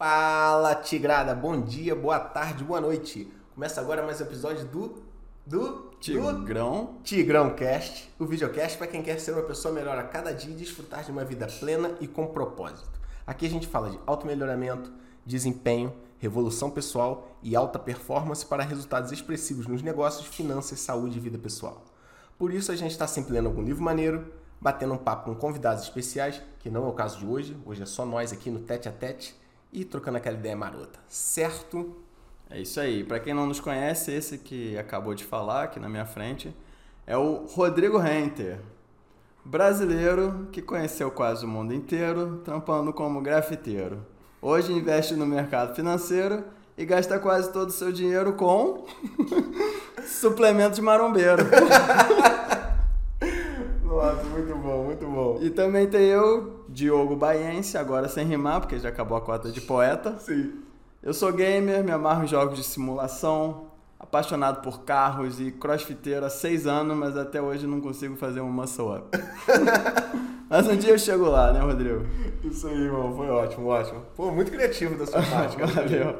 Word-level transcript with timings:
Fala, 0.00 0.76
Tigrada! 0.76 1.34
Bom 1.34 1.60
dia, 1.60 1.94
boa 1.94 2.18
tarde, 2.18 2.64
boa 2.64 2.80
noite. 2.80 3.30
Começa 3.54 3.82
agora 3.82 4.02
mais 4.02 4.18
um 4.18 4.24
episódio 4.24 4.64
do. 4.64 5.02
Do. 5.46 5.90
Tigrão. 6.00 6.84
Do 6.86 7.02
Tigrão 7.02 7.50
Cast, 7.54 8.10
o 8.18 8.24
videocast 8.24 8.78
para 8.78 8.86
quem 8.86 9.02
quer 9.02 9.20
ser 9.20 9.32
uma 9.32 9.42
pessoa 9.42 9.74
melhor 9.74 9.98
a 9.98 10.02
cada 10.02 10.32
dia 10.32 10.54
e 10.54 10.56
desfrutar 10.56 11.04
de 11.04 11.10
uma 11.10 11.22
vida 11.22 11.46
plena 11.46 11.94
e 12.00 12.08
com 12.08 12.28
propósito. 12.28 12.98
Aqui 13.26 13.44
a 13.44 13.50
gente 13.50 13.66
fala 13.66 13.90
de 13.90 14.00
automelhoramento, 14.06 14.90
desempenho, 15.26 15.92
revolução 16.18 16.70
pessoal 16.70 17.36
e 17.42 17.54
alta 17.54 17.78
performance 17.78 18.46
para 18.46 18.62
resultados 18.62 19.12
expressivos 19.12 19.66
nos 19.66 19.82
negócios, 19.82 20.26
finanças, 20.26 20.80
saúde 20.80 21.18
e 21.18 21.20
vida 21.20 21.36
pessoal. 21.36 21.84
Por 22.38 22.54
isso 22.54 22.72
a 22.72 22.74
gente 22.74 22.92
está 22.92 23.06
sempre 23.06 23.34
lendo 23.34 23.48
algum 23.48 23.60
livro 23.60 23.84
maneiro, 23.84 24.32
batendo 24.58 24.94
um 24.94 24.98
papo 24.98 25.26
com 25.26 25.34
convidados 25.34 25.82
especiais, 25.82 26.40
que 26.58 26.70
não 26.70 26.86
é 26.86 26.88
o 26.88 26.94
caso 26.94 27.18
de 27.18 27.26
hoje, 27.26 27.54
hoje 27.66 27.82
é 27.82 27.86
só 27.86 28.06
nós 28.06 28.32
aqui 28.32 28.50
no 28.50 28.60
Tete 28.60 28.88
a 28.88 28.92
Tete 28.92 29.38
e 29.72 29.84
trocando 29.84 30.18
aquela 30.18 30.36
ideia 30.36 30.56
marota, 30.56 30.98
certo? 31.08 31.96
É 32.48 32.60
isso 32.60 32.80
aí. 32.80 33.04
Para 33.04 33.20
quem 33.20 33.32
não 33.32 33.46
nos 33.46 33.60
conhece, 33.60 34.10
esse 34.12 34.38
que 34.38 34.76
acabou 34.76 35.14
de 35.14 35.24
falar 35.24 35.64
aqui 35.64 35.78
na 35.78 35.88
minha 35.88 36.04
frente 36.04 36.54
é 37.06 37.16
o 37.16 37.46
Rodrigo 37.46 37.98
Renter, 37.98 38.60
brasileiro 39.44 40.48
que 40.52 40.60
conheceu 40.60 41.10
quase 41.10 41.44
o 41.44 41.48
mundo 41.48 41.72
inteiro, 41.72 42.40
trampando 42.44 42.92
como 42.92 43.20
grafiteiro. 43.20 44.04
Hoje 44.42 44.72
investe 44.72 45.14
no 45.14 45.26
mercado 45.26 45.74
financeiro 45.74 46.44
e 46.76 46.84
gasta 46.84 47.18
quase 47.18 47.52
todo 47.52 47.68
o 47.68 47.72
seu 47.72 47.92
dinheiro 47.92 48.32
com 48.32 48.86
suplementos 50.06 50.78
marombeiro. 50.78 51.44
Nossa, 53.84 54.24
muito 54.24 54.54
bom, 54.56 54.84
muito 54.84 55.06
bom. 55.06 55.38
E 55.42 55.50
também 55.50 55.86
tem 55.88 56.06
eu, 56.06 56.59
Diogo 56.70 57.16
Baiense, 57.16 57.76
agora 57.76 58.08
sem 58.08 58.24
rimar, 58.24 58.60
porque 58.60 58.78
já 58.78 58.90
acabou 58.90 59.18
a 59.18 59.20
cota 59.20 59.50
de 59.50 59.60
poeta. 59.60 60.16
Sim. 60.18 60.52
Eu 61.02 61.12
sou 61.12 61.32
gamer, 61.32 61.82
me 61.82 61.90
amarro 61.90 62.22
em 62.22 62.28
jogos 62.28 62.56
de 62.56 62.62
simulação, 62.62 63.66
apaixonado 63.98 64.62
por 64.62 64.82
carros 64.82 65.40
e 65.40 65.50
crossfiteiro 65.50 66.24
há 66.24 66.30
seis 66.30 66.68
anos, 66.68 66.96
mas 66.96 67.16
até 67.16 67.42
hoje 67.42 67.66
não 67.66 67.80
consigo 67.80 68.14
fazer 68.14 68.40
um 68.40 68.52
muscle 68.52 68.98
up. 68.98 69.08
mas 70.48 70.68
um 70.68 70.76
dia 70.76 70.90
eu 70.90 70.98
chego 70.98 71.24
lá, 71.24 71.52
né, 71.52 71.58
Rodrigo? 71.58 72.06
Isso 72.44 72.68
aí, 72.68 72.78
irmão, 72.78 73.16
foi 73.16 73.28
ótimo, 73.28 73.66
ótimo. 73.66 74.02
Pô, 74.14 74.30
muito 74.30 74.52
criativo 74.52 74.96
da 74.96 75.06
sua 75.06 75.22
parte, 75.22 75.56
cara. 75.56 75.72
Valeu. 75.72 76.18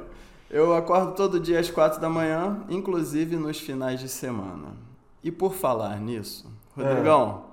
Eu 0.50 0.74
acordo 0.74 1.14
todo 1.14 1.38
dia 1.38 1.60
às 1.60 1.70
quatro 1.70 2.00
da 2.00 2.08
manhã, 2.08 2.64
inclusive 2.68 3.36
nos 3.36 3.60
finais 3.60 4.00
de 4.00 4.08
semana. 4.08 4.74
E 5.22 5.30
por 5.30 5.54
falar 5.54 6.00
nisso, 6.00 6.50
Rodrigão, 6.74 7.44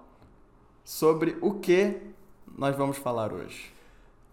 sobre 0.84 1.38
o 1.42 1.54
que 1.54 2.07
nós 2.58 2.76
vamos 2.76 2.98
falar 2.98 3.32
hoje? 3.32 3.72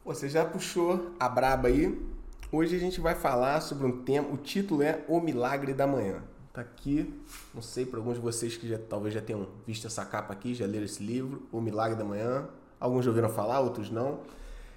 Você 0.02 0.30
já 0.30 0.46
puxou 0.46 1.12
a 1.20 1.28
braba 1.28 1.68
aí. 1.68 2.02
Hoje 2.50 2.74
a 2.74 2.78
gente 2.78 2.98
vai 2.98 3.14
falar 3.14 3.60
sobre 3.60 3.86
um 3.86 4.02
tema, 4.02 4.28
o 4.32 4.38
título 4.38 4.82
é 4.82 5.04
O 5.06 5.20
Milagre 5.20 5.74
da 5.74 5.86
Manhã. 5.86 6.22
Tá 6.50 6.62
aqui, 6.62 7.12
não 7.52 7.60
sei 7.60 7.84
para 7.84 7.98
alguns 7.98 8.14
de 8.14 8.20
vocês 8.20 8.56
que 8.56 8.66
já, 8.66 8.78
talvez 8.78 9.12
já 9.12 9.20
tenham 9.20 9.46
visto 9.66 9.86
essa 9.86 10.06
capa 10.06 10.32
aqui, 10.32 10.54
já 10.54 10.64
leram 10.64 10.86
esse 10.86 11.02
livro, 11.02 11.42
O 11.52 11.60
Milagre 11.60 11.98
da 11.98 12.04
Manhã. 12.04 12.48
Alguns 12.80 13.04
já 13.04 13.10
ouviram 13.10 13.28
falar, 13.28 13.60
outros 13.60 13.90
não. 13.90 14.20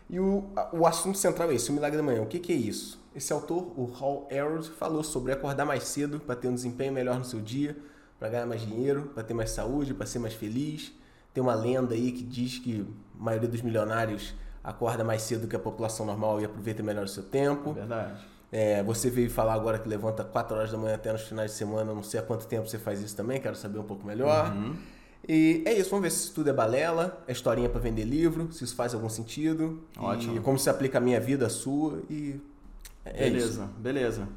E 0.09 0.19
o, 0.19 0.43
o 0.73 0.85
assunto 0.85 1.17
central 1.17 1.49
é 1.49 1.55
esse, 1.55 1.69
o 1.69 1.73
Milagre 1.73 1.95
da 1.95 2.03
Manhã. 2.03 2.21
O 2.23 2.27
que, 2.27 2.39
que 2.39 2.51
é 2.51 2.55
isso? 2.55 2.99
Esse 3.15 3.31
autor, 3.31 3.71
o 3.77 3.85
Hall 3.85 4.27
Herold, 4.29 4.69
falou 4.71 5.03
sobre 5.03 5.31
acordar 5.31 5.65
mais 5.65 5.83
cedo 5.83 6.19
para 6.19 6.35
ter 6.35 6.49
um 6.49 6.53
desempenho 6.53 6.91
melhor 6.91 7.17
no 7.17 7.25
seu 7.25 7.39
dia, 7.39 7.77
para 8.19 8.27
ganhar 8.27 8.45
mais 8.45 8.61
dinheiro, 8.61 9.11
para 9.13 9.23
ter 9.23 9.33
mais 9.33 9.51
saúde, 9.51 9.93
para 9.93 10.05
ser 10.05 10.19
mais 10.19 10.33
feliz. 10.33 10.91
Tem 11.33 11.43
uma 11.43 11.53
lenda 11.53 11.93
aí 11.93 12.11
que 12.11 12.23
diz 12.23 12.57
que 12.57 12.83
maioria 13.19 13.47
dos 13.47 13.61
milionários 13.61 14.33
acorda 14.63 15.03
mais 15.03 15.21
cedo 15.21 15.47
que 15.47 15.55
a 15.55 15.59
população 15.59 16.05
normal 16.05 16.41
e 16.41 16.45
aproveita 16.45 16.83
melhor 16.83 17.05
o 17.05 17.07
seu 17.07 17.23
tempo. 17.23 17.73
Verdade. 17.73 18.19
É, 18.51 18.81
você 18.83 19.09
veio 19.09 19.29
falar 19.29 19.53
agora 19.53 19.77
que 19.77 19.87
levanta 19.87 20.23
4 20.23 20.55
horas 20.57 20.71
da 20.71 20.77
manhã 20.77 20.95
até 20.95 21.11
nos 21.11 21.23
finais 21.23 21.51
de 21.51 21.57
semana, 21.57 21.93
não 21.93 22.03
sei 22.03 22.19
há 22.19 22.23
quanto 22.23 22.47
tempo 22.47 22.67
você 22.67 22.77
faz 22.77 23.01
isso 23.01 23.15
também, 23.15 23.41
quero 23.41 23.55
saber 23.55 23.79
um 23.79 23.83
pouco 23.83 24.05
melhor. 24.05 24.53
Uhum. 24.53 24.75
E 25.27 25.63
é 25.65 25.73
isso, 25.73 25.89
vamos 25.89 26.03
ver 26.03 26.11
se 26.11 26.25
isso 26.25 26.33
tudo 26.33 26.49
é 26.49 26.53
balela, 26.53 27.21
é 27.27 27.31
historinha 27.31 27.67
para 27.67 27.81
vender 27.81 28.05
livro, 28.05 28.51
se 28.51 28.63
isso 28.63 28.75
faz 28.75 28.93
algum 28.93 29.09
sentido. 29.09 29.83
Ótimo. 29.97 30.37
E 30.37 30.39
como 30.39 30.57
se 30.57 30.69
aplica 30.69 30.97
a 30.97 31.01
minha 31.01 31.19
vida, 31.19 31.47
a 31.47 31.49
sua 31.49 32.01
e 32.09 32.39
é 33.03 33.29
beleza, 33.29 33.63
isso. 33.63 33.73
beleza. 33.77 34.27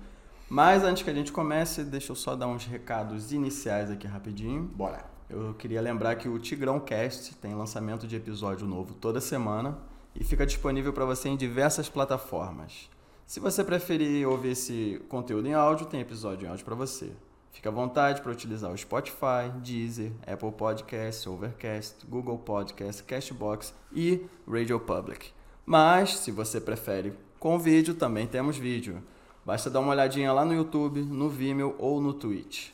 Mas 0.49 0.83
antes 0.83 1.05
que 1.05 1.11
a 1.11 1.15
gente 1.15 1.31
comece, 1.31 1.85
deixa 1.85 2.11
eu 2.11 2.17
só 2.17 2.35
dar 2.35 2.49
uns 2.49 2.67
recados 2.67 3.33
iniciais 3.33 3.91
aqui 3.91 4.07
rapidinho. 4.07 4.63
Bora. 4.63 5.05
Eu 5.31 5.55
queria 5.55 5.81
lembrar 5.81 6.17
que 6.17 6.29
o 6.29 6.41
Tigrão 6.41 6.81
Cast 6.81 7.37
tem 7.37 7.55
lançamento 7.55 8.05
de 8.05 8.17
episódio 8.17 8.67
novo 8.67 8.95
toda 8.95 9.21
semana 9.21 9.79
e 10.13 10.25
fica 10.25 10.45
disponível 10.45 10.93
para 10.93 11.05
você 11.05 11.29
em 11.29 11.37
diversas 11.37 11.89
plataformas. 11.89 12.91
Se 13.25 13.39
você 13.39 13.63
preferir 13.63 14.27
ouvir 14.27 14.51
esse 14.51 15.01
conteúdo 15.09 15.47
em 15.47 15.55
áudio, 15.55 15.87
tem 15.87 16.01
episódio 16.01 16.47
em 16.47 16.51
áudio 16.51 16.65
para 16.65 16.75
você. 16.75 17.13
Fique 17.53 17.69
à 17.69 17.71
vontade 17.71 18.23
para 18.23 18.33
utilizar 18.33 18.73
o 18.73 18.77
Spotify, 18.77 19.53
Deezer, 19.63 20.11
Apple 20.27 20.51
Podcasts, 20.51 21.25
Overcast, 21.29 22.05
Google 22.09 22.39
Podcasts, 22.39 23.01
Cashbox 23.01 23.73
e 23.93 24.27
Radio 24.49 24.81
Public. 24.81 25.31
Mas, 25.65 26.19
se 26.19 26.33
você 26.33 26.61
prefere 26.61 27.13
com 27.39 27.57
vídeo, 27.57 27.95
também 27.95 28.27
temos 28.27 28.57
vídeo. 28.57 29.01
Basta 29.47 29.71
dar 29.71 29.79
uma 29.79 29.93
olhadinha 29.93 30.33
lá 30.33 30.45
no 30.45 30.55
YouTube, 30.55 31.03
no 31.03 31.31
Vimeo 31.31 31.77
ou 31.79 32.01
no 32.01 32.13
Twitch. 32.13 32.71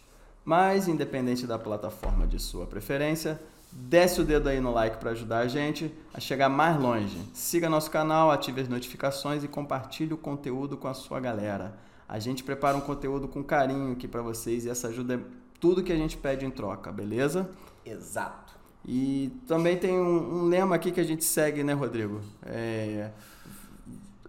Mas, 0.47 0.87
independente 0.87 1.45
da 1.45 1.59
plataforma 1.59 2.25
de 2.25 2.39
sua 2.39 2.69
preferência, 2.69 3.43
desce 3.73 4.21
o 4.21 4.25
dedo 4.25 4.49
aí 4.49 4.61
no 4.61 4.73
like 4.73 4.97
para 4.99 5.11
ajudar 5.11 5.39
a 5.39 5.49
gente 5.49 5.93
a 6.15 6.21
chegar 6.21 6.49
mais 6.49 6.81
longe. 6.81 7.19
Siga 7.34 7.69
nosso 7.69 7.91
canal, 7.91 8.31
ative 8.31 8.61
as 8.61 8.69
notificações 8.69 9.43
e 9.43 9.49
compartilhe 9.49 10.15
o 10.15 10.17
conteúdo 10.17 10.77
com 10.77 10.87
a 10.87 10.95
sua 10.95 11.19
galera. 11.19 11.77
A 12.09 12.21
gente 12.21 12.45
prepara 12.45 12.77
um 12.77 12.81
conteúdo 12.81 13.27
com 13.27 13.43
carinho 13.43 13.91
aqui 13.91 14.07
para 14.07 14.23
vocês 14.23 14.65
e 14.65 14.71
essa 14.71 14.87
ajuda 14.87 15.15
é 15.17 15.21
tudo 15.59 15.83
que 15.83 15.93
a 15.93 15.97
gente 15.97 16.17
pede 16.17 16.47
em 16.47 16.51
troca, 16.51 16.93
beleza? 16.93 17.51
Exato. 17.84 18.55
E 18.87 19.33
também 19.49 19.77
tem 19.77 19.99
um, 19.99 20.43
um 20.43 20.45
lema 20.45 20.77
aqui 20.77 20.93
que 20.93 21.01
a 21.01 21.05
gente 21.05 21.25
segue, 21.25 21.65
né, 21.65 21.73
Rodrigo? 21.73 22.21
É, 22.45 23.11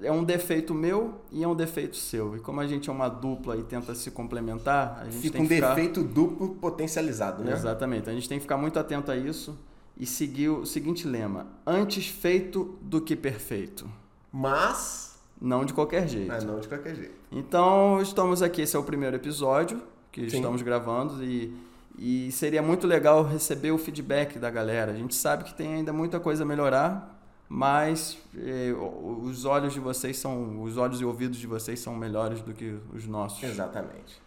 é 0.02 0.12
um 0.12 0.24
defeito 0.24 0.74
meu 0.74 1.22
e 1.32 1.44
é 1.44 1.48
um 1.48 1.56
defeito 1.56 1.96
seu. 1.96 2.36
E 2.36 2.40
como 2.40 2.60
a 2.60 2.68
gente 2.68 2.90
é 2.90 2.94
uma 2.94 3.10
dupla 3.10 3.58
e 3.58 3.64
tenta 3.64 3.96
se 3.96 4.12
complementar, 4.12 5.00
a 5.02 5.06
gente 5.06 5.22
Fica 5.22 5.34
tem 5.34 5.42
um 5.42 5.48
que 5.48 5.56
ficar... 5.56 5.70
defeito 5.70 6.04
duplo 6.04 6.56
potencializado, 6.56 7.44
né? 7.44 7.54
Exatamente. 7.54 8.10
A 8.10 8.14
gente 8.14 8.28
tem 8.28 8.38
que 8.38 8.44
ficar 8.44 8.58
muito 8.58 8.78
atento 8.78 9.12
a 9.12 9.18
isso 9.18 9.58
e 9.98 10.06
seguir 10.06 10.50
o 10.50 10.66
seguinte 10.66 11.08
lema: 11.08 11.48
antes 11.66 12.08
feito 12.08 12.78
do 12.82 13.02
que 13.02 13.16
perfeito. 13.16 13.88
Mas. 14.32 15.18
Não 15.40 15.64
de 15.64 15.74
qualquer 15.74 16.08
jeito. 16.08 16.32
Ah, 16.32 16.42
não 16.42 16.60
de 16.60 16.68
qualquer 16.68 16.96
jeito. 16.96 17.14
Então, 17.32 18.02
estamos 18.02 18.42
aqui. 18.42 18.64
Esse 18.64 18.76
é 18.76 18.80
o 18.80 18.84
primeiro 18.84 19.16
episódio 19.16 19.82
que 20.12 20.30
Sim. 20.32 20.38
estamos 20.38 20.64
gravando 20.64 21.24
e, 21.24 21.56
e 21.98 22.32
seria 22.32 22.62
muito 22.62 22.88
legal 22.88 23.24
receber 23.24 23.72
o 23.72 23.78
feedback 23.78 24.40
da 24.40 24.50
galera. 24.50 24.92
A 24.92 24.96
gente 24.96 25.14
sabe 25.14 25.44
que 25.44 25.54
tem 25.54 25.76
ainda 25.76 25.94
muita 25.94 26.20
coisa 26.20 26.44
a 26.44 26.46
melhorar, 26.46 27.17
mas 27.50 28.18
eh, 28.36 28.74
os 29.22 29.46
olhos 29.46 29.74
de 29.74 29.80
vocês 29.80 30.18
são, 30.18 30.62
os 30.62 30.78
olhos 30.78 31.00
e 31.00 31.06
ouvidos 31.06 31.38
de 31.38 31.48
vocês 31.48 31.80
são 31.80 31.96
melhores 31.96 32.42
do 32.42 32.54
que 32.54 32.78
os 32.94 33.06
nossos. 33.08 33.42
Exatamente. 33.44 34.22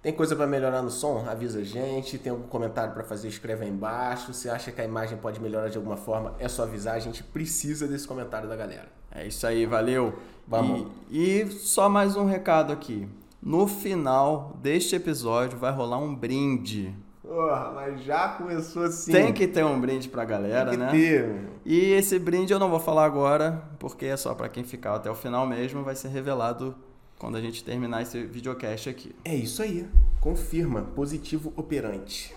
Tem 0.00 0.12
coisa 0.12 0.36
para 0.36 0.46
melhorar 0.46 0.80
no 0.80 0.90
som? 0.90 1.24
Avisa 1.28 1.58
a 1.58 1.64
gente. 1.64 2.18
Tem 2.18 2.30
algum 2.30 2.46
comentário 2.46 2.94
para 2.94 3.02
fazer? 3.02 3.28
Escreve 3.28 3.64
aí 3.64 3.70
embaixo. 3.70 4.32
Se 4.32 4.48
acha 4.48 4.70
que 4.70 4.80
a 4.80 4.84
imagem 4.84 5.18
pode 5.18 5.40
melhorar 5.40 5.68
de 5.68 5.76
alguma 5.76 5.96
forma, 5.96 6.34
é 6.38 6.48
só 6.48 6.62
avisar. 6.62 6.94
A 6.94 7.00
gente 7.00 7.22
precisa 7.22 7.88
desse 7.88 8.06
comentário 8.06 8.48
da 8.48 8.54
galera. 8.54 8.88
É 9.10 9.26
isso 9.26 9.46
aí, 9.46 9.66
valeu. 9.66 10.14
Vamos. 10.46 10.86
E, 11.10 11.40
e 11.40 11.50
só 11.50 11.88
mais 11.88 12.16
um 12.16 12.26
recado 12.26 12.72
aqui. 12.72 13.08
No 13.42 13.66
final 13.66 14.56
deste 14.62 14.94
episódio 14.94 15.58
vai 15.58 15.72
rolar 15.72 15.98
um 15.98 16.14
brinde. 16.14 16.94
Porra, 17.28 17.72
mas 17.74 18.00
já 18.04 18.30
começou 18.30 18.84
assim. 18.84 19.12
Tem 19.12 19.34
que 19.34 19.46
ter 19.46 19.62
um 19.62 19.78
brinde 19.78 20.08
pra 20.08 20.24
galera, 20.24 20.70
Tem 20.70 20.78
que 20.78 20.84
né? 20.86 20.90
ter. 20.90 21.48
E 21.62 21.92
esse 21.92 22.18
brinde 22.18 22.54
eu 22.54 22.58
não 22.58 22.70
vou 22.70 22.80
falar 22.80 23.04
agora, 23.04 23.62
porque 23.78 24.06
é 24.06 24.16
só 24.16 24.34
pra 24.34 24.48
quem 24.48 24.64
ficar 24.64 24.94
até 24.94 25.10
o 25.10 25.14
final 25.14 25.46
mesmo, 25.46 25.84
vai 25.84 25.94
ser 25.94 26.08
revelado 26.08 26.74
quando 27.18 27.36
a 27.36 27.40
gente 27.42 27.62
terminar 27.62 28.00
esse 28.00 28.24
videocast 28.24 28.88
aqui. 28.88 29.14
É 29.26 29.34
isso 29.34 29.62
aí. 29.62 29.86
Confirma. 30.22 30.80
Positivo 30.94 31.52
operante. 31.54 32.34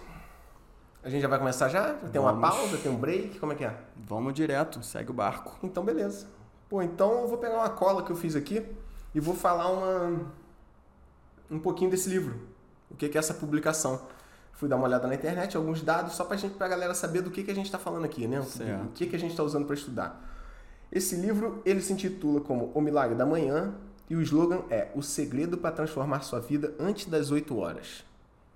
A 1.01 1.09
gente 1.09 1.21
já 1.21 1.29
vai 1.29 1.39
começar 1.39 1.69
já? 1.69 1.93
Já 1.93 2.09
Tem 2.09 2.19
uma 2.19 2.37
pausa? 2.37 2.77
Tem 2.77 2.91
um 2.91 2.97
break? 2.97 3.39
Como 3.39 3.53
é 3.53 3.55
que 3.55 3.63
é? 3.63 3.73
Vamos 3.95 4.33
direto, 4.33 4.83
segue 4.83 5.09
o 5.09 5.13
barco. 5.13 5.57
Então, 5.63 5.85
beleza. 5.85 6.27
Pô, 6.69 6.81
então 6.81 7.21
eu 7.21 7.27
vou 7.29 7.37
pegar 7.37 7.55
uma 7.55 7.69
cola 7.69 8.03
que 8.03 8.11
eu 8.11 8.15
fiz 8.17 8.35
aqui 8.35 8.61
e 9.15 9.21
vou 9.21 9.35
falar 9.35 9.69
uma 9.71 10.21
um 11.49 11.59
pouquinho 11.59 11.89
desse 11.89 12.09
livro. 12.09 12.41
O 12.89 12.95
que 12.95 13.05
é 13.05 13.17
essa 13.17 13.33
publicação? 13.33 14.01
Fui 14.61 14.69
dar 14.69 14.75
uma 14.75 14.85
olhada 14.85 15.07
na 15.07 15.15
internet, 15.15 15.57
alguns 15.57 15.81
dados, 15.81 16.13
só 16.13 16.23
pra, 16.23 16.37
gente, 16.37 16.53
pra 16.53 16.67
galera 16.67 16.93
saber 16.93 17.23
do 17.23 17.31
que, 17.31 17.41
que 17.43 17.49
a 17.49 17.55
gente 17.55 17.71
tá 17.71 17.79
falando 17.79 18.05
aqui, 18.05 18.27
né? 18.27 18.39
O 18.39 18.43
que- 18.43 18.49
Certo. 18.51 18.83
O 18.85 18.87
que, 18.89 19.07
que 19.07 19.15
a 19.15 19.19
gente 19.19 19.35
tá 19.35 19.41
usando 19.41 19.65
para 19.65 19.73
estudar. 19.73 20.23
Esse 20.91 21.15
livro, 21.15 21.63
ele 21.65 21.81
se 21.81 21.91
intitula 21.91 22.39
como 22.41 22.71
O 22.75 22.79
Milagre 22.79 23.15
da 23.17 23.25
Manhã 23.25 23.73
e 24.07 24.15
o 24.15 24.21
slogan 24.21 24.59
é 24.69 24.89
O 24.93 25.01
Segredo 25.01 25.57
para 25.57 25.71
Transformar 25.71 26.21
Sua 26.21 26.39
Vida 26.39 26.75
Antes 26.79 27.07
das 27.07 27.31
8 27.31 27.57
Horas. 27.57 28.03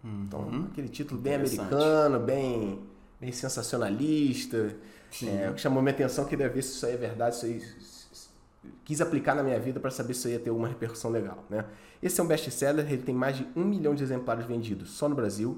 Então, 0.03 0.41
Uhum. 0.41 0.67
aquele 0.71 0.89
título 0.89 1.19
bem 1.19 1.33
americano, 1.33 2.19
bem, 2.19 2.79
bem 3.19 3.31
sensacionalista. 3.31 4.75
É, 5.23 5.49
o 5.49 5.55
que 5.55 5.61
chamou 5.61 5.81
minha 5.81 5.91
atenção, 5.95 6.25
queria 6.25 6.47
ver 6.49 6.61
se 6.61 6.73
isso 6.75 6.85
aí 6.85 6.93
é 6.93 6.97
verdade, 6.97 7.35
se 7.37 7.49
isso 7.49 8.29
aí 8.63 8.69
quis 8.83 9.01
aplicar 9.01 9.33
na 9.33 9.41
minha 9.41 9.59
vida 9.59 9.79
para 9.79 9.89
saber 9.89 10.13
se 10.13 10.27
eu 10.27 10.33
ia 10.33 10.39
ter 10.39 10.49
alguma 10.51 10.67
repercussão 10.67 11.09
legal, 11.09 11.43
né? 11.49 11.65
Esse 12.03 12.21
é 12.21 12.23
um 12.23 12.27
best-seller, 12.27 12.85
ele 12.91 13.01
tem 13.01 13.15
mais 13.15 13.37
de 13.37 13.47
um 13.55 13.63
milhão 13.65 13.95
de 13.95 14.03
exemplares 14.03 14.45
vendidos 14.45 14.91
só 14.91 15.09
no 15.09 15.15
Brasil. 15.15 15.57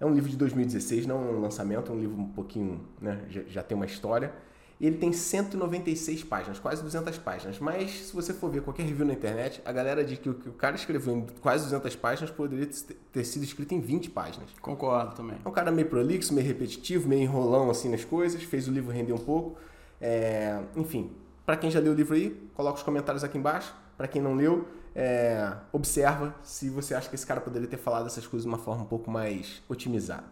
É 0.00 0.06
um 0.06 0.12
livro 0.12 0.28
de 0.28 0.36
2016, 0.36 1.06
não 1.06 1.16
é 1.16 1.32
um 1.32 1.40
lançamento, 1.40 1.90
é 1.90 1.94
um 1.94 1.98
livro 1.98 2.20
um 2.20 2.28
pouquinho, 2.28 2.80
né, 3.00 3.24
já, 3.28 3.42
já 3.48 3.62
tem 3.62 3.76
uma 3.76 3.86
história. 3.86 4.32
Ele 4.80 4.96
tem 4.96 5.12
196 5.12 6.24
páginas, 6.24 6.58
quase 6.58 6.82
200 6.82 7.16
páginas. 7.18 7.58
Mas 7.58 7.90
se 8.08 8.14
você 8.14 8.34
for 8.34 8.50
ver 8.50 8.60
qualquer 8.62 8.84
review 8.84 9.06
na 9.06 9.12
internet, 9.12 9.62
a 9.64 9.72
galera 9.72 10.04
diz 10.04 10.18
que 10.18 10.28
o 10.28 10.34
que 10.34 10.48
o 10.48 10.52
cara 10.52 10.74
escreveu 10.74 11.16
em 11.16 11.26
quase 11.40 11.64
200 11.64 11.94
páginas 11.96 12.30
poderia 12.30 12.68
ter 13.12 13.24
sido 13.24 13.44
escrito 13.44 13.72
em 13.72 13.80
20 13.80 14.10
páginas. 14.10 14.50
Concordo 14.60 15.14
também. 15.14 15.38
É 15.44 15.48
um 15.48 15.52
cara 15.52 15.70
meio 15.70 15.88
prolixo, 15.88 16.34
meio 16.34 16.46
repetitivo, 16.46 17.08
meio 17.08 17.22
enrolão 17.22 17.70
assim 17.70 17.88
nas 17.88 18.04
coisas, 18.04 18.42
fez 18.42 18.66
o 18.66 18.72
livro 18.72 18.90
render 18.90 19.12
um 19.12 19.18
pouco. 19.18 19.56
É... 20.00 20.60
Enfim, 20.76 21.12
para 21.46 21.56
quem 21.56 21.70
já 21.70 21.78
leu 21.78 21.92
o 21.92 21.94
livro 21.94 22.14
aí, 22.14 22.30
coloca 22.54 22.78
os 22.78 22.82
comentários 22.82 23.22
aqui 23.22 23.38
embaixo. 23.38 23.74
Para 23.96 24.08
quem 24.08 24.20
não 24.20 24.34
leu, 24.34 24.66
é... 24.94 25.52
observa 25.72 26.34
se 26.42 26.70
você 26.70 26.94
acha 26.94 27.08
que 27.08 27.14
esse 27.14 27.26
cara 27.26 27.40
poderia 27.40 27.68
ter 27.68 27.78
falado 27.78 28.06
essas 28.06 28.26
coisas 28.26 28.44
de 28.44 28.48
uma 28.48 28.58
forma 28.58 28.82
um 28.82 28.86
pouco 28.86 29.10
mais 29.10 29.62
otimizada. 29.68 30.24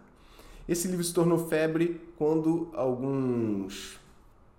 Esse 0.68 0.86
livro 0.88 1.02
se 1.02 1.12
tornou 1.12 1.48
febre 1.48 2.00
quando 2.16 2.70
alguns 2.72 4.00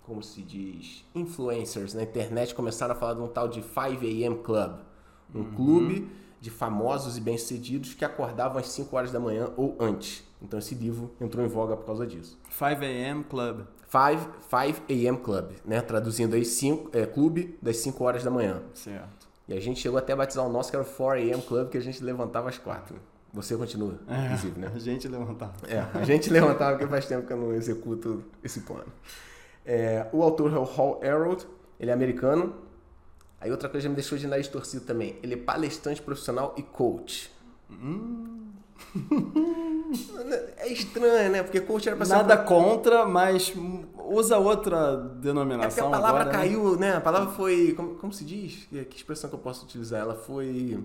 como 0.03 0.21
se 0.21 0.41
diz, 0.41 1.05
influencers 1.15 1.93
na 1.93 2.03
internet 2.03 2.53
começaram 2.53 2.93
a 2.93 2.97
falar 2.97 3.13
de 3.13 3.21
um 3.21 3.27
tal 3.27 3.47
de 3.47 3.61
5 3.61 3.79
a.m. 3.79 4.37
Club. 4.39 4.75
Um 5.33 5.39
uhum. 5.39 5.55
clube 5.55 6.11
de 6.39 6.49
famosos 6.49 7.17
e 7.17 7.21
bem-sucedidos 7.21 7.93
que 7.93 8.03
acordavam 8.03 8.57
às 8.57 8.67
5 8.67 8.95
horas 8.95 9.11
da 9.11 9.19
manhã 9.19 9.51
ou 9.55 9.77
antes. 9.79 10.23
Então 10.41 10.59
esse 10.59 10.75
livro 10.75 11.11
entrou 11.21 11.43
em 11.43 11.47
voga 11.47 11.77
por 11.77 11.85
causa 11.85 12.05
disso. 12.05 12.37
5 12.49 12.65
a.m. 12.83 13.23
Club. 13.23 13.61
5, 13.89 14.33
5 14.41 14.81
a.m. 14.89 15.17
Club, 15.19 15.51
né? 15.65 15.81
Traduzindo 15.81 16.35
aí, 16.35 16.43
cinco, 16.43 16.89
é, 16.95 17.05
clube 17.05 17.57
das 17.61 17.77
5 17.77 18.03
horas 18.03 18.23
da 18.23 18.29
manhã. 18.29 18.61
Certo. 18.73 19.22
E 19.47 19.53
a 19.53 19.59
gente 19.59 19.79
chegou 19.79 19.97
até 19.97 20.13
a 20.13 20.15
batizar 20.15 20.45
o 20.45 20.49
nosso, 20.49 20.69
que 20.69 20.75
era 20.75 20.85
o 20.85 20.87
4 20.87 21.19
a.m. 21.19 21.41
Club, 21.41 21.69
que 21.69 21.77
a 21.77 21.81
gente 21.81 22.03
levantava 22.03 22.49
às 22.49 22.57
4. 22.57 22.95
Você 23.33 23.57
continua, 23.57 23.99
é, 24.07 24.25
inclusive, 24.25 24.59
né? 24.59 24.71
A 24.73 24.79
gente 24.79 25.07
levantava. 25.07 25.53
É, 25.67 25.79
a 25.97 26.03
gente 26.03 26.29
levantava 26.29 26.77
porque 26.77 26.87
faz 26.87 27.07
tempo 27.07 27.25
que 27.25 27.33
eu 27.33 27.37
não 27.37 27.53
executo 27.53 28.23
esse 28.43 28.61
plano. 28.61 28.93
É, 29.65 30.07
o 30.13 30.21
autor 30.21 30.53
é 30.53 30.57
o 30.57 30.63
Hal 30.63 30.99
Herold, 31.03 31.47
ele 31.79 31.89
é 31.89 31.93
americano. 31.93 32.53
Aí 33.41 33.49
outra 33.49 33.67
coisa 33.67 33.85
que 33.85 33.89
me 33.89 33.95
deixou 33.95 34.17
de 34.17 34.27
nariz 34.27 34.47
torcido 34.47 34.85
também. 34.85 35.17
Ele 35.23 35.33
é 35.33 35.37
palestrante 35.37 36.01
profissional 36.01 36.53
e 36.55 36.61
coach. 36.61 37.31
Hum. 37.71 38.51
é 40.57 40.67
estranho, 40.67 41.31
né? 41.31 41.43
Porque 41.43 41.59
coach 41.59 41.87
era 41.87 41.97
pra 41.97 42.05
ser. 42.05 42.13
Nada 42.13 42.37
contra, 42.37 43.05
mas 43.05 43.51
usa 44.09 44.37
outra 44.37 44.97
denominação. 44.97 45.85
É 45.85 45.87
a 45.87 45.91
palavra 45.91 46.21
agora, 46.21 46.37
né? 46.37 46.43
caiu, 46.43 46.71
né? 46.77 46.91
né? 46.91 46.97
A 46.97 47.01
palavra 47.01 47.31
foi. 47.31 47.73
Como, 47.73 47.95
como 47.95 48.13
se 48.13 48.23
diz? 48.23 48.67
Que 48.89 48.95
expressão 48.95 49.29
que 49.29 49.35
eu 49.35 49.39
posso 49.39 49.65
utilizar? 49.65 50.01
Ela 50.01 50.15
foi 50.15 50.79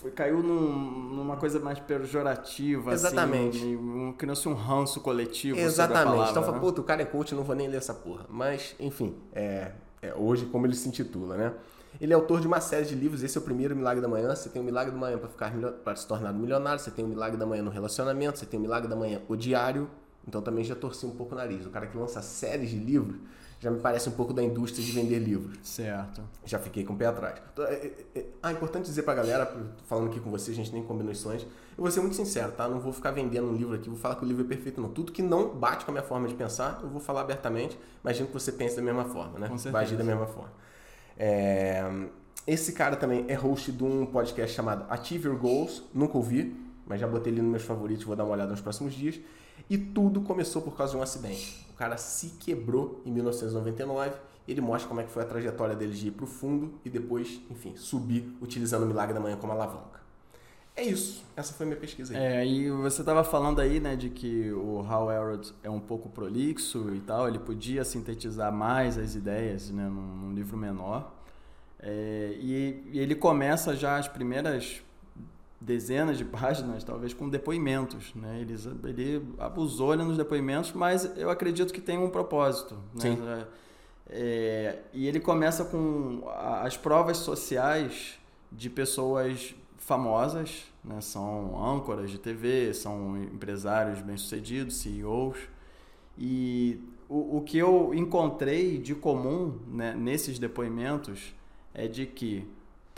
foi, 0.00 0.12
caiu 0.12 0.42
num, 0.42 1.16
numa 1.16 1.36
coisa 1.36 1.58
mais 1.58 1.80
pejorativa, 1.80 2.92
assim, 2.92 3.06
Exatamente. 3.06 3.58
assim, 3.58 3.76
um, 3.76 4.12
criou-se 4.12 4.48
um 4.48 4.54
ranço 4.54 5.00
coletivo 5.00 5.58
Exatamente. 5.58 6.04
Palavra, 6.04 6.30
então, 6.30 6.42
né? 6.42 6.48
fala, 6.48 6.60
puta, 6.60 6.80
o 6.80 6.84
cara 6.84 7.02
é 7.02 7.04
coach, 7.04 7.34
não 7.34 7.42
vou 7.42 7.56
nem 7.56 7.66
ler 7.66 7.78
essa 7.78 7.92
porra. 7.92 8.24
Mas, 8.28 8.76
enfim, 8.78 9.16
é, 9.32 9.72
é, 10.00 10.14
hoje 10.14 10.46
como 10.46 10.66
ele 10.66 10.76
se 10.76 10.88
intitula, 10.88 11.36
né? 11.36 11.52
Ele 12.00 12.12
é 12.12 12.14
autor 12.14 12.40
de 12.40 12.46
uma 12.46 12.60
série 12.60 12.86
de 12.86 12.94
livros, 12.94 13.24
esse 13.24 13.36
é 13.36 13.40
o 13.40 13.44
primeiro 13.44 13.74
Milagre 13.74 14.00
da 14.00 14.06
Manhã. 14.06 14.32
Você 14.36 14.48
tem 14.48 14.62
o 14.62 14.64
Milagre 14.64 14.92
da 14.92 14.98
Manhã 14.98 15.18
para 15.18 15.28
ficar 15.28 15.52
para 15.82 15.96
se 15.96 16.06
tornar 16.06 16.32
milionário, 16.32 16.78
você 16.78 16.92
tem 16.92 17.04
o 17.04 17.08
Milagre 17.08 17.36
da 17.36 17.46
Manhã 17.46 17.62
no 17.62 17.70
relacionamento, 17.70 18.38
você 18.38 18.46
tem 18.46 18.56
o 18.56 18.62
Milagre 18.62 18.88
da 18.88 18.94
Manhã 18.94 19.20
o 19.26 19.34
diário. 19.34 19.90
Então 20.28 20.42
também 20.42 20.62
já 20.62 20.76
torci 20.76 21.06
um 21.06 21.10
pouco 21.10 21.34
o 21.34 21.38
nariz. 21.38 21.64
O 21.64 21.70
cara 21.70 21.86
que 21.86 21.96
lança 21.96 22.20
séries 22.20 22.70
de 22.70 22.76
livros 22.76 23.16
já 23.58 23.70
me 23.70 23.80
parece 23.80 24.08
um 24.08 24.12
pouco 24.12 24.32
da 24.32 24.42
indústria 24.42 24.84
de 24.84 24.92
vender 24.92 25.18
livros. 25.18 25.58
Certo. 25.62 26.22
Já 26.44 26.58
fiquei 26.58 26.84
com 26.84 26.92
o 26.92 26.96
pé 26.96 27.06
atrás. 27.06 27.40
Então, 27.52 27.64
é, 27.64 27.74
é, 27.74 27.92
é, 28.14 28.24
ah, 28.40 28.52
importante 28.52 28.84
dizer 28.84 29.02
pra 29.02 29.14
galera, 29.14 29.52
falando 29.86 30.10
aqui 30.10 30.20
com 30.20 30.30
você, 30.30 30.52
a 30.52 30.54
gente 30.54 30.72
nem 30.72 30.82
combinou 30.84 31.10
isso 31.10 31.28
antes, 31.28 31.44
eu 31.76 31.82
vou 31.82 31.90
ser 31.90 32.00
muito 32.00 32.14
sincero, 32.14 32.52
tá? 32.52 32.68
Não 32.68 32.78
vou 32.78 32.92
ficar 32.92 33.10
vendendo 33.10 33.48
um 33.48 33.54
livro 33.54 33.74
aqui, 33.74 33.88
vou 33.88 33.98
falar 33.98 34.14
que 34.14 34.24
o 34.24 34.28
livro 34.28 34.44
é 34.44 34.46
perfeito, 34.46 34.80
não. 34.80 34.90
Tudo 34.90 35.10
que 35.10 35.22
não 35.22 35.48
bate 35.48 35.84
com 35.84 35.90
a 35.90 35.94
minha 35.94 36.04
forma 36.04 36.28
de 36.28 36.34
pensar, 36.34 36.78
eu 36.82 36.88
vou 36.88 37.00
falar 37.00 37.22
abertamente. 37.22 37.76
Imagino 38.04 38.28
que 38.28 38.34
você 38.34 38.52
pense 38.52 38.76
da 38.76 38.82
mesma 38.82 39.06
forma, 39.06 39.40
né? 39.40 39.48
Com 39.48 39.58
certeza. 39.58 39.72
Vai 39.72 39.84
agir 39.84 39.96
da 39.96 40.04
mesma 40.04 40.26
forma. 40.26 40.52
É... 41.16 41.82
Esse 42.46 42.72
cara 42.72 42.96
também 42.96 43.24
é 43.28 43.34
host 43.34 43.72
de 43.72 43.84
um 43.84 44.06
podcast 44.06 44.54
chamado 44.54 44.86
Achieve 44.88 45.26
Your 45.26 45.36
Goals, 45.36 45.82
nunca 45.92 46.16
ouvi, 46.16 46.56
mas 46.86 47.00
já 47.00 47.06
botei 47.06 47.32
ele 47.32 47.42
nos 47.42 47.50
meus 47.50 47.62
favoritos, 47.62 48.04
vou 48.04 48.16
dar 48.16 48.24
uma 48.24 48.32
olhada 48.32 48.52
nos 48.52 48.60
próximos 48.60 48.94
dias. 48.94 49.20
E 49.70 49.76
tudo 49.76 50.20
começou 50.22 50.62
por 50.62 50.76
causa 50.76 50.92
de 50.92 50.98
um 50.98 51.02
acidente. 51.02 51.66
O 51.70 51.74
cara 51.74 51.96
se 51.96 52.30
quebrou 52.40 53.02
em 53.04 53.12
1999. 53.12 54.12
Ele 54.46 54.60
mostra 54.60 54.88
como 54.88 55.00
é 55.00 55.04
que 55.04 55.10
foi 55.10 55.22
a 55.22 55.26
trajetória 55.26 55.76
dele 55.76 55.92
de 55.92 56.08
ir 56.08 56.10
para 56.10 56.24
o 56.24 56.26
fundo 56.26 56.72
e 56.84 56.88
depois, 56.88 57.40
enfim, 57.50 57.76
subir 57.76 58.34
utilizando 58.40 58.84
o 58.84 58.86
Milagre 58.86 59.12
da 59.12 59.20
Manhã 59.20 59.36
como 59.36 59.52
alavanca. 59.52 59.98
É 60.74 60.82
isso. 60.84 61.24
Essa 61.36 61.52
foi 61.52 61.66
minha 61.66 61.78
pesquisa 61.78 62.16
aí. 62.16 62.22
É, 62.22 62.46
e 62.46 62.70
você 62.70 63.02
estava 63.02 63.24
falando 63.24 63.60
aí, 63.60 63.80
né, 63.80 63.96
de 63.96 64.08
que 64.08 64.52
o 64.52 64.80
Hal 64.88 65.10
Elrod 65.10 65.52
é 65.62 65.68
um 65.68 65.80
pouco 65.80 66.08
prolixo 66.08 66.94
e 66.94 67.00
tal. 67.00 67.26
Ele 67.26 67.40
podia 67.40 67.84
sintetizar 67.84 68.52
mais 68.52 68.96
as 68.96 69.16
ideias, 69.16 69.70
né, 69.70 69.88
num, 69.88 70.28
num 70.28 70.32
livro 70.32 70.56
menor. 70.56 71.12
É, 71.80 72.32
e, 72.38 72.90
e 72.92 72.98
ele 72.98 73.16
começa 73.16 73.76
já 73.76 73.98
as 73.98 74.06
primeiras 74.06 74.80
dezenas 75.60 76.18
de 76.18 76.24
páginas, 76.26 76.84
talvez 76.84 77.12
com 77.12 77.28
depoimentos. 77.28 78.14
Né? 78.14 78.40
Ele, 78.40 78.54
ele 78.84 79.34
abusou 79.38 79.96
nos 79.96 80.16
depoimentos, 80.16 80.72
mas 80.72 81.10
eu 81.16 81.30
acredito 81.30 81.72
que 81.72 81.80
tem 81.80 81.98
um 81.98 82.10
propósito. 82.10 82.74
Né? 82.94 83.00
Sim. 83.00 83.18
É, 84.10 84.78
e 84.92 85.06
ele 85.06 85.20
começa 85.20 85.64
com 85.64 86.22
as 86.62 86.76
provas 86.76 87.18
sociais 87.18 88.18
de 88.50 88.70
pessoas 88.70 89.54
famosas, 89.76 90.64
né? 90.82 91.00
são 91.00 91.62
âncoras 91.62 92.10
de 92.10 92.18
TV, 92.18 92.72
são 92.72 93.22
empresários 93.22 94.00
bem-sucedidos, 94.00 94.76
CEOs. 94.76 95.36
E 96.16 96.80
o, 97.08 97.38
o 97.38 97.42
que 97.42 97.58
eu 97.58 97.92
encontrei 97.94 98.78
de 98.78 98.94
comum 98.94 99.58
né, 99.68 99.94
nesses 99.94 100.38
depoimentos 100.38 101.34
é 101.74 101.86
de 101.86 102.06
que 102.06 102.46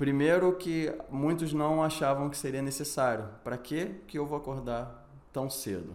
Primeiro 0.00 0.54
que 0.54 0.90
muitos 1.11 1.52
não 1.52 1.83
achavam 1.83 2.30
que 2.30 2.38
seria 2.38 2.62
necessário. 2.62 3.28
Para 3.45 3.59
que 3.59 3.97
que 4.07 4.19
eu 4.19 4.25
vou 4.25 4.38
acordar 4.38 5.07
tão 5.30 5.50
cedo? 5.50 5.95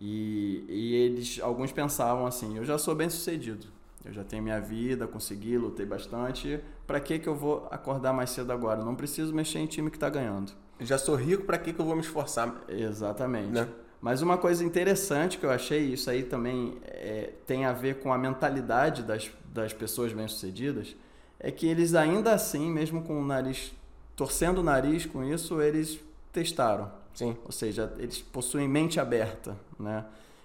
E, 0.00 0.64
e 0.68 0.94
eles, 0.94 1.40
alguns 1.42 1.72
pensavam 1.72 2.24
assim: 2.24 2.56
eu 2.56 2.64
já 2.64 2.78
sou 2.78 2.94
bem 2.94 3.10
sucedido, 3.10 3.66
eu 4.04 4.12
já 4.12 4.22
tenho 4.22 4.44
minha 4.44 4.60
vida, 4.60 5.08
consegui, 5.08 5.58
lutei 5.58 5.84
bastante. 5.84 6.60
Para 6.86 7.00
que 7.00 7.18
que 7.18 7.28
eu 7.28 7.34
vou 7.34 7.66
acordar 7.68 8.12
mais 8.12 8.30
cedo 8.30 8.52
agora? 8.52 8.84
Não 8.84 8.94
preciso 8.94 9.34
mexer 9.34 9.58
em 9.58 9.66
time 9.66 9.90
que 9.90 9.96
está 9.96 10.08
ganhando. 10.08 10.52
Já 10.78 10.96
sou 10.96 11.16
rico, 11.16 11.42
para 11.42 11.58
que 11.58 11.72
que 11.72 11.80
eu 11.80 11.84
vou 11.84 11.96
me 11.96 12.02
esforçar? 12.02 12.62
Exatamente. 12.68 13.48
Né? 13.48 13.66
Mas 14.00 14.22
uma 14.22 14.38
coisa 14.38 14.64
interessante 14.64 15.36
que 15.36 15.44
eu 15.44 15.50
achei, 15.50 15.92
isso 15.92 16.08
aí 16.08 16.22
também 16.22 16.78
é, 16.84 17.32
tem 17.44 17.64
a 17.64 17.72
ver 17.72 17.98
com 17.98 18.12
a 18.12 18.18
mentalidade 18.18 19.02
das, 19.02 19.28
das 19.52 19.72
pessoas 19.72 20.12
bem-sucedidas, 20.12 20.94
é 21.42 21.50
que 21.50 21.66
eles 21.66 21.94
ainda 21.94 22.32
assim, 22.32 22.70
mesmo 22.70 23.02
com 23.02 23.20
o 23.20 23.24
nariz, 23.24 23.72
torcendo 24.14 24.58
o 24.58 24.62
nariz 24.62 25.04
com 25.04 25.24
isso, 25.24 25.60
eles 25.60 25.98
testaram. 26.32 26.90
Sim. 27.12 27.36
Ou 27.44 27.52
seja, 27.52 27.92
eles 27.98 28.20
possuem 28.20 28.68
mente 28.68 29.00
aberta, 29.00 29.56
né? 29.78 30.04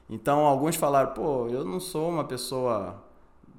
Então, 0.09 0.39
alguns 0.39 0.75
falaram, 0.75 1.13
pô, 1.13 1.47
eu 1.47 1.63
não 1.63 1.79
sou 1.79 2.09
uma 2.09 2.23
pessoa 2.23 3.03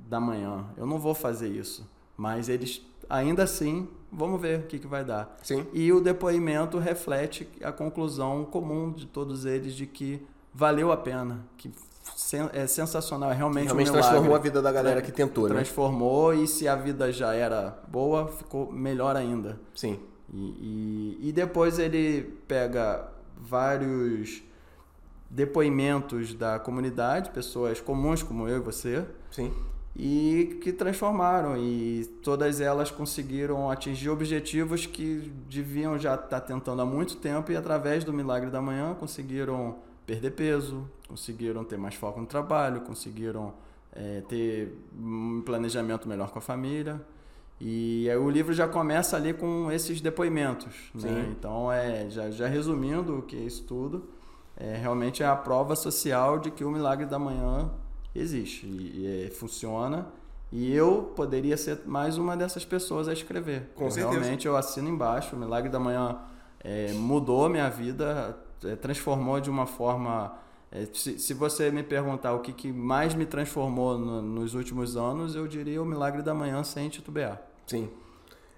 da 0.08 0.18
manhã, 0.18 0.64
eu 0.76 0.86
não 0.86 0.98
vou 0.98 1.14
fazer 1.14 1.48
isso. 1.48 1.88
Mas 2.16 2.48
eles, 2.48 2.82
ainda 3.08 3.44
assim, 3.44 3.86
vamos 4.10 4.40
ver 4.40 4.60
o 4.60 4.62
que, 4.64 4.78
que 4.78 4.86
vai 4.86 5.04
dar. 5.04 5.36
Sim. 5.42 5.66
E 5.72 5.92
o 5.92 6.00
depoimento 6.00 6.78
reflete 6.78 7.48
a 7.62 7.70
conclusão 7.70 8.44
comum 8.44 8.90
de 8.90 9.06
todos 9.06 9.44
eles 9.44 9.74
de 9.74 9.86
que 9.86 10.26
valeu 10.52 10.90
a 10.90 10.96
pena, 10.96 11.46
que 11.56 11.70
é 12.52 12.66
sensacional, 12.66 13.30
é 13.30 13.34
realmente 13.34 13.66
Realmente 13.66 13.90
um 13.90 13.92
transformou 13.92 14.34
a 14.34 14.38
vida 14.38 14.60
da 14.60 14.70
galera 14.70 15.00
que 15.00 15.12
tentou, 15.12 15.48
né? 15.48 15.54
Transformou 15.54 16.34
e 16.34 16.46
se 16.46 16.68
a 16.68 16.76
vida 16.76 17.12
já 17.12 17.34
era 17.34 17.78
boa, 17.88 18.28
ficou 18.28 18.70
melhor 18.70 19.16
ainda. 19.16 19.58
Sim. 19.74 19.98
E, 20.32 21.16
e, 21.20 21.28
e 21.28 21.32
depois 21.32 21.78
ele 21.78 22.22
pega 22.46 23.08
vários 23.36 24.42
depoimentos 25.30 26.34
da 26.34 26.58
comunidade, 26.58 27.30
pessoas 27.30 27.80
comuns 27.80 28.22
como 28.22 28.48
eu 28.48 28.58
e 28.58 28.60
você. 28.60 29.04
Sim. 29.30 29.52
E 29.96 30.58
que 30.62 30.72
transformaram 30.72 31.56
e 31.56 32.04
todas 32.22 32.60
elas 32.60 32.90
conseguiram 32.90 33.70
atingir 33.70 34.10
objetivos 34.10 34.86
que 34.86 35.32
deviam 35.50 35.98
já 35.98 36.14
estar 36.14 36.40
tentando 36.40 36.80
há 36.80 36.86
muito 36.86 37.16
tempo 37.16 37.50
e 37.50 37.56
através 37.56 38.04
do 38.04 38.12
milagre 38.12 38.48
da 38.48 38.62
manhã 38.62 38.94
conseguiram 38.94 39.76
perder 40.08 40.30
peso, 40.30 40.88
conseguiram 41.06 41.62
ter 41.62 41.76
mais 41.76 41.94
foco 41.94 42.18
no 42.18 42.26
trabalho, 42.26 42.80
conseguiram 42.80 43.52
é, 43.92 44.22
ter 44.22 44.74
um 44.98 45.42
planejamento 45.44 46.08
melhor 46.08 46.30
com 46.30 46.38
a 46.38 46.42
família. 46.42 46.98
E 47.60 48.08
aí 48.08 48.16
o 48.16 48.30
livro 48.30 48.54
já 48.54 48.66
começa 48.66 49.16
ali 49.16 49.34
com 49.34 49.70
esses 49.70 50.00
depoimentos. 50.00 50.74
Né? 50.94 51.28
Então, 51.30 51.70
é, 51.70 52.08
já, 52.08 52.30
já 52.30 52.46
resumindo 52.46 53.18
o 53.18 53.22
que 53.22 53.36
é 53.36 53.40
isso 53.40 53.64
tudo, 53.64 54.08
é, 54.56 54.76
realmente 54.76 55.22
é 55.22 55.26
a 55.26 55.36
prova 55.36 55.76
social 55.76 56.38
de 56.38 56.50
que 56.50 56.64
o 56.64 56.70
milagre 56.70 57.04
da 57.04 57.18
manhã 57.18 57.70
existe 58.14 58.66
e, 58.66 59.00
e 59.00 59.26
é, 59.26 59.30
funciona. 59.30 60.06
E 60.50 60.72
eu 60.72 61.12
poderia 61.14 61.58
ser 61.58 61.82
mais 61.84 62.16
uma 62.16 62.34
dessas 62.34 62.64
pessoas 62.64 63.08
a 63.08 63.12
escrever. 63.12 63.68
Com 63.74 63.84
eu, 63.84 63.90
certeza. 63.90 64.18
Realmente 64.18 64.48
eu 64.48 64.56
assino 64.56 64.88
embaixo. 64.88 65.36
O 65.36 65.38
Milagre 65.38 65.68
da 65.68 65.78
Manhã 65.78 66.18
é, 66.64 66.92
mudou 66.94 67.46
minha 67.50 67.68
vida, 67.68 68.34
transformou 68.80 69.40
de 69.40 69.50
uma 69.50 69.66
forma. 69.66 70.34
é, 70.70 70.86
se, 70.92 71.18
se 71.18 71.32
você 71.34 71.70
me 71.70 71.82
perguntar 71.82 72.34
o 72.34 72.40
que, 72.40 72.52
que 72.52 72.70
mais 72.72 73.14
me 73.14 73.24
transformou 73.24 73.96
no- 73.98 74.20
nos 74.20 74.54
últimos 74.54 74.96
anos, 74.96 75.34
eu 75.34 75.46
diria 75.48 75.80
o 75.82 75.84
Milagre 75.86 76.20
da 76.22 76.34
Manhã 76.34 76.62
sem 76.62 76.88
titubear. 76.88 77.40
Sim. 77.66 77.88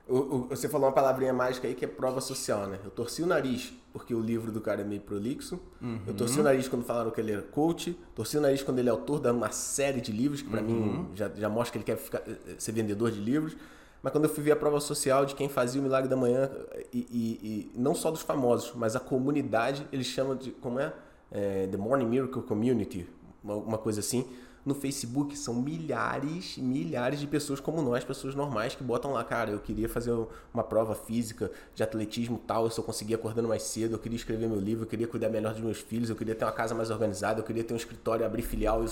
O- 0.08 0.16
o- 0.18 0.46
você 0.48 0.68
falou 0.68 0.88
uma 0.88 0.92
palavrinha 0.92 1.32
mágica 1.32 1.68
aí 1.68 1.74
que 1.74 1.84
é 1.84 1.88
prova 1.88 2.20
social, 2.20 2.66
né? 2.66 2.80
Eu 2.84 2.90
torci 2.90 3.22
o 3.22 3.26
nariz 3.26 3.72
porque 3.92 4.12
o 4.12 4.20
livro 4.20 4.50
do 4.50 4.60
cara 4.60 4.80
é 4.80 4.84
meio 4.84 5.00
prolixo. 5.00 5.60
Eu 6.04 6.12
torci 6.14 6.40
o 6.40 6.42
nariz 6.42 6.66
quando 6.68 6.84
falaram 6.84 7.12
que 7.12 7.20
ele 7.20 7.30
era 7.30 7.42
coach. 7.42 7.96
Torci 8.12 8.36
o 8.36 8.40
nariz 8.40 8.60
quando 8.62 8.80
ele 8.80 8.88
é 8.88 8.92
autor 8.92 9.20
de 9.20 9.28
uma 9.30 9.52
série 9.52 10.00
de 10.00 10.10
livros, 10.10 10.42
que 10.42 10.48
pra 10.48 10.60
mim 10.60 11.06
já, 11.14 11.28
já 11.28 11.48
mostra 11.48 11.72
que 11.72 11.78
ele 11.78 11.84
quer 11.84 11.96
ficar- 11.96 12.22
eh, 12.26 12.56
ser 12.58 12.72
vendedor 12.72 13.12
de 13.12 13.20
livros. 13.20 13.56
Mas 14.02 14.12
quando 14.12 14.24
eu 14.24 14.30
fui 14.30 14.42
ver 14.42 14.52
a 14.52 14.56
prova 14.56 14.80
social 14.80 15.26
de 15.26 15.34
quem 15.34 15.48
fazia 15.48 15.80
o 15.80 15.84
Milagre 15.84 16.08
da 16.08 16.16
Manhã, 16.16 16.50
e, 16.92 16.98
e- 17.10 17.70
e 17.74 17.78
não 17.78 17.94
só 17.94 18.10
dos 18.10 18.22
famosos, 18.22 18.72
mas 18.74 18.96
a 18.96 19.00
comunidade, 19.00 19.86
eles 19.92 20.06
chamam 20.06 20.34
de, 20.36 20.50
como 20.52 20.80
é? 20.80 20.92
É, 21.30 21.66
The 21.66 21.76
Morning 21.76 22.06
Miracle 22.06 22.42
Community, 22.42 23.06
uma, 23.44 23.54
uma 23.54 23.78
coisa 23.78 24.00
assim. 24.00 24.26
No 24.64 24.74
Facebook 24.74 25.36
são 25.38 25.54
milhares, 25.54 26.58
milhares 26.58 27.18
de 27.20 27.26
pessoas 27.26 27.60
como 27.60 27.80
nós, 27.80 28.04
pessoas 28.04 28.34
normais, 28.34 28.74
que 28.74 28.82
botam 28.84 29.12
lá, 29.12 29.24
cara, 29.24 29.50
eu 29.50 29.58
queria 29.58 29.88
fazer 29.88 30.12
uma 30.52 30.62
prova 30.62 30.94
física 30.94 31.50
de 31.74 31.82
atletismo 31.82 32.38
tal, 32.46 32.64
eu 32.64 32.70
só 32.70 32.82
conseguia 32.82 33.16
acordando 33.16 33.48
mais 33.48 33.62
cedo, 33.62 33.94
eu 33.94 33.98
queria 33.98 34.16
escrever 34.16 34.48
meu 34.48 34.60
livro, 34.60 34.84
eu 34.84 34.88
queria 34.88 35.06
cuidar 35.06 35.30
melhor 35.30 35.52
dos 35.52 35.62
meus 35.62 35.78
filhos, 35.78 36.10
eu 36.10 36.16
queria 36.16 36.34
ter 36.34 36.44
uma 36.44 36.52
casa 36.52 36.74
mais 36.74 36.90
organizada, 36.90 37.40
eu 37.40 37.44
queria 37.44 37.64
ter 37.64 37.72
um 37.72 37.76
escritório, 37.76 38.24
abrir 38.24 38.42
filial, 38.42 38.84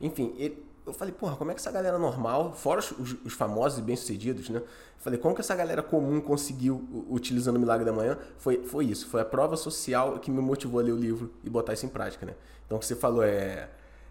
enfim, 0.00 0.34
ele- 0.36 0.64
eu 0.86 0.92
falei, 0.92 1.12
porra, 1.14 1.36
como 1.36 1.50
é 1.50 1.54
que 1.54 1.60
essa 1.60 1.72
galera 1.72 1.98
normal, 1.98 2.52
fora 2.52 2.80
os, 2.80 2.90
os- 2.92 3.16
os 3.24 3.32
famosos 3.32 3.78
e 3.78 3.82
bem-sucedidos, 3.82 4.48
né? 4.50 4.58
Eu 4.58 4.64
falei, 4.98 5.18
como 5.18 5.34
que 5.34 5.40
essa 5.40 5.54
galera 5.54 5.82
comum 5.82 6.20
conseguiu, 6.20 6.82
utilizando 7.10 7.56
o 7.56 7.60
Milagre 7.60 7.84
da 7.84 7.92
Manhã? 7.92 8.18
Foi, 8.38 8.64
foi 8.64 8.86
isso, 8.86 9.08
foi 9.08 9.20
a 9.20 9.24
prova 9.24 9.56
social 9.56 10.18
que 10.18 10.30
me 10.30 10.40
motivou 10.40 10.80
a 10.80 10.82
ler 10.82 10.92
o 10.92 10.96
livro 10.96 11.30
e 11.42 11.50
botar 11.50 11.72
isso 11.74 11.86
em 11.86 11.88
prática, 11.88 12.24
né? 12.26 12.34
Então, 12.66 12.76
o 12.76 12.80
que 12.80 12.86
você 12.86 12.96
falou 12.96 13.22
é... 13.22 13.68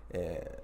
é, 0.10 0.60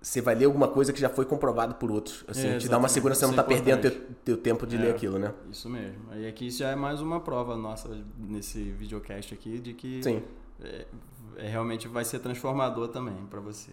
você 0.00 0.20
vai 0.20 0.34
ler 0.36 0.44
alguma 0.44 0.68
coisa 0.68 0.92
que 0.92 1.00
já 1.00 1.08
foi 1.08 1.24
comprovado 1.24 1.74
por 1.74 1.90
outros. 1.90 2.24
Assim, 2.28 2.46
É, 2.50 2.58
te 2.58 2.68
dá 2.68 2.78
uma 2.78 2.88
segurança, 2.88 3.18
você 3.20 3.26
não 3.26 3.32
Isso 3.32 3.42
tá 3.42 3.42
é 3.42 3.54
perdendo 3.56 3.80
teu, 3.82 4.00
teu 4.24 4.36
tempo 4.36 4.64
de 4.64 4.76
É. 4.76 4.78
ler 4.80 4.90
aquilo, 4.94 5.18
né? 5.18 5.34
Isso 5.50 5.68
mesmo. 5.68 6.14
E 6.14 6.24
aqui 6.26 6.48
já 6.50 6.68
é 6.70 6.76
mais 6.76 7.00
uma 7.00 7.20
prova 7.20 7.56
nossa 7.56 7.88
nesse 8.16 8.62
videocast 8.72 9.34
aqui 9.34 9.58
de 9.58 9.74
que 9.74 10.00
Sim. 10.02 10.22
é, 10.62 10.86
é, 11.36 11.48
realmente 11.48 11.88
vai 11.88 12.04
ser 12.04 12.20
transformador 12.20 12.88
também 12.88 13.16
para 13.28 13.40
você. 13.40 13.72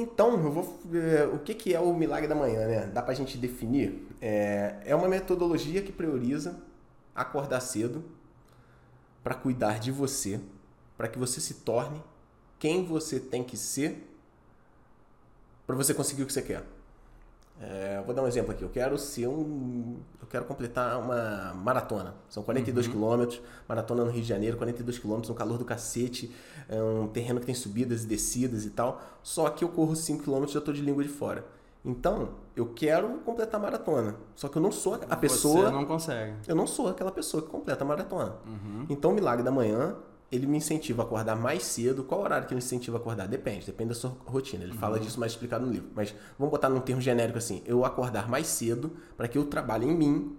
Então, 0.00 0.40
eu 0.44 0.52
vou. 0.52 0.80
é, 0.94 1.24
o 1.26 1.40
que, 1.40 1.52
que 1.52 1.74
é 1.74 1.80
o 1.80 1.92
milagre 1.92 2.28
da 2.28 2.34
manhã, 2.34 2.68
né? 2.68 2.86
Dá 2.86 3.02
pra 3.02 3.14
gente 3.14 3.36
definir? 3.36 4.06
É, 4.20 4.76
é 4.84 4.94
uma 4.94 5.08
metodologia 5.08 5.82
que 5.82 5.90
prioriza 5.90 6.62
acordar 7.12 7.60
cedo 7.60 8.04
para 9.24 9.34
cuidar 9.34 9.80
de 9.80 9.90
você, 9.90 10.40
para 10.96 11.08
que 11.08 11.18
você 11.18 11.40
se 11.40 11.54
torne 11.54 12.00
quem 12.60 12.84
você 12.84 13.18
tem 13.18 13.42
que 13.42 13.56
ser 13.56 14.08
para 15.66 15.74
você 15.74 15.92
conseguir 15.92 16.22
o 16.22 16.26
que 16.26 16.32
você 16.32 16.42
quer. 16.42 16.64
É, 17.60 18.00
vou 18.06 18.14
dar 18.14 18.22
um 18.22 18.26
exemplo 18.28 18.52
aqui. 18.52 18.62
Eu 18.62 18.68
quero 18.68 18.96
ser 18.96 19.26
um. 19.26 19.96
Eu 20.20 20.28
quero 20.28 20.44
completar 20.44 20.98
uma 21.00 21.52
maratona. 21.54 22.14
São 22.28 22.42
42 22.42 22.86
quilômetros, 22.86 23.40
maratona 23.68 24.04
no 24.04 24.10
Rio 24.10 24.22
de 24.22 24.28
Janeiro, 24.28 24.56
42 24.56 24.98
quilômetros, 24.98 25.28
no 25.28 25.34
calor 25.34 25.58
do 25.58 25.64
cacete, 25.64 26.32
é 26.68 26.80
um 26.80 27.08
terreno 27.08 27.40
que 27.40 27.46
tem 27.46 27.54
subidas 27.54 28.04
e 28.04 28.06
descidas 28.06 28.64
e 28.64 28.70
tal. 28.70 29.02
Só 29.22 29.50
que 29.50 29.64
eu 29.64 29.68
corro 29.68 29.96
5 29.96 30.22
quilômetros 30.22 30.52
e 30.52 30.54
já 30.54 30.60
tô 30.60 30.72
de 30.72 30.82
língua 30.82 31.02
de 31.02 31.08
fora. 31.08 31.44
Então, 31.84 32.30
eu 32.54 32.66
quero 32.74 33.08
completar 33.24 33.58
a 33.58 33.62
maratona. 33.62 34.16
Só 34.34 34.48
que 34.48 34.58
eu 34.58 34.62
não 34.62 34.70
sou 34.70 34.94
a 35.08 35.16
pessoa. 35.16 35.66
Você 35.66 35.72
não 35.72 35.84
consegue. 35.84 36.34
Eu 36.46 36.54
não 36.54 36.66
sou 36.66 36.88
aquela 36.88 37.10
pessoa 37.10 37.42
que 37.42 37.48
completa 37.48 37.82
a 37.82 37.86
maratona. 37.86 38.36
Então, 38.88 39.12
o 39.12 39.14
Milagre 39.14 39.44
da 39.44 39.50
Manhã, 39.50 39.96
ele 40.30 40.46
me 40.46 40.58
incentiva 40.58 41.02
a 41.02 41.06
acordar 41.06 41.36
mais 41.36 41.62
cedo. 41.62 42.04
Qual 42.04 42.20
horário 42.22 42.46
que 42.46 42.52
ele 42.54 42.58
incentiva 42.58 42.96
a 42.98 43.00
acordar? 43.00 43.26
Depende, 43.26 43.64
depende 43.66 43.90
da 43.90 43.94
sua 43.94 44.14
rotina. 44.26 44.64
Ele 44.64 44.74
fala 44.74 44.98
disso 45.00 45.18
mais 45.18 45.32
explicado 45.32 45.64
no 45.66 45.72
livro. 45.72 45.88
Mas 45.94 46.14
vamos 46.38 46.50
botar 46.50 46.68
num 46.68 46.80
termo 46.80 47.00
genérico 47.00 47.38
assim: 47.38 47.62
eu 47.66 47.84
acordar 47.84 48.28
mais 48.28 48.46
cedo 48.46 48.92
para 49.16 49.26
que 49.28 49.38
eu 49.38 49.44
trabalhe 49.46 49.86
em 49.86 49.94
mim, 49.94 50.36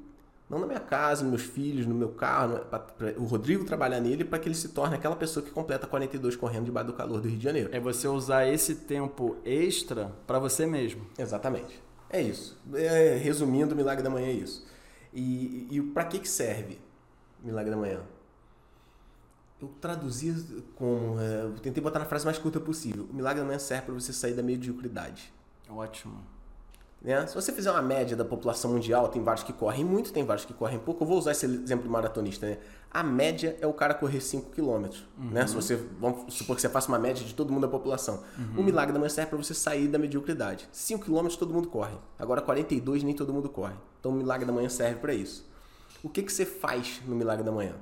não 0.49 0.59
na 0.59 0.65
minha 0.67 0.79
casa, 0.79 1.23
nos 1.23 1.31
meus 1.31 1.43
filhos, 1.43 1.85
no 1.85 1.93
meu 1.95 2.09
carro, 2.09 2.59
pra- 2.69 2.79
pra- 2.79 3.13
o 3.17 3.23
Rodrigo 3.25 3.65
trabalhar 3.65 3.99
nele 3.99 4.23
para 4.25 4.37
que 4.39 4.47
ele 4.47 4.55
se 4.55 4.69
torne 4.69 4.95
aquela 4.95 5.15
pessoa 5.15 5.43
que 5.45 5.51
completa 5.51 5.85
42 5.87 6.35
correndo 6.35 6.65
debaixo 6.65 6.87
do 6.91 6.93
calor 6.93 7.19
do 7.21 7.27
Rio 7.27 7.37
de 7.37 7.43
Janeiro. 7.43 7.69
É 7.71 7.79
você 7.79 8.07
usar 8.07 8.47
esse 8.47 8.75
tempo 8.75 9.37
extra 9.45 10.11
para 10.27 10.39
você 10.39 10.65
mesmo. 10.65 11.01
Exatamente. 11.17 11.81
É 12.09 12.21
isso. 12.21 12.57
É, 12.73 13.15
resumindo, 13.21 13.73
o 13.73 13.77
Milagre 13.77 14.03
da 14.03 14.09
Manhã 14.09 14.27
é 14.27 14.31
isso. 14.33 14.65
E, 15.13 15.67
e, 15.71 15.81
para 15.81 16.05
que, 16.05 16.19
que 16.19 16.27
serve 16.29 16.79
o 17.43 17.45
Milagre 17.47 17.69
da 17.71 17.77
Manhã? 17.77 18.01
Eu 19.61 19.67
traduzi 19.81 20.63
como. 20.75 21.19
é, 21.19 21.43
eu 21.43 21.53
tentei 21.59 21.83
botar 21.83 21.99
na 21.99 22.05
frase 22.05 22.25
mais 22.25 22.37
curta 22.37 22.59
possível. 22.59 23.07
O 23.09 23.13
Milagre 23.13 23.41
da 23.41 23.47
Manhã 23.47 23.59
serve 23.59 23.85
para 23.87 23.93
você 23.93 24.13
sair 24.13 24.33
da 24.33 24.43
mediocridade. 24.43 25.33
Ótimo. 25.69 26.23
Né? 27.01 27.25
Se 27.27 27.35
você 27.35 27.53
fizer 27.53 27.71
uma 27.71 27.81
média 27.81 28.15
da 28.15 28.25
população 28.25 28.71
mundial, 28.71 29.07
tem 29.07 29.23
vários 29.23 29.43
que 29.43 29.53
correm 29.53 29.85
muito, 29.85 30.11
tem 30.11 30.25
vários 30.25 30.45
que 30.45 30.53
correm 30.53 30.77
pouco. 30.77 31.03
Eu 31.03 31.07
vou 31.07 31.17
usar 31.17 31.31
esse 31.31 31.45
exemplo 31.45 31.83
de 31.83 31.89
maratonista. 31.89 32.45
Né? 32.45 32.57
A 32.91 33.01
média 33.03 33.57
é 33.61 33.67
o 33.67 33.73
cara 33.73 33.93
correr 33.93 34.19
5 34.19 34.51
km. 34.51 34.89
Né? 35.17 35.47
Se 35.47 35.55
você, 35.55 35.77
vamos 35.99 36.33
supor 36.33 36.55
que 36.55 36.61
você 36.61 36.67
faça 36.67 36.89
uma 36.89 36.99
média 36.99 37.25
de 37.25 37.33
todo 37.33 37.53
mundo 37.53 37.61
da 37.61 37.67
população. 37.69 38.23
O 38.57 38.63
milagre 38.63 38.91
da 38.91 38.99
manhã 38.99 39.09
serve 39.09 39.29
para 39.29 39.37
você 39.37 39.53
sair 39.53 39.87
da 39.87 39.97
mediocridade. 39.97 40.67
5 40.71 41.05
km 41.05 41.27
todo 41.37 41.53
mundo 41.53 41.69
corre. 41.69 41.95
Agora 42.17 42.41
42 42.41 43.03
nem 43.03 43.15
todo 43.15 43.33
mundo 43.33 43.47
corre. 43.47 43.75
Então 43.99 44.11
o 44.11 44.15
milagre 44.15 44.45
da 44.45 44.51
manhã 44.51 44.67
serve 44.67 44.99
para 44.99 45.13
isso. 45.13 45.47
O 46.03 46.09
que, 46.09 46.21
que 46.23 46.31
você 46.31 46.45
faz 46.45 47.01
no 47.05 47.15
milagre 47.15 47.43
da 47.43 47.51
manhã? 47.51 47.75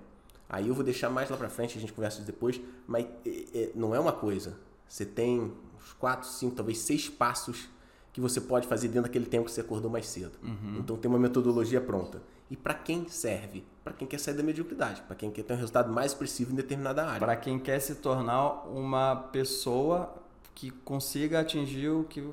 Aí 0.50 0.68
eu 0.70 0.74
vou 0.74 0.84
deixar 0.84 1.10
mais 1.10 1.30
lá 1.30 1.36
para 1.38 1.50
frente, 1.50 1.77
a 1.77 1.82
gente 1.82 1.92
conversa 1.94 2.22
depois. 2.22 2.60
Mas 2.88 3.06
é, 3.25 3.46
é, 3.54 3.72
não 3.75 3.94
é 3.94 4.00
uma 4.00 4.13
coisa. 4.13 4.58
Você 4.88 5.06
tem 5.06 5.39
uns 5.77 5.94
4, 6.00 6.27
5, 6.27 6.56
talvez 6.56 6.77
6 6.80 7.10
passos 7.10 7.68
que 8.13 8.22
você 8.22 8.39
pode 8.42 8.66
fazer 8.68 8.88
dentro 8.88 9.04
daquele 9.04 9.25
tempo 9.25 9.46
que 9.46 9.51
você 9.51 9.62
acordou 9.62 9.92
mais 9.92 10.08
cedo. 10.08 10.32
Então 10.80 10.98
tem 10.98 11.10
uma 11.10 11.20
metodologia 11.20 11.80
pronta. 11.82 12.22
E 12.50 12.56
para 12.56 12.74
quem 12.74 13.08
serve? 13.10 13.63
Para 13.84 13.94
quem 13.94 14.08
quer 14.08 14.18
sair 14.20 14.34
da 14.34 14.42
mediocridade, 14.42 15.01
para 15.01 15.16
quem 15.16 15.30
quer 15.30 15.44
ter 15.44 15.54
um 15.54 15.58
resultado 15.58 15.92
mais 15.92 16.12
expressivo 16.13 16.51
em 16.54 16.56
determinada 16.56 17.06
área. 17.06 17.20
Para 17.20 17.36
quem 17.36 17.60
quer 17.60 17.80
se 17.80 17.96
tornar 17.96 18.66
uma 18.70 19.16
pessoa 19.16 20.16
que 20.56 20.72
consiga 20.72 21.42
atingir 21.42 21.89
o 21.89 22.06
que 22.06 22.27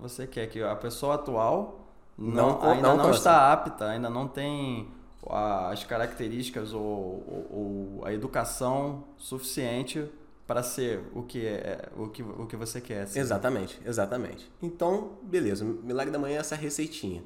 você 0.00 0.26
quer, 0.26 0.46
que 0.48 0.62
a 0.62 0.76
pessoa 0.76 1.16
atual 1.16 1.80
não, 2.16 2.60
Não- 2.60 2.62
ainda 2.70 2.88
não 2.88 2.96
não, 2.96 3.10
está 3.10 3.52
apta, 3.52 3.86
ainda 3.86 4.08
não 4.08 4.26
tem 4.28 4.88
as 5.30 5.84
características 5.84 6.72
ou, 6.72 6.82
ou- 6.82 7.48
ou 8.00 8.04
a 8.06 8.12
educação 8.12 9.04
suficiente 9.16 10.04
para 10.46 10.62
ser 10.62 11.00
o 11.14 11.22
que 11.22 11.46
é 11.46 11.88
o 11.96 12.08
que, 12.08 12.22
o 12.22 12.46
que 12.46 12.56
você 12.56 12.80
quer. 12.80 13.06
ser. 13.06 13.20
Exatamente, 13.20 13.78
exatamente. 13.84 14.50
Então, 14.62 15.12
beleza, 15.22 15.64
Milagre 15.64 16.10
da 16.12 16.18
Manhã 16.18 16.36
é 16.36 16.40
essa 16.40 16.56
receitinha. 16.56 17.22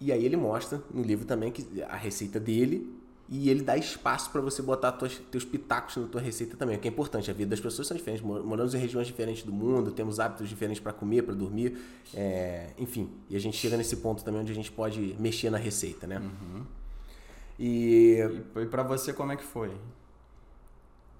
E 0.00 0.12
aí 0.12 0.24
ele 0.24 0.36
mostra 0.36 0.82
no 0.92 1.02
livro 1.02 1.24
também 1.24 1.50
que 1.50 1.82
a 1.82 1.96
receita 1.96 2.38
dele 2.38 2.95
e 3.28 3.50
ele 3.50 3.62
dá 3.62 3.76
espaço 3.76 4.30
para 4.30 4.40
você 4.40 4.62
botar 4.62 4.92
tuas, 4.92 5.16
teus 5.32 5.44
pitacos 5.44 5.96
na 5.96 6.06
tua 6.06 6.20
receita 6.20 6.56
também, 6.56 6.76
o 6.76 6.78
que 6.80 6.86
é 6.86 6.90
importante. 6.90 7.28
A 7.30 7.34
vida 7.34 7.50
das 7.50 7.60
pessoas 7.60 7.88
são 7.88 7.96
diferentes, 7.96 8.24
mor- 8.24 8.44
moramos 8.44 8.74
em 8.74 8.78
regiões 8.78 9.06
diferentes 9.06 9.42
do 9.42 9.52
mundo, 9.52 9.90
temos 9.90 10.20
hábitos 10.20 10.48
diferentes 10.48 10.80
para 10.80 10.92
comer, 10.92 11.22
para 11.22 11.34
dormir, 11.34 11.76
é, 12.14 12.68
enfim. 12.78 13.10
E 13.28 13.34
a 13.34 13.40
gente 13.40 13.56
chega 13.56 13.76
nesse 13.76 13.96
ponto 13.96 14.22
também 14.24 14.40
onde 14.40 14.52
a 14.52 14.54
gente 14.54 14.70
pode 14.70 15.16
mexer 15.18 15.50
na 15.50 15.58
receita, 15.58 16.06
né? 16.06 16.22
E 17.58 18.20
E, 18.56 18.60
e 18.62 18.66
para 18.66 18.82
você 18.82 19.12
como 19.12 19.32
é 19.32 19.36
que 19.36 19.44
foi? 19.44 19.72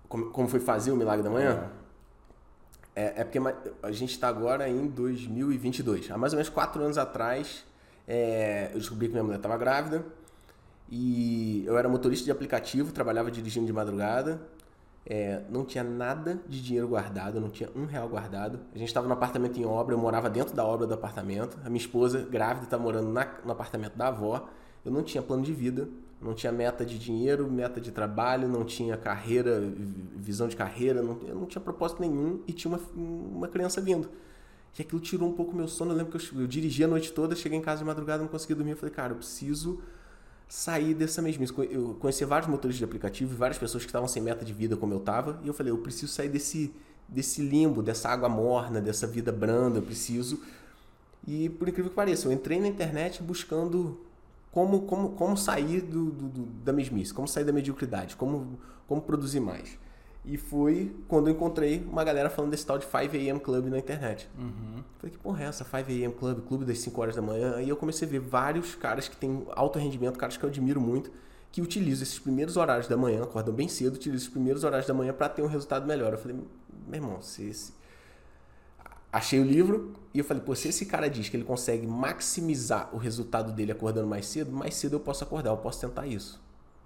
como, 0.08 0.26
como 0.30 0.46
foi 0.48 0.60
fazer 0.60 0.92
o 0.92 0.96
Milagre 0.96 1.22
da 1.24 1.30
Manhã? 1.30 1.68
É, 2.94 3.20
é 3.20 3.24
porque 3.24 3.40
ma- 3.40 3.54
a 3.82 3.90
gente 3.90 4.10
está 4.12 4.28
agora 4.28 4.68
em 4.68 4.86
2022. 4.86 6.10
Há 6.10 6.16
mais 6.16 6.32
ou 6.32 6.36
menos 6.38 6.48
quatro 6.48 6.80
anos 6.82 6.96
atrás, 6.96 7.64
é, 8.06 8.70
eu 8.72 8.78
descobri 8.78 9.08
que 9.08 9.12
minha 9.12 9.24
mulher 9.24 9.36
estava 9.38 9.56
grávida 9.56 10.04
e 10.90 11.64
eu 11.66 11.76
era 11.78 11.88
motorista 11.88 12.24
de 12.24 12.30
aplicativo, 12.30 12.92
trabalhava 12.92 13.30
dirigindo 13.30 13.66
de 13.66 13.72
madrugada. 13.72 14.40
é, 15.08 15.42
não 15.50 15.64
tinha 15.64 15.84
nada 15.84 16.40
de 16.48 16.60
dinheiro 16.60 16.88
guardado, 16.88 17.40
não 17.40 17.48
tinha 17.48 17.70
um 17.76 17.84
real 17.86 18.08
guardado. 18.08 18.58
A 18.74 18.78
gente 18.78 18.88
estava 18.88 19.06
no 19.06 19.12
apartamento 19.14 19.56
em 19.58 19.64
obra, 19.64 19.94
eu 19.94 19.98
morava 19.98 20.28
dentro 20.28 20.54
da 20.54 20.64
obra 20.64 20.86
do 20.86 20.94
apartamento. 20.94 21.56
A 21.64 21.68
minha 21.70 21.80
esposa, 21.80 22.26
grávida, 22.28 22.64
estava 22.66 22.82
morando 22.82 23.08
na- 23.10 23.34
no 23.44 23.52
apartamento 23.52 23.96
da 23.96 24.08
avó. 24.08 24.48
Eu 24.84 24.90
não 24.90 25.02
tinha 25.04 25.22
plano 25.22 25.44
de 25.44 25.52
vida, 25.52 25.88
não 26.20 26.34
tinha 26.34 26.50
meta 26.52 26.84
de 26.84 26.98
dinheiro, 26.98 27.48
meta 27.50 27.80
de 27.80 27.92
trabalho, 27.92 28.48
não 28.48 28.64
tinha 28.64 28.96
carreira, 28.96 29.60
vi- 29.60 30.08
visão 30.16 30.48
de 30.48 30.56
carreira, 30.56 31.02
não, 31.02 31.18
eu 31.26 31.36
não 31.36 31.46
tinha 31.46 31.62
propósito 31.62 32.00
nenhum 32.00 32.40
e 32.46 32.52
tinha 32.52 32.72
uma, 32.74 32.80
uma 32.96 33.48
criança 33.48 33.80
vindo. 33.80 34.08
E 34.78 34.82
aquilo 34.82 35.00
tirou 35.00 35.28
um 35.28 35.32
pouco 35.34 35.54
meu 35.56 35.68
sono. 35.68 35.92
Eu 35.92 35.96
lembro 35.98 36.18
que 36.18 36.34
eu, 36.36 36.40
eu 36.40 36.46
dirigi 36.48 36.82
a 36.84 36.88
noite 36.88 37.12
toda, 37.12 37.34
cheguei 37.36 37.58
em 37.58 37.62
casa 37.62 37.78
de 37.78 37.84
madrugada, 37.84 38.22
não 38.22 38.28
conseguia 38.28 38.56
dormir. 38.56 38.72
Eu 38.72 38.76
falei, 38.76 38.94
cara, 38.94 39.12
eu 39.12 39.16
preciso 39.18 39.80
sair 40.48 40.94
dessa 40.94 41.20
mesmice. 41.20 41.52
Eu 41.70 41.96
conheci 41.98 42.24
vários 42.24 42.48
motoristas 42.48 42.78
de 42.78 42.84
aplicativo 42.84 43.36
várias 43.36 43.58
pessoas 43.58 43.84
que 43.84 43.88
estavam 43.88 44.08
sem 44.08 44.22
meta 44.22 44.44
de 44.44 44.52
vida 44.52 44.76
como 44.76 44.92
eu 44.92 44.98
estava. 44.98 45.40
E 45.42 45.48
eu 45.48 45.54
falei, 45.54 45.72
eu 45.72 45.78
preciso 45.78 46.12
sair 46.12 46.28
desse, 46.28 46.72
desse 47.08 47.42
limbo, 47.42 47.82
dessa 47.82 48.08
água 48.08 48.28
morna, 48.28 48.80
dessa 48.80 49.06
vida 49.06 49.32
branda. 49.32 49.78
Eu 49.78 49.82
preciso. 49.82 50.40
E 51.26 51.48
por 51.48 51.68
incrível 51.68 51.90
que 51.90 51.96
pareça, 51.96 52.28
eu 52.28 52.32
entrei 52.32 52.60
na 52.60 52.68
internet 52.68 53.22
buscando 53.22 54.00
como, 54.52 54.82
como, 54.82 55.10
como 55.10 55.36
sair 55.36 55.80
do, 55.80 56.10
do, 56.10 56.28
do, 56.28 56.46
da 56.64 56.72
mesmice, 56.72 57.12
como 57.12 57.26
sair 57.26 57.44
da 57.44 57.52
mediocridade, 57.52 58.16
como, 58.16 58.58
como 58.86 59.02
produzir 59.02 59.40
mais. 59.40 59.78
E 60.26 60.36
foi 60.36 60.94
quando 61.06 61.28
eu 61.28 61.34
encontrei 61.34 61.86
uma 61.88 62.02
galera 62.02 62.28
falando 62.28 62.50
desse 62.50 62.66
tal 62.66 62.76
de 62.78 62.86
5am 62.86 63.38
Club 63.38 63.66
na 63.66 63.78
internet. 63.78 64.28
Uhum. 64.36 64.82
Falei, 64.98 65.12
que 65.12 65.18
porra 65.18 65.44
é 65.44 65.46
essa? 65.46 65.64
5am 65.64 66.14
Club, 66.16 66.40
clube 66.48 66.64
das 66.64 66.80
5 66.80 67.00
horas 67.00 67.14
da 67.14 67.22
manhã. 67.22 67.54
Aí 67.54 67.68
eu 67.68 67.76
comecei 67.76 68.08
a 68.08 68.10
ver 68.10 68.18
vários 68.18 68.74
caras 68.74 69.06
que 69.06 69.16
têm 69.16 69.46
alto 69.52 69.78
rendimento, 69.78 70.18
caras 70.18 70.36
que 70.36 70.42
eu 70.42 70.48
admiro 70.48 70.80
muito, 70.80 71.12
que 71.52 71.62
utilizam 71.62 72.02
esses 72.02 72.18
primeiros 72.18 72.56
horários 72.56 72.88
da 72.88 72.96
manhã, 72.96 73.22
acordam 73.22 73.54
bem 73.54 73.68
cedo, 73.68 73.94
utilizam 73.94 74.16
esses 74.16 74.28
primeiros 74.28 74.64
horários 74.64 74.88
da 74.88 74.92
manhã 74.92 75.12
para 75.12 75.28
ter 75.28 75.42
um 75.42 75.46
resultado 75.46 75.86
melhor. 75.86 76.12
Eu 76.12 76.18
falei, 76.18 76.36
meu 76.88 76.94
irmão, 76.94 77.22
se. 77.22 77.72
Achei 79.12 79.40
o 79.40 79.44
livro 79.44 79.94
e 80.12 80.18
eu 80.18 80.24
falei, 80.24 80.42
pô, 80.42 80.54
se 80.56 80.68
esse 80.68 80.84
cara 80.86 81.08
diz 81.08 81.28
que 81.28 81.36
ele 81.36 81.44
consegue 81.44 81.86
maximizar 81.86 82.90
o 82.92 82.98
resultado 82.98 83.52
dele 83.52 83.70
acordando 83.70 84.08
mais 84.08 84.26
cedo, 84.26 84.50
mais 84.50 84.74
cedo 84.74 84.96
eu 84.96 85.00
posso 85.00 85.22
acordar, 85.22 85.50
eu 85.50 85.56
posso 85.56 85.80
tentar 85.80 86.06
isso. 86.06 86.42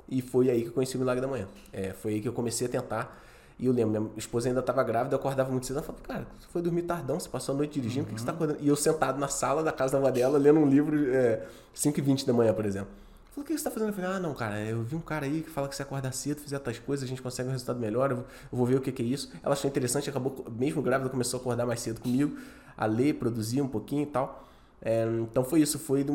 E 0.06 0.20
foi 0.20 0.50
aí 0.50 0.62
que 0.62 0.68
eu 0.68 0.72
conheci 0.72 0.96
o 0.96 0.98
Milagre 0.98 1.22
da 1.22 1.26
Manhã. 1.26 1.48
É, 1.72 1.92
foi 1.94 2.14
aí 2.14 2.20
que 2.20 2.28
eu 2.28 2.32
comecei 2.32 2.66
a 2.66 2.70
tentar 2.70 3.18
e 3.60 3.66
eu 3.66 3.72
lembro, 3.74 4.00
minha 4.00 4.12
esposa 4.16 4.48
ainda 4.48 4.60
estava 4.60 4.82
grávida, 4.82 5.14
eu 5.14 5.18
acordava 5.18 5.50
muito 5.50 5.66
cedo. 5.66 5.76
Ela 5.76 5.86
falou, 5.86 6.00
cara, 6.02 6.26
você 6.38 6.48
foi 6.48 6.62
dormir 6.62 6.82
tardão, 6.82 7.20
você 7.20 7.28
passou 7.28 7.54
a 7.54 7.58
noite 7.58 7.74
dirigindo, 7.78 8.06
por 8.06 8.14
que 8.14 8.18
você 8.18 8.22
está 8.22 8.32
acordando? 8.32 8.58
E 8.62 8.66
eu 8.66 8.74
sentado 8.74 9.20
na 9.20 9.28
sala 9.28 9.62
da 9.62 9.70
casa 9.70 9.92
da 9.92 9.98
avó 9.98 10.10
dela, 10.10 10.38
lendo 10.38 10.58
um 10.60 10.66
livro, 10.66 10.96
é, 11.14 11.46
5h20 11.76 12.24
da 12.24 12.32
manhã, 12.32 12.54
por 12.54 12.64
exemplo. 12.64 12.88
Falou, 13.32 13.44
o 13.44 13.46
que 13.46 13.52
você 13.52 13.56
está 13.58 13.70
fazendo? 13.70 13.90
Eu 13.90 13.92
falei, 13.92 14.10
ah, 14.12 14.18
não, 14.18 14.32
cara, 14.32 14.58
eu 14.60 14.82
vi 14.82 14.96
um 14.96 15.00
cara 15.00 15.26
aí 15.26 15.42
que 15.42 15.50
fala 15.50 15.68
que 15.68 15.76
se 15.76 15.82
acordar 15.82 16.10
cedo, 16.14 16.40
fizer 16.40 16.58
tais 16.58 16.78
coisas, 16.78 17.04
a 17.04 17.06
gente 17.06 17.20
consegue 17.20 17.50
um 17.50 17.52
resultado 17.52 17.78
melhor, 17.78 18.10
eu 18.12 18.24
vou 18.50 18.64
ver 18.64 18.76
o 18.76 18.80
que, 18.80 18.90
que 18.90 19.02
é 19.02 19.04
isso. 19.04 19.30
Ela 19.42 19.52
achou 19.52 19.68
interessante, 19.68 20.08
acabou, 20.08 20.42
mesmo 20.58 20.80
grávida, 20.80 21.10
começou 21.10 21.36
a 21.36 21.40
acordar 21.42 21.66
mais 21.66 21.80
cedo 21.80 22.00
comigo, 22.00 22.38
a 22.78 22.86
ler, 22.86 23.16
produzir 23.16 23.60
um 23.60 23.68
pouquinho 23.68 24.04
e 24.04 24.06
tal. 24.06 24.48
É, 24.80 25.06
então 25.20 25.44
foi 25.44 25.60
isso, 25.60 25.78
foi 25.78 26.02
do, 26.02 26.14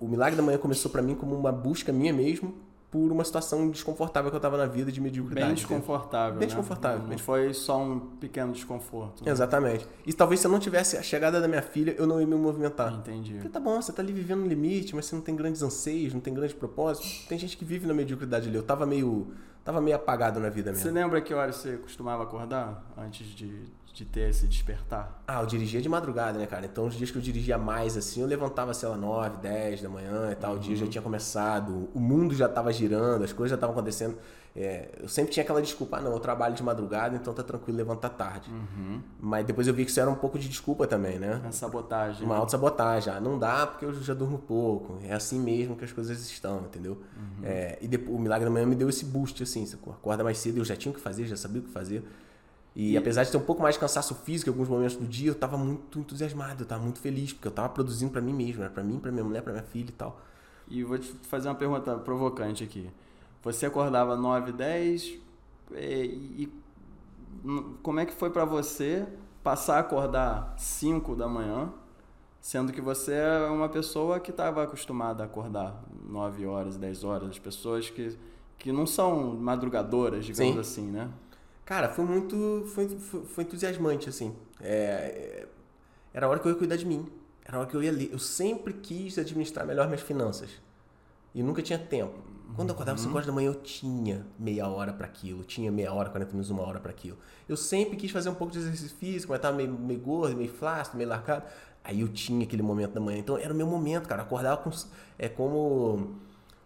o 0.00 0.08
Milagre 0.08 0.36
da 0.36 0.42
Manhã 0.42 0.58
começou 0.58 0.90
para 0.90 1.00
mim 1.00 1.14
como 1.14 1.36
uma 1.36 1.52
busca 1.52 1.92
minha 1.92 2.12
mesmo, 2.12 2.52
por 2.90 3.12
uma 3.12 3.22
situação 3.22 3.70
desconfortável 3.70 4.30
que 4.30 4.34
eu 4.34 4.38
estava 4.38 4.56
na 4.56 4.66
vida 4.66 4.90
de 4.90 5.00
mediocridade. 5.00 5.46
Bem 5.46 5.54
desconfortável. 5.54 6.32
Bem 6.32 6.40
né? 6.40 6.46
desconfortável. 6.46 7.06
Não 7.06 7.18
foi 7.18 7.54
só 7.54 7.80
um 7.80 8.00
pequeno 8.00 8.52
desconforto. 8.52 9.24
Né? 9.24 9.30
Exatamente. 9.30 9.86
E 10.04 10.12
talvez 10.12 10.40
se 10.40 10.46
eu 10.46 10.50
não 10.50 10.58
tivesse 10.58 10.96
a 10.96 11.02
chegada 11.02 11.40
da 11.40 11.46
minha 11.46 11.62
filha, 11.62 11.94
eu 11.96 12.06
não 12.06 12.20
ia 12.20 12.26
me 12.26 12.34
movimentar. 12.34 12.92
Entendi. 12.94 13.34
Porque 13.34 13.48
tá 13.48 13.60
bom, 13.60 13.80
você 13.80 13.92
tá 13.92 14.02
ali 14.02 14.12
vivendo 14.12 14.40
no 14.40 14.48
limite, 14.48 14.96
mas 14.96 15.06
você 15.06 15.14
não 15.14 15.22
tem 15.22 15.36
grandes 15.36 15.62
anseios, 15.62 16.12
não 16.12 16.20
tem 16.20 16.34
grandes 16.34 16.54
propósitos. 16.54 17.26
Tem 17.28 17.38
gente 17.38 17.56
que 17.56 17.64
vive 17.64 17.86
na 17.86 17.94
mediocridade 17.94 18.48
ali. 18.48 18.56
Eu 18.56 18.62
tava 18.64 18.84
meio. 18.84 19.28
Tava 19.62 19.80
meio 19.80 19.94
apagado 19.94 20.40
na 20.40 20.48
vida 20.48 20.70
mesmo. 20.70 20.82
Você 20.82 20.90
lembra 20.90 21.20
que 21.20 21.34
hora 21.34 21.52
você 21.52 21.76
costumava 21.76 22.22
acordar 22.22 22.82
antes 22.96 23.26
de, 23.26 23.62
de 23.92 24.04
ter 24.04 24.30
esse 24.30 24.46
despertar? 24.46 25.22
Ah, 25.26 25.40
eu 25.40 25.46
dirigia 25.46 25.80
de 25.80 25.88
madrugada, 25.88 26.38
né, 26.38 26.46
cara? 26.46 26.66
Então, 26.66 26.86
os 26.86 26.94
dias 26.94 27.10
que 27.10 27.18
eu 27.18 27.22
dirigia 27.22 27.58
mais, 27.58 27.96
assim, 27.96 28.20
eu 28.20 28.26
levantava, 28.26 28.72
sei 28.72 28.88
lá, 28.88 28.96
9, 28.96 29.38
10 29.38 29.82
da 29.82 29.88
manhã 29.88 30.30
e 30.30 30.34
tal. 30.34 30.52
Uhum. 30.52 30.56
O 30.58 30.60
dia 30.60 30.76
já 30.76 30.86
tinha 30.86 31.02
começado, 31.02 31.88
o 31.94 32.00
mundo 32.00 32.34
já 32.34 32.46
estava 32.46 32.72
girando, 32.72 33.24
as 33.24 33.32
coisas 33.32 33.50
já 33.50 33.56
estavam 33.56 33.74
acontecendo. 33.74 34.16
É, 34.54 34.88
eu 35.00 35.08
sempre 35.08 35.32
tinha 35.32 35.44
aquela 35.44 35.62
desculpa, 35.62 35.98
ah, 35.98 36.00
não, 36.00 36.12
eu 36.12 36.18
trabalho 36.18 36.54
de 36.54 36.62
madrugada, 36.62 37.14
então 37.14 37.32
tá 37.32 37.42
tranquilo 37.42 37.78
levantar 37.78 38.08
tarde. 38.10 38.50
Uhum. 38.50 39.00
Mas 39.20 39.46
depois 39.46 39.68
eu 39.68 39.74
vi 39.74 39.84
que 39.84 39.90
isso 39.90 40.00
era 40.00 40.10
um 40.10 40.16
pouco 40.16 40.38
de 40.38 40.48
desculpa 40.48 40.86
também, 40.86 41.18
né? 41.18 41.36
Uma 41.36 41.52
sabotagem. 41.52 42.24
Uma 42.24 42.36
auto-sabotagem. 42.36 43.12
Ah, 43.12 43.20
não 43.20 43.38
dá 43.38 43.66
porque 43.66 43.84
eu 43.84 43.92
já 43.92 44.12
durmo 44.12 44.38
pouco. 44.38 44.98
É 45.04 45.12
assim 45.12 45.38
mesmo 45.38 45.76
que 45.76 45.84
as 45.84 45.92
coisas 45.92 46.20
estão, 46.28 46.62
entendeu? 46.62 47.00
Uhum. 47.16 47.44
É, 47.44 47.78
e 47.80 47.86
depois, 47.86 48.16
o 48.16 48.18
Milagre 48.18 48.44
da 48.44 48.50
Manhã 48.50 48.66
me 48.66 48.74
deu 48.74 48.88
esse 48.88 49.04
boost, 49.04 49.40
assim. 49.42 49.64
Acorda 49.88 50.24
mais 50.24 50.38
cedo, 50.38 50.58
eu 50.58 50.64
já 50.64 50.74
tinha 50.74 50.90
o 50.90 50.94
que 50.94 51.00
fazer, 51.00 51.26
já 51.26 51.36
sabia 51.36 51.60
o 51.60 51.64
que 51.64 51.70
fazer. 51.70 52.04
E, 52.74 52.92
e, 52.92 52.96
apesar 52.96 53.24
de 53.24 53.30
ter 53.30 53.36
um 53.36 53.42
pouco 53.42 53.62
mais 53.62 53.74
de 53.74 53.80
cansaço 53.80 54.14
físico 54.14 54.48
em 54.48 54.52
alguns 54.52 54.68
momentos 54.68 54.96
do 54.96 55.06
dia, 55.06 55.28
eu 55.28 55.32
estava 55.32 55.56
muito 55.56 55.98
entusiasmado, 55.98 56.60
eu 56.60 56.64
estava 56.64 56.82
muito 56.82 57.00
feliz, 57.00 57.32
porque 57.32 57.48
eu 57.48 57.50
estava 57.50 57.68
produzindo 57.68 58.12
para 58.12 58.20
mim 58.20 58.32
mesmo, 58.32 58.62
era 58.62 58.70
para 58.70 58.84
mim, 58.84 58.98
para 58.98 59.10
minha 59.10 59.24
mulher, 59.24 59.42
para 59.42 59.52
minha 59.52 59.64
filha 59.64 59.88
e 59.88 59.92
tal. 59.92 60.20
E 60.68 60.84
vou 60.84 60.98
te 60.98 61.08
fazer 61.24 61.48
uma 61.48 61.54
pergunta 61.56 61.96
provocante 61.96 62.62
aqui. 62.62 62.88
Você 63.42 63.66
acordava 63.66 64.16
9, 64.16 64.52
10 64.52 65.18
e, 65.72 65.76
e 65.76 66.52
como 67.82 67.98
é 67.98 68.06
que 68.06 68.12
foi 68.12 68.30
para 68.30 68.44
você 68.44 69.06
passar 69.42 69.76
a 69.76 69.80
acordar 69.80 70.54
5 70.56 71.16
da 71.16 71.26
manhã, 71.26 71.72
sendo 72.40 72.72
que 72.72 72.80
você 72.80 73.14
é 73.14 73.48
uma 73.50 73.68
pessoa 73.68 74.20
que 74.20 74.30
estava 74.30 74.62
acostumada 74.62 75.22
a 75.22 75.26
acordar 75.26 75.82
9 76.08 76.46
horas, 76.46 76.76
10 76.76 77.04
horas, 77.04 77.30
as 77.30 77.38
pessoas 77.38 77.90
que, 77.90 78.16
que 78.58 78.70
não 78.70 78.86
são 78.86 79.34
madrugadoras, 79.36 80.24
digamos 80.24 80.54
Sim. 80.54 80.60
assim, 80.60 80.90
né? 80.90 81.10
Cara, 81.70 81.88
foi 81.88 82.04
muito. 82.04 82.64
Foi, 82.74 82.88
foi, 82.88 83.24
foi 83.26 83.44
entusiasmante, 83.44 84.08
assim. 84.08 84.34
É, 84.60 85.46
era 86.12 86.26
a 86.26 86.28
hora 86.28 86.40
que 86.40 86.48
eu 86.48 86.50
ia 86.50 86.58
cuidar 86.58 86.74
de 86.74 86.84
mim. 86.84 87.06
Era 87.44 87.58
a 87.58 87.60
hora 87.60 87.68
que 87.68 87.76
eu 87.76 87.80
ia 87.80 87.92
ler. 87.92 88.10
Eu 88.10 88.18
sempre 88.18 88.72
quis 88.72 89.16
administrar 89.16 89.64
melhor 89.64 89.86
minhas 89.86 90.00
finanças. 90.00 90.50
E 91.32 91.44
nunca 91.44 91.62
tinha 91.62 91.78
tempo. 91.78 92.18
Quando 92.56 92.70
eu 92.70 92.74
acordava 92.74 92.96
às 92.96 93.02
5 93.02 93.14
horas 93.14 93.26
da 93.28 93.32
manhã, 93.32 93.50
eu 93.50 93.54
tinha 93.54 94.26
meia 94.36 94.66
hora 94.66 94.92
para 94.92 95.06
aquilo. 95.06 95.44
Tinha 95.44 95.70
meia 95.70 95.92
hora, 95.92 96.10
40 96.10 96.32
minutos, 96.32 96.50
uma 96.50 96.66
hora 96.66 96.80
para 96.80 96.90
aquilo. 96.90 97.16
Eu 97.48 97.56
sempre 97.56 97.96
quis 97.96 98.10
fazer 98.10 98.30
um 98.30 98.34
pouco 98.34 98.52
de 98.52 98.58
exercício 98.58 98.96
físico, 98.96 99.30
mas 99.30 99.38
estava 99.38 99.56
meio, 99.56 99.70
meio 99.70 100.00
gordo, 100.00 100.36
meio 100.36 100.50
flácido, 100.50 100.96
meio 100.96 101.08
largado. 101.08 101.44
Aí 101.84 102.00
eu 102.00 102.08
tinha 102.08 102.42
aquele 102.42 102.62
momento 102.62 102.94
da 102.94 103.00
manhã. 103.00 103.18
Então 103.18 103.38
era 103.38 103.54
o 103.54 103.56
meu 103.56 103.68
momento, 103.68 104.08
cara. 104.08 104.22
Eu 104.22 104.26
acordava 104.26 104.56
com. 104.56 104.70
É 105.16 105.28
como 105.28 106.16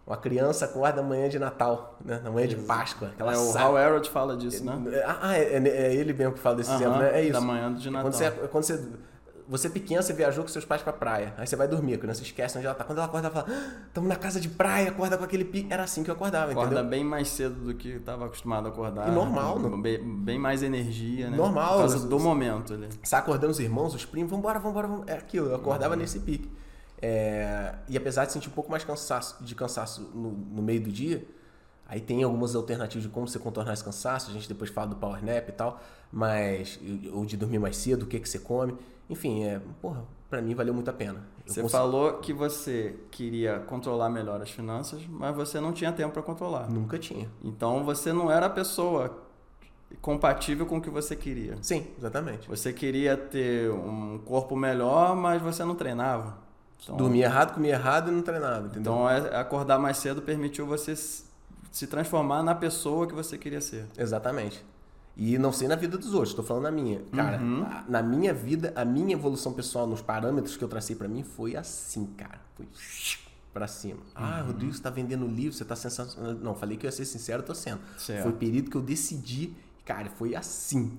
uma 0.05 0.17
criança 0.17 0.65
acorda 0.65 1.01
amanhã 1.01 1.27
de 1.27 1.39
Natal, 1.39 1.97
né? 2.03 2.21
na 2.23 2.29
manhã 2.29 2.47
de 2.47 2.55
Páscoa. 2.57 3.07
Aquela 3.07 3.33
é, 3.33 3.37
o 3.37 3.57
Hal 3.57 3.77
Elrod 3.77 4.07
fala 4.09 4.37
disso, 4.37 4.63
né? 4.63 5.03
Ah, 5.03 5.35
é, 5.35 5.57
é, 5.57 5.67
é, 5.67 5.95
ele 5.95 6.13
mesmo 6.13 6.33
que 6.33 6.39
fala 6.39 6.57
desse 6.57 6.69
uh 6.69 6.73
-huh, 6.73 6.81
exemplo, 6.81 6.99
né? 6.99 7.19
É 7.19 7.23
isso. 7.23 7.33
Da 7.33 7.41
manhã 7.41 7.73
de 7.73 7.89
Natal. 7.89 8.11
Quando 8.11 8.13
você, 8.13 8.31
quando 8.31 8.63
você, 8.63 8.87
você 9.47 9.67
pequeno, 9.67 10.03
você 10.03 10.13
viajou 10.13 10.43
com 10.43 10.47
seus 10.47 10.63
pais 10.63 10.83
pra 10.83 10.93
praia. 10.93 11.33
Aí 11.39 11.47
você 11.47 11.55
vai 11.55 11.67
dormir, 11.67 11.95
a 11.95 11.97
criança 11.97 12.21
esquece 12.21 12.55
onde 12.55 12.67
ela 12.67 12.75
tá. 12.75 12.83
Quando 12.83 12.99
ela 12.99 13.07
acorda, 13.07 13.29
ela 13.29 13.43
fala, 13.43 13.57
estamos 13.87 14.11
ah, 14.11 14.13
na 14.13 14.19
casa 14.19 14.39
de 14.39 14.47
praia, 14.47 14.89
acorda 14.89 15.17
com 15.17 15.23
aquele 15.23 15.43
pique. 15.43 15.73
Era 15.73 15.83
assim 15.83 16.03
que 16.03 16.11
eu 16.11 16.13
acordava, 16.13 16.51
acorda 16.51 16.73
entendeu? 16.73 16.89
bem 16.91 17.03
mais 17.03 17.27
cedo 17.29 17.55
do 17.55 17.73
que 17.73 17.89
estava 17.89 18.27
acostumado 18.27 18.67
a 18.67 18.69
acordar. 18.69 19.07
E 19.07 19.11
normal. 19.11 19.57
Bem, 19.57 19.81
bem, 19.81 20.03
bem 20.03 20.39
mais 20.39 20.61
energia, 20.61 21.31
né? 21.31 21.37
Normal. 21.37 21.73
Por 21.73 21.79
causa 21.79 22.07
do 22.07 22.19
momento 22.19 22.75
ali. 22.75 22.89
Você 23.01 23.15
acordando 23.15 23.51
os 23.51 23.59
irmãos, 23.59 23.95
os 23.95 24.05
primos, 24.05 24.29
vambora, 24.29 24.59
vambora, 24.59 24.87
vambora. 24.87 25.11
É 25.11 25.17
aquilo, 25.17 25.49
eu 25.49 25.55
acordava 25.55 25.95
uhum. 25.95 26.01
nesse 26.01 26.19
pique. 26.19 26.47
É, 27.01 27.75
e 27.87 27.97
apesar 27.97 28.25
de 28.25 28.31
sentir 28.31 28.49
um 28.49 28.53
pouco 28.53 28.71
mais 28.71 28.83
cansaço, 28.83 29.43
de 29.43 29.53
cansaço 29.53 30.09
no, 30.13 30.31
no, 30.31 30.61
meio 30.61 30.81
do 30.81 30.91
dia, 30.91 31.25
aí 31.85 31.99
tem 31.99 32.23
algumas 32.23 32.55
alternativas 32.55 33.03
de 33.03 33.09
como 33.09 33.27
você 33.27 33.37
contornar 33.37 33.73
esse 33.73 33.83
cansaço. 33.83 34.29
A 34.29 34.33
gente 34.33 34.47
depois 34.47 34.69
fala 34.69 34.87
do 34.87 34.95
power 34.95 35.23
nap 35.23 35.49
e 35.49 35.51
tal, 35.51 35.79
mas 36.11 36.79
ou 37.13 37.25
de 37.25 37.37
dormir 37.37 37.59
mais 37.59 37.77
cedo, 37.77 38.03
o 38.03 38.07
que 38.07 38.19
que 38.19 38.29
você 38.29 38.39
come. 38.39 38.75
Enfim, 39.09 39.43
é, 39.43 39.61
porra, 39.81 40.03
para 40.29 40.41
mim 40.41 40.55
valeu 40.55 40.73
muito 40.73 40.89
a 40.89 40.93
pena. 40.93 41.23
Eu 41.45 41.53
você 41.53 41.61
consegui... 41.61 41.71
falou 41.71 42.13
que 42.19 42.33
você 42.33 42.95
queria 43.11 43.59
controlar 43.59 44.09
melhor 44.09 44.41
as 44.41 44.49
finanças, 44.49 45.05
mas 45.07 45.35
você 45.35 45.59
não 45.59 45.73
tinha 45.73 45.91
tempo 45.91 46.13
para 46.13 46.23
controlar. 46.23 46.69
Nunca 46.69 46.97
tinha. 46.97 47.29
Então 47.43 47.83
você 47.83 48.11
não 48.11 48.31
era 48.31 48.47
a 48.47 48.49
pessoa 48.49 49.25
compatível 50.01 50.65
com 50.65 50.77
o 50.77 50.81
que 50.81 50.89
você 50.89 51.15
queria. 51.15 51.57
Sim, 51.61 51.85
exatamente. 51.97 52.47
Você 52.47 52.73
queria 52.73 53.15
ter 53.15 53.69
um 53.71 54.19
corpo 54.25 54.55
melhor, 54.55 55.15
mas 55.15 55.41
você 55.41 55.63
não 55.63 55.75
treinava. 55.75 56.44
Então, 56.85 56.97
Dormia 56.97 57.25
errado, 57.25 57.55
comia 57.55 57.73
errado 57.73 58.11
e 58.11 58.13
não 58.13 58.21
treinava, 58.21 58.67
entendeu? 58.67 58.81
Então, 58.81 59.09
é, 59.09 59.35
acordar 59.35 59.79
mais 59.79 59.97
cedo 59.97 60.21
permitiu 60.21 60.67
você 60.67 60.95
se 60.95 61.87
transformar 61.87 62.43
na 62.43 62.53
pessoa 62.53 63.07
que 63.07 63.13
você 63.13 63.37
queria 63.37 63.59
ser. 63.59 63.87
Exatamente. 63.97 64.63
E 65.17 65.37
não 65.39 65.51
sei 65.51 65.67
na 65.67 65.75
vida 65.75 65.97
dos 65.97 66.13
outros, 66.13 66.29
estou 66.29 66.45
falando 66.45 66.63
na 66.63 66.71
minha. 66.71 67.01
Cara, 67.13 67.41
uhum. 67.41 67.65
na 67.87 68.03
minha 68.03 68.33
vida, 68.33 68.71
a 68.75 68.85
minha 68.85 69.13
evolução 69.13 69.51
pessoal 69.53 69.87
nos 69.87 70.01
parâmetros 70.01 70.55
que 70.55 70.63
eu 70.63 70.67
tracei 70.67 70.95
para 70.95 71.07
mim 71.07 71.23
foi 71.23 71.55
assim, 71.55 72.05
cara. 72.17 72.39
Foi 72.55 72.67
para 73.53 73.67
cima. 73.67 74.01
Ah, 74.13 74.41
uhum. 74.41 74.47
Rodrigo, 74.47 74.73
você 74.73 74.81
tá 74.81 74.89
vendendo 74.89 75.25
livro, 75.25 75.57
você 75.57 75.65
tá 75.65 75.75
sensacional. 75.75 76.33
Não, 76.33 76.53
falei 76.53 76.77
que 76.77 76.85
eu 76.85 76.89
ia 76.89 76.91
ser 76.91 77.05
sincero, 77.05 77.41
tô 77.41 77.55
sendo. 77.55 77.79
Certo. 77.97 78.23
Foi 78.23 78.31
o 78.31 78.35
período 78.35 78.69
que 78.69 78.77
eu 78.77 78.81
decidi, 78.81 79.55
cara, 79.85 80.09
foi 80.09 80.35
assim. 80.35 80.97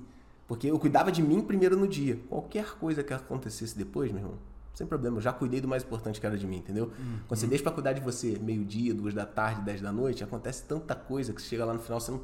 Porque 0.49 0.66
eu 0.70 0.79
cuidava 0.79 1.12
de 1.12 1.22
mim 1.22 1.42
primeiro 1.42 1.77
no 1.77 1.87
dia. 1.87 2.18
Qualquer 2.29 2.79
coisa 2.79 3.05
que 3.05 3.12
acontecesse 3.12 3.77
depois, 3.77 4.11
meu 4.11 4.22
irmão, 4.22 4.38
sem 4.76 4.86
problema, 4.86 5.16
eu 5.16 5.22
já 5.22 5.32
cuidei 5.32 5.58
do 5.58 5.66
mais 5.66 5.82
importante 5.82 6.20
que 6.20 6.26
era 6.26 6.36
de 6.36 6.46
mim, 6.46 6.58
entendeu? 6.58 6.84
Uhum. 6.98 7.18
Quando 7.26 7.40
você 7.40 7.46
deixa 7.46 7.64
pra 7.64 7.72
cuidar 7.72 7.94
de 7.94 8.00
você 8.02 8.38
meio-dia, 8.38 8.92
duas 8.92 9.14
da 9.14 9.24
tarde, 9.24 9.62
dez 9.62 9.80
da 9.80 9.90
noite, 9.90 10.22
acontece 10.22 10.64
tanta 10.64 10.94
coisa 10.94 11.32
que 11.32 11.40
você 11.40 11.48
chega 11.48 11.64
lá 11.64 11.72
no 11.72 11.78
final, 11.78 11.98
você 11.98 12.10
não, 12.10 12.20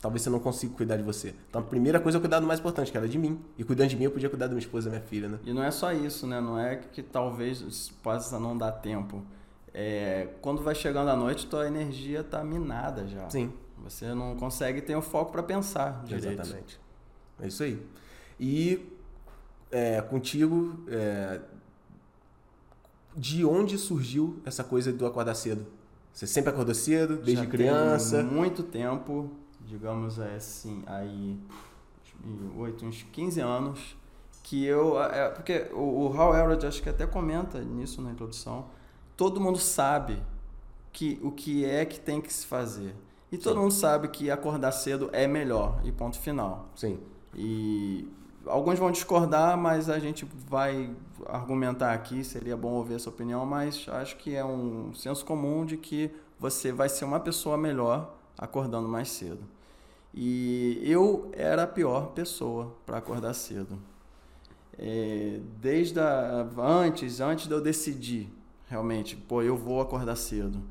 talvez 0.00 0.22
você 0.22 0.30
não 0.30 0.40
consiga 0.40 0.74
cuidar 0.74 0.96
de 0.96 1.02
você. 1.02 1.34
Então 1.50 1.60
a 1.60 1.64
primeira 1.64 2.00
coisa 2.00 2.16
é 2.16 2.20
cuidar 2.20 2.40
do 2.40 2.46
mais 2.46 2.58
importante, 2.58 2.90
que 2.90 2.96
era 2.96 3.06
de 3.06 3.18
mim. 3.18 3.38
E 3.58 3.64
cuidando 3.64 3.90
de 3.90 3.96
mim, 3.98 4.04
eu 4.04 4.10
podia 4.10 4.30
cuidar 4.30 4.46
da 4.46 4.52
minha 4.54 4.64
esposa, 4.64 4.88
da 4.88 4.96
minha 4.96 5.06
filha, 5.06 5.28
né? 5.28 5.38
E 5.44 5.52
não 5.52 5.62
é 5.62 5.70
só 5.70 5.92
isso, 5.92 6.26
né? 6.26 6.40
Não 6.40 6.58
é 6.58 6.76
que 6.76 7.02
talvez 7.02 7.90
possa 8.02 8.40
não 8.40 8.56
dar 8.56 8.72
tempo. 8.72 9.22
É, 9.74 10.28
quando 10.40 10.62
vai 10.62 10.74
chegando 10.74 11.10
a 11.10 11.16
noite, 11.16 11.46
tua 11.48 11.66
energia 11.66 12.24
tá 12.24 12.42
minada 12.42 13.06
já. 13.06 13.28
Sim. 13.28 13.52
Você 13.84 14.14
não 14.14 14.36
consegue 14.36 14.80
ter 14.80 14.96
o 14.96 15.02
foco 15.02 15.32
para 15.32 15.42
pensar 15.42 16.02
direito. 16.06 16.40
Exatamente. 16.40 16.80
É 17.38 17.46
isso 17.46 17.62
aí. 17.62 17.86
E 18.40 18.90
é, 19.70 20.00
contigo, 20.00 20.82
é, 20.88 21.40
de 23.16 23.44
onde 23.44 23.76
surgiu 23.78 24.40
essa 24.44 24.62
coisa 24.62 24.92
do 24.92 25.06
acordar 25.06 25.34
cedo? 25.34 25.66
Você 26.12 26.26
sempre 26.26 26.50
acordou 26.50 26.74
cedo, 26.74 27.16
desde 27.16 27.44
Já 27.44 27.46
criança? 27.50 28.22
muito 28.22 28.62
tempo, 28.62 29.30
digamos 29.66 30.18
assim, 30.18 30.82
aí 30.86 31.38
8, 32.56 32.84
uns 32.84 33.02
15 33.12 33.40
anos, 33.40 33.96
que 34.42 34.64
eu. 34.64 35.00
É, 35.02 35.30
porque 35.30 35.68
o, 35.72 36.08
o 36.08 36.20
Hal 36.20 36.34
Elrod 36.36 36.66
acho 36.66 36.82
que 36.82 36.88
até 36.88 37.06
comenta 37.06 37.60
nisso 37.60 38.02
na 38.02 38.10
introdução. 38.10 38.66
Todo 39.16 39.40
mundo 39.40 39.58
sabe 39.58 40.20
que, 40.92 41.18
o 41.22 41.30
que 41.30 41.64
é 41.64 41.84
que 41.84 42.00
tem 42.00 42.20
que 42.20 42.32
se 42.32 42.46
fazer. 42.46 42.94
E 43.30 43.38
todo 43.38 43.54
Sim. 43.54 43.60
mundo 43.60 43.72
sabe 43.72 44.08
que 44.08 44.30
acordar 44.30 44.72
cedo 44.72 45.08
é 45.12 45.26
melhor, 45.26 45.80
e 45.84 45.92
ponto 45.92 46.18
final. 46.18 46.68
Sim. 46.74 46.98
E 47.34 48.08
alguns 48.46 48.78
vão 48.78 48.90
discordar, 48.90 49.56
mas 49.56 49.88
a 49.88 49.98
gente 49.98 50.26
vai 50.48 50.90
argumentar 51.26 51.92
aqui, 51.92 52.24
seria 52.24 52.56
bom 52.56 52.72
ouvir 52.72 52.94
essa 52.94 53.08
opinião, 53.08 53.44
mas 53.44 53.86
acho 53.88 54.16
que 54.16 54.34
é 54.34 54.44
um 54.44 54.92
senso 54.94 55.24
comum 55.24 55.64
de 55.64 55.76
que 55.76 56.10
você 56.38 56.72
vai 56.72 56.88
ser 56.88 57.04
uma 57.04 57.20
pessoa 57.20 57.56
melhor 57.56 58.14
acordando 58.38 58.88
mais 58.88 59.10
cedo. 59.10 59.44
E 60.12 60.80
eu 60.82 61.30
era 61.32 61.64
a 61.64 61.66
pior 61.66 62.08
pessoa 62.12 62.74
para 62.84 62.98
acordar 62.98 63.34
cedo. 63.34 63.78
É, 64.78 65.40
desde 65.60 66.00
a, 66.00 66.48
antes, 66.58 67.20
antes 67.20 67.46
de 67.46 67.52
eu 67.52 67.60
decidir 67.60 68.32
realmente, 68.66 69.16
pô, 69.16 69.42
eu 69.42 69.56
vou 69.56 69.80
acordar 69.80 70.16
cedo, 70.16 70.62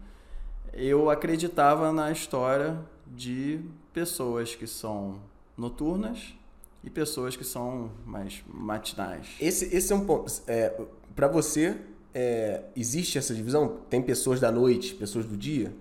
eu 0.74 1.10
acreditava 1.10 1.92
na 1.92 2.12
história 2.12 2.80
de 3.06 3.60
pessoas 3.94 4.56
que 4.56 4.66
são 4.66 5.20
noturnas 5.58 6.34
e 6.84 6.90
pessoas 6.90 7.36
que 7.36 7.44
são 7.44 7.92
mais 8.06 8.44
matinais. 8.48 9.28
Esse, 9.40 9.76
esse 9.76 9.92
é 9.92 9.96
um 9.96 10.06
ponto. 10.06 10.32
É, 10.48 10.74
para 11.16 11.28
você, 11.28 11.76
é, 12.14 12.64
existe 12.76 13.18
essa 13.18 13.34
divisão? 13.34 13.80
Tem 13.90 14.02
pessoas 14.02 14.40
da 14.40 14.52
noite, 14.52 14.94
pessoas 14.96 15.26
do 15.26 15.36
dia? 15.36 15.74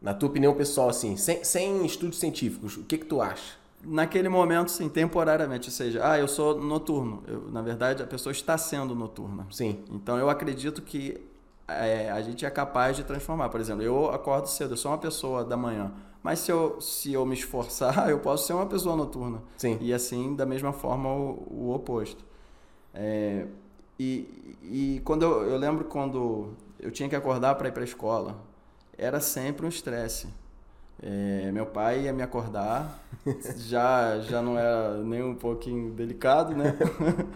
Na 0.00 0.14
tua 0.14 0.28
opinião 0.28 0.54
pessoal, 0.54 0.88
assim, 0.88 1.16
sem, 1.16 1.44
sem 1.44 1.84
estudos 1.86 2.18
científicos, 2.18 2.76
o 2.76 2.84
que, 2.84 2.98
que 2.98 3.06
tu 3.06 3.20
acha? 3.20 3.56
Naquele 3.84 4.28
momento, 4.28 4.70
sim, 4.70 4.88
temporariamente. 4.88 5.68
Ou 5.68 5.72
seja, 5.72 6.00
ah, 6.08 6.18
eu 6.18 6.28
sou 6.28 6.60
noturno. 6.60 7.22
Eu, 7.26 7.50
na 7.50 7.62
verdade, 7.62 8.02
a 8.02 8.06
pessoa 8.06 8.32
está 8.32 8.56
sendo 8.56 8.94
noturna. 8.94 9.46
Sim. 9.50 9.84
Então, 9.90 10.16
eu 10.18 10.30
acredito 10.30 10.82
que 10.82 11.20
é, 11.66 12.10
a 12.10 12.20
gente 12.22 12.44
é 12.44 12.50
capaz 12.50 12.96
de 12.96 13.04
transformar. 13.04 13.48
Por 13.48 13.60
exemplo, 13.60 13.82
eu 13.82 14.10
acordo 14.10 14.46
cedo, 14.46 14.74
eu 14.74 14.76
sou 14.76 14.90
uma 14.90 14.98
pessoa 14.98 15.44
da 15.44 15.56
manhã. 15.56 15.92
Mas 16.22 16.38
se 16.40 16.52
eu, 16.52 16.80
se 16.80 17.12
eu 17.12 17.26
me 17.26 17.34
esforçar, 17.34 18.08
eu 18.10 18.18
posso 18.20 18.46
ser 18.46 18.52
uma 18.52 18.66
pessoa 18.66 18.96
noturna. 18.96 19.42
Sim. 19.56 19.78
E 19.80 19.92
assim, 19.92 20.34
da 20.36 20.46
mesma 20.46 20.72
forma, 20.72 21.08
o, 21.08 21.46
o 21.50 21.74
oposto. 21.74 22.24
É, 22.94 23.46
e, 23.98 24.56
e 24.62 25.02
quando 25.04 25.22
eu, 25.22 25.42
eu 25.44 25.56
lembro 25.56 25.84
quando 25.84 26.50
eu 26.78 26.90
tinha 26.90 27.08
que 27.08 27.16
acordar 27.16 27.54
para 27.56 27.68
ir 27.68 27.72
para 27.72 27.82
a 27.82 27.84
escola, 27.84 28.36
era 28.96 29.20
sempre 29.20 29.66
um 29.66 29.68
estresse. 29.68 30.28
É, 31.02 31.50
meu 31.50 31.66
pai 31.66 32.02
ia 32.02 32.12
me 32.12 32.22
acordar, 32.22 33.00
já, 33.56 34.20
já 34.20 34.40
não 34.40 34.56
era 34.56 34.98
nem 34.98 35.22
um 35.22 35.34
pouquinho 35.34 35.90
delicado, 35.92 36.54
né? 36.54 36.76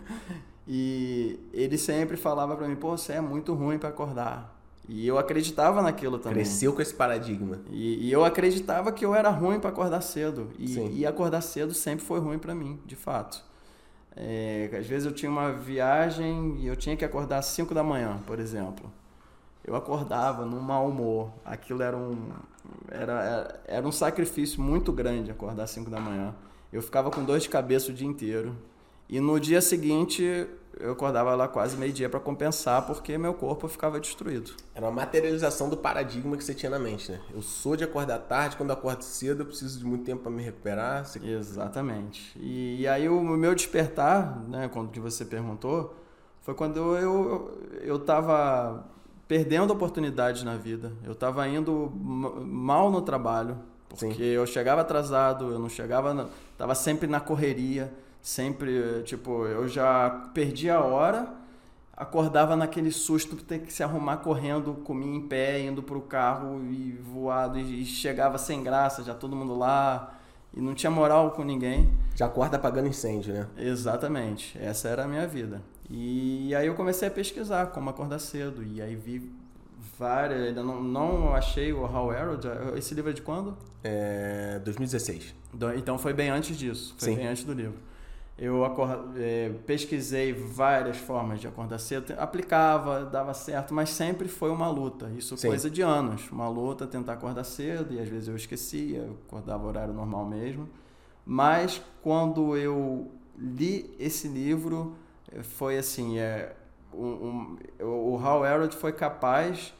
e 0.68 1.40
ele 1.52 1.76
sempre 1.76 2.16
falava 2.16 2.56
para 2.56 2.68
mim: 2.68 2.76
pô, 2.76 2.96
você 2.96 3.14
é 3.14 3.20
muito 3.20 3.54
ruim 3.54 3.78
para 3.78 3.88
acordar. 3.88 4.55
E 4.88 5.06
eu 5.06 5.18
acreditava 5.18 5.82
naquilo 5.82 6.18
também. 6.18 6.34
Cresceu 6.34 6.72
com 6.72 6.80
esse 6.80 6.94
paradigma. 6.94 7.60
E, 7.70 8.06
e 8.06 8.12
eu 8.12 8.24
acreditava 8.24 8.92
que 8.92 9.04
eu 9.04 9.14
era 9.14 9.28
ruim 9.30 9.58
para 9.58 9.70
acordar 9.70 10.00
cedo. 10.00 10.50
E, 10.58 11.00
e, 11.00 11.06
acordar 11.06 11.40
cedo 11.40 11.74
sempre 11.74 12.04
foi 12.04 12.20
ruim 12.20 12.38
para 12.38 12.54
mim, 12.54 12.78
de 12.86 12.94
fato. 12.94 13.42
É, 14.14 14.70
às 14.78 14.86
vezes 14.86 15.06
eu 15.06 15.12
tinha 15.12 15.30
uma 15.30 15.52
viagem 15.52 16.56
e 16.58 16.66
eu 16.66 16.76
tinha 16.76 16.96
que 16.96 17.04
acordar 17.04 17.38
às 17.38 17.46
5 17.46 17.74
da 17.74 17.82
manhã, 17.82 18.18
por 18.26 18.38
exemplo. 18.38 18.90
Eu 19.64 19.74
acordava 19.74 20.46
num 20.46 20.60
mau 20.60 20.88
humor. 20.88 21.32
Aquilo 21.44 21.82
era 21.82 21.96
um, 21.96 22.30
era, 22.88 23.12
era, 23.12 23.60
era 23.66 23.86
um 23.88 23.92
sacrifício 23.92 24.60
muito 24.60 24.92
grande 24.92 25.30
acordar 25.30 25.64
às 25.64 25.70
5 25.70 25.90
da 25.90 25.98
manhã. 25.98 26.32
Eu 26.72 26.80
ficava 26.80 27.10
com 27.10 27.24
dor 27.24 27.40
de 27.40 27.48
cabeça 27.48 27.90
o 27.90 27.94
dia 27.94 28.06
inteiro. 28.06 28.56
E 29.08 29.20
no 29.20 29.38
dia 29.38 29.60
seguinte 29.60 30.46
eu 30.78 30.92
acordava 30.92 31.34
lá 31.34 31.48
quase 31.48 31.76
meio-dia 31.76 32.08
para 32.08 32.20
compensar, 32.20 32.86
porque 32.86 33.16
meu 33.16 33.32
corpo 33.32 33.66
ficava 33.66 33.98
destruído. 33.98 34.52
Era 34.74 34.84
uma 34.84 34.92
materialização 34.92 35.70
do 35.70 35.76
paradigma 35.76 36.36
que 36.36 36.44
você 36.44 36.54
tinha 36.54 36.70
na 36.70 36.78
mente, 36.78 37.10
né? 37.10 37.20
Eu 37.34 37.40
sou 37.40 37.76
de 37.76 37.84
acordar 37.84 38.18
tarde, 38.20 38.56
quando 38.56 38.70
eu 38.70 38.74
acordo 38.74 39.02
cedo 39.02 39.42
eu 39.42 39.46
preciso 39.46 39.78
de 39.78 39.86
muito 39.86 40.04
tempo 40.04 40.22
para 40.22 40.30
me 40.30 40.42
recuperar. 40.42 41.04
Você... 41.06 41.18
Exatamente. 41.24 42.32
E, 42.38 42.82
e, 42.82 42.88
aí 42.88 43.08
o 43.08 43.20
meu 43.20 43.54
despertar, 43.54 44.38
né, 44.48 44.68
quando 44.72 44.90
que 44.90 45.00
você 45.00 45.24
perguntou, 45.24 45.94
foi 46.42 46.54
quando 46.54 46.96
eu 46.96 47.58
eu 47.82 47.96
estava 47.96 48.84
perdendo 49.26 49.72
oportunidades 49.72 50.42
na 50.42 50.56
vida. 50.56 50.92
Eu 51.04 51.12
estava 51.12 51.46
indo 51.48 51.90
mal 51.94 52.90
no 52.90 53.00
trabalho, 53.00 53.58
porque 53.88 54.14
Sim. 54.14 54.22
eu 54.22 54.46
chegava 54.46 54.82
atrasado, 54.82 55.50
eu 55.50 55.58
não 55.58 55.68
chegava, 55.68 56.28
estava 56.52 56.74
sempre 56.74 57.08
na 57.08 57.18
correria 57.18 57.92
Sempre, 58.26 59.04
tipo, 59.04 59.46
eu 59.46 59.68
já 59.68 60.10
perdi 60.34 60.68
a 60.68 60.80
hora, 60.80 61.32
acordava 61.96 62.56
naquele 62.56 62.90
susto 62.90 63.36
ter 63.36 63.60
que 63.60 63.72
se 63.72 63.84
arrumar 63.84 64.16
correndo, 64.16 64.74
comia 64.82 65.14
em 65.14 65.20
pé, 65.28 65.60
indo 65.60 65.80
pro 65.80 66.00
carro 66.00 66.60
e 66.68 66.90
voado, 66.94 67.56
e 67.56 67.84
chegava 67.84 68.36
sem 68.36 68.64
graça, 68.64 69.04
já 69.04 69.14
todo 69.14 69.36
mundo 69.36 69.56
lá, 69.56 70.18
e 70.52 70.60
não 70.60 70.74
tinha 70.74 70.90
moral 70.90 71.30
com 71.30 71.44
ninguém. 71.44 71.88
Já 72.16 72.26
acorda 72.26 72.56
apagando 72.56 72.88
incêndio, 72.88 73.32
né? 73.32 73.46
Exatamente, 73.56 74.58
essa 74.58 74.88
era 74.88 75.04
a 75.04 75.06
minha 75.06 75.24
vida. 75.28 75.62
E 75.88 76.52
aí 76.52 76.66
eu 76.66 76.74
comecei 76.74 77.06
a 77.06 77.12
pesquisar 77.12 77.66
como 77.66 77.90
acordar 77.90 78.18
cedo, 78.18 78.64
e 78.64 78.82
aí 78.82 78.96
vi 78.96 79.32
várias, 79.96 80.48
ainda 80.48 80.64
não, 80.64 80.82
não 80.82 81.32
achei 81.32 81.72
o 81.72 81.84
How 81.84 82.10
Arrow, 82.10 82.40
esse 82.76 82.92
livro 82.92 83.12
é 83.12 83.14
de 83.14 83.22
quando? 83.22 83.56
É 83.84 84.60
2016. 84.64 85.32
Então 85.76 85.96
foi 85.96 86.12
bem 86.12 86.28
antes 86.28 86.58
disso, 86.58 86.92
foi 86.98 87.10
Sim. 87.10 87.14
bem 87.18 87.28
antes 87.28 87.44
do 87.44 87.52
livro. 87.52 87.86
Eu 88.38 88.62
é, 89.16 89.50
pesquisei 89.66 90.32
várias 90.32 90.98
formas 90.98 91.40
de 91.40 91.48
acordar 91.48 91.78
cedo, 91.78 92.12
aplicava, 92.18 93.06
dava 93.06 93.32
certo, 93.32 93.72
mas 93.72 93.88
sempre 93.88 94.28
foi 94.28 94.50
uma 94.50 94.68
luta. 94.68 95.10
Isso 95.16 95.36
Sim. 95.38 95.48
coisa 95.48 95.70
de 95.70 95.80
anos. 95.80 96.30
Uma 96.30 96.46
luta, 96.46 96.86
tentar 96.86 97.14
acordar 97.14 97.44
cedo, 97.44 97.94
e 97.94 97.98
às 97.98 98.08
vezes 98.08 98.28
eu 98.28 98.36
esquecia, 98.36 99.08
acordava 99.26 99.66
horário 99.66 99.94
normal 99.94 100.26
mesmo. 100.26 100.68
Mas 101.24 101.80
quando 102.02 102.56
eu 102.56 103.10
li 103.38 103.94
esse 103.98 104.28
livro, 104.28 104.94
eh, 105.32 105.42
foi 105.42 105.78
assim: 105.78 106.18
é, 106.18 106.54
um, 106.92 107.56
um, 107.80 107.84
o 107.84 108.18
Hal 108.18 108.44
Elrod 108.44 108.74
foi 108.74 108.92
capaz 108.92 109.72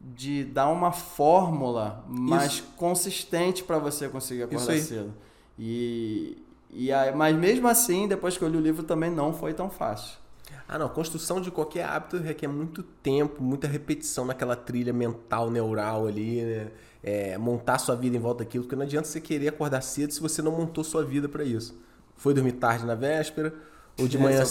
de 0.00 0.44
dar 0.44 0.68
uma 0.68 0.92
fórmula 0.92 2.04
mais 2.08 2.54
Isso. 2.54 2.64
consistente 2.76 3.64
para 3.64 3.78
você 3.78 4.08
conseguir 4.08 4.44
acordar 4.44 4.78
cedo. 4.78 5.12
E, 5.58 6.43
e 6.74 6.92
aí, 6.92 7.14
mas 7.14 7.36
mesmo 7.36 7.68
assim, 7.68 8.08
depois 8.08 8.36
que 8.36 8.44
eu 8.44 8.48
li 8.48 8.56
o 8.56 8.60
livro, 8.60 8.82
também 8.82 9.10
não 9.10 9.32
foi 9.32 9.54
tão 9.54 9.70
fácil. 9.70 10.18
Ah, 10.66 10.78
não. 10.78 10.88
Construção 10.88 11.40
de 11.40 11.50
qualquer 11.50 11.84
hábito 11.84 12.16
requer 12.18 12.48
muito 12.48 12.82
tempo, 12.82 13.42
muita 13.42 13.66
repetição 13.66 14.24
naquela 14.24 14.56
trilha 14.56 14.92
mental, 14.92 15.50
neural 15.50 16.06
ali, 16.06 16.42
né? 16.42 16.70
É, 17.02 17.36
montar 17.36 17.78
sua 17.78 17.94
vida 17.94 18.16
em 18.16 18.20
volta 18.20 18.44
daquilo, 18.44 18.64
porque 18.64 18.74
não 18.74 18.82
adianta 18.82 19.06
você 19.06 19.20
querer 19.20 19.48
acordar 19.48 19.82
cedo 19.82 20.12
se 20.12 20.20
você 20.22 20.40
não 20.40 20.52
montou 20.52 20.82
sua 20.82 21.04
vida 21.04 21.28
para 21.28 21.44
isso. 21.44 21.78
Foi 22.16 22.32
dormir 22.32 22.52
tarde 22.52 22.86
na 22.86 22.94
véspera, 22.94 23.54
ou 23.98 24.08
de 24.08 24.18
manhã 24.18 24.40
é 24.40 24.42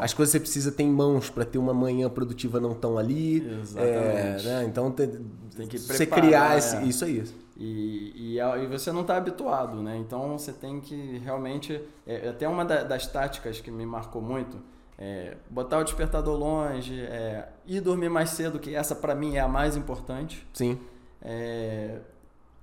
as 0.00 0.12
coisas 0.12 0.32
você 0.32 0.40
precisa 0.40 0.72
ter 0.72 0.82
em 0.82 0.90
mãos 0.90 1.30
para 1.30 1.44
ter 1.44 1.58
uma 1.58 1.72
manhã 1.72 2.10
produtiva 2.10 2.58
não 2.58 2.74
tão 2.74 2.98
ali. 2.98 3.46
Exatamente. 3.60 4.46
É, 4.46 4.50
né? 4.50 4.64
Então 4.64 4.90
tem, 4.90 5.08
tem 5.56 5.68
que 5.68 5.78
você 5.78 6.04
criar 6.04 6.58
esse, 6.58 6.76
é. 6.76 6.82
isso 6.84 7.04
aí. 7.04 7.24
E, 7.56 8.36
e, 8.36 8.40
e, 8.40 8.66
você 8.66 8.90
não 8.90 9.02
está 9.02 9.16
habituado, 9.16 9.80
né? 9.82 9.96
Então 9.96 10.36
você 10.36 10.52
tem 10.52 10.80
que 10.80 11.18
realmente. 11.18 11.80
É, 12.06 12.26
é, 12.26 12.28
até 12.28 12.48
uma 12.48 12.64
da, 12.64 12.82
das 12.82 13.06
táticas 13.06 13.60
que 13.60 13.70
me 13.70 13.86
marcou 13.86 14.20
muito 14.20 14.58
é 14.98 15.36
botar 15.48 15.78
o 15.78 15.84
despertador 15.84 16.36
longe, 16.36 17.00
é, 17.00 17.48
ir 17.66 17.80
dormir 17.80 18.08
mais 18.08 18.30
cedo, 18.30 18.58
que 18.58 18.74
essa 18.74 18.96
para 18.96 19.14
mim 19.14 19.36
é 19.36 19.40
a 19.40 19.48
mais 19.48 19.76
importante. 19.76 20.44
Sim. 20.52 20.78
É, 21.22 21.98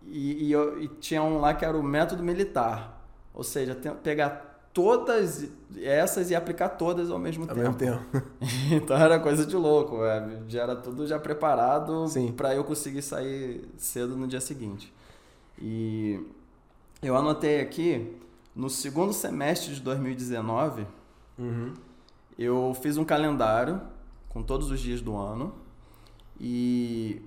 e, 0.04 0.48
e, 0.48 0.52
eu, 0.52 0.82
e, 0.84 0.88
tinha 0.88 1.24
um 1.24 1.40
lá 1.40 1.54
que 1.54 1.64
era 1.64 1.78
o 1.78 1.82
método 1.82 2.22
militar, 2.22 3.08
ou 3.34 3.44
seja, 3.44 3.74
pegar 4.04 4.45
todas 4.76 5.50
essas 5.82 6.30
e 6.30 6.36
aplicar 6.36 6.68
todas 6.68 7.10
ao 7.10 7.18
mesmo 7.18 7.44
ao 7.44 7.56
tempo. 7.56 7.60
Mesmo 7.62 7.76
tempo. 7.76 8.28
então 8.70 8.98
era 8.98 9.18
coisa 9.18 9.46
de 9.46 9.56
louco, 9.56 10.04
é, 10.04 10.42
já 10.50 10.64
era 10.64 10.76
tudo 10.76 11.08
já 11.08 11.18
preparado 11.18 12.06
para 12.36 12.54
eu 12.54 12.64
conseguir 12.66 13.02
sair 13.02 13.66
cedo 13.78 14.18
no 14.18 14.28
dia 14.28 14.42
seguinte. 14.42 14.94
E 15.58 16.20
eu 17.02 17.16
anotei 17.16 17.62
aqui, 17.62 18.18
no 18.54 18.70
segundo 18.70 19.14
semestre 19.14 19.74
de 19.74 19.80
2019, 19.80 20.86
uhum. 21.40 21.74
eu 22.38 22.76
fiz 22.82 22.98
um 22.98 23.06
calendário 23.06 23.82
com 24.28 24.44
todos 24.44 24.70
os 24.70 24.82
dias 24.82 25.00
do 25.00 25.16
ano 25.16 25.56
e 26.38 27.22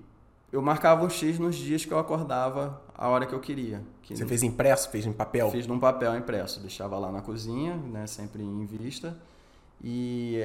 eu 0.51 0.63
marcava 0.63 1.05
um 1.05 1.11
X 1.11 1.39
nos 1.39 1.57
dias 1.57 1.85
que 1.85 1.93
eu 1.93 1.99
acordava 1.99 2.81
a 2.95 3.09
hora 3.09 3.27
que 3.27 3.35
eu 3.35 3.41
queria. 3.41 3.83
Que 4.03 4.17
Você 4.17 4.27
fez 4.27 4.43
impresso? 4.43 4.91
Fez 4.91 5.05
em 5.05 5.13
papel? 5.13 5.51
Fiz 5.51 5.67
num 5.67 5.79
papel 5.79 6.17
impresso. 6.17 6.61
Deixava 6.61 6.99
lá 6.99 7.13
na 7.13 7.21
cozinha, 7.21 7.77
né, 7.77 8.07
sempre 8.07 8.43
em 8.43 8.65
vista. 8.65 9.17
E 9.83 10.43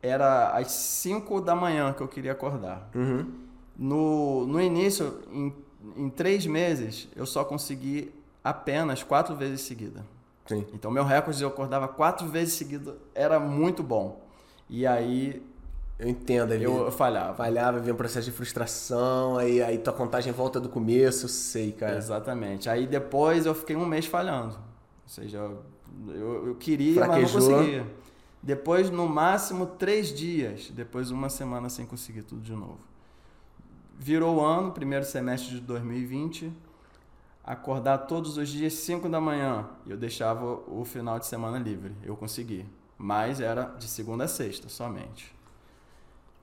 era 0.00 0.56
às 0.56 0.70
5 0.70 1.40
da 1.40 1.54
manhã 1.54 1.92
que 1.92 2.00
eu 2.00 2.08
queria 2.08 2.32
acordar. 2.32 2.88
Uhum. 2.94 3.26
No, 3.76 4.46
no 4.46 4.60
início, 4.60 5.20
em, 5.32 5.52
em 5.96 6.08
três 6.08 6.46
meses, 6.46 7.08
eu 7.16 7.26
só 7.26 7.44
consegui 7.44 8.12
apenas 8.42 9.02
quatro 9.02 9.34
vezes 9.34 9.62
seguida. 9.62 10.04
Sim. 10.46 10.66
Então 10.72 10.90
meu 10.90 11.04
recorde 11.04 11.42
eu 11.42 11.48
acordava 11.48 11.88
quatro 11.88 12.26
vezes 12.28 12.54
seguido 12.54 12.96
era 13.14 13.38
muito 13.40 13.82
bom. 13.82 14.20
E 14.68 14.86
aí 14.86 15.42
Eu 16.02 16.08
entendo. 16.08 16.52
Aí 16.52 16.62
eu, 16.62 16.90
falhava. 16.90 17.34
falhava, 17.34 17.78
via 17.78 17.94
um 17.94 17.96
processo 17.96 18.24
de 18.28 18.32
frustração, 18.32 19.38
aí, 19.38 19.62
aí 19.62 19.78
tua 19.78 19.92
contagem 19.92 20.32
volta 20.32 20.58
do 20.58 20.68
começo, 20.68 21.26
eu 21.26 21.28
sei, 21.28 21.70
cara. 21.70 21.96
Exatamente. 21.96 22.68
Aí 22.68 22.88
depois 22.88 23.46
eu 23.46 23.54
fiquei 23.54 23.76
um 23.76 23.86
mês 23.86 24.06
falhando. 24.06 24.56
Ou 24.56 25.08
seja, 25.08 25.38
eu, 26.08 26.48
eu 26.48 26.54
queria, 26.56 27.06
mas 27.06 27.30
Fraquejou. 27.30 27.40
não 27.40 27.58
conseguia. 27.58 27.86
Depois, 28.42 28.90
no 28.90 29.08
máximo, 29.08 29.64
três 29.64 30.12
dias. 30.12 30.70
Depois, 30.74 31.12
uma 31.12 31.28
semana 31.28 31.68
sem 31.68 31.86
conseguir 31.86 32.22
tudo 32.22 32.40
de 32.40 32.52
novo. 32.52 32.80
Virou 33.96 34.38
o 34.38 34.40
ano, 34.44 34.72
primeiro 34.72 35.04
semestre 35.04 35.54
de 35.54 35.60
2020. 35.60 36.52
Acordar 37.44 37.98
todos 37.98 38.36
os 38.36 38.48
dias 38.48 38.72
5 38.72 39.08
da 39.08 39.20
manhã. 39.20 39.68
E 39.86 39.92
eu 39.92 39.96
deixava 39.96 40.44
o 40.44 40.84
final 40.84 41.20
de 41.20 41.26
semana 41.26 41.58
livre. 41.60 41.94
Eu 42.02 42.16
consegui. 42.16 42.66
Mas 42.98 43.40
era 43.40 43.66
de 43.78 43.86
segunda 43.86 44.24
a 44.24 44.28
sexta 44.28 44.68
somente. 44.68 45.32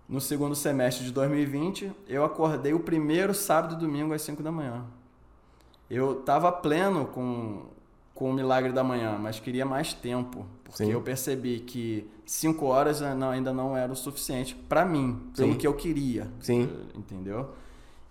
No 0.09 0.19
segundo 0.19 0.55
semestre 0.55 1.05
de 1.05 1.11
2020, 1.11 1.91
eu 2.07 2.25
acordei 2.25 2.73
o 2.73 2.79
primeiro 2.79 3.31
sábado 3.31 3.75
e 3.75 3.77
domingo 3.77 4.11
às 4.11 4.23
5 4.23 4.41
da 4.41 4.51
manhã. 4.51 4.83
Eu 5.87 6.21
estava 6.21 6.51
pleno 6.51 7.05
com, 7.05 7.67
com 8.15 8.31
o 8.31 8.33
milagre 8.33 8.71
da 8.71 8.83
manhã, 8.83 9.19
mas 9.19 9.39
queria 9.39 9.67
mais 9.67 9.93
tempo. 9.93 10.47
Porque 10.63 10.83
Sim. 10.85 10.91
eu 10.91 11.01
percebi 11.03 11.59
que 11.59 12.09
5 12.25 12.65
horas 12.65 13.03
ainda 13.03 13.53
não 13.53 13.77
era 13.77 13.93
o 13.93 13.95
suficiente 13.95 14.55
para 14.55 14.83
mim, 14.83 15.29
pelo 15.35 15.51
Sim. 15.51 15.57
que 15.59 15.67
eu 15.67 15.75
queria. 15.75 16.27
Sim. 16.39 16.67
Entendeu? 16.95 17.51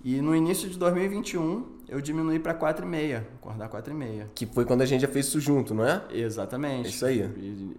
E 0.04 0.20
no 0.20 0.36
início 0.36 0.68
de 0.70 0.78
2021, 0.78 1.66
eu 1.88 2.00
diminuí 2.00 2.38
para 2.38 2.54
4 2.54 2.86
e 2.86 2.88
meia, 2.88 3.26
acordar 3.34 3.68
4 3.68 3.92
e 3.92 3.96
meia. 3.96 4.30
Que 4.36 4.46
foi 4.46 4.64
quando 4.64 4.82
a 4.82 4.86
gente 4.86 5.00
já 5.00 5.08
fez 5.08 5.26
isso 5.26 5.40
junto, 5.40 5.74
não 5.74 5.84
é? 5.84 6.00
Exatamente. 6.12 6.86
É 6.86 6.90
isso 6.90 7.04
aí. 7.04 7.18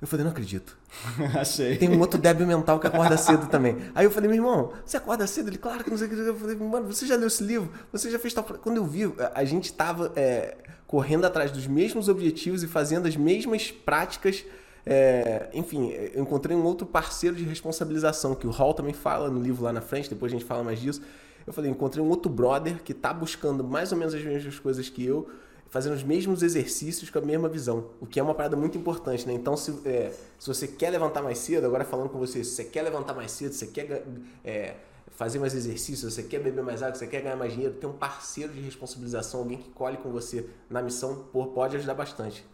Eu 0.00 0.06
falei, 0.06 0.24
não 0.24 0.30
acredito. 0.30 0.76
Achei. 1.38 1.76
Tem 1.76 1.88
um 1.88 1.98
outro 2.00 2.20
débil 2.20 2.46
mental 2.46 2.78
que 2.78 2.86
acorda 2.86 3.16
cedo 3.16 3.46
também. 3.48 3.76
Aí 3.94 4.04
eu 4.04 4.10
falei, 4.10 4.28
meu 4.28 4.36
irmão, 4.36 4.72
você 4.84 4.96
acorda 4.96 5.26
cedo? 5.26 5.48
Ele, 5.48 5.58
claro 5.58 5.82
que 5.82 5.90
não 5.90 5.96
sei 5.98 6.06
o 6.06 6.10
que. 6.10 6.16
Eu 6.16 6.36
falei, 6.36 6.56
mano, 6.56 6.86
você 6.86 7.06
já 7.06 7.16
leu 7.16 7.26
esse 7.28 7.42
livro? 7.42 7.70
Você 7.92 8.10
já 8.10 8.18
fez 8.18 8.32
tal. 8.32 8.44
Quando 8.44 8.76
eu 8.76 8.84
vi, 8.84 9.12
a- 9.34 9.44
gente 9.44 9.72
tava 9.72 10.12
é, 10.14 10.56
correndo 10.86 11.24
atrás 11.24 11.50
dos 11.50 11.66
mesmos 11.66 12.08
objetivos 12.08 12.62
e 12.62 12.68
fazendo 12.68 13.06
as 13.08 13.16
mesmas 13.16 13.70
práticas. 13.72 14.44
é, 14.86 15.48
enfim, 15.52 15.90
eu 15.90 16.22
encontrei 16.22 16.56
um 16.56 16.62
outro 16.64 16.86
parceiro 16.86 17.34
de 17.36 17.42
responsabilização, 17.44 18.34
que 18.36 18.46
o 18.46 18.50
Hall 18.50 18.74
também 18.74 18.94
fala 18.94 19.28
no 19.30 19.40
livro 19.42 19.64
lá 19.64 19.72
na 19.72 19.80
frente, 19.80 20.08
depois 20.08 20.32
a 20.32 20.36
gente 20.36 20.44
fala 20.46 20.62
mais 20.62 20.80
disso. 20.80 21.02
Eu 21.48 21.52
falei, 21.54 21.70
encontrei 21.70 22.04
um 22.04 22.08
outro 22.10 22.30
brother 22.30 22.82
que 22.82 22.92
tá 22.92 23.10
buscando 23.10 23.64
mais 23.64 23.90
ou 23.90 23.96
menos 23.96 24.12
as 24.12 24.22
mesmas 24.22 24.58
coisas 24.58 24.90
que 24.90 25.02
eu, 25.02 25.30
fazendo 25.70 25.94
os 25.94 26.02
mesmos 26.02 26.42
exercícios 26.42 27.08
com 27.08 27.18
a 27.18 27.22
mesma 27.22 27.48
visão, 27.48 27.86
o 28.02 28.06
que 28.06 28.20
é 28.20 28.22
uma 28.22 28.34
parada 28.34 28.54
muito 28.54 28.76
importante, 28.76 29.26
né? 29.26 29.32
Então, 29.32 29.56
se, 29.56 29.74
é, 29.86 30.12
se 30.38 30.46
você 30.46 30.68
quer 30.68 30.90
levantar 30.90 31.22
mais 31.22 31.38
cedo, 31.38 31.64
agora 31.64 31.86
falando 31.86 32.10
com 32.10 32.18
você, 32.18 32.44
se 32.44 32.50
você 32.50 32.64
quer 32.64 32.82
levantar 32.82 33.14
mais 33.14 33.30
cedo, 33.30 33.54
você 33.54 33.66
quer 33.66 34.06
é, 34.44 34.74
fazer 35.12 35.38
mais 35.38 35.54
exercícios, 35.54 36.12
você 36.12 36.22
quer 36.22 36.38
beber 36.38 36.62
mais 36.62 36.82
água, 36.82 36.94
você 36.94 37.06
quer 37.06 37.22
ganhar 37.22 37.36
mais 37.36 37.54
dinheiro, 37.54 37.72
ter 37.76 37.86
um 37.86 37.94
parceiro 37.94 38.52
de 38.52 38.60
responsabilização, 38.60 39.40
alguém 39.40 39.56
que 39.56 39.70
colhe 39.70 39.96
com 39.96 40.10
você 40.10 40.50
na 40.68 40.82
missão, 40.82 41.24
pode 41.54 41.76
ajudar 41.76 41.94
bastante. 41.94 42.44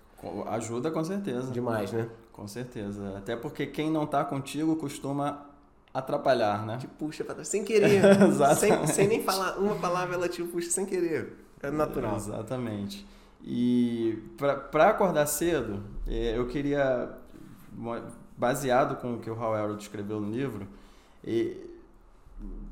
Ajuda 0.47 0.89
com 0.93 1.03
certeza. 1.03 1.51
Demais, 1.51 1.91
né? 1.91 2.09
Com 2.33 2.47
certeza. 2.47 3.19
Até 3.19 3.35
porque 3.35 3.67
quem 3.67 3.91
não 3.91 4.07
tá 4.07 4.25
contigo 4.25 4.77
costuma 4.77 5.54
atrapalhar, 5.95 6.67
né? 6.67 6.77
Te 6.79 6.89
puxa 6.89 7.25
pra 7.25 7.35
trás, 7.35 7.49
sem 7.49 7.65
querer. 7.65 8.03
Sem, 8.59 8.87
sem 8.89 9.07
nem 9.09 9.23
falar 9.23 9.57
uma 9.59 9.77
palavra, 9.77 10.17
ela 10.17 10.29
te 10.29 10.43
puxa 10.43 10.69
sem 10.71 10.85
querer. 10.85 11.37
É 11.63 11.71
natural. 11.71 12.17
Exatamente. 12.17 13.07
E 13.43 14.19
para 14.37 14.91
acordar 14.91 15.27
cedo, 15.27 15.83
eh, 16.07 16.37
eu 16.37 16.47
queria, 16.49 17.11
baseado 18.37 18.97
com 18.97 19.15
o 19.15 19.19
que 19.21 19.31
o 19.31 19.41
Hal 19.41 19.57
Elrod 19.57 19.81
escreveu 19.81 20.21
no 20.21 20.31
livro, 20.31 20.67
eh, 21.23 21.57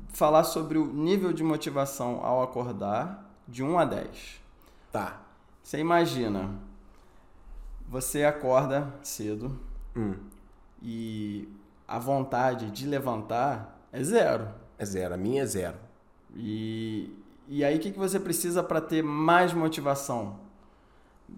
falar 0.09 0.43
sobre 0.43 0.77
o 0.77 0.85
nível 0.85 1.31
de 1.31 1.43
motivação 1.43 2.23
ao 2.23 2.43
acordar 2.43 3.33
de 3.47 3.63
1 3.63 3.79
a 3.79 3.85
10. 3.85 4.41
Tá. 4.91 5.21
Você 5.63 5.77
imagina, 5.79 6.51
você 7.87 8.23
acorda 8.25 8.93
cedo 9.01 9.57
Hum, 9.95 10.15
e 10.81 11.47
a 11.87 11.99
vontade 11.99 12.71
de 12.71 12.85
levantar 12.87 13.79
é 13.91 14.03
zero. 14.03 14.47
é 14.77 14.85
zero. 14.85 15.13
A 15.13 15.17
minha 15.17 15.43
é 15.43 15.45
zero. 15.45 15.77
E, 16.35 17.11
e 17.47 17.63
aí, 17.63 17.77
o 17.77 17.79
que, 17.79 17.91
que 17.91 17.99
você 17.99 18.19
precisa 18.19 18.63
para 18.63 18.81
ter 18.81 19.03
mais 19.03 19.53
motivação? 19.53 20.39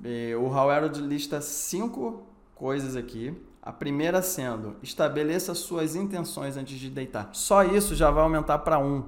Eh, 0.04 0.36
O 0.38 0.46
Howard 0.48 1.02
lista 1.02 1.42
cinco 1.42 2.24
coisas 2.56 2.96
aqui. 2.96 3.36
A 3.62 3.72
primeira 3.74 4.22
sendo, 4.22 4.76
estabeleça 4.84 5.56
suas 5.56 5.96
intenções 5.96 6.56
antes 6.56 6.78
de 6.80 6.88
deitar. 6.90 7.30
Só 7.34 7.64
isso 7.64 7.96
já 7.96 8.12
vai 8.12 8.24
aumentar 8.24 8.60
para 8.60 8.78
um. 8.78 9.04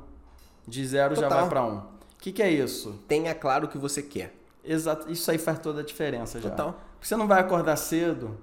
De 0.68 0.86
zero 0.86 1.16
já 1.16 1.24
Total. 1.24 1.40
vai 1.42 1.50
para 1.50 1.64
um. 1.64 1.78
O 1.78 1.86
que, 2.20 2.32
que 2.32 2.42
é 2.42 2.50
isso? 2.52 3.00
Tenha 3.08 3.36
claro 3.36 3.68
o 3.68 3.70
que 3.70 3.78
você 3.78 4.02
quer. 4.02 4.36
Exato, 4.64 5.10
isso 5.12 5.30
aí 5.30 5.38
faz 5.38 5.60
toda 5.60 5.82
a 5.82 5.84
diferença 5.84 6.42
já. 6.42 6.50
Total. 6.50 6.74
Porque 6.94 7.08
você 7.08 7.16
não 7.16 7.28
vai 7.28 7.40
acordar 7.40 7.76
cedo. 7.78 8.36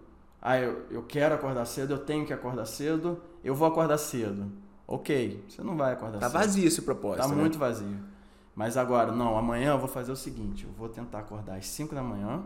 Ah, 0.45 0.59
eu, 0.59 0.85
eu 0.91 1.03
quero 1.05 1.35
acordar 1.35 1.65
cedo, 1.65 1.95
eu 1.95 1.99
tenho 1.99 2.27
que 2.27 2.33
acordar 2.35 2.67
cedo, 2.67 3.19
eu 3.43 3.55
vou 3.55 3.67
acordar 3.67 3.97
cedo. 3.99 4.53
Ok, 4.87 5.43
você 5.49 5.63
não 5.63 5.77
vai 5.77 5.95
acordar 5.95 6.21
Tá 6.21 6.29
cedo. 6.29 6.39
vazio 6.39 6.69
esse 6.69 6.83
propósito. 6.83 7.23
Tá 7.23 7.29
né? 7.29 7.35
muito 7.35 7.59
vazio. 7.59 7.97
Mas 8.55 8.77
agora, 8.77 9.11
não, 9.11 9.39
amanhã 9.39 9.71
eu 9.73 9.79
vou 9.79 9.89
fazer 9.89 10.13
o 10.13 10.17
seguinte, 10.17 10.67
eu 10.67 10.73
vou 10.73 10.89
tentar 10.91 11.21
acordar 11.21 11.57
às 11.57 11.67
5 11.67 11.95
da 11.95 12.03
manhã. 12.03 12.43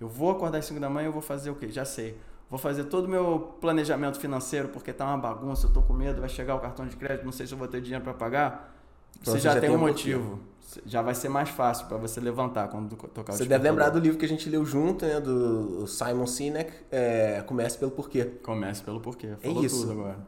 Eu 0.00 0.08
vou 0.08 0.30
acordar 0.30 0.58
às 0.58 0.64
5 0.64 0.80
da 0.80 0.88
manhã 0.90 1.04
e 1.04 1.08
eu 1.08 1.12
vou 1.12 1.22
fazer 1.22 1.50
o 1.50 1.54
quê? 1.54 1.68
Já 1.68 1.84
sei. 1.84 2.18
Vou 2.48 2.58
fazer 2.58 2.84
todo 2.84 3.04
o 3.04 3.08
meu 3.08 3.54
planejamento 3.60 4.18
financeiro, 4.18 4.68
porque 4.68 4.92
tá 4.92 5.04
uma 5.06 5.18
bagunça, 5.18 5.66
eu 5.66 5.72
tô 5.72 5.82
com 5.82 5.92
medo, 5.92 6.20
vai 6.20 6.28
chegar 6.30 6.54
o 6.54 6.60
cartão 6.60 6.86
de 6.86 6.96
crédito, 6.96 7.24
não 7.24 7.32
sei 7.32 7.46
se 7.46 7.52
eu 7.52 7.58
vou 7.58 7.68
ter 7.68 7.80
dinheiro 7.82 8.02
para 8.04 8.14
pagar. 8.14 8.74
Então 9.20 9.34
Você 9.34 9.40
já, 9.40 9.52
já 9.54 9.60
tem 9.60 9.68
tem 9.68 9.76
um 9.78 9.80
um 9.80 9.82
motivo. 9.82 10.40
Já 10.84 11.00
vai 11.00 11.14
ser 11.14 11.28
mais 11.28 11.48
fácil 11.48 11.86
para 11.86 11.96
você 11.96 12.20
levantar 12.20 12.68
quando 12.68 12.96
to- 12.96 13.08
tocar 13.08 13.32
o 13.32 13.36
Você 13.36 13.44
deve 13.44 13.68
lembrar 13.68 13.90
do 13.90 13.98
livro 13.98 14.18
que 14.18 14.24
a 14.24 14.28
gente 14.28 14.48
leu 14.48 14.64
junto, 14.64 15.04
né? 15.04 15.20
Do 15.20 15.86
Simon 15.86 16.26
Sinek, 16.26 16.72
é, 16.90 17.42
Comece 17.46 17.78
pelo 17.78 17.90
Porquê. 17.92 18.24
Comece 18.42 18.82
pelo 18.82 19.00
porquê. 19.00 19.34
Falou 19.40 19.64
isso. 19.64 19.80
tudo 19.86 19.92
agora. 19.92 20.18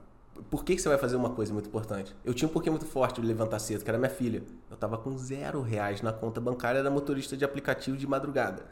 Por 0.49 0.65
que, 0.65 0.77
que 0.77 0.81
você 0.83 0.89
vai 0.89 0.97
fazer 0.99 1.17
uma 1.17 1.31
coisa 1.31 1.53
muito 1.53 1.67
importante? 1.69 2.15
Eu 2.25 2.33
tinha 2.33 2.49
um 2.49 2.53
porquê 2.53 2.71
muito 2.71 2.87
forte 2.87 3.21
de 3.21 3.27
levantar 3.27 3.59
cedo, 3.59 3.83
que 3.83 3.91
era 3.91 3.99
minha 3.99 4.11
filha. 4.11 4.45
Eu 4.71 4.77
tava 4.77 4.97
com 4.97 5.19
zero 5.19 5.61
reais 5.61 6.01
na 6.01 6.13
conta 6.13 6.41
bancária, 6.41 6.79
era 6.79 6.91
motorista 6.91 7.37
de 7.37 7.45
aplicativo 7.45 7.97
de 7.97 8.07
madrugada. 8.07 8.63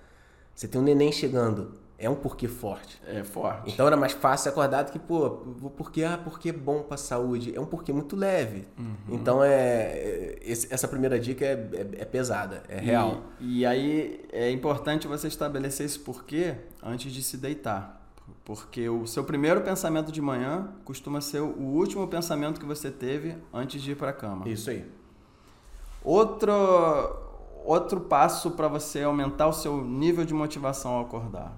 Você 0.55 0.69
tem 0.69 0.81
um 0.81 0.85
neném 0.85 1.11
chegando, 1.11 1.73
é 1.99 2.11
um 2.11 2.15
porquê 2.15 2.47
forte. 2.47 3.01
É 3.07 3.25
forte. 3.25 3.73
Então 3.73 3.87
era 3.87 3.97
mais 3.97 4.13
fácil 4.13 4.51
acordar 4.51 4.83
do 4.85 4.93
que, 4.93 4.99
pô, 4.99 5.31
porque, 5.77 6.05
ah, 6.05 6.19
porque 6.23 6.51
é 6.51 6.53
bom 6.53 6.83
pra 6.83 6.97
saúde. 6.97 7.55
É 7.57 7.61
um 7.61 7.65
porquê 7.65 7.93
muito 7.93 8.15
leve. 8.17 8.69
Então 9.09 9.43
é, 9.43 9.51
é- 9.53 10.39
esse- 10.43 10.73
essa 10.73 10.87
primeira 10.87 11.19
dica 11.19 11.45
é, 11.45 11.53
é- 11.53 12.03
é 12.03 12.05
pesada, 12.05 12.63
é 12.69 12.79
real. 12.79 13.23
E, 13.41 13.61
e 13.61 13.67
aí 13.67 14.25
é 14.33 14.51
importante 14.51 15.07
você 15.09 15.27
estabelecer 15.29 15.87
esse 15.87 15.99
porquê 15.99 16.55
antes 16.83 17.11
de 17.13 17.23
se 17.23 17.37
deitar. 17.37 17.95
Porque 18.45 18.89
o 18.89 19.07
seu 19.07 19.25
primeiro 19.25 19.61
pensamento 19.63 20.13
de 20.13 20.21
manhã 20.21 20.69
costuma 20.85 21.21
ser 21.21 21.41
o 21.41 21.61
último 21.61 22.07
pensamento 22.09 22.61
que 22.61 22.67
você 22.67 22.91
teve 22.91 23.37
antes 23.53 23.81
de 23.83 23.93
ir 23.93 23.97
para 23.97 24.11
a 24.11 24.13
cama. 24.13 24.49
Isso 24.49 24.69
aí. 24.71 24.85
Outro, 26.05 26.53
outro 27.65 28.01
passo 28.03 28.53
para 28.53 28.69
você 28.69 29.03
aumentar 29.03 29.49
o 29.49 29.53
seu 29.53 29.83
nível 29.85 30.25
de 30.25 30.33
motivação 30.35 30.93
ao 30.93 31.03
acordar. 31.03 31.53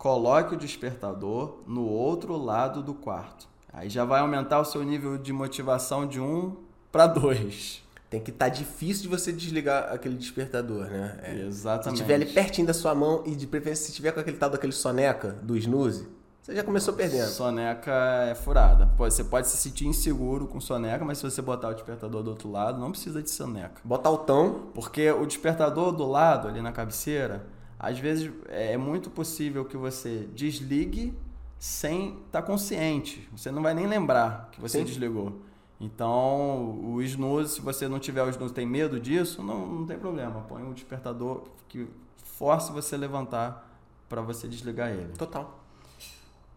Coloque 0.00 0.54
o 0.54 0.56
despertador 0.56 1.58
no 1.66 1.86
outro 1.86 2.34
lado 2.34 2.82
do 2.82 2.94
quarto. 2.94 3.46
Aí 3.70 3.90
já 3.90 4.02
vai 4.02 4.20
aumentar 4.20 4.58
o 4.58 4.64
seu 4.64 4.82
nível 4.82 5.18
de 5.18 5.30
motivação 5.30 6.06
de 6.06 6.18
1 6.18 6.56
para 6.90 7.06
2. 7.06 7.82
Tem 8.08 8.18
que 8.18 8.30
estar 8.30 8.46
tá 8.46 8.48
difícil 8.48 9.02
de 9.02 9.08
você 9.08 9.30
desligar 9.30 9.92
aquele 9.92 10.16
despertador, 10.16 10.86
né? 10.86 11.20
É. 11.22 11.40
Exatamente. 11.42 11.98
Se 11.98 12.02
tiver 12.02 12.14
ali 12.14 12.24
pertinho 12.24 12.66
da 12.66 12.72
sua 12.72 12.94
mão 12.94 13.22
e 13.26 13.36
de 13.36 13.46
preferência 13.46 13.88
se 13.88 13.92
tiver 13.92 14.12
com 14.12 14.20
aquele 14.20 14.38
tal 14.38 14.48
daquele 14.48 14.72
soneca 14.72 15.32
do 15.42 15.54
snooze, 15.58 16.08
você 16.40 16.54
já 16.54 16.64
começou 16.64 16.94
perdendo. 16.94 17.28
Soneca 17.28 17.92
é 18.26 18.34
furada. 18.34 18.90
Você 18.96 19.22
pode 19.22 19.48
se 19.48 19.58
sentir 19.58 19.86
inseguro 19.86 20.46
com 20.46 20.62
soneca, 20.62 21.04
mas 21.04 21.18
se 21.18 21.24
você 21.24 21.42
botar 21.42 21.68
o 21.68 21.74
despertador 21.74 22.22
do 22.22 22.30
outro 22.30 22.50
lado, 22.50 22.80
não 22.80 22.90
precisa 22.90 23.22
de 23.22 23.28
soneca. 23.28 23.82
Botar 23.84 24.08
o 24.08 24.16
tão. 24.16 24.70
Porque 24.72 25.10
o 25.10 25.26
despertador 25.26 25.92
do 25.92 26.06
lado, 26.06 26.48
ali 26.48 26.62
na 26.62 26.72
cabeceira, 26.72 27.44
às 27.80 27.98
vezes 27.98 28.30
é 28.48 28.76
muito 28.76 29.08
possível 29.08 29.64
que 29.64 29.74
você 29.74 30.28
desligue 30.34 31.16
sem 31.58 32.10
estar 32.26 32.42
tá 32.42 32.42
consciente. 32.42 33.26
Você 33.32 33.50
não 33.50 33.62
vai 33.62 33.72
nem 33.72 33.86
lembrar 33.86 34.50
que 34.52 34.60
você 34.60 34.80
Sim. 34.80 34.84
desligou. 34.84 35.40
Então, 35.80 36.78
o 36.84 37.00
snooze, 37.00 37.54
se 37.54 37.60
você 37.62 37.88
não 37.88 37.98
tiver 37.98 38.22
o 38.22 38.28
snooze, 38.28 38.52
tem 38.52 38.66
medo 38.66 39.00
disso, 39.00 39.42
não, 39.42 39.66
não 39.66 39.86
tem 39.86 39.98
problema. 39.98 40.42
Põe 40.42 40.62
um 40.62 40.74
despertador 40.74 41.44
que 41.68 41.88
force 42.22 42.70
você 42.70 42.98
levantar 42.98 43.66
para 44.10 44.20
você 44.20 44.46
desligar 44.46 44.90
ele. 44.90 45.14
Total. 45.16 45.58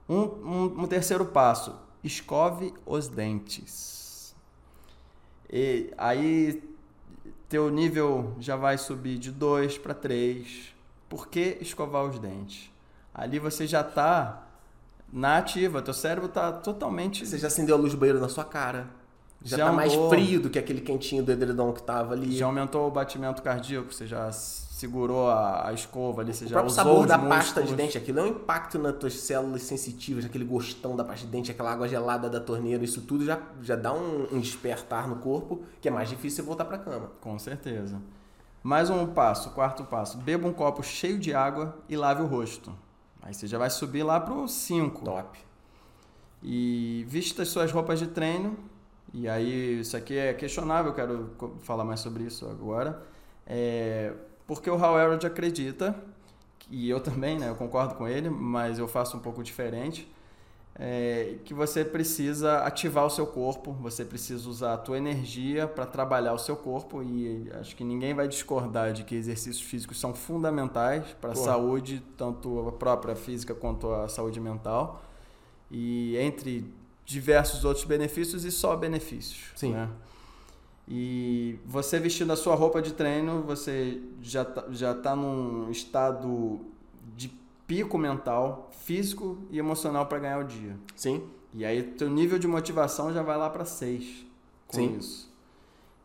Um, 0.09 0.19
um, 0.19 0.63
um 0.81 0.87
terceiro 0.87 1.23
passo, 1.23 1.73
escove 2.03 2.73
os 2.85 3.07
dentes. 3.07 4.35
E 5.49 5.89
aí 5.97 6.61
teu 7.47 7.69
nível 7.69 8.35
já 8.41 8.57
vai 8.57 8.77
subir 8.77 9.17
de 9.17 9.31
2 9.31 9.77
para 9.77 9.93
3. 9.93 10.72
Por 11.13 11.27
que 11.27 11.59
escovar 11.61 12.03
os 12.05 12.17
dentes? 12.17 12.71
Ali 13.13 13.37
você 13.37 13.67
já 13.67 13.81
está 13.81 14.47
na 15.11 15.37
ativa, 15.37 15.79
teu 15.79 15.93
cérebro 15.93 16.27
está 16.27 16.51
totalmente. 16.51 17.23
Você 17.23 17.37
já 17.37 17.45
acendeu 17.49 17.75
a 17.75 17.77
luz 17.77 17.93
do 17.93 17.99
banheiro 17.99 18.19
na 18.19 18.27
sua 18.27 18.43
cara. 18.43 18.87
Já, 19.43 19.57
já 19.57 19.65
tá 19.67 19.71
mais 19.71 19.93
frio 20.09 20.41
do 20.41 20.49
que 20.49 20.57
aquele 20.57 20.81
quentinho 20.81 21.21
do 21.21 21.31
edredom 21.31 21.71
que 21.71 21.83
tava 21.83 22.15
ali. 22.15 22.35
Já 22.35 22.47
aumentou 22.47 22.87
o 22.87 22.89
batimento 22.89 23.43
cardíaco, 23.43 23.93
você 23.93 24.07
já 24.07 24.31
segurou 24.31 25.29
a, 25.29 25.67
a 25.67 25.73
escova 25.73 26.21
ali, 26.23 26.33
você 26.33 26.45
o 26.45 26.47
já 26.47 26.59
usou 26.63 26.69
sabor 26.71 27.05
da 27.05 27.15
músculos. 27.15 27.45
pasta 27.45 27.61
de 27.61 27.75
dente, 27.75 27.95
aquilo 27.95 28.19
é 28.19 28.23
um 28.23 28.27
impacto 28.29 28.79
nas 28.79 28.95
tuas 28.95 29.13
células 29.13 29.61
sensitivas, 29.61 30.25
aquele 30.25 30.45
gostão 30.45 30.95
da 30.95 31.03
pasta 31.03 31.27
de 31.27 31.31
dente, 31.31 31.51
aquela 31.51 31.71
água 31.71 31.87
gelada 31.87 32.27
da 32.27 32.39
torneira, 32.39 32.83
isso 32.83 33.01
tudo 33.01 33.23
já, 33.23 33.39
já 33.61 33.75
dá 33.75 33.93
um, 33.93 34.29
um 34.31 34.39
despertar 34.39 35.07
no 35.07 35.17
corpo, 35.17 35.61
que 35.79 35.87
é 35.87 35.91
mais 35.91 36.09
difícil 36.09 36.37
você 36.37 36.41
voltar 36.41 36.65
para 36.65 36.79
cama. 36.79 37.11
Com 37.21 37.37
certeza. 37.37 38.01
Mais 38.63 38.89
um 38.89 39.05
passo, 39.05 39.49
quarto 39.49 39.83
passo. 39.83 40.17
Beba 40.17 40.47
um 40.47 40.53
copo 40.53 40.81
cheio 40.81 41.19
de 41.19 41.33
água 41.33 41.77
e 41.89 41.97
lave 41.97 42.21
o 42.21 42.25
rosto. 42.25 42.73
Aí 43.21 43.33
você 43.33 43.45
já 43.45 43.57
vai 43.57 43.69
subir 43.69 44.03
lá 44.03 44.21
pro 44.21 44.47
5. 44.47 45.03
Top. 45.03 45.37
E 46.41 47.05
vista 47.09 47.41
as 47.41 47.49
suas 47.49 47.73
roupas 47.73 47.99
de 47.99 48.07
treino. 48.07 48.57
E 49.13 49.27
aí, 49.27 49.81
isso 49.81 49.97
aqui 49.97 50.17
é 50.17 50.33
questionável, 50.33 50.91
eu 50.91 50.95
quero 50.95 51.57
falar 51.61 51.83
mais 51.83 51.99
sobre 51.99 52.23
isso 52.23 52.47
agora. 52.47 53.05
É, 53.45 54.13
porque 54.47 54.69
o 54.69 54.75
Howard 54.75 55.27
acredita, 55.27 55.93
e 56.71 56.89
eu 56.89 57.01
também, 57.01 57.37
né, 57.37 57.49
eu 57.49 57.55
concordo 57.55 57.95
com 57.95 58.07
ele, 58.07 58.29
mas 58.29 58.79
eu 58.79 58.87
faço 58.87 59.17
um 59.17 59.19
pouco 59.19 59.43
diferente, 59.43 60.09
é, 60.75 61.35
que 61.45 61.53
você 61.53 61.85
precisa 61.85 62.59
ativar 62.59 63.05
o 63.05 63.09
seu 63.09 63.27
corpo, 63.27 63.73
você 63.73 64.03
precisa 64.03 64.49
usar 64.49 64.73
a 64.73 64.77
tua 64.77 64.97
energia 64.97 65.67
para 65.67 65.85
trabalhar 65.85 66.33
o 66.33 66.39
seu 66.39 66.55
corpo 66.55 67.03
e 67.03 67.51
acho 67.59 67.75
que 67.75 67.83
ninguém 67.83 68.13
vai 68.13 68.27
discordar 68.27 68.91
de 68.91 69.03
que 69.03 69.13
exercícios 69.13 69.61
físicos 69.61 69.99
são 69.99 70.13
fundamentais 70.15 71.05
para 71.21 71.33
a 71.33 71.35
saúde, 71.35 72.03
tanto 72.17 72.67
a 72.67 72.71
própria 72.71 73.15
física 73.15 73.53
quanto 73.53 73.91
a 73.91 74.07
saúde 74.07 74.39
mental. 74.39 75.03
E 75.69 76.17
entre 76.17 76.65
diversos 77.05 77.63
outros 77.65 77.85
benefícios 77.85 78.43
e 78.43 78.51
só 78.51 78.75
benefícios. 78.75 79.51
Sim. 79.55 79.73
Né? 79.73 79.89
E 80.87 81.59
você 81.65 81.99
vestindo 81.99 82.33
a 82.33 82.35
sua 82.35 82.55
roupa 82.55 82.81
de 82.81 82.93
treino, 82.93 83.43
você 83.43 84.01
já 84.21 84.43
tá, 84.43 84.65
já 84.71 84.93
tá 84.93 85.15
num 85.15 85.69
estado 85.71 86.59
pico 87.73 87.97
mental, 87.97 88.69
físico 88.83 89.39
e 89.49 89.57
emocional 89.57 90.05
para 90.05 90.19
ganhar 90.19 90.37
o 90.37 90.43
dia. 90.43 90.77
Sim. 90.95 91.23
E 91.51 91.65
aí 91.65 91.81
teu 91.81 92.07
nível 92.07 92.37
de 92.37 92.47
motivação 92.47 93.11
já 93.11 93.23
vai 93.23 93.35
lá 93.35 93.49
para 93.49 93.65
6 93.65 94.27
com 94.67 94.77
Sim. 94.77 94.97
isso. 94.97 95.33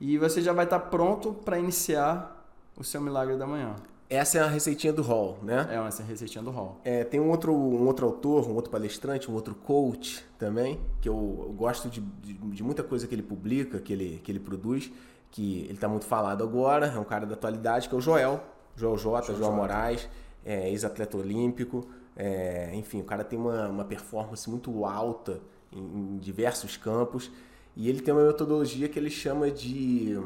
E 0.00 0.16
você 0.16 0.40
já 0.40 0.54
vai 0.54 0.64
estar 0.64 0.78
tá 0.78 0.86
pronto 0.86 1.34
para 1.34 1.58
iniciar 1.58 2.50
o 2.74 2.82
seu 2.82 3.02
milagre 3.02 3.36
da 3.36 3.46
manhã. 3.46 3.76
Essa 4.08 4.38
é 4.38 4.40
a 4.40 4.46
receitinha 4.46 4.94
do 4.94 5.02
Hall, 5.02 5.36
né? 5.42 5.68
É, 5.70 5.86
essa 5.86 6.00
é 6.00 6.04
a 6.06 6.08
receitinha 6.08 6.42
do 6.42 6.50
Hall. 6.50 6.80
É, 6.82 7.04
tem 7.04 7.20
um 7.20 7.28
outro, 7.28 7.52
um 7.52 7.86
outro 7.86 8.06
autor, 8.06 8.48
um 8.48 8.54
outro 8.54 8.70
palestrante, 8.70 9.30
um 9.30 9.34
outro 9.34 9.54
coach 9.54 10.24
também, 10.38 10.80
que 11.02 11.08
eu, 11.10 11.44
eu 11.48 11.52
gosto 11.52 11.90
de, 11.90 12.00
de, 12.00 12.32
de, 12.32 12.62
muita 12.62 12.82
coisa 12.82 13.06
que 13.06 13.14
ele 13.14 13.22
publica, 13.22 13.78
que 13.78 13.92
ele, 13.92 14.22
que 14.24 14.32
ele 14.32 14.40
produz, 14.40 14.90
que 15.30 15.64
ele 15.64 15.74
está 15.74 15.86
muito 15.86 16.06
falado 16.06 16.42
agora, 16.42 16.86
é 16.86 16.98
um 16.98 17.04
cara 17.04 17.26
da 17.26 17.34
atualidade, 17.34 17.90
que 17.90 17.94
é 17.94 17.98
o 17.98 18.00
Joel, 18.00 18.42
Joel 18.74 18.96
J, 18.96 19.26
Joel, 19.26 19.38
Joel 19.38 19.52
Moraes, 19.52 20.08
é, 20.48 20.70
ex-atleta 20.70 21.14
olímpico, 21.18 21.86
é, 22.16 22.70
enfim, 22.74 23.00
o 23.02 23.04
cara 23.04 23.22
tem 23.22 23.38
uma, 23.38 23.68
uma 23.68 23.84
performance 23.84 24.48
muito 24.48 24.86
alta 24.86 25.42
em, 25.70 25.78
em 25.78 26.18
diversos 26.18 26.74
campos, 26.74 27.30
e 27.76 27.86
ele 27.86 28.00
tem 28.00 28.14
uma 28.14 28.26
metodologia 28.26 28.88
que 28.88 28.98
ele 28.98 29.10
chama 29.10 29.50
de 29.50 30.18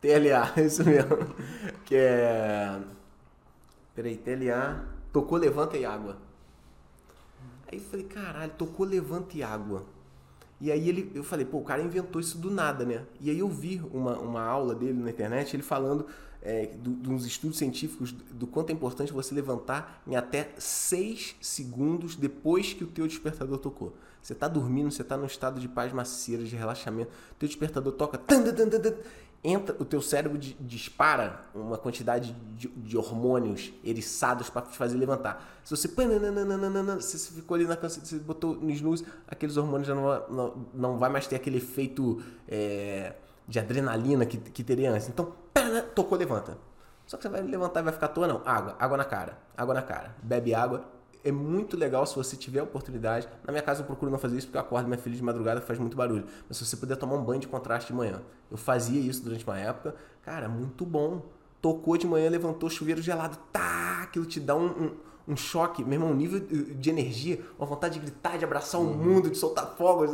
TLA, 0.00 0.54
isso 0.64 0.82
mesmo. 0.84 1.18
Que 1.84 1.96
é. 1.96 2.80
Peraí, 3.94 4.16
TLA. 4.16 4.86
Tocou, 5.12 5.38
levanta 5.38 5.76
e 5.76 5.84
água. 5.84 6.16
Aí 7.70 7.78
eu 7.78 7.84
falei, 7.84 8.06
caralho, 8.06 8.52
tocou, 8.56 8.86
levanta 8.86 9.36
e 9.36 9.42
água. 9.42 9.84
E 10.60 10.72
aí 10.72 10.88
ele, 10.88 11.12
eu 11.14 11.22
falei, 11.22 11.44
pô, 11.44 11.58
o 11.58 11.64
cara 11.64 11.82
inventou 11.82 12.20
isso 12.20 12.38
do 12.38 12.50
nada, 12.50 12.84
né? 12.84 13.04
E 13.20 13.30
aí 13.30 13.38
eu 13.38 13.48
vi 13.48 13.80
uma, 13.92 14.18
uma 14.18 14.42
aula 14.42 14.74
dele 14.74 14.94
na 14.94 15.10
internet, 15.10 15.54
ele 15.54 15.62
falando 15.62 16.06
é, 16.42 16.66
do, 16.66 16.94
de 16.94 17.10
uns 17.10 17.24
estudos 17.26 17.58
científicos 17.58 18.12
do 18.12 18.46
quanto 18.46 18.70
é 18.70 18.72
importante 18.72 19.12
você 19.12 19.34
levantar 19.34 20.02
em 20.06 20.16
até 20.16 20.50
6 20.58 21.36
segundos 21.40 22.16
depois 22.16 22.72
que 22.72 22.84
o 22.84 22.86
teu 22.86 23.06
despertador 23.06 23.58
tocou. 23.58 23.94
Você 24.22 24.32
está 24.32 24.48
dormindo, 24.48 24.90
você 24.90 25.02
está 25.02 25.16
num 25.16 25.26
estado 25.26 25.60
de 25.60 25.68
paz 25.68 25.92
macia, 25.92 26.38
de 26.38 26.54
relaxamento, 26.54 27.10
teu 27.38 27.48
despertador 27.48 27.92
toca, 27.92 28.18
entra, 29.42 29.76
o 29.78 29.84
teu 29.84 30.02
cérebro 30.02 30.36
dispara 30.38 31.40
uma 31.54 31.78
quantidade 31.78 32.34
de, 32.56 32.68
de 32.68 32.96
hormônios 32.96 33.72
eriçados 33.84 34.50
para 34.50 34.62
te 34.62 34.76
fazer 34.76 34.96
levantar. 34.96 35.60
Se 35.64 35.70
você, 35.70 35.88
você 35.88 37.32
ficou 37.32 37.54
ali 37.54 37.64
na 37.64 37.76
canção, 37.76 38.04
você 38.04 38.18
botou 38.18 38.54
no 38.56 38.70
snooze, 38.70 39.04
aqueles 39.26 39.56
hormônios 39.56 39.86
já 39.86 39.94
não, 39.94 40.28
não, 40.28 40.66
não 40.74 40.98
vai 40.98 41.08
mais 41.08 41.26
ter 41.26 41.36
aquele 41.36 41.58
efeito 41.58 42.22
é, 42.48 43.14
de 43.46 43.58
adrenalina 43.58 44.26
que, 44.26 44.36
que 44.36 44.64
teria 44.64 44.92
antes. 44.92 45.08
Então, 45.08 45.32
tocou, 45.94 46.16
levanta. 46.18 46.58
Só 47.06 47.16
que 47.16 47.22
você 47.22 47.28
vai 47.28 47.42
levantar 47.42 47.80
e 47.80 47.82
vai 47.84 47.92
ficar 47.92 48.06
à 48.06 48.08
toa, 48.10 48.26
não. 48.26 48.42
Água, 48.44 48.76
água 48.78 48.96
na 48.96 49.04
cara, 49.04 49.38
água 49.56 49.74
na 49.74 49.82
cara. 49.82 50.14
Bebe 50.22 50.54
água, 50.54 50.84
é 51.24 51.32
muito 51.32 51.76
legal 51.76 52.06
se 52.06 52.14
você 52.14 52.36
tiver 52.36 52.60
a 52.60 52.62
oportunidade. 52.62 53.28
Na 53.44 53.52
minha 53.52 53.62
casa 53.62 53.82
eu 53.82 53.86
procuro 53.86 54.10
não 54.10 54.18
fazer 54.18 54.36
isso 54.36 54.46
porque 54.46 54.58
eu 54.58 54.62
acordo 54.62 54.86
minha 54.86 54.98
filha 54.98 55.16
de 55.16 55.22
madrugada 55.22 55.60
faz 55.60 55.78
muito 55.78 55.96
barulho. 55.96 56.26
Mas 56.48 56.58
se 56.58 56.66
você 56.66 56.76
puder 56.76 56.96
tomar 56.96 57.16
um 57.16 57.24
banho 57.24 57.40
de 57.40 57.48
contraste 57.48 57.92
de 57.92 57.94
manhã. 57.94 58.22
Eu 58.50 58.56
fazia 58.56 59.00
isso 59.00 59.22
durante 59.22 59.44
uma 59.44 59.58
época. 59.58 59.94
Cara, 60.22 60.48
muito 60.48 60.84
bom. 60.84 61.22
Tocou 61.60 61.96
de 61.96 62.06
manhã, 62.06 62.30
levantou 62.30 62.70
chuveiro 62.70 63.02
gelado. 63.02 63.36
Tá! 63.52 64.02
Aquilo 64.02 64.24
te 64.24 64.38
dá 64.38 64.54
um, 64.54 64.66
um, 64.66 64.96
um 65.28 65.36
choque, 65.36 65.84
mesmo 65.84 66.06
um 66.06 66.14
nível 66.14 66.40
de 66.40 66.88
energia, 66.88 67.40
uma 67.58 67.66
vontade 67.66 67.94
de 67.94 68.00
gritar, 68.00 68.38
de 68.38 68.44
abraçar 68.44 68.80
uhum. 68.80 68.92
o 68.92 68.96
mundo, 68.96 69.30
de 69.30 69.36
soltar 69.36 69.74
fogos. 69.76 70.10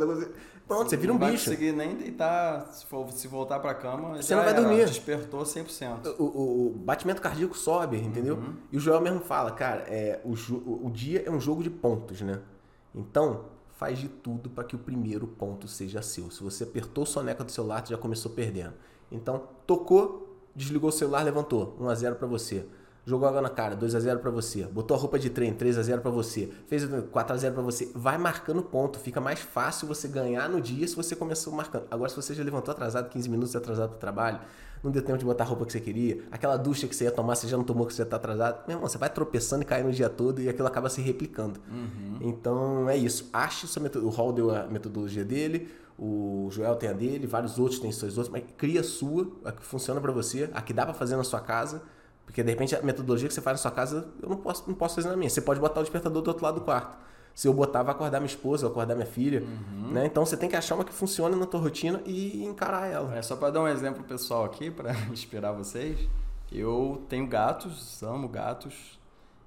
Pronto, 0.67 0.89
você 0.89 0.97
vira 0.97 1.13
um 1.13 1.17
bicho. 1.17 1.31
Não 1.31 1.37
vai 1.37 1.37
conseguir 1.37 1.71
nem 1.73 1.95
deitar, 1.95 2.67
se, 2.73 2.85
for, 2.85 3.11
se 3.11 3.27
voltar 3.27 3.59
pra 3.59 3.73
cama, 3.75 4.21
você 4.21 4.33
não 4.33 4.43
vai 4.43 4.53
era, 4.53 4.61
dormir. 4.61 4.85
Despertou 4.85 5.43
100%. 5.43 6.15
O, 6.17 6.23
o, 6.23 6.67
o 6.67 6.69
batimento 6.71 7.21
cardíaco 7.21 7.55
sobe, 7.55 7.97
entendeu? 7.97 8.35
Uhum. 8.35 8.55
E 8.71 8.77
o 8.77 8.79
Joel 8.79 9.01
mesmo 9.01 9.19
fala, 9.19 9.51
cara, 9.51 9.81
é, 9.87 10.19
o, 10.23 10.33
o 10.33 10.89
dia 10.89 11.23
é 11.25 11.29
um 11.29 11.39
jogo 11.39 11.61
de 11.61 11.69
pontos, 11.69 12.21
né? 12.21 12.41
Então, 12.93 13.45
faz 13.73 13.99
de 13.99 14.07
tudo 14.07 14.49
para 14.49 14.63
que 14.63 14.75
o 14.75 14.79
primeiro 14.79 15.27
ponto 15.27 15.67
seja 15.67 16.01
seu. 16.01 16.31
Se 16.31 16.41
você 16.41 16.63
apertou 16.63 17.03
o 17.03 17.07
soneca 17.07 17.43
do 17.43 17.51
celular, 17.51 17.85
você 17.85 17.93
já 17.93 17.99
começou 17.99 18.31
perdendo. 18.31 18.73
Então, 19.11 19.43
tocou, 19.67 20.35
desligou 20.55 20.89
o 20.89 20.93
celular, 20.93 21.23
levantou. 21.23 21.75
1 21.79 21.89
a 21.89 21.95
0 21.95 22.15
para 22.15 22.27
você 22.27 22.65
jogou 23.05 23.27
água 23.27 23.41
na 23.41 23.49
cara, 23.49 23.75
2 23.75 23.93
a 23.93 23.99
0 23.99 24.19
para 24.19 24.31
você, 24.31 24.63
botou 24.63 24.97
a 24.97 24.99
roupa 24.99 25.19
de 25.19 25.29
treino, 25.29 25.55
3 25.55 25.77
a 25.77 25.83
0 25.83 26.01
para 26.01 26.11
você, 26.11 26.49
fez 26.67 26.87
4 27.11 27.33
a 27.33 27.37
0 27.37 27.53
para 27.53 27.63
você, 27.63 27.89
vai 27.93 28.17
marcando 28.17 28.63
ponto, 28.63 28.97
fica 28.97 29.21
mais 29.21 29.39
fácil 29.39 29.87
você 29.87 30.07
ganhar 30.07 30.49
no 30.49 30.59
dia 30.59 30.87
se 30.87 30.95
você 30.95 31.15
começou 31.15 31.53
marcando. 31.53 31.85
Agora 31.91 32.09
se 32.09 32.15
você 32.15 32.33
já 32.33 32.43
levantou 32.43 32.71
atrasado 32.71 33.09
15 33.09 33.29
minutos 33.29 33.55
atrasado 33.55 33.91
pro 33.91 33.99
trabalho, 33.99 34.39
não 34.83 34.91
deu 34.91 35.01
tempo 35.01 35.17
de 35.17 35.25
botar 35.25 35.43
a 35.43 35.47
roupa 35.47 35.65
que 35.65 35.71
você 35.71 35.79
queria, 35.79 36.23
aquela 36.31 36.57
ducha 36.57 36.87
que 36.87 36.95
você 36.95 37.05
ia 37.05 37.11
tomar, 37.11 37.35
você 37.35 37.47
já 37.47 37.57
não 37.57 37.63
tomou 37.63 37.85
que 37.85 37.93
você 37.93 38.03
já 38.03 38.09
tá 38.09 38.15
atrasado, 38.15 38.67
meu 38.67 38.77
irmão, 38.77 38.89
você 38.89 38.97
vai 38.97 39.09
tropeçando 39.09 39.61
e 39.61 39.65
caindo 39.65 39.89
o 39.89 39.91
dia 39.91 40.09
todo 40.09 40.41
e 40.41 40.49
aquilo 40.49 40.67
acaba 40.67 40.89
se 40.89 41.01
replicando. 41.01 41.59
Uhum. 41.69 42.17
Então 42.21 42.89
é 42.89 42.97
isso. 42.97 43.29
Ache 43.31 43.67
sua 43.67 43.81
metodologia. 43.81 44.19
O 44.19 44.23
Hall 44.23 44.33
deu 44.33 44.55
a 44.55 44.63
metodologia 44.67 45.23
dele, 45.23 45.69
o 45.97 46.49
Joel 46.51 46.75
tem 46.75 46.89
a 46.89 46.93
dele, 46.93 47.25
vários 47.25 47.57
outros 47.57 47.79
têm 47.79 47.91
suas 47.91 48.17
outras, 48.17 48.29
mas 48.29 48.43
cria 48.57 48.81
a 48.81 48.83
sua, 48.83 49.31
a 49.43 49.51
que 49.51 49.63
funciona 49.63 50.01
para 50.01 50.11
você, 50.11 50.49
a 50.53 50.61
que 50.61 50.73
dá 50.73 50.85
para 50.85 50.93
fazer 50.93 51.15
na 51.15 51.23
sua 51.23 51.39
casa, 51.39 51.81
porque 52.25 52.43
de 52.43 52.49
repente 52.51 52.75
a 52.75 52.81
metodologia 52.81 53.27
que 53.27 53.33
você 53.33 53.41
faz 53.41 53.59
na 53.59 53.61
sua 53.61 53.71
casa, 53.71 54.07
eu 54.21 54.27
não 54.29 54.37
posso, 54.37 54.63
não 54.67 54.75
posso 54.75 54.95
fazer 54.95 55.09
na 55.09 55.15
minha. 55.15 55.29
Você 55.29 55.41
pode 55.41 55.59
botar 55.59 55.79
o 55.79 55.83
despertador 55.83 56.21
do 56.21 56.27
outro 56.27 56.43
lado 56.43 56.55
do 56.55 56.61
quarto. 56.65 56.97
Se 57.33 57.47
eu 57.47 57.53
botar, 57.53 57.83
vai 57.83 57.93
acordar 57.93 58.19
minha 58.19 58.29
esposa, 58.29 58.63
vai 58.67 58.71
acordar 58.71 58.95
minha 58.95 59.05
filha, 59.05 59.41
Uhum. 59.41 59.91
né? 59.91 60.05
Então 60.05 60.25
você 60.25 60.37
tem 60.37 60.47
que 60.49 60.55
achar 60.55 60.75
uma 60.75 60.85
que 60.85 60.93
funcione 60.93 61.35
na 61.35 61.45
tua 61.45 61.59
rotina 61.59 62.01
e 62.05 62.45
encarar 62.45 62.87
ela. 62.87 63.13
É 63.17 63.21
só 63.21 63.35
para 63.35 63.49
dar 63.51 63.61
um 63.61 63.67
exemplo 63.67 64.03
pessoal 64.05 64.45
aqui, 64.45 64.71
para 64.71 64.91
inspirar 65.11 65.51
vocês. 65.51 65.99
Eu 66.51 67.03
tenho 67.09 67.27
gatos, 67.27 68.01
amo 68.01 68.29
gatos, 68.29 68.97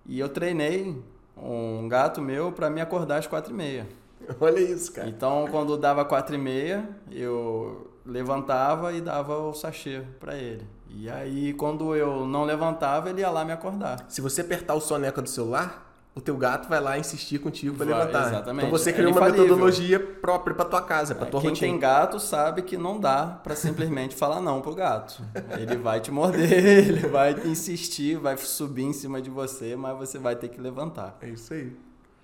e 0.04 0.18
eu 0.20 0.28
treinei 0.28 1.02
um 1.36 1.88
gato 1.88 2.20
meu 2.20 2.52
para 2.52 2.68
me 2.68 2.80
acordar 2.80 3.18
às 3.18 3.26
quatro 3.26 3.52
e 3.52 3.56
meia. 3.56 3.86
Olha 4.40 4.60
isso, 4.60 4.92
cara. 4.92 5.08
Então, 5.08 5.46
quando 5.50 5.76
dava 5.78 6.04
quatro 6.04 6.34
e 6.34 6.38
meia, 6.38 6.86
eu 7.10 7.90
levantava 8.08 8.92
e 8.92 9.00
dava 9.00 9.38
o 9.38 9.52
sachê 9.54 10.02
para 10.18 10.34
ele. 10.36 10.66
E 10.90 11.08
aí, 11.08 11.52
quando 11.52 11.94
eu 11.94 12.26
não 12.26 12.44
levantava, 12.44 13.10
ele 13.10 13.20
ia 13.20 13.30
lá 13.30 13.44
me 13.44 13.52
acordar. 13.52 14.04
Se 14.08 14.20
você 14.20 14.40
apertar 14.40 14.74
o 14.74 14.80
soneca 14.80 15.20
do 15.20 15.28
celular, 15.28 15.84
o 16.14 16.20
teu 16.20 16.36
gato 16.36 16.68
vai 16.68 16.80
lá 16.80 16.98
insistir 16.98 17.38
contigo 17.38 17.76
para 17.76 17.86
levantar. 17.86 18.26
exatamente. 18.28 18.66
Então 18.66 18.76
você 18.76 18.90
É 18.90 18.92
criou 18.94 19.10
uma 19.12 19.20
infalível. 19.20 19.42
metodologia 19.44 20.00
própria 20.00 20.54
para 20.56 20.64
tua 20.64 20.82
casa, 20.82 21.14
para 21.14 21.26
tua 21.26 21.40
Quem 21.40 21.50
rotina. 21.50 21.70
tem 21.70 21.78
gato 21.78 22.18
sabe 22.18 22.62
que 22.62 22.76
não 22.76 22.98
dá 22.98 23.38
para 23.44 23.54
simplesmente 23.54 24.16
falar 24.16 24.40
não 24.40 24.60
pro 24.60 24.74
gato. 24.74 25.22
Ele 25.58 25.76
vai 25.76 26.00
te 26.00 26.10
morder, 26.10 26.50
ele 26.88 27.06
vai 27.06 27.34
insistir, 27.46 28.16
vai 28.18 28.36
subir 28.36 28.82
em 28.84 28.92
cima 28.92 29.20
de 29.22 29.30
você, 29.30 29.76
mas 29.76 29.96
você 29.96 30.18
vai 30.18 30.34
ter 30.34 30.48
que 30.48 30.60
levantar. 30.60 31.16
É 31.20 31.28
isso 31.28 31.52
aí. 31.54 31.76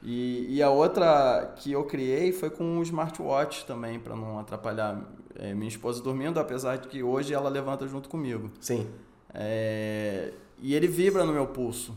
E, 0.05 0.57
e 0.57 0.63
a 0.63 0.69
outra 0.69 1.55
que 1.57 1.73
eu 1.73 1.83
criei 1.85 2.31
foi 2.31 2.51
com 2.51 2.63
um 2.63 2.83
smartwatch 2.83 3.65
também, 3.65 3.99
para 3.99 4.15
não 4.15 4.39
atrapalhar 4.39 5.03
é, 5.35 5.55
minha 5.55 5.69
esposa 5.69 6.03
dormindo, 6.03 6.39
apesar 6.39 6.77
de 6.77 6.89
que 6.89 7.03
hoje 7.03 7.33
ela 7.33 7.49
levanta 7.49 7.89
junto 7.89 8.09
comigo. 8.09 8.51
Sim. 8.61 8.87
É, 9.33 10.31
e 10.59 10.75
ele 10.75 10.87
vibra 10.87 11.25
no 11.25 11.33
meu 11.33 11.47
pulso, 11.47 11.97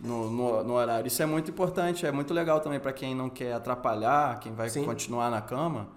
no, 0.00 0.30
no, 0.30 0.62
no 0.62 0.74
horário. 0.74 1.08
Isso 1.08 1.22
é 1.22 1.26
muito 1.26 1.50
importante, 1.50 2.06
é 2.06 2.12
muito 2.12 2.32
legal 2.32 2.60
também 2.60 2.78
para 2.78 2.92
quem 2.92 3.14
não 3.16 3.28
quer 3.28 3.52
atrapalhar, 3.52 4.38
quem 4.38 4.52
vai 4.52 4.70
Sim. 4.70 4.84
continuar 4.84 5.28
na 5.28 5.40
cama. 5.40 5.88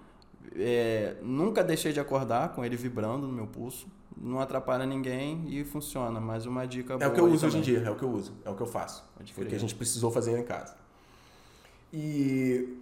É, 0.56 1.16
nunca 1.22 1.62
deixei 1.62 1.92
de 1.92 2.00
acordar 2.00 2.50
com 2.50 2.64
ele 2.64 2.76
vibrando 2.76 3.26
no 3.28 3.32
meu 3.32 3.46
pulso. 3.46 3.86
Não 4.16 4.40
atrapalha 4.40 4.86
ninguém 4.86 5.44
e 5.48 5.64
funciona. 5.64 6.20
Mais 6.20 6.46
uma 6.46 6.66
dica 6.66 6.94
É 6.94 6.98
boa 6.98 7.10
o 7.10 7.14
que 7.14 7.20
eu 7.20 7.26
uso 7.26 7.46
hoje 7.46 7.58
em 7.58 7.62
também. 7.62 7.74
dia, 7.80 7.88
é 7.88 7.90
o 7.90 7.96
que 7.96 8.04
eu 8.04 8.10
uso, 8.10 8.32
é 8.44 8.50
o 8.50 8.54
que 8.54 8.62
eu 8.62 8.66
faço. 8.66 9.04
Foi 9.32 9.44
o 9.44 9.48
que 9.48 9.54
a 9.54 9.58
gente 9.58 9.74
precisou 9.74 10.10
fazer 10.10 10.38
em 10.38 10.44
casa. 10.44 10.83
E 11.96 12.76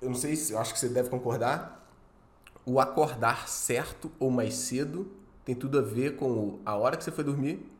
eu 0.00 0.08
não 0.08 0.16
sei 0.16 0.34
se 0.34 0.54
eu 0.54 0.58
acho 0.58 0.72
que 0.72 0.78
você 0.78 0.88
deve 0.88 1.10
concordar. 1.10 1.86
O 2.64 2.80
acordar 2.80 3.46
certo 3.46 4.10
ou 4.18 4.30
mais 4.30 4.54
cedo 4.54 5.06
tem 5.44 5.54
tudo 5.54 5.78
a 5.78 5.82
ver 5.82 6.16
com 6.16 6.60
a 6.64 6.74
hora 6.74 6.96
que 6.96 7.04
você 7.04 7.10
foi 7.10 7.22
dormir 7.22 7.70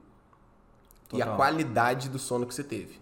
e 1.10 1.22
a 1.22 1.24
Total. 1.24 1.36
qualidade 1.36 2.10
do 2.10 2.18
sono 2.18 2.46
que 2.46 2.54
você 2.54 2.62
teve. 2.62 3.00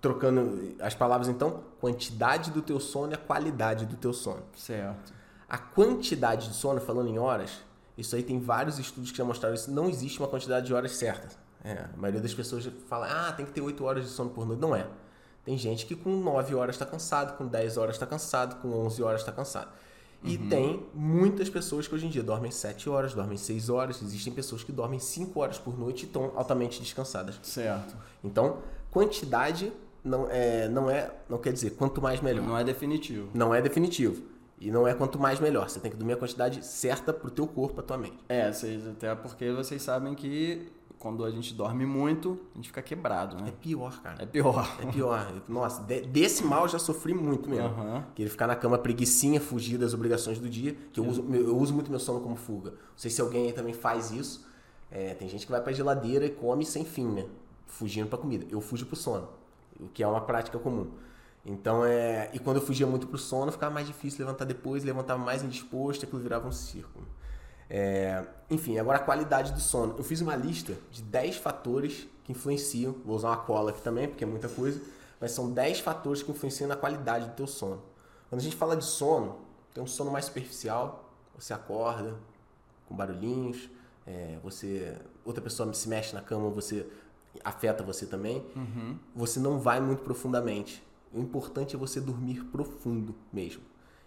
Trocando 0.00 0.74
as 0.80 0.92
palavras 0.92 1.28
então, 1.28 1.62
quantidade 1.80 2.50
do 2.50 2.62
teu 2.62 2.80
sono 2.80 3.12
e 3.12 3.14
a 3.14 3.18
qualidade 3.18 3.86
do 3.86 3.96
teu 3.96 4.12
sono. 4.12 4.42
Certo. 4.56 5.12
A 5.48 5.58
quantidade 5.58 6.48
de 6.48 6.54
sono, 6.54 6.80
falando 6.80 7.08
em 7.10 7.18
horas, 7.18 7.60
isso 7.96 8.16
aí 8.16 8.24
tem 8.24 8.40
vários 8.40 8.76
estudos 8.80 9.12
que 9.12 9.18
já 9.18 9.24
mostraram 9.24 9.54
isso. 9.54 9.70
Não 9.70 9.88
existe 9.88 10.18
uma 10.18 10.26
quantidade 10.26 10.66
de 10.66 10.74
horas 10.74 10.96
certa. 10.96 11.28
É, 11.62 11.86
a 11.94 11.96
maioria 11.96 12.20
das 12.20 12.34
pessoas 12.34 12.68
fala, 12.88 13.28
ah, 13.28 13.32
tem 13.32 13.46
que 13.46 13.52
ter 13.52 13.60
8 13.60 13.84
horas 13.84 14.04
de 14.04 14.10
sono 14.10 14.30
por 14.30 14.44
noite. 14.44 14.60
Não 14.60 14.74
é. 14.74 14.86
Tem 15.50 15.58
gente 15.58 15.84
que 15.84 15.96
com 15.96 16.10
9 16.10 16.54
horas 16.54 16.76
está 16.76 16.86
cansado, 16.86 17.36
com 17.36 17.44
10 17.44 17.76
horas 17.76 17.96
está 17.96 18.06
cansado, 18.06 18.62
com 18.62 18.68
11 18.68 19.02
horas 19.02 19.20
está 19.20 19.32
cansado. 19.32 19.68
E 20.22 20.38
tem 20.38 20.86
muitas 20.94 21.50
pessoas 21.50 21.88
que 21.88 21.94
hoje 21.96 22.06
em 22.06 22.08
dia 22.08 22.22
dormem 22.22 22.52
7 22.52 22.88
horas, 22.88 23.14
dormem 23.14 23.36
6 23.36 23.68
horas. 23.68 24.00
Existem 24.00 24.32
pessoas 24.32 24.62
que 24.62 24.70
dormem 24.70 25.00
5 25.00 25.40
horas 25.40 25.58
por 25.58 25.76
noite 25.76 26.04
e 26.04 26.06
estão 26.06 26.30
altamente 26.36 26.80
descansadas. 26.80 27.40
Certo. 27.42 27.96
Então, 28.22 28.58
quantidade 28.92 29.72
não 30.04 30.28
é, 30.30 30.68
não 30.68 30.88
é, 30.88 31.10
não 31.28 31.38
quer 31.38 31.52
dizer 31.52 31.70
quanto 31.70 32.00
mais 32.00 32.20
melhor. 32.20 32.46
Não 32.46 32.56
é 32.56 32.62
definitivo. 32.62 33.28
Não 33.34 33.52
é 33.52 33.60
definitivo. 33.60 34.22
E 34.60 34.70
não 34.70 34.86
é 34.86 34.94
quanto 34.94 35.18
mais 35.18 35.40
melhor. 35.40 35.68
Você 35.68 35.80
tem 35.80 35.90
que 35.90 35.96
dormir 35.96 36.12
a 36.12 36.16
quantidade 36.16 36.64
certa 36.64 37.12
pro 37.12 37.28
teu 37.28 37.48
corpo, 37.48 37.74
pra 37.74 37.82
tua 37.82 37.98
mente. 37.98 38.20
É, 38.28 38.52
vocês, 38.52 38.86
até 38.86 39.12
porque 39.16 39.50
vocês 39.50 39.82
sabem 39.82 40.14
que 40.14 40.70
quando 41.00 41.24
a 41.24 41.30
gente 41.30 41.52
dorme 41.54 41.84
muito, 41.86 42.38
a 42.52 42.58
gente 42.58 42.68
fica 42.68 42.80
quebrado, 42.82 43.36
É 43.38 43.42
né? 43.42 43.52
pior, 43.60 44.00
cara. 44.02 44.22
É 44.22 44.26
pior. 44.26 44.76
É 44.80 44.86
pior. 44.86 45.42
Nossa, 45.48 45.82
de- 45.82 46.02
desse 46.02 46.44
mal 46.44 46.62
eu 46.64 46.68
já 46.68 46.78
sofri 46.78 47.12
muito 47.14 47.48
mesmo. 47.50 47.66
Aham. 47.68 48.04
Que 48.14 48.22
ele 48.22 48.30
ficar 48.30 48.46
na 48.46 48.54
cama 48.54 48.76
preguicinha, 48.78 49.40
fugir 49.40 49.78
das 49.78 49.94
obrigações 49.94 50.38
do 50.38 50.48
dia. 50.48 50.76
Que 50.92 51.00
eu 51.00 51.06
uso, 51.06 51.26
eu 51.34 51.56
uso 51.58 51.72
muito 51.74 51.90
meu 51.90 51.98
sono 51.98 52.20
como 52.20 52.36
fuga. 52.36 52.70
Não 52.72 52.78
sei 52.96 53.10
se 53.10 53.20
alguém 53.20 53.46
aí 53.46 53.52
também 53.52 53.72
faz 53.72 54.10
isso. 54.12 54.46
É, 54.90 55.14
tem 55.14 55.26
gente 55.28 55.46
que 55.46 55.50
vai 55.52 55.60
pra 55.62 55.72
geladeira 55.72 56.26
e 56.26 56.30
come 56.30 56.64
sem 56.66 56.84
fim, 56.84 57.06
né? 57.06 57.26
Fugindo 57.66 58.08
pra 58.08 58.18
comida. 58.18 58.46
Eu 58.50 58.60
fujo 58.60 58.84
pro 58.86 58.94
sono. 58.96 59.26
O 59.80 59.88
que 59.88 60.02
é 60.02 60.06
uma 60.06 60.20
prática 60.20 60.58
comum. 60.58 60.88
Então 61.46 61.82
é. 61.82 62.28
E 62.34 62.38
quando 62.38 62.56
eu 62.58 62.62
fugia 62.62 62.86
muito 62.86 63.06
pro 63.06 63.16
sono, 63.16 63.50
ficava 63.50 63.72
mais 63.72 63.86
difícil 63.86 64.22
levantar 64.26 64.44
depois, 64.44 64.84
levantava 64.84 65.24
mais 65.24 65.42
indisposto, 65.42 66.04
aquilo 66.04 66.20
virava 66.20 66.46
um 66.46 66.52
círculo. 66.52 67.06
É, 67.70 68.24
enfim, 68.50 68.78
agora 68.78 68.98
a 68.98 69.02
qualidade 69.02 69.52
do 69.52 69.60
sono. 69.60 69.94
Eu 69.96 70.02
fiz 70.02 70.20
uma 70.20 70.34
lista 70.34 70.76
de 70.90 71.02
10 71.02 71.36
fatores 71.36 72.08
que 72.24 72.32
influenciam. 72.32 72.96
Vou 73.04 73.16
usar 73.16 73.28
uma 73.28 73.36
cola 73.36 73.70
aqui 73.70 73.80
também, 73.80 74.08
porque 74.08 74.24
é 74.24 74.26
muita 74.26 74.48
coisa. 74.48 74.80
Mas 75.20 75.30
são 75.30 75.52
10 75.52 75.80
fatores 75.80 76.22
que 76.22 76.30
influenciam 76.32 76.66
na 76.68 76.76
qualidade 76.76 77.26
do 77.26 77.34
teu 77.34 77.46
sono. 77.46 77.80
Quando 78.28 78.40
a 78.40 78.44
gente 78.44 78.56
fala 78.56 78.76
de 78.76 78.84
sono, 78.84 79.38
tem 79.72 79.82
um 79.82 79.86
sono 79.86 80.10
mais 80.10 80.24
superficial. 80.24 81.08
Você 81.38 81.54
acorda 81.54 82.16
com 82.88 82.94
barulhinhos. 82.96 83.70
é, 84.06 84.38
você 84.42 84.96
outra 85.24 85.42
pessoa 85.42 85.72
se 85.72 85.88
mexe 85.88 86.14
na 86.14 86.20
cama, 86.20 86.50
você 86.50 86.86
afeta 87.44 87.82
você 87.84 88.06
também. 88.06 88.44
Você 89.14 89.38
não 89.38 89.58
vai 89.58 89.80
muito 89.80 90.02
profundamente. 90.02 90.82
O 91.12 91.20
importante 91.20 91.76
é 91.76 91.78
você 91.78 92.00
dormir 92.00 92.44
profundo 92.46 93.14
mesmo. 93.32 93.62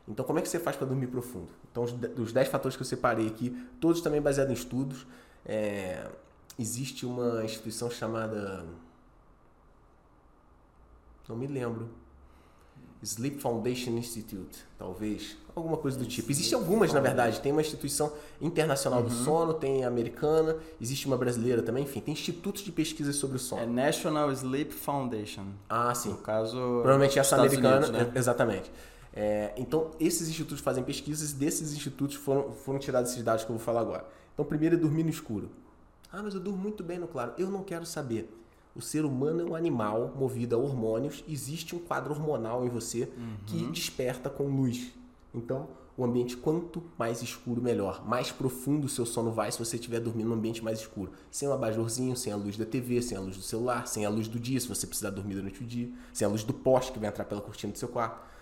Então, 0.08 0.26
como 0.26 0.38
é 0.40 0.42
que 0.42 0.50
você 0.50 0.60
faz 0.60 0.76
para 0.76 0.86
dormir 0.88 1.08
profundo? 1.08 1.48
Então, 1.72 1.84
os 1.84 1.92
de- 1.94 2.22
os 2.22 2.34
10 2.34 2.48
fatores 2.50 2.76
que 2.76 2.82
eu 2.84 2.88
separei 2.88 3.28
aqui, 3.28 3.50
todos 3.80 4.02
também 4.02 4.22
baseados 4.22 4.52
em 4.52 4.56
estudos. 4.56 5.08
É, 5.46 6.06
existe 6.60 7.06
uma 7.06 7.44
instituição 7.44 7.90
chamada. 7.90 8.66
Não 11.28 11.36
me 11.36 11.48
lembro. 11.48 11.90
Sleep 13.02 13.42
Foundation 13.42 13.92
Institute, 13.92 14.64
talvez. 14.78 15.36
Alguma 15.54 15.76
coisa 15.76 15.98
do 15.98 16.06
tipo. 16.06 16.32
Existem 16.32 16.58
algumas, 16.58 16.94
na 16.94 17.02
verdade. 17.02 17.42
Tem 17.42 17.52
uma 17.52 17.60
instituição 17.62 18.14
internacional 18.40 19.04
do 19.04 19.10
sono, 19.12 19.54
tem 19.54 19.84
a 19.84 19.88
americana, 19.90 20.56
existe 20.80 21.06
uma 21.06 21.18
brasileira 21.18 21.62
também. 21.62 21.84
Enfim, 21.84 22.00
tem 22.00 22.14
institutos 22.14 22.64
de 22.64 22.72
pesquisa 22.72 23.12
sobre 23.12 23.36
o 23.36 23.40
sono. 23.40 23.62
É 23.62 23.66
National 23.66 24.32
Sleep 24.32 24.74
Foundation. 24.74 25.48
Ah, 25.70 25.94
sim. 25.94 26.12
No 26.12 26.18
caso. 26.18 26.56
Provavelmente 26.58 27.20
essa 27.20 27.36
Estados 27.36 27.54
americana, 27.58 27.88
Unidos, 27.88 28.08
né? 28.08 28.12
exatamente. 28.16 28.72
É, 29.14 29.54
então, 29.58 29.92
esses 30.00 30.28
institutos 30.28 30.64
fazem 30.64 30.84
pesquisas 30.84 31.32
e 31.32 31.36
desses 31.36 31.74
institutos 31.74 32.16
foram, 32.16 32.52
foram 32.52 32.80
tirados 32.80 33.12
esses 33.12 33.24
dados 33.24 33.44
que 33.44 33.52
eu 33.52 33.56
vou 33.56 33.64
falar 33.64 33.82
agora. 33.82 34.08
Então, 34.34 34.44
primeiro 34.44 34.76
é 34.76 34.78
dormir 34.78 35.04
no 35.04 35.10
escuro. 35.10 35.52
Ah, 36.12 36.22
mas 36.24 36.34
eu 36.34 36.40
durmo 36.40 36.60
muito 36.60 36.84
bem 36.84 37.00
no 37.00 37.08
claro. 37.08 37.34
Eu 37.38 37.50
não 37.50 37.64
quero 37.64 37.86
saber. 37.86 38.30
O 38.76 38.82
ser 38.82 39.06
humano 39.06 39.42
é 39.42 39.46
um 39.46 39.56
animal 39.56 40.14
movido 40.18 40.56
a 40.56 40.60
hormônios. 40.60 41.24
Existe 41.28 41.76
um 41.76 41.80
quadro 41.80 42.12
hormonal 42.12 42.66
em 42.66 42.70
você 42.70 43.12
que 43.46 43.66
desperta 43.68 44.30
com 44.30 44.46
luz. 44.46 44.92
Então, 45.34 45.70
o 45.96 46.04
ambiente 46.04 46.36
quanto 46.36 46.84
mais 46.98 47.22
escuro, 47.22 47.62
melhor. 47.62 48.08
Mais 48.08 48.32
profundo 48.32 48.86
o 48.86 48.90
seu 48.90 49.06
sono 49.06 49.32
vai 49.32 49.52
se 49.52 49.60
você 49.60 49.76
estiver 49.76 50.00
dormindo 50.00 50.30
num 50.30 50.36
ambiente 50.36 50.64
mais 50.64 50.80
escuro. 50.80 51.12
Sem 51.30 51.48
um 51.48 51.54
abajurzinho, 51.54 52.16
sem 52.18 52.34
a 52.34 52.36
luz 52.36 52.58
da 52.58 52.66
TV, 52.66 53.00
sem 53.02 53.16
a 53.16 53.22
luz 53.22 53.38
do 53.38 53.44
celular, 53.44 53.88
sem 53.88 54.06
a 54.06 54.10
luz 54.10 54.28
do 54.28 54.40
dia, 54.40 54.60
se 54.60 54.68
você 54.68 54.88
precisar 54.88 55.12
dormir 55.12 55.36
durante 55.36 55.62
o 55.62 55.66
dia, 55.66 55.92
sem 56.12 56.26
a 56.26 56.30
luz 56.30 56.44
do 56.44 56.54
poste 56.54 56.92
que 56.92 57.00
vai 57.00 57.10
entrar 57.10 57.26
pela 57.26 57.42
cortina 57.42 57.72
do 57.72 57.78
seu 57.78 57.88
quarto. 57.88 58.33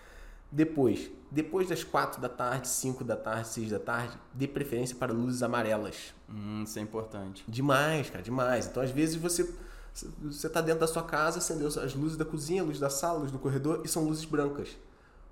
Depois, 0.52 1.10
depois 1.32 1.70
das 1.70 1.84
4 1.84 2.22
da 2.22 2.28
tarde, 2.28 2.68
5 2.68 3.04
da 3.04 3.16
tarde, 3.16 3.48
6 3.48 3.72
da 3.72 3.80
tarde, 3.80 4.18
dê 4.34 4.48
preferência 4.48 4.96
para 4.96 5.14
luzes 5.14 5.42
amarelas. 5.42 6.14
Hum, 6.30 6.64
isso 6.64 6.78
é 6.78 6.82
importante. 6.82 7.44
Demais, 7.48 8.10
cara, 8.10 8.22
demais. 8.22 8.68
Então, 8.68 8.84
às 8.84 8.92
vezes, 8.92 9.16
você 9.16 9.50
você 10.22 10.50
tá 10.50 10.62
dentro 10.62 10.80
da 10.80 10.88
sua 10.88 11.04
casa, 11.04 11.40
acendeu 11.40 11.68
as 11.68 11.94
luzes 11.94 12.18
da 12.18 12.24
cozinha, 12.24 12.62
a 12.62 12.66
luz 12.66 12.80
da 12.80 12.90
sala, 12.90 13.20
luz 13.20 13.32
do 13.32 13.38
corredor, 13.38 13.82
e 13.84 13.88
são 13.88 14.06
luzes 14.06 14.24
brancas. 14.24 14.70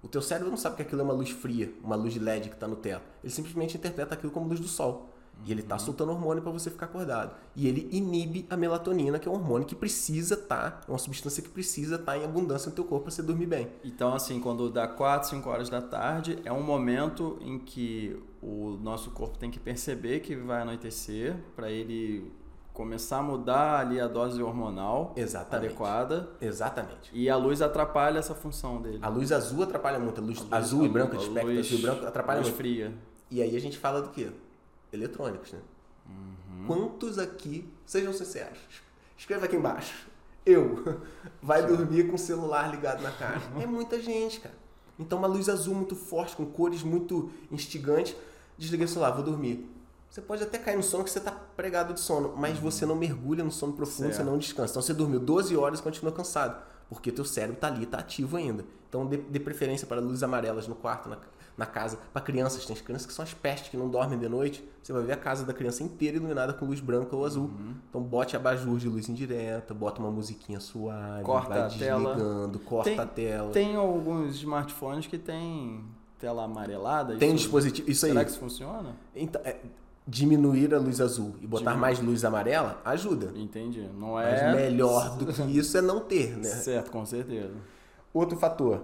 O 0.02 0.08
teu 0.08 0.22
cérebro 0.22 0.50
não 0.50 0.58
sabe 0.58 0.78
que 0.78 0.82
aquilo 0.82 1.02
é 1.02 1.04
uma 1.04 1.14
luz 1.14 1.30
fria, 1.30 1.74
uma 1.84 1.96
luz 1.96 2.14
de 2.14 2.20
LED 2.20 2.50
que 2.50 2.56
está 2.56 2.68
no 2.68 2.76
teto. 2.76 3.04
Ele 3.24 3.32
simplesmente 3.32 3.78
interpreta 3.78 4.14
aquilo 4.14 4.32
como 4.32 4.48
luz 4.48 4.60
do 4.60 4.68
sol. 4.68 5.14
E 5.46 5.52
ele 5.52 5.62
está 5.62 5.78
soltando 5.78 6.12
hormônio 6.12 6.44
para 6.44 6.52
você 6.52 6.70
ficar 6.70 6.88
acordado. 6.88 7.34
E 7.56 7.68
ele 7.68 7.88
inibe 7.92 8.46
a 8.50 8.58
melatonina, 8.58 9.18
que 9.18 9.28
é 9.28 9.32
um 9.32 9.36
hormônio 9.36 9.66
que 9.66 9.74
precisa 9.76 10.34
estar, 10.36 10.82
é 10.88 10.92
uma 10.92 10.98
substância 10.98 11.42
que 11.42 11.48
precisa 11.50 11.96
estar 11.96 12.18
em 12.18 12.26
abundância 12.26 12.70
no 12.70 12.76
teu 12.76 12.84
corpo 12.84 13.06
para 13.06 13.12
você 13.12 13.24
dormir 13.24 13.46
bem. 13.46 13.70
Então, 13.84 14.14
assim, 14.14 14.40
quando 14.40 14.70
dá 14.70 14.88
4, 14.88 15.30
5 15.30 15.50
horas 15.50 15.70
da 15.70 15.82
tarde, 15.82 16.40
é 16.44 16.52
um 16.52 16.62
momento 16.62 17.38
em 17.42 17.58
que 17.58 18.22
o 18.42 18.78
nosso 18.82 19.12
corpo 19.12 19.38
tem 19.38 19.50
que 19.50 19.60
perceber 19.60 20.20
que 20.20 20.36
vai 20.36 20.62
anoitecer 20.62 21.36
para 21.56 21.72
ele 21.72 22.32
começar 22.74 23.18
a 23.18 23.24
mudar 23.24 23.80
ali 23.80 24.00
a 24.00 24.08
dose 24.08 24.42
hormonal 24.42 25.14
Exatamente. 25.18 25.68
adequada 25.68 26.30
Exatamente. 26.40 27.10
e 27.14 27.30
a 27.30 27.36
luz 27.36 27.62
atrapalha 27.62 28.20
essa 28.20 28.34
função 28.36 28.82
dele. 28.82 29.00
A 29.02 29.10
luz 29.10 29.32
azul 29.32 29.64
atrapalha 29.64 30.00
muito. 30.00 30.20
A 30.22 30.24
luz, 30.24 30.40
A 30.40 30.44
luz- 30.44 30.54
azul 30.54 30.84
e 30.84 30.88
a- 30.88 30.92
branco, 30.92 31.16
a 31.16 31.18
de 31.18 31.24
espectro 31.26 31.52
luz- 31.54 31.66
azul 31.68 31.78
e 31.78 31.82
branco, 31.82 32.06
atrapalha 32.06 32.40
luz 32.40 32.48
muito. 32.50 32.58
fria. 32.58 32.94
E 33.32 33.42
aí 33.42 33.56
a 33.56 33.60
gente 33.60 33.78
fala 33.78 34.02
do 34.02 34.10
quê? 34.10 34.30
Eletrônicos, 34.92 35.52
né? 35.54 35.60
Uhum. 36.08 36.66
Quantos 36.68 37.18
aqui, 37.20 37.68
sejam 37.86 38.12
sinceros, 38.14 38.60
escreva 39.18 39.46
aqui 39.46 39.56
embaixo. 39.56 40.08
Eu, 40.46 41.02
vai 41.42 41.66
dormir 41.66 42.08
com 42.08 42.16
o 42.16 42.20
celular 42.20 42.72
ligado 42.72 43.02
na 43.02 43.12
cara. 43.12 43.42
É 43.62 43.66
muita 43.66 44.00
gente, 44.02 44.40
cara. 44.40 44.56
Então 44.98 45.18
uma 45.18 45.28
luz 45.28 45.48
azul 45.48 45.76
muito 45.76 45.96
forte, 45.96 46.36
com 46.36 46.46
cores 46.46 46.84
muito 46.84 47.30
instigantes. 47.52 48.16
Desliguei 48.58 48.86
o 48.86 48.90
celular, 48.90 49.12
vou 49.12 49.24
dormir. 49.24 49.70
Você 50.10 50.22
pode 50.22 50.42
até 50.42 50.58
cair 50.58 50.76
no 50.76 50.84
sono 50.84 51.04
que 51.04 51.12
você 51.12 51.20
está 51.20 51.32
pregado 51.32 51.94
de 51.94 52.00
sono, 52.00 52.34
mas 52.36 52.58
você 52.58 52.86
não 52.86 52.96
mergulha 52.96 53.44
no 53.44 53.52
sono 53.52 53.74
profundo, 53.74 54.08
Certo. 54.08 54.18
você 54.18 54.24
não 54.24 54.38
descansa. 54.38 54.74
Então 54.74 54.82
você 54.82 54.94
dormiu 54.94 55.20
12 55.20 55.56
horas 55.56 55.80
e 55.80 55.84
continua 55.84 56.12
cansado, 56.12 56.62
porque 56.90 57.12
teu 57.12 57.24
cérebro 57.24 57.56
está 57.56 57.68
ali, 57.68 57.84
está 57.84 58.00
ativo 58.00 58.36
ainda. 58.36 58.66
Então 58.90 59.06
dê, 59.06 59.18
dê 59.18 59.40
preferência 59.40 59.86
para 59.86 60.02
luzes 60.02 60.24
amarelas 60.24 60.68
no 60.68 60.74
quarto, 60.74 61.08
na, 61.10 61.18
na 61.60 61.66
casa. 61.66 62.00
Para 62.14 62.22
crianças, 62.22 62.66
tem 62.66 62.74
as 62.76 62.82
crianças 62.82 63.06
que 63.06 63.14
são 63.14 63.22
as 63.24 63.34
pestes 63.34 63.70
que 63.70 63.76
não 63.78 63.90
dormem 63.90 64.18
de 64.18 64.28
noite. 64.30 64.68
Você 64.82 64.94
vai 64.94 65.04
ver 65.04 65.12
a 65.14 65.18
casa 65.18 65.46
da 65.46 65.54
criança 65.54 65.84
inteira 65.84 66.16
iluminada 66.18 66.54
com 66.54 66.66
luz 66.66 66.80
branca 66.80 67.16
ou 67.16 67.26
azul. 67.26 67.44
Uhum. 67.44 67.76
Então 67.90 68.02
bote 68.02 68.36
abajur 68.36 68.78
de 68.78 68.88
luz 68.88 69.10
indireta, 69.10 69.74
bota 69.74 70.00
uma 70.02 70.10
musiquinha 70.10 70.60
suave, 70.60 71.24
Corta 71.24 71.50
vai 71.50 71.60
a 71.60 71.68
tela. 71.70 72.10
desligando, 72.16 72.60
corta 72.60 72.90
Tem- 72.90 73.00
a 73.00 73.06
tela. 73.06 73.52
Tem 73.52 73.76
alguns 73.76 74.36
smartphones 74.38 75.06
que 75.06 75.18
tem 75.18 75.84
tela 76.18 76.46
amarelada. 76.46 77.18
Tem 77.18 77.30
isso- 77.30 77.44
dispositivo. 77.44 77.90
Isso 77.92 78.06
aí. 78.06 78.12
Será 78.14 78.24
que 78.24 78.32
isso 78.32 78.40
funciona? 78.40 78.96
Então, 79.16 79.42
é, 79.44 79.58
diminuir 80.08 80.74
a 80.74 80.80
luz 80.80 81.00
azul 81.02 81.36
e 81.42 81.46
botar 81.46 81.66
Diminuir. 81.72 81.82
mais 81.82 82.00
luz 82.00 82.24
amarela 82.26 82.82
ajuda. 82.86 83.32
Entendi. 83.36 83.88
Não 83.98 84.14
Mas 84.14 84.40
é. 84.42 84.54
melhor 84.56 85.16
do 85.20 85.26
que 85.28 85.42
isso 85.58 85.78
é 85.78 85.82
não 85.82 86.00
ter, 86.00 86.36
né? 86.38 86.44
Certo, 86.46 86.90
com 86.90 87.06
certeza. 87.06 87.54
Outro 88.14 88.38
fator: 88.38 88.82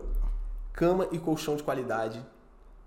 cama 0.73 1.07
e 1.11 1.17
colchão 1.17 1.55
de 1.55 1.63
qualidade. 1.63 2.23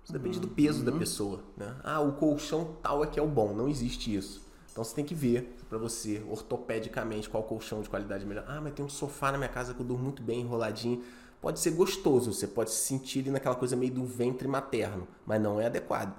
Isso 0.09 0.13
depende 0.17 0.39
do 0.39 0.47
peso 0.47 0.79
Uhum. 0.79 0.85
da 0.85 0.91
pessoa, 0.93 1.39
né? 1.55 1.75
Ah, 1.83 1.99
o 2.01 2.13
colchão 2.13 2.75
tal 2.81 3.03
é 3.03 3.07
que 3.07 3.19
é 3.19 3.21
o 3.23 3.27
bom. 3.27 3.53
Não 3.53 3.69
existe 3.69 4.15
isso. 4.15 4.41
Então 4.71 4.83
você 4.83 4.95
tem 4.95 5.05
que 5.05 5.13
ver 5.13 5.55
pra 5.69 5.77
você, 5.77 6.23
ortopedicamente, 6.27 7.29
qual 7.29 7.43
colchão 7.43 7.81
de 7.83 7.89
qualidade 7.89 8.23
é 8.23 8.27
melhor. 8.27 8.43
Ah, 8.47 8.59
mas 8.59 8.73
tem 8.73 8.83
um 8.83 8.89
sofá 8.89 9.31
na 9.31 9.37
minha 9.37 9.49
casa 9.49 9.71
que 9.71 9.79
eu 9.81 9.85
durmo 9.85 10.03
muito 10.05 10.23
bem, 10.23 10.41
enroladinho. 10.41 11.03
Pode 11.39 11.59
ser 11.59 11.71
gostoso, 11.71 12.33
você 12.33 12.47
pode 12.47 12.71
se 12.71 12.77
sentir 12.87 13.19
ali 13.19 13.29
naquela 13.29 13.53
coisa 13.55 13.75
meio 13.75 13.93
do 13.93 14.03
ventre 14.03 14.47
materno, 14.47 15.07
mas 15.27 15.39
não 15.39 15.61
é 15.61 15.67
adequado. 15.67 16.15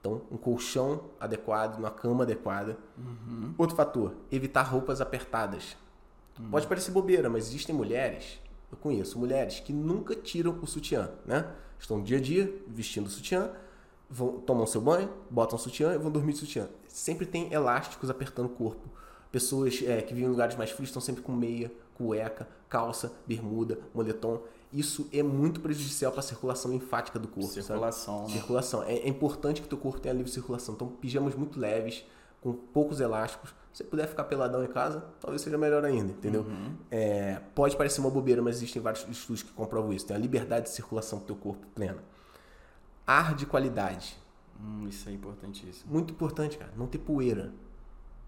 Então, 0.00 0.22
um 0.30 0.36
colchão 0.36 1.00
adequado, 1.18 1.78
uma 1.78 1.90
cama 1.90 2.22
adequada. 2.22 2.76
Uhum. 2.96 3.54
Outro 3.58 3.74
fator, 3.74 4.14
evitar 4.30 4.62
roupas 4.62 5.00
apertadas. 5.00 5.76
Pode 6.50 6.66
parecer 6.68 6.92
bobeira, 6.92 7.28
mas 7.28 7.48
existem 7.48 7.74
mulheres, 7.74 8.40
eu 8.70 8.78
conheço 8.78 9.18
mulheres 9.18 9.58
que 9.60 9.72
nunca 9.72 10.14
tiram 10.14 10.56
o 10.62 10.66
sutiã, 10.66 11.10
né? 11.26 11.46
Estão 11.82 12.00
dia 12.00 12.18
a 12.18 12.20
dia 12.20 12.62
vestindo 12.68 13.06
o 13.08 13.10
sutiã, 13.10 13.50
vão, 14.08 14.38
tomam 14.38 14.64
seu 14.68 14.80
banho, 14.80 15.10
botam 15.28 15.58
o 15.58 15.60
sutiã 15.60 15.92
e 15.92 15.98
vão 15.98 16.12
dormir 16.12 16.32
de 16.32 16.38
sutiã. 16.38 16.68
Sempre 16.86 17.26
tem 17.26 17.52
elásticos 17.52 18.08
apertando 18.08 18.46
o 18.46 18.50
corpo. 18.50 18.88
Pessoas 19.32 19.82
é, 19.84 20.00
que 20.00 20.14
vivem 20.14 20.28
em 20.28 20.30
lugares 20.30 20.54
mais 20.54 20.70
frios 20.70 20.90
estão 20.90 21.02
sempre 21.02 21.22
com 21.22 21.32
meia, 21.32 21.72
cueca, 21.94 22.46
calça, 22.68 23.12
bermuda, 23.26 23.80
moletom. 23.92 24.40
Isso 24.72 25.08
é 25.12 25.24
muito 25.24 25.58
prejudicial 25.58 26.12
para 26.12 26.20
a 26.20 26.22
circulação 26.22 26.70
linfática 26.70 27.18
do 27.18 27.26
corpo. 27.26 27.50
Circulação, 27.50 28.28
né? 28.28 28.34
Circulação. 28.34 28.82
É, 28.84 28.98
é 28.98 29.08
importante 29.08 29.60
que 29.60 29.66
teu 29.66 29.76
corpo 29.76 29.98
tenha 29.98 30.14
livre 30.14 30.30
circulação. 30.30 30.76
Então, 30.76 30.86
pijamas 30.86 31.34
muito 31.34 31.58
leves, 31.58 32.04
com 32.40 32.52
poucos 32.52 33.00
elásticos. 33.00 33.52
Se 33.72 33.78
você 33.78 33.84
puder 33.84 34.06
ficar 34.06 34.24
peladão 34.24 34.62
em 34.62 34.66
casa, 34.68 35.02
talvez 35.18 35.40
seja 35.40 35.56
melhor 35.56 35.82
ainda, 35.82 36.12
entendeu? 36.12 36.44
É, 36.90 37.40
pode 37.54 37.74
parecer 37.74 38.00
uma 38.00 38.10
bobeira, 38.10 38.42
mas 38.42 38.56
existem 38.56 38.82
vários 38.82 39.06
estudos 39.08 39.42
que 39.42 39.50
comprovam 39.52 39.92
isso. 39.94 40.06
Tem 40.06 40.14
a 40.14 40.18
liberdade 40.18 40.66
de 40.66 40.72
circulação 40.72 41.20
do 41.20 41.24
teu 41.24 41.36
corpo 41.36 41.66
plena. 41.74 41.98
Ar 43.06 43.34
de 43.34 43.46
qualidade. 43.46 44.16
Hum, 44.60 44.86
isso 44.88 45.08
é 45.08 45.12
importantíssimo. 45.12 45.90
Muito 45.90 46.12
importante, 46.12 46.58
cara. 46.58 46.72
Não 46.76 46.86
ter 46.86 46.98
poeira. 46.98 47.50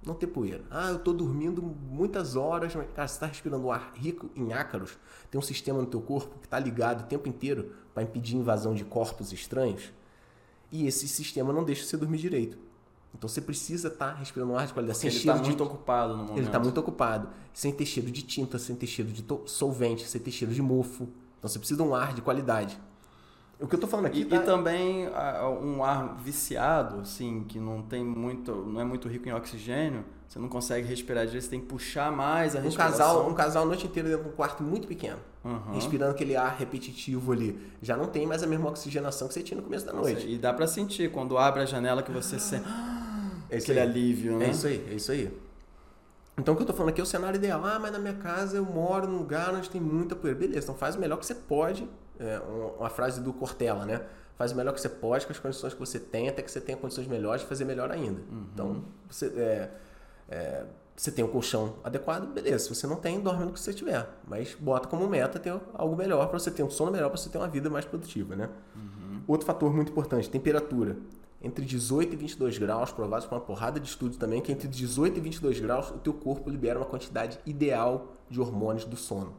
Não 0.05 0.14
ter 0.14 0.26
poeira. 0.26 0.64
Ah, 0.70 0.90
eu 0.90 0.99
tô 0.99 1.12
dormindo 1.12 1.62
muitas 1.62 2.36
horas, 2.36 2.74
mas, 2.74 2.86
cara, 2.95 3.07
você 3.07 3.20
tá 3.20 3.26
respirando 3.26 3.66
um 3.66 3.72
ar 3.72 3.92
rico 3.95 4.30
em 4.34 4.53
ácaros. 4.53 4.99
Tem 5.30 5.38
um 5.38 5.42
sistema 5.42 5.78
no 5.78 5.86
teu 5.86 6.01
corpo 6.01 6.38
que 6.40 6.49
tá 6.49 6.59
ligado 6.59 7.03
o 7.03 7.07
tempo 7.07 7.28
inteiro 7.28 7.72
para 7.92 8.03
impedir 8.03 8.36
invasão 8.36 8.74
de 8.74 8.84
corpos 8.84 9.30
estranhos. 9.30 9.92
E 10.72 10.86
esse 10.86 11.07
sistema 11.07 11.53
não 11.53 11.64
deixa 11.64 11.84
você 11.84 11.97
dormir 11.97 12.18
direito. 12.18 12.59
Então 13.17 13.29
você 13.29 13.41
precisa 13.41 13.89
estar 13.89 14.12
respirando 14.15 14.53
um 14.53 14.59
ar 14.59 14.67
de 14.67 14.73
qualidade. 14.75 14.99
Porque 14.99 15.11
sem 15.11 15.17
ele 15.17 15.19
cheiro 15.23 15.37
está 15.37 15.43
de 15.43 15.49
muito 15.51 15.65
ocupado 15.65 16.12
no 16.17 16.23
momento. 16.25 16.39
ele 16.39 16.47
está 16.47 16.59
muito 16.59 16.79
ocupado. 16.81 17.29
Sem 17.53 17.73
ter 17.73 17.87
cheiro 17.87 18.11
de 18.11 18.23
tinta, 18.23 18.59
sem 18.59 18.75
ter 18.75 18.87
cheiro 18.87 19.11
de 19.12 19.23
to- 19.23 19.43
solvente, 19.47 20.07
sem 20.09 20.21
ter 20.21 20.31
cheiro 20.33 20.53
de 20.53 20.61
mofo. 20.61 21.05
Então 21.39 21.49
você 21.49 21.59
precisa 21.59 21.83
de 21.83 21.89
um 21.89 21.95
ar 21.95 22.12
de 22.12 22.21
qualidade. 22.21 22.79
O 23.61 23.69
que 23.69 23.77
eu 23.77 23.79
tô 23.79 23.87
falando 23.87 24.07
aqui 24.07 24.23
E, 24.23 24.25
tá- 24.25 24.37
e 24.37 24.41
também 24.41 25.07
um 25.62 25.85
ar 25.85 26.17
viciado, 26.19 27.01
assim, 27.01 27.45
que 27.49 27.59
não 27.61 27.83
tem 27.83 28.05
muito, 28.05 28.53
não 28.53 28.81
é 28.81 28.85
muito 28.85 29.07
rico 29.09 29.29
em 29.29 29.33
oxigênio, 29.33 30.05
você 30.29 30.41
não 30.41 30.49
consegue 30.49 30.87
respirar 30.89 31.25
direito, 31.25 31.45
você 31.45 31.51
tem 31.51 31.61
que 31.61 31.67
puxar 31.67 32.11
mais 32.11 32.57
a 32.57 32.59
um 32.59 32.62
respiração. 32.62 32.99
casal, 32.99 33.31
um 33.31 33.35
casal 33.35 33.62
a 33.62 33.67
noite 33.67 33.87
inteira 33.87 34.09
dentro 34.09 34.25
de 34.25 34.31
um 34.31 34.33
quarto 34.33 34.62
muito 34.65 34.89
pequeno, 34.89 35.19
Uhum. 35.45 35.73
respirando 35.73 36.11
aquele 36.11 36.35
ar 36.35 36.57
repetitivo 36.59 37.31
ali, 37.33 37.57
já 37.81 37.97
não 37.97 38.07
tem 38.07 38.27
mais 38.27 38.43
a 38.43 38.47
mesma 38.47 38.69
oxigenação 38.69 39.29
que 39.29 39.35
você 39.35 39.43
tinha 39.43 39.57
no 39.57 39.62
começo 39.62 39.87
da 39.87 39.93
noite. 39.93 40.27
E 40.29 40.37
dá 40.37 40.53
pra 40.53 40.67
sentir 40.67 41.12
quando 41.12 41.39
abre 41.39 41.62
a 41.62 41.67
janela 41.67 42.03
que 42.03 42.11
você 42.11 42.39
sente 42.41 42.67
É 43.55 43.59
aquele 43.59 43.80
aí. 43.80 43.86
alívio, 43.88 44.38
né? 44.38 44.46
É 44.46 44.50
isso 44.50 44.66
aí, 44.66 44.86
é 44.90 44.94
isso 44.94 45.12
aí. 45.12 45.38
Então 46.36 46.55
o 46.55 46.57
que 46.57 46.62
eu 46.62 46.66
tô 46.66 46.72
falando 46.72 46.88
aqui 46.90 47.00
é 47.00 47.05
o 47.05 47.07
cenário 47.07 47.36
ideal. 47.36 47.64
Ah, 47.64 47.78
mas 47.78 47.92
na 47.92 47.98
minha 47.98 48.14
casa 48.14 48.57
eu 48.57 48.64
moro 48.64 49.07
num 49.07 49.18
lugar 49.18 49.55
onde 49.55 49.70
tem 49.70 49.80
muita 49.80 50.16
poeira. 50.16 50.38
Beleza, 50.38 50.64
então 50.64 50.74
faz 50.74 50.96
o 50.96 50.98
melhor 51.00 51.16
que 51.18 51.26
você 51.26 51.34
pode. 51.34 51.88
É 52.18 52.40
um- 52.40 52.78
uma 52.80 52.90
frase 52.90 53.20
do 53.20 53.32
Cortella, 53.32 53.84
né? 53.86 54.00
Faz 54.36 54.50
o 54.50 54.57
melhor 54.57 54.72
que 54.74 54.80
você 54.80 54.88
pode 54.88 55.26
com 55.26 55.32
as 55.32 55.38
condições 55.38 55.74
que 55.74 55.78
você 55.78 55.98
tem, 56.00 56.28
até 56.28 56.42
que 56.42 56.50
você 56.50 56.61
tenha 56.61 56.76
condições 56.76 57.07
melhores 57.07 57.42
de 57.42 57.46
fazer 57.46 57.64
melhor 57.64 57.90
ainda. 57.92 58.20
Então, 58.52 58.82
você, 59.09 59.26
é, 59.36 59.70
é, 60.28 60.64
você 60.96 61.12
tem 61.12 61.24
um 61.24 61.28
colchão 61.28 61.74
adequado, 61.84 62.26
beleza. 62.32 62.64
Se 62.64 62.74
você 62.74 62.84
não 62.88 62.96
tem, 62.96 63.20
dorme 63.20 63.44
no 63.44 63.52
que 63.52 63.61
você 63.61 63.72
tiver. 63.72 64.05
Mas 64.26 64.57
bota 64.59 64.88
como 64.88 65.07
meta 65.09 65.38
ter 65.38 65.55
algo 65.74 65.94
melhor 65.96 66.26
para 66.28 66.38
você 66.40 66.50
ter 66.50 66.64
um 66.64 66.70
sono 66.70 66.90
melhor, 66.90 67.11
para 67.11 67.16
você 67.18 67.28
ter 67.28 67.38
uma 67.38 67.46
vida 67.46 67.70
mais 67.70 67.84
produtiva, 67.84 68.34
né? 68.34 68.48
Outro 69.28 69.46
fator 69.46 69.72
muito 69.72 69.92
importante, 69.92 70.28
temperatura. 70.28 70.96
Entre 71.45 71.64
18 71.64 72.14
e 72.14 72.16
22 72.16 72.57
graus, 72.59 72.90
provados 72.90 73.26
por 73.26 73.34
uma 73.34 73.40
porrada 73.42 73.78
de 73.78 73.86
estudos 73.86 74.16
também, 74.16 74.40
que 74.40 74.51
entre 74.51 74.66
18 74.66 75.18
e 75.18 75.20
22 75.20 75.61
graus 75.61 75.90
o 75.90 75.99
teu 75.99 76.14
corpo 76.14 76.49
libera 76.49 76.78
uma 76.78 76.86
quantidade 76.86 77.38
ideal 77.45 78.14
de 78.30 78.40
hormônios 78.40 78.84
do 78.86 78.97
sono. 78.97 79.34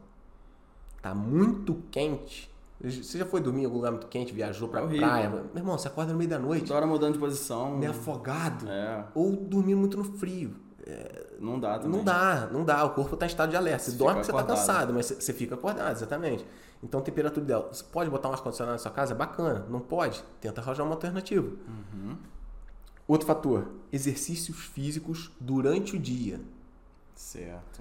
Tá 1.02 1.14
muito 1.14 1.82
quente. 1.90 2.48
Você 2.80 3.18
já 3.18 3.26
foi 3.26 3.40
dormir 3.40 3.62
em 3.62 3.64
algum 3.64 3.76
lugar 3.78 3.90
muito 3.90 4.06
quente, 4.06 4.32
viajou 4.32 4.68
pra 4.68 4.80
É 4.80 4.84
horrível. 4.84 5.08
praia? 5.08 5.28
Meu 5.30 5.42
irmão, 5.56 5.76
você 5.78 5.88
acorda 5.88 6.12
no 6.12 6.18
meio 6.18 6.30
da 6.30 6.38
noite, 6.38 6.66
Toda 6.66 6.76
hora 6.76 6.86
mudando 6.86 7.14
de 7.14 7.18
posição. 7.18 7.76
meio 7.76 7.90
afogado. 7.90 8.68
É, 8.68 9.04
Ou 9.14 9.32
dormir 9.34 9.74
muito 9.74 9.96
no 9.96 10.04
frio. 10.04 10.54
não 11.40 11.58
dá 11.58 11.78
também. 11.78 11.96
Não 11.98 12.04
dá, 12.04 12.48
não 12.52 12.64
dá. 12.64 12.84
O 12.84 12.90
corpo 12.90 13.16
tá 13.16 13.26
em 13.26 13.28
estado 13.28 13.50
de 13.50 13.56
alerta. 13.56 13.82
Você 13.84 13.90
Você 13.92 13.96
dorme 13.96 14.20
porque 14.20 14.30
você 14.30 14.38
tá 14.38 14.44
cansado, 14.44 14.92
mas 14.94 15.06
você 15.10 15.32
fica 15.32 15.54
acordado, 15.56 15.90
exatamente. 15.96 16.46
Então, 16.82 17.00
temperatura 17.00 17.44
ideal. 17.44 17.68
Você 17.72 17.84
pode 17.84 18.10
botar 18.10 18.28
um 18.28 18.32
ar-condicionado 18.32 18.74
na 18.74 18.78
sua 18.78 18.90
casa? 18.90 19.14
Bacana. 19.14 19.66
Não 19.68 19.80
pode? 19.80 20.22
Tenta 20.40 20.60
arranjar 20.60 20.84
uma 20.84 20.94
alternativa. 20.94 21.46
Uhum. 21.46 22.16
Outro 23.08 23.26
fator: 23.26 23.68
exercícios 23.92 24.56
físicos 24.58 25.30
durante 25.40 25.96
o 25.96 25.98
dia. 25.98 26.40
Certo. 27.14 27.80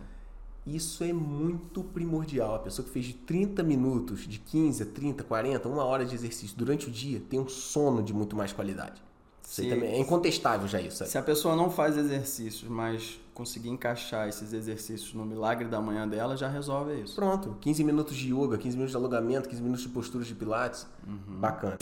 Isso 0.65 1.03
é 1.03 1.13
muito 1.13 1.83
primordial. 1.83 2.55
A 2.55 2.59
pessoa 2.59 2.85
que 2.85 2.91
fez 2.91 3.05
de 3.05 3.13
30 3.13 3.61
minutos, 3.61 4.21
de 4.21 4.39
15 4.39 4.81
a 4.81 4.85
30, 4.85 5.23
40, 5.23 5.69
uma 5.69 5.83
hora 5.83 6.03
de 6.03 6.15
exercício 6.15 6.57
durante 6.57 6.87
o 6.87 6.91
dia, 6.91 7.21
tem 7.29 7.39
um 7.39 7.47
sono 7.47 8.01
de 8.01 8.13
muito 8.13 8.35
mais 8.35 8.51
qualidade. 8.51 9.01
Se- 9.47 9.69
também 9.69 9.93
é 9.93 9.99
incontestável 9.99 10.67
já 10.67 10.79
isso. 10.81 10.97
sabe? 10.97 11.09
Se 11.11 11.17
a 11.17 11.21
pessoa 11.21 11.55
não 11.55 11.69
faz 11.69 11.97
exercícios, 11.97 12.69
mas 12.69 13.19
conseguir 13.33 13.69
encaixar 13.69 14.27
esses 14.27 14.53
exercícios 14.53 15.13
no 15.13 15.25
milagre 15.25 15.67
da 15.67 15.79
manhã 15.81 16.07
dela, 16.07 16.35
já 16.37 16.47
resolve 16.47 17.01
isso. 17.01 17.15
Pronto, 17.15 17.57
15 17.61 17.83
minutos 17.83 18.15
de 18.15 18.33
yoga, 18.33 18.57
15 18.57 18.75
minutos 18.75 18.91
de 18.91 18.97
alongamento, 18.97 19.47
15 19.49 19.61
minutos 19.61 19.83
de 19.83 19.89
posturas 19.89 20.27
de 20.27 20.33
pilates. 20.35 20.87
Uhum. 21.05 21.39
Bacana. 21.39 21.77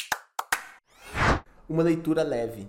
Uma 1.67 1.83
leitura 1.83 2.23
leve. 2.23 2.67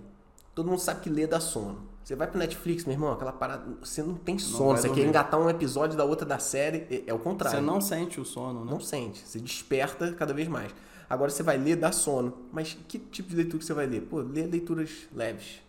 Todo 0.53 0.69
mundo 0.69 0.79
sabe 0.79 1.01
que 1.01 1.09
ler 1.09 1.27
dá 1.27 1.39
sono. 1.39 1.93
Você 2.03 2.15
vai 2.15 2.27
pro 2.27 2.37
Netflix, 2.37 2.85
meu 2.85 2.93
irmão, 2.93 3.11
aquela 3.11 3.33
parada. 3.33 3.65
Você 3.81 4.01
não 4.03 4.13
tem 4.13 4.37
sono. 4.37 4.69
vai 4.69 4.77
você 4.77 4.87
dormir. 4.87 5.01
quer 5.01 5.07
engatar 5.09 5.39
um 5.39 5.49
episódio 5.49 5.97
da 5.97 6.05
outra 6.05 6.25
da 6.25 6.37
série. 6.39 6.85
É, 6.89 7.03
é 7.07 7.13
o 7.13 7.19
contrário. 7.19 7.59
Você 7.59 7.65
não 7.65 7.81
sente 7.81 8.21
o 8.21 8.25
sono, 8.25 8.63
né? 8.63 8.71
Não 8.71 8.79
sente. 8.79 9.27
Você 9.27 9.39
desperta 9.39 10.13
cada 10.13 10.33
vez 10.33 10.47
mais. 10.47 10.71
Agora 11.09 11.29
você 11.29 11.43
vai 11.43 11.57
ler, 11.57 11.75
dá 11.75 11.91
sono. 11.91 12.33
Mas 12.51 12.77
que 12.87 12.97
tipo 12.99 13.29
de 13.29 13.35
leitura 13.35 13.59
que 13.59 13.65
você 13.65 13.73
vai 13.73 13.85
ler? 13.85 14.01
Pô, 14.01 14.19
lê 14.19 14.43
leituras 14.43 15.07
leves. 15.13 15.61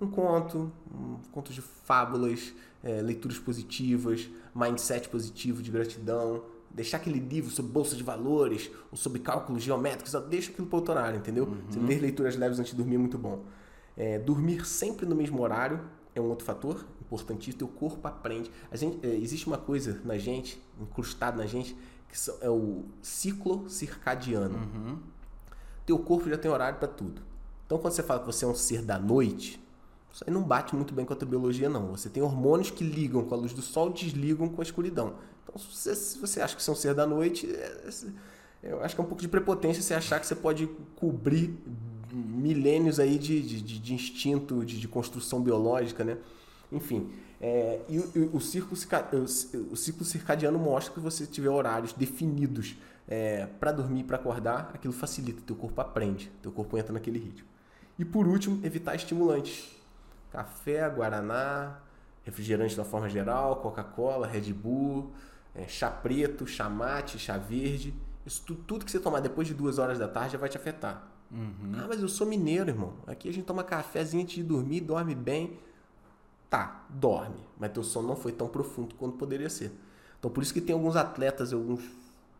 Um 0.00 0.08
conto, 0.08 0.70
um 0.92 1.16
conto 1.32 1.52
de 1.52 1.60
fábulas, 1.60 2.52
é, 2.82 3.00
leituras 3.02 3.38
positivas, 3.38 4.28
mindset 4.54 5.08
positivo 5.08 5.62
de 5.62 5.70
gratidão. 5.70 6.42
Deixar 6.70 6.98
aquele 6.98 7.18
livro 7.18 7.50
sobre 7.50 7.72
bolsa 7.72 7.96
de 7.96 8.02
valores 8.02 8.70
ou 8.90 8.96
sobre 8.96 9.20
cálculos 9.20 9.62
geométricos, 9.62 10.12
deixa 10.28 10.50
aquilo 10.50 10.66
para 10.66 10.76
outro 10.76 10.92
horário, 10.92 11.18
entendeu? 11.18 11.56
Você 11.68 11.78
ler 11.80 12.00
leituras 12.00 12.36
leves 12.36 12.58
antes 12.60 12.72
de 12.72 12.76
dormir 12.76 12.96
é 12.96 12.98
muito 12.98 13.18
bom. 13.18 13.44
É, 13.96 14.18
dormir 14.18 14.64
sempre 14.66 15.06
no 15.06 15.16
mesmo 15.16 15.42
horário 15.42 15.80
é 16.14 16.20
um 16.20 16.28
outro 16.28 16.44
fator 16.44 16.84
importantíssimo. 17.00 17.58
Teu 17.58 17.68
corpo 17.68 18.06
aprende. 18.06 18.50
A 18.70 18.76
gente, 18.76 19.04
é, 19.04 19.16
existe 19.16 19.46
uma 19.46 19.58
coisa 19.58 20.00
na 20.04 20.18
gente, 20.18 20.62
incrustada 20.80 21.36
na 21.36 21.46
gente, 21.46 21.76
que 22.08 22.16
é 22.40 22.50
o 22.50 22.84
ciclo 23.02 23.68
circadiano. 23.68 24.58
Uhum. 24.58 24.98
Teu 25.84 25.98
corpo 25.98 26.28
já 26.28 26.36
tem 26.36 26.50
horário 26.50 26.78
para 26.78 26.88
tudo. 26.88 27.22
Então, 27.66 27.78
quando 27.78 27.92
você 27.92 28.02
fala 28.02 28.20
que 28.20 28.26
você 28.26 28.44
é 28.44 28.48
um 28.48 28.54
ser 28.54 28.82
da 28.82 28.98
noite, 28.98 29.62
isso 30.12 30.24
aí 30.26 30.32
não 30.32 30.42
bate 30.42 30.74
muito 30.74 30.94
bem 30.94 31.04
com 31.04 31.12
a 31.12 31.16
tua 31.16 31.28
biologia, 31.28 31.68
não. 31.68 31.88
Você 31.88 32.08
tem 32.08 32.22
hormônios 32.22 32.70
que 32.70 32.82
ligam 32.82 33.24
com 33.24 33.34
a 33.34 33.38
luz 33.38 33.52
do 33.52 33.62
sol 33.62 33.90
desligam 33.90 34.48
com 34.48 34.60
a 34.60 34.64
escuridão. 34.64 35.14
Então, 35.44 35.58
se 35.58 35.66
você, 35.66 35.94
se 35.94 36.18
você 36.18 36.40
acha 36.40 36.56
que 36.56 36.62
você 36.62 36.70
é 36.70 36.72
um 36.72 36.76
ser 36.76 36.94
da 36.94 37.06
noite, 37.06 37.46
é, 37.46 37.88
é, 38.62 38.72
eu 38.72 38.82
acho 38.82 38.94
que 38.94 39.00
é 39.00 39.04
um 39.04 39.06
pouco 39.06 39.22
de 39.22 39.28
prepotência 39.28 39.82
você 39.82 39.94
achar 39.94 40.18
que 40.18 40.26
você 40.26 40.34
pode 40.34 40.66
cobrir 40.96 41.56
milênios 42.12 42.98
aí 42.98 43.18
de, 43.18 43.40
de, 43.42 43.78
de 43.78 43.94
instinto, 43.94 44.64
de, 44.64 44.80
de, 44.80 44.88
construção 44.88 45.40
biológica, 45.40 46.04
né? 46.04 46.16
Enfim, 46.72 47.10
é, 47.40 47.80
e 47.88 47.98
o, 47.98 48.36
o, 48.36 48.40
ciclo, 48.40 48.72
o, 48.72 49.76
ciclo 49.76 50.04
circadiano 50.04 50.58
mostra 50.58 50.92
que 50.92 51.00
você 51.00 51.24
tiver 51.24 51.48
horários 51.48 51.92
definidos 51.92 52.76
é, 53.06 53.46
para 53.60 53.70
dormir 53.70 54.00
e 54.00 54.04
para 54.04 54.16
acordar, 54.16 54.70
aquilo 54.74 54.92
facilita, 54.92 55.40
teu 55.46 55.54
corpo 55.54 55.80
aprende, 55.80 56.30
teu 56.42 56.50
corpo 56.50 56.76
entra 56.76 56.92
naquele 56.92 57.18
ritmo. 57.18 57.46
E 57.98 58.04
por 58.04 58.26
último, 58.26 58.64
evitar 58.64 58.94
estimulantes. 58.94 59.76
Café, 60.30 60.88
guaraná, 60.90 61.78
refrigerante 62.24 62.76
da 62.76 62.84
forma 62.84 63.08
geral, 63.08 63.56
Coca-Cola, 63.56 64.26
Red 64.26 64.52
Bull, 64.52 65.10
é, 65.54 65.66
chá 65.66 65.90
preto, 65.90 66.46
chá 66.46 66.68
mate, 66.68 67.18
chá 67.18 67.38
verde. 67.38 67.94
Isso 68.26 68.42
tudo, 68.44 68.62
tudo 68.64 68.84
que 68.84 68.90
você 68.90 69.00
tomar 69.00 69.20
depois 69.20 69.48
de 69.48 69.54
duas 69.54 69.78
horas 69.78 69.98
da 69.98 70.06
tarde 70.06 70.32
já 70.32 70.38
vai 70.38 70.48
te 70.48 70.56
afetar. 70.56 71.08
Uhum. 71.30 71.72
Ah, 71.74 71.86
mas 71.88 72.00
eu 72.00 72.08
sou 72.08 72.26
mineiro, 72.26 72.70
irmão. 72.70 72.94
Aqui 73.06 73.28
a 73.28 73.32
gente 73.32 73.44
toma 73.44 73.64
cafezinho 73.64 74.22
antes 74.22 74.34
de 74.34 74.42
dormir, 74.42 74.80
dorme 74.80 75.14
bem. 75.14 75.58
Tá, 76.50 76.84
dorme. 76.88 77.46
Mas 77.58 77.72
teu 77.72 77.82
sono 77.82 78.08
não 78.08 78.16
foi 78.16 78.32
tão 78.32 78.48
profundo 78.48 78.94
quanto 78.94 79.16
poderia 79.16 79.50
ser. 79.50 79.72
Então 80.18 80.30
por 80.30 80.42
isso 80.42 80.52
que 80.52 80.60
tem 80.60 80.74
alguns 80.74 80.96
atletas, 80.96 81.52
alguns 81.52 81.82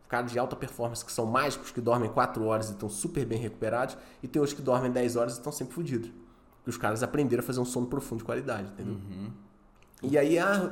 caras 0.07 0.31
de 0.31 0.39
alta 0.39 0.55
performance 0.55 1.05
que 1.05 1.11
são 1.11 1.25
mágicos, 1.25 1.71
que 1.71 1.79
dormem 1.79 2.09
4 2.09 2.43
horas 2.43 2.69
e 2.69 2.71
estão 2.71 2.89
super 2.89 3.25
bem 3.25 3.37
recuperados, 3.37 3.95
e 4.23 4.27
tem 4.27 4.39
outros 4.39 4.57
que 4.57 4.61
dormem 4.61 4.91
10 4.91 5.15
horas 5.15 5.33
e 5.33 5.37
estão 5.37 5.51
sempre 5.51 5.75
fodidos. 5.75 6.09
Porque 6.57 6.71
os 6.71 6.77
caras 6.77 7.03
aprenderam 7.03 7.43
a 7.43 7.45
fazer 7.45 7.59
um 7.59 7.65
sono 7.65 7.85
profundo 7.85 8.19
de 8.19 8.25
qualidade, 8.25 8.69
entendeu? 8.71 8.95
Uhum. 8.95 9.31
E 10.01 10.17
aí, 10.17 10.39
ah, 10.39 10.71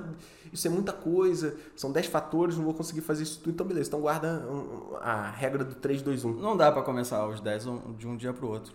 isso 0.52 0.66
é 0.68 0.70
muita 0.70 0.94
coisa, 0.94 1.56
são 1.76 1.92
10 1.92 2.08
fatores, 2.08 2.58
não 2.58 2.64
vou 2.64 2.74
conseguir 2.74 3.02
fazer 3.02 3.24
isso 3.24 3.40
tudo. 3.40 3.54
Então, 3.54 3.68
beleza, 3.68 3.90
então 3.90 4.00
guarda 4.02 4.44
a 5.02 5.30
regra 5.30 5.64
do 5.64 5.76
3, 5.76 6.02
2, 6.02 6.26
1. 6.26 6.34
Não 6.34 6.56
dá 6.58 6.72
para 6.72 6.82
começar 6.82 7.28
os 7.28 7.40
10 7.40 7.66
de 7.98 8.08
um 8.08 8.18
dia 8.18 8.34
para 8.34 8.46
o 8.46 8.50
outro. 8.50 8.74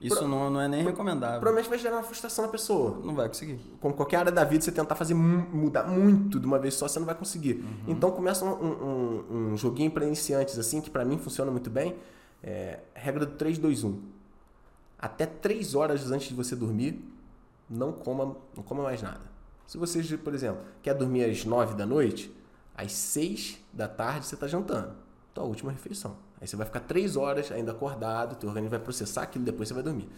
Isso 0.00 0.16
Pro, 0.16 0.28
não, 0.28 0.48
não 0.48 0.60
é 0.60 0.68
nem 0.68 0.84
recomendável. 0.84 1.40
Provavelmente 1.40 1.68
vai 1.68 1.78
gerar 1.78 1.96
uma 1.96 2.02
frustração 2.04 2.44
na 2.44 2.50
pessoa. 2.50 3.00
Não 3.04 3.14
vai 3.14 3.26
conseguir. 3.26 3.58
Como 3.80 3.94
qualquer 3.94 4.18
área 4.18 4.32
da 4.32 4.44
vida, 4.44 4.62
você 4.62 4.70
tentar 4.70 4.94
fazer 4.94 5.14
mudar 5.14 5.84
muito 5.84 6.38
de 6.38 6.46
uma 6.46 6.58
vez 6.58 6.74
só, 6.74 6.86
você 6.86 7.00
não 7.00 7.06
vai 7.06 7.16
conseguir. 7.16 7.54
Uhum. 7.54 7.84
Então 7.88 8.10
começa 8.12 8.44
um, 8.44 8.64
um, 8.64 9.52
um 9.52 9.56
joguinho 9.56 9.90
para 9.90 10.06
iniciantes, 10.06 10.56
assim, 10.56 10.80
que 10.80 10.88
para 10.88 11.04
mim 11.04 11.18
funciona 11.18 11.50
muito 11.50 11.68
bem. 11.68 11.96
É, 12.42 12.78
regra 12.94 13.26
do 13.26 13.32
3, 13.32 13.58
2, 13.58 13.82
1. 13.82 14.00
Até 14.98 15.26
3 15.26 15.74
horas 15.74 16.10
antes 16.12 16.28
de 16.28 16.34
você 16.34 16.54
dormir, 16.54 17.04
não 17.68 17.92
coma, 17.92 18.36
não 18.56 18.62
coma 18.62 18.84
mais 18.84 19.02
nada. 19.02 19.20
Se 19.66 19.76
você, 19.76 20.00
por 20.16 20.32
exemplo, 20.32 20.62
quer 20.80 20.94
dormir 20.94 21.24
às 21.24 21.44
9 21.44 21.74
da 21.74 21.84
noite, 21.84 22.34
às 22.74 22.92
6 22.92 23.58
da 23.72 23.88
tarde 23.88 24.26
você 24.26 24.34
está 24.36 24.46
jantando. 24.46 24.92
Tua 25.34 25.44
última 25.44 25.72
refeição. 25.72 26.16
Aí 26.40 26.46
você 26.46 26.56
vai 26.56 26.66
ficar 26.66 26.80
três 26.80 27.16
horas 27.16 27.50
ainda 27.50 27.72
acordado, 27.72 28.36
teu 28.36 28.48
organismo 28.48 28.70
vai 28.70 28.78
processar 28.78 29.22
aquilo, 29.22 29.44
depois 29.44 29.68
você 29.68 29.74
vai 29.74 29.82
dormir. 29.82 30.08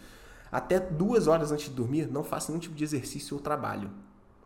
Até 0.51 0.79
duas 0.79 1.27
horas 1.27 1.51
antes 1.51 1.69
de 1.69 1.75
dormir, 1.75 2.11
não 2.11 2.23
faça 2.23 2.51
nenhum 2.51 2.59
tipo 2.59 2.75
de 2.75 2.83
exercício 2.83 3.37
ou 3.37 3.41
trabalho. 3.41 3.89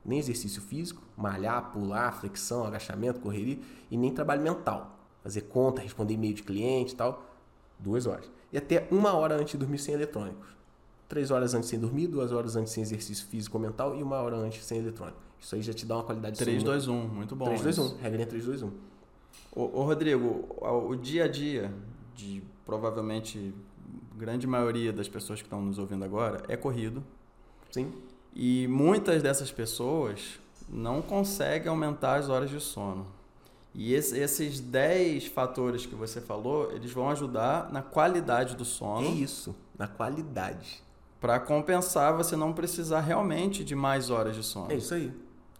Nem 0.06 0.20
exercício 0.20 0.62
físico, 0.62 1.02
malhar, 1.18 1.72
pular, 1.72 2.12
flexão, 2.12 2.64
agachamento, 2.64 3.20
correria, 3.20 3.58
e 3.90 3.98
nem 3.98 4.14
trabalho 4.14 4.42
mental. 4.42 5.00
Fazer 5.24 5.42
conta, 5.42 5.82
responder 5.82 6.14
e-mail 6.14 6.36
de 6.36 6.44
cliente 6.44 6.94
e 6.94 6.96
tal. 6.96 7.26
Duas 7.80 8.06
horas. 8.06 8.32
E 8.54 8.58
até 8.58 8.88
uma 8.92 9.14
hora 9.14 9.36
antes 9.36 9.54
de 9.54 9.58
dormir 9.58 9.80
sem 9.80 9.96
eletrônicos. 9.96 10.56
Três 11.10 11.32
horas 11.32 11.54
antes 11.54 11.70
sem 11.70 11.80
dormir, 11.80 12.08
duas 12.08 12.32
horas 12.32 12.56
antes 12.56 12.72
sem 12.72 12.84
exercício 12.84 13.26
físico 13.28 13.58
ou 13.58 13.64
mental 13.64 13.96
e 13.96 14.04
uma 14.04 14.18
hora 14.18 14.38
antes 14.38 14.64
sem 14.64 14.78
eletrônico. 14.78 15.18
Isso 15.40 15.56
aí 15.56 15.62
já 15.62 15.74
te 15.74 15.86
dá 15.86 15.96
uma 15.96 16.04
qualidade 16.04 16.38
de 16.38 16.44
3, 16.44 16.64
2, 16.64 16.88
1, 16.88 17.08
muito 17.08 17.36
bom. 17.36 17.46
3, 17.46 17.62
2, 17.62 17.80
1. 17.80 17.98
Regrinha 17.98 18.28
3, 18.28 18.46
2, 18.46 18.64
1. 18.64 18.72
Ô, 19.56 19.80
ô 19.80 19.84
Rodrigo, 19.84 20.46
o, 20.60 20.96
dia 20.96 21.26
a 21.26 21.28
dia 21.28 21.74
de 22.14 22.44
provavelmente 22.66 23.54
grande 24.16 24.46
maioria 24.46 24.92
das 24.92 25.08
pessoas 25.08 25.42
que 25.42 25.46
estão 25.46 25.62
nos 25.62 25.78
ouvindo 25.78 26.04
agora 26.04 26.44
é 26.48 26.58
corrido. 26.58 27.04
Sim. 27.72 27.92
E 28.34 28.68
muitas 28.68 29.24
dessas 29.24 29.52
pessoas 29.52 30.40
não 30.68 31.02
conseguem 31.02 31.70
aumentar 31.70 32.16
as 32.16 32.28
horas 32.28 32.50
de 32.50 32.60
sono. 32.60 33.08
E 33.74 33.94
esse, 33.94 34.18
esses 34.18 34.60
10 34.60 35.28
fatores 35.28 35.86
que 35.86 35.96
você 35.96 36.22
falou, 36.22 36.72
eles 36.72 36.92
vão 36.92 37.10
ajudar 37.10 37.72
na 37.72 37.82
qualidade 37.82 38.56
do 38.56 38.64
sono. 38.64 39.08
É 39.08 39.10
isso, 39.10 39.56
na 39.78 39.88
qualidade. 39.88 40.84
Para 41.20 41.40
compensar 41.40 42.16
você 42.16 42.36
não 42.36 42.54
precisar 42.54 43.02
realmente 43.02 43.64
de 43.64 43.76
mais 43.76 44.10
horas 44.10 44.36
de 44.36 44.44
sono. 44.44 44.72
É 44.72 44.76
isso 44.76 44.94
aí 44.94 45.12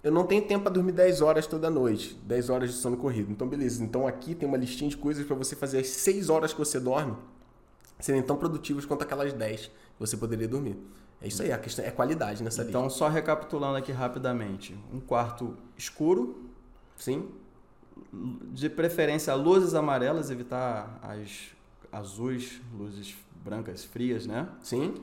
eu 0.06 0.12
não 0.12 0.24
tenho 0.24 0.44
tempo 0.44 0.66
para 0.66 0.72
dormir 0.72 0.92
10 0.92 1.22
horas 1.22 1.48
toda 1.48 1.68
noite, 1.68 2.16
10 2.28 2.52
horas 2.52 2.70
de 2.70 2.76
sono 2.76 2.96
corrido. 2.96 3.32
Então, 3.32 3.48
beleza. 3.48 3.84
Então, 3.84 4.06
aqui 4.06 4.36
tem 4.36 4.48
uma 4.48 4.56
listinha 4.56 4.88
de 4.88 4.96
coisas 4.96 5.26
para 5.26 5.36
você 5.36 5.56
fazer 5.56 5.80
as 5.80 5.88
6 5.88 6.30
horas 6.30 6.54
que 6.54 6.60
você 6.60 6.80
dorme 6.80 7.18
serem 8.00 8.22
tão 8.22 8.38
produtivas 8.38 8.86
quanto 8.86 9.02
aquelas 9.02 9.34
10 9.34 9.66
que 9.66 9.72
você 9.98 10.16
poderia 10.16 10.48
dormir. 10.48 10.78
É 11.20 11.28
isso 11.28 11.42
aí, 11.42 11.52
a 11.52 11.58
questão 11.58 11.84
é 11.84 11.90
qualidade 11.90 12.44
nessa 12.44 12.62
então, 12.62 12.84
lista. 12.84 12.98
Então, 12.98 13.08
só 13.08 13.08
recapitulando 13.08 13.78
aqui 13.78 13.92
rapidamente: 13.92 14.78
um 14.94 15.00
quarto 15.00 15.58
escuro. 15.76 16.52
Sim. 16.96 17.28
De 18.54 18.70
preferência, 18.70 19.34
luzes 19.34 19.74
amarelas, 19.74 20.30
evitar 20.30 21.00
as 21.02 21.50
azuis, 21.92 22.62
luzes 22.78 23.16
brancas 23.44 23.84
frias, 23.84 24.28
né? 24.28 24.50
Sim. 24.62 24.94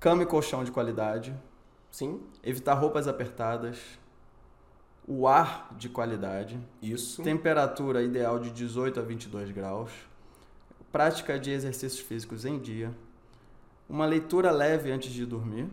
Cama 0.00 0.24
e 0.24 0.26
colchão 0.26 0.64
de 0.64 0.72
qualidade. 0.72 1.32
Sim. 1.92 2.20
Evitar 2.42 2.74
roupas 2.74 3.06
apertadas 3.06 3.78
o 5.06 5.28
ar 5.28 5.74
de 5.78 5.88
qualidade. 5.88 6.58
Isso. 6.82 7.22
Temperatura 7.22 8.02
ideal 8.02 8.38
de 8.38 8.50
18 8.50 8.98
a 8.98 9.02
22 9.02 9.50
graus. 9.52 9.90
Prática 10.90 11.38
de 11.38 11.50
exercícios 11.50 12.00
físicos 12.00 12.44
em 12.44 12.58
dia. 12.58 12.90
Uma 13.88 14.04
leitura 14.04 14.50
leve 14.50 14.90
antes 14.90 15.12
de 15.12 15.24
dormir. 15.24 15.68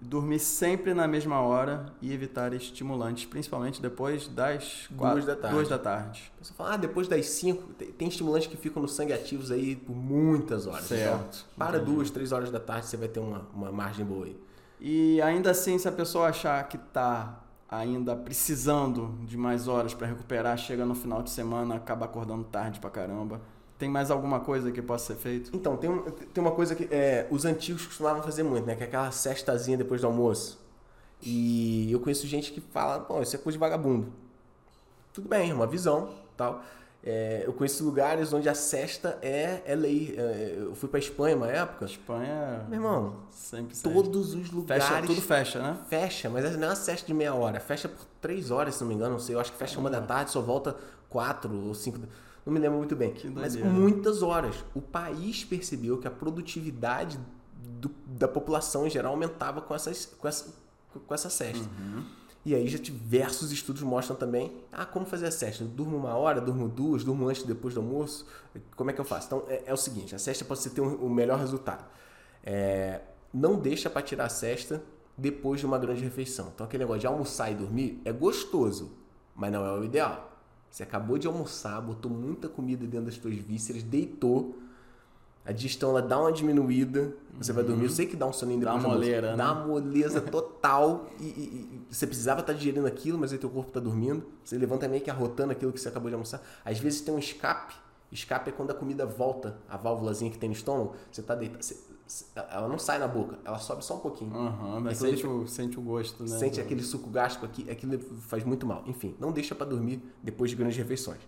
Dormir 0.00 0.38
sempre 0.38 0.94
na 0.94 1.08
mesma 1.08 1.40
hora 1.40 1.86
e 2.00 2.12
evitar 2.12 2.52
estimulantes, 2.52 3.24
principalmente 3.24 3.82
depois 3.82 4.28
das 4.28 4.86
duas 4.88 5.24
da 5.24 5.34
tarde. 5.34 5.56
Duas 5.56 5.68
da 5.68 5.78
tarde. 5.78 6.32
Você 6.40 6.52
fala, 6.52 6.74
ah, 6.74 6.76
depois 6.76 7.08
das 7.08 7.26
cinco, 7.26 7.72
tem 7.72 8.06
estimulantes 8.06 8.46
que 8.46 8.56
ficam 8.56 8.80
no 8.80 8.86
sangue 8.86 9.12
ativos 9.12 9.50
aí 9.50 9.74
por 9.74 9.96
muitas 9.96 10.68
horas. 10.68 10.84
Certo. 10.84 11.44
Então, 11.44 11.56
para 11.56 11.78
Entendi. 11.78 11.92
duas, 11.92 12.10
três 12.10 12.30
horas 12.30 12.48
da 12.48 12.60
tarde, 12.60 12.86
você 12.86 12.96
vai 12.96 13.08
ter 13.08 13.18
uma, 13.18 13.48
uma 13.52 13.72
margem 13.72 14.06
boa 14.06 14.26
aí. 14.26 14.40
E 14.78 15.20
ainda 15.20 15.50
assim, 15.50 15.76
se 15.76 15.88
a 15.88 15.92
pessoa 15.92 16.28
achar 16.28 16.62
que 16.68 16.76
está 16.76 17.47
ainda 17.68 18.16
precisando 18.16 19.14
de 19.24 19.36
mais 19.36 19.68
horas 19.68 19.92
para 19.92 20.06
recuperar, 20.06 20.56
chega 20.56 20.86
no 20.86 20.94
final 20.94 21.22
de 21.22 21.30
semana, 21.30 21.74
acaba 21.76 22.06
acordando 22.06 22.44
tarde 22.44 22.80
pra 22.80 22.88
caramba. 22.88 23.40
Tem 23.78 23.88
mais 23.88 24.10
alguma 24.10 24.40
coisa 24.40 24.72
que 24.72 24.82
possa 24.82 25.14
ser 25.14 25.20
feito? 25.20 25.50
Então, 25.54 25.76
tem, 25.76 25.90
tem 26.32 26.42
uma 26.42 26.50
coisa 26.50 26.74
que 26.74 26.88
é, 26.90 27.28
os 27.30 27.44
antigos 27.44 27.86
costumavam 27.86 28.22
fazer 28.22 28.42
muito, 28.42 28.66
né? 28.66 28.74
Que 28.74 28.82
é 28.82 28.86
aquela 28.86 29.10
cestazinha 29.12 29.76
depois 29.76 30.00
do 30.00 30.06
almoço. 30.06 30.58
E 31.22 31.90
eu 31.92 32.00
conheço 32.00 32.26
gente 32.26 32.52
que 32.52 32.60
fala, 32.60 33.00
pô, 33.00 33.20
isso 33.22 33.36
é 33.36 33.38
coisa 33.38 33.56
de 33.56 33.60
vagabundo. 33.60 34.12
Tudo 35.12 35.28
bem, 35.28 35.50
é 35.50 35.54
uma 35.54 35.66
visão, 35.66 36.10
tal. 36.36 36.62
É, 37.02 37.44
eu 37.46 37.52
conheço 37.52 37.84
lugares 37.84 38.32
onde 38.32 38.48
a 38.48 38.54
cesta 38.54 39.18
é, 39.22 39.62
é 39.64 39.74
lei. 39.74 40.14
É, 40.18 40.56
eu 40.58 40.74
fui 40.74 40.88
pra 40.88 40.98
Espanha 40.98 41.36
uma 41.36 41.46
época. 41.46 41.84
Espanha. 41.84 42.66
Meu 42.68 42.80
irmão, 42.80 43.16
sempre 43.30 43.76
todos 43.76 44.34
os 44.34 44.50
lugares. 44.50 44.84
Fecha, 44.84 45.06
tudo 45.06 45.22
fecha, 45.22 45.62
né? 45.62 45.78
Fecha, 45.88 46.28
mas 46.28 46.56
não 46.56 46.64
é 46.64 46.70
uma 46.70 46.76
cesta 46.76 47.06
de 47.06 47.14
meia 47.14 47.34
hora. 47.34 47.60
Fecha 47.60 47.88
por 47.88 48.04
três 48.20 48.50
horas, 48.50 48.74
se 48.74 48.80
não 48.80 48.88
me 48.88 48.94
engano. 48.94 49.12
Não 49.12 49.20
sei. 49.20 49.34
Eu 49.34 49.40
acho 49.40 49.52
que 49.52 49.58
fecha 49.58 49.78
uma 49.78 49.88
da 49.88 50.00
tarde, 50.00 50.32
só 50.32 50.40
volta 50.40 50.76
quatro 51.08 51.54
ou 51.54 51.74
cinco. 51.74 52.00
Não 52.44 52.52
me 52.52 52.58
lembro 52.58 52.78
muito 52.78 52.96
bem. 52.96 53.14
mas 53.32 53.54
muitas 53.54 54.22
horas. 54.22 54.56
O 54.74 54.80
país 54.80 55.44
percebeu 55.44 55.98
que 55.98 56.08
a 56.08 56.10
produtividade 56.10 57.18
do, 57.78 57.90
da 58.06 58.26
população 58.26 58.86
em 58.86 58.90
geral 58.90 59.12
aumentava 59.12 59.60
com, 59.60 59.74
essas, 59.74 60.06
com, 60.06 60.26
essa, 60.26 60.52
com 61.06 61.14
essa 61.14 61.30
cesta. 61.30 61.64
Uhum. 61.78 62.04
E 62.48 62.54
aí 62.54 62.66
já 62.66 62.78
diversos 62.78 63.52
estudos 63.52 63.82
mostram 63.82 64.16
também, 64.16 64.50
ah, 64.72 64.86
como 64.86 65.04
fazer 65.04 65.26
a 65.26 65.30
cesta? 65.30 65.66
Durmo 65.66 65.98
uma 65.98 66.16
hora, 66.16 66.40
durmo 66.40 66.66
duas, 66.66 67.04
durmo 67.04 67.28
antes 67.28 67.42
depois 67.42 67.74
do 67.74 67.80
almoço? 67.80 68.24
Como 68.74 68.88
é 68.88 68.94
que 68.94 68.98
eu 68.98 69.04
faço? 69.04 69.26
Então, 69.26 69.44
é, 69.48 69.64
é 69.66 69.74
o 69.74 69.76
seguinte, 69.76 70.14
a 70.14 70.18
cesta 70.18 70.46
pode 70.46 70.66
ter 70.70 70.80
um, 70.80 71.04
um 71.04 71.10
melhor 71.10 71.38
resultado. 71.38 71.84
É, 72.42 73.02
não 73.34 73.56
deixa 73.60 73.90
para 73.90 74.00
tirar 74.00 74.24
a 74.24 74.28
cesta 74.30 74.82
depois 75.14 75.60
de 75.60 75.66
uma 75.66 75.78
grande 75.78 76.02
refeição. 76.02 76.50
Então, 76.54 76.64
aquele 76.66 76.84
negócio 76.84 77.02
de 77.02 77.06
almoçar 77.06 77.52
e 77.52 77.54
dormir 77.54 78.00
é 78.02 78.12
gostoso, 78.12 78.92
mas 79.36 79.52
não 79.52 79.66
é 79.66 79.78
o 79.78 79.84
ideal. 79.84 80.32
Você 80.70 80.82
acabou 80.82 81.18
de 81.18 81.26
almoçar, 81.26 81.78
botou 81.82 82.10
muita 82.10 82.48
comida 82.48 82.86
dentro 82.86 83.04
das 83.04 83.16
suas 83.16 83.34
vísceras, 83.34 83.82
deitou, 83.82 84.56
a 85.48 85.52
digestão 85.52 85.88
ela 85.88 86.02
dá 86.02 86.20
uma 86.20 86.30
diminuída, 86.30 87.14
você 87.40 87.52
uhum. 87.52 87.56
vai 87.56 87.64
dormir. 87.64 87.84
Eu 87.84 87.90
sei 87.90 88.04
que 88.04 88.14
dá 88.14 88.26
um 88.26 88.32
soninho 88.34 88.60
depois 88.60 88.82
dá 88.82 88.86
uma 88.86 88.94
moleira, 88.94 89.30
né? 89.30 89.36
Dá 89.38 89.52
uma 89.54 89.66
moleza 89.66 90.20
total 90.20 91.06
e, 91.18 91.24
e, 91.24 91.26
e, 91.26 91.86
você 91.90 92.06
precisava 92.06 92.40
estar 92.40 92.52
digerindo 92.52 92.86
aquilo, 92.86 93.16
mas 93.16 93.32
aí 93.32 93.38
teu 93.38 93.48
corpo 93.48 93.70
está 93.70 93.80
dormindo. 93.80 94.22
Você 94.44 94.58
levanta 94.58 94.86
meio 94.86 95.02
que 95.02 95.10
arrotando 95.10 95.52
aquilo 95.52 95.72
que 95.72 95.80
você 95.80 95.88
acabou 95.88 96.10
de 96.10 96.14
almoçar. 96.14 96.42
Às 96.62 96.78
vezes 96.78 97.00
tem 97.00 97.14
um 97.14 97.18
escape. 97.18 97.74
Escape 98.12 98.50
é 98.50 98.52
quando 98.52 98.72
a 98.72 98.74
comida 98.74 99.06
volta, 99.06 99.56
a 99.70 99.78
válvulazinha 99.78 100.30
que 100.30 100.36
tem 100.36 100.50
no 100.50 100.54
estômago. 100.54 100.94
Você 101.10 101.22
está 101.22 101.34
deitado, 101.34 101.62
você, 101.62 101.78
ela 102.34 102.68
não 102.68 102.78
sai 102.78 102.98
na 102.98 103.08
boca, 103.08 103.38
ela 103.42 103.58
sobe 103.58 103.82
só 103.82 103.96
um 103.96 104.00
pouquinho. 104.00 104.36
Aham, 104.36 104.80
mas 104.80 104.98
sente, 104.98 105.26
o, 105.26 105.48
sente 105.48 105.78
o 105.78 105.82
gosto, 105.82 106.24
né? 106.24 106.38
Sente 106.38 106.60
aquele 106.60 106.82
suco 106.82 107.08
gástrico 107.08 107.46
aqui, 107.46 107.70
aquilo 107.70 107.98
faz 108.20 108.44
muito 108.44 108.66
mal. 108.66 108.84
Enfim, 108.86 109.16
não 109.18 109.32
deixa 109.32 109.54
pra 109.54 109.66
dormir 109.66 110.02
depois 110.22 110.50
de 110.50 110.56
grandes 110.56 110.76
refeições. 110.76 111.20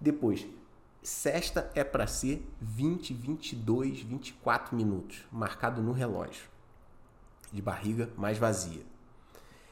Depois, 0.00 0.46
cesta 1.08 1.70
é 1.74 1.82
pra 1.82 2.06
ser 2.06 2.46
20, 2.60 3.14
22, 3.14 4.00
24 4.02 4.76
minutos, 4.76 5.24
marcado 5.32 5.82
no 5.82 5.92
relógio. 5.92 6.44
De 7.52 7.62
barriga 7.62 8.10
mais 8.16 8.36
vazia. 8.36 8.82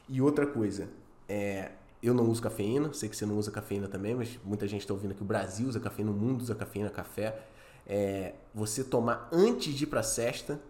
E 0.08 0.20
outra 0.22 0.46
coisa, 0.46 0.88
é, 1.28 1.72
eu 2.02 2.14
não 2.14 2.24
uso 2.30 2.40
cafeína, 2.40 2.92
sei 2.92 3.08
que 3.08 3.16
você 3.16 3.26
não 3.26 3.36
usa 3.36 3.50
cafeína 3.50 3.86
também, 3.86 4.14
mas 4.14 4.38
muita 4.44 4.66
gente 4.66 4.80
está 4.80 4.94
ouvindo 4.94 5.14
que 5.14 5.22
o 5.22 5.26
Brasil 5.26 5.68
usa 5.68 5.78
cafeína, 5.78 6.10
o 6.10 6.14
mundo 6.14 6.40
usa 6.40 6.54
cafeína, 6.54 6.88
café. 6.88 7.42
É, 7.86 8.34
você 8.54 8.82
tomar 8.82 9.28
antes 9.30 9.74
de 9.74 9.84
ir 9.84 9.86
pra 9.86 10.02
cesta 10.02 10.60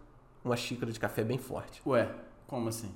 uma 0.44 0.56
xícara 0.56 0.90
de 0.92 0.98
café 1.00 1.22
bem 1.24 1.38
forte. 1.38 1.80
Ué, 1.86 2.12
como 2.46 2.68
assim? 2.68 2.90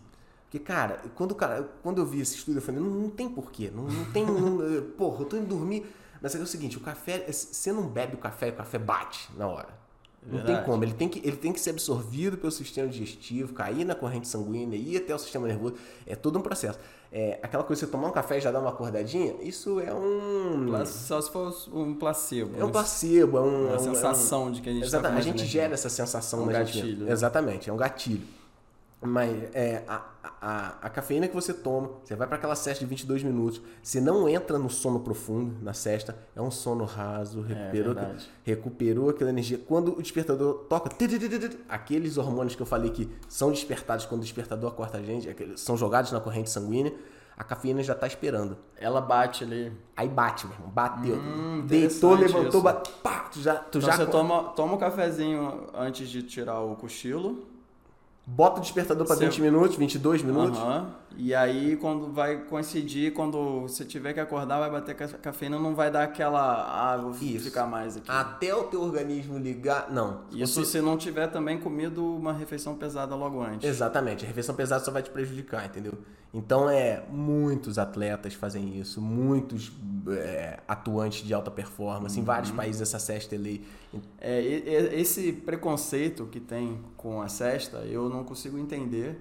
Porque, 0.45 0.59
cara, 0.59 1.01
quando, 1.15 1.35
cara, 1.35 1.63
quando 1.83 1.99
eu 1.99 2.07
vi 2.07 2.21
esse 2.21 2.35
estudo, 2.37 2.59
eu 2.59 2.63
falei, 2.63 2.81
não, 2.81 2.91
não 2.91 3.11
tem 3.11 3.29
porquê. 3.29 3.71
Não, 3.73 3.85
não 3.85 4.05
tem. 4.13 4.27
não- 4.27 4.59
porra, 4.99 5.21
eu 5.23 5.27
tô 5.27 5.37
indo 5.37 5.47
dormir. 5.47 5.87
Mas 6.21 6.35
é 6.35 6.39
o 6.39 6.47
seguinte, 6.47 6.77
o 6.77 6.81
café, 6.81 7.25
você 7.31 7.73
não 7.73 7.87
bebe 7.87 8.15
o 8.15 8.19
café, 8.19 8.51
o 8.51 8.53
café 8.53 8.79
bate 8.79 9.29
na 9.37 9.47
hora. 9.47 9.81
Não 10.23 10.37
tem 10.37 10.47
Verdade. 10.47 10.67
como. 10.67 10.85
Ele 10.85 10.93
tem, 10.93 11.09
que, 11.09 11.19
ele 11.27 11.37
tem 11.37 11.51
que 11.51 11.59
ser 11.59 11.71
absorvido 11.71 12.37
pelo 12.37 12.53
sistema 12.53 12.87
digestivo, 12.87 13.55
cair 13.55 13.87
na 13.87 13.95
corrente 13.95 14.29
sanguínea, 14.29 14.77
ir 14.77 14.99
até 14.99 15.15
o 15.15 15.19
sistema 15.19 15.49
nervoso. 15.49 15.77
É 16.07 16.15
todo 16.15 16.39
um 16.39 16.43
processo. 16.43 16.79
É, 17.11 17.41
aquela 17.43 17.65
coisa, 17.65 17.81
você 17.81 17.91
tomar 17.91 18.09
um 18.09 18.13
café 18.13 18.37
e 18.37 18.41
já 18.41 18.51
dar 18.53 18.61
uma 18.61 18.69
acordadinha, 18.69 19.35
isso 19.41 19.81
é 19.81 19.93
um. 19.95 20.85
Só 20.85 21.21
se 21.23 21.31
for 21.31 21.53
um 21.73 21.95
placebo. 21.95 22.55
É 22.59 22.63
um 22.63 22.67
né? 22.67 22.73
placebo, 22.73 23.39
é 23.39 23.41
um. 23.41 23.65
Uma 23.65 23.73
é 23.73 23.77
um- 23.77 23.79
sensação 23.79 24.53
de 24.53 24.61
que 24.61 24.69
a 24.69 24.73
gente 24.73 24.85
Exatamente. 24.85 25.15
tá 25.15 25.19
a 25.19 25.23
gente 25.39 25.47
gera 25.47 25.73
essa 25.73 25.89
sensação 25.89 26.43
Um 26.43 26.47
na 26.47 26.65
gente 26.65 26.77
gatilho, 26.81 27.05
né? 27.07 27.13
Exatamente, 27.13 27.71
é 27.71 27.73
um 27.73 27.77
gatilho. 27.79 28.23
Mas 29.03 29.49
é, 29.55 29.83
a, 29.89 30.03
a, 30.43 30.69
a 30.83 30.91
cafeína 30.91 31.27
que 31.27 31.35
você 31.35 31.55
toma, 31.55 31.91
você 32.05 32.15
vai 32.15 32.27
para 32.27 32.37
aquela 32.37 32.55
cesta 32.55 32.85
de 32.85 32.89
22 32.89 33.23
minutos, 33.23 33.63
você 33.83 33.99
não 33.99 34.29
entra 34.29 34.59
no 34.59 34.69
sono 34.69 35.01
profundo 35.01 35.57
na 35.63 35.73
cesta, 35.73 36.19
é 36.37 36.43
um 36.43 36.51
sono 36.51 36.85
raso, 36.85 37.41
recuperou, 37.41 37.95
verdade. 37.95 38.31
recuperou 38.45 39.09
aquela 39.09 39.31
energia. 39.31 39.59
Quando 39.59 39.99
o 39.99 40.03
despertador 40.03 40.67
toca, 40.69 40.91
aqueles 41.67 42.19
hormônios 42.19 42.55
que 42.55 42.61
eu 42.61 42.67
falei 42.67 42.91
que 42.91 43.11
são 43.27 43.51
despertados 43.51 44.05
quando 44.05 44.21
o 44.21 44.25
despertador 44.25 44.71
acorda 44.71 44.99
a 44.99 45.03
gente, 45.03 45.35
são 45.57 45.79
jogados 45.79 46.13
na 46.13 46.21
corrente 46.21 46.51
sanguínea, 46.51 46.95
a 47.39 47.43
cafeína 47.43 47.83
já 47.83 47.95
está 47.95 48.07
esperando. 48.07 48.59
Ela 48.77 49.01
bate 49.01 49.45
ali. 49.45 49.73
Aí 49.97 50.07
bate, 50.07 50.47
meu 50.47 50.55
irmão, 50.57 50.69
bateu. 50.69 51.17
Hum, 51.17 51.65
Deitou, 51.67 52.13
levantou, 52.15 52.61
bateu, 52.61 52.93
pá, 53.03 53.31
tu 53.33 53.41
já, 53.41 53.55
tu 53.55 53.79
Então 53.79 53.81
já 53.81 53.97
você 53.97 54.05
toma, 54.05 54.43
toma 54.51 54.75
um 54.75 54.79
cafezinho 54.79 55.69
antes 55.73 56.11
de 56.11 56.23
tirar 56.23 56.61
o 56.61 56.77
cochilo. 56.77 57.47
Bota 58.33 58.59
o 58.59 58.63
despertador 58.63 59.07
para 59.07 59.17
Você- 59.17 59.25
20 59.27 59.41
minutos, 59.43 59.77
22 59.77 60.23
minutos. 60.23 60.59
Aham. 60.59 60.87
E 61.17 61.35
aí, 61.35 61.77
quando 61.77 62.13
vai 62.13 62.45
coincidir, 62.45 63.13
quando 63.13 63.63
você 63.63 63.85
tiver 63.85 64.13
que 64.15 64.21
acordar, 64.21 64.59
vai 64.61 64.71
bater 64.71 64.95
ca- 64.95 65.09
cafeína, 65.09 65.59
não 65.59 65.75
vai 65.75 65.91
dar 65.91 66.05
aquela. 66.05 66.93
Ah, 66.93 66.97
vou 66.97 67.11
Isso. 67.21 67.45
ficar 67.45 67.67
mais 67.67 67.97
aqui. 67.97 68.11
Até 68.11 68.55
o 68.55 68.65
teu 68.65 68.81
organismo 68.81 69.37
ligar. 69.37 69.91
Não. 69.93 70.23
Isso 70.33 70.65
Você- 70.65 70.79
se 70.79 70.81
não 70.81 70.97
tiver 70.97 71.27
também 71.27 71.59
comido 71.59 72.05
uma 72.17 72.33
refeição 72.33 72.75
pesada 72.77 73.15
logo 73.15 73.43
antes. 73.43 73.69
Exatamente. 73.69 74.25
A 74.25 74.29
refeição 74.29 74.55
pesada 74.55 74.85
só 74.85 74.91
vai 74.91 75.03
te 75.03 75.11
prejudicar, 75.11 75.67
entendeu? 75.67 75.95
Então, 76.33 76.71
é. 76.71 77.03
Muitos 77.11 77.77
atletas 77.77 78.35
fazem 78.35 78.79
isso. 78.79 79.01
Muitos 79.03 79.73
é, 80.09 80.61
atuantes 80.67 81.27
de 81.27 81.35
alta 81.35 81.51
performance. 81.51 82.17
Em 82.17 82.21
Uhum. 82.21 82.25
vários 82.27 82.51
países 82.53 82.81
essa 82.81 82.99
cesta 83.01 83.35
é 83.35 83.39
lei. 83.39 83.65
É, 84.21 84.41
esse 84.95 85.33
preconceito 85.33 86.27
que 86.27 86.39
tem 86.41 86.81
com 86.97 87.21
a 87.21 87.29
cesta, 87.29 87.79
eu 87.79 88.09
não 88.09 88.23
consigo 88.25 88.57
entender. 88.59 89.21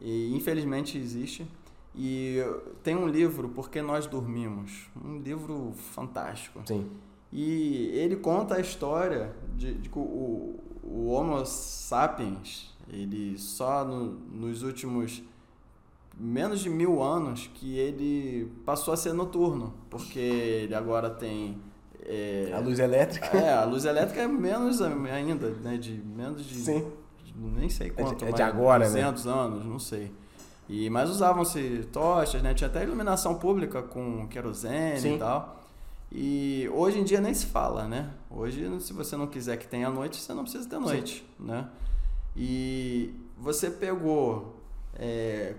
E 0.00 0.34
infelizmente 0.34 0.98
existe. 0.98 1.46
E 1.94 2.38
tem 2.82 2.94
um 2.94 3.08
livro, 3.08 3.48
Por 3.48 3.70
que 3.70 3.80
Nós 3.80 4.06
Dormimos? 4.06 4.88
Um 5.02 5.18
livro 5.18 5.72
fantástico. 5.94 6.60
Sim. 6.66 6.86
E 7.32 7.90
ele 7.94 8.16
conta 8.16 8.56
a 8.56 8.60
história 8.60 9.34
de, 9.56 9.74
de 9.74 9.88
que 9.88 9.98
o, 9.98 10.60
o 10.82 11.06
Homo 11.08 11.44
sapiens, 11.46 12.74
ele 12.92 13.36
só 13.38 13.84
no- 13.84 14.12
nos 14.30 14.62
últimos 14.62 15.22
menos 16.18 16.60
de 16.60 16.70
mil 16.70 17.02
anos 17.02 17.50
que 17.54 17.76
ele 17.78 18.50
passou 18.64 18.94
a 18.94 18.96
ser 18.96 19.12
noturno, 19.12 19.74
porque 19.90 20.18
ele 20.18 20.74
agora 20.74 21.10
tem 21.10 21.58
é, 22.04 22.50
A 22.54 22.58
luz 22.60 22.78
elétrica. 22.78 23.26
é, 23.36 23.52
a 23.54 23.64
luz 23.64 23.84
elétrica 23.84 24.22
é 24.22 24.28
menos 24.28 24.80
ainda, 24.80 25.50
né? 25.50 25.76
De 25.76 25.92
menos 25.92 26.44
de. 26.46 26.54
Sim. 26.54 26.86
De- 27.36 27.58
nem 27.60 27.68
sei 27.68 27.88
de- 27.90 27.94
quanto. 27.94 28.24
é 28.24 28.32
de 28.32 28.40
mais, 28.40 28.54
agora, 28.54 28.84
né? 28.84 28.90
200 28.90 29.26
anos, 29.26 29.64
não 29.64 29.78
sei. 29.78 30.12
E, 30.68 30.90
mas 30.90 31.08
usavam-se 31.10 31.86
tochas, 31.92 32.42
né? 32.42 32.52
Tinha 32.54 32.68
até 32.68 32.82
iluminação 32.82 33.36
pública 33.36 33.82
com 33.82 34.26
querosene 34.28 34.98
Sim. 35.00 35.14
e 35.14 35.18
tal. 35.18 35.62
E 36.10 36.70
hoje 36.74 36.98
em 37.00 37.04
dia 37.04 37.20
nem 37.20 37.32
se 37.34 37.46
fala, 37.46 37.86
né? 37.86 38.10
Hoje, 38.30 38.68
se 38.80 38.92
você 38.92 39.16
não 39.16 39.26
quiser 39.26 39.56
que 39.58 39.66
tenha 39.66 39.88
noite, 39.90 40.16
você 40.20 40.32
não 40.34 40.42
precisa 40.42 40.68
ter 40.68 40.78
noite, 40.78 41.24
né? 41.38 41.68
E 42.36 43.14
você 43.38 43.70
pegou 43.70 44.56
é, 44.98 45.54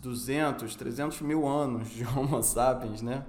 200, 0.00 0.74
300 0.74 1.20
mil 1.20 1.46
anos 1.46 1.88
de 1.90 2.04
Homo 2.16 2.42
sapiens, 2.42 3.02
né? 3.02 3.24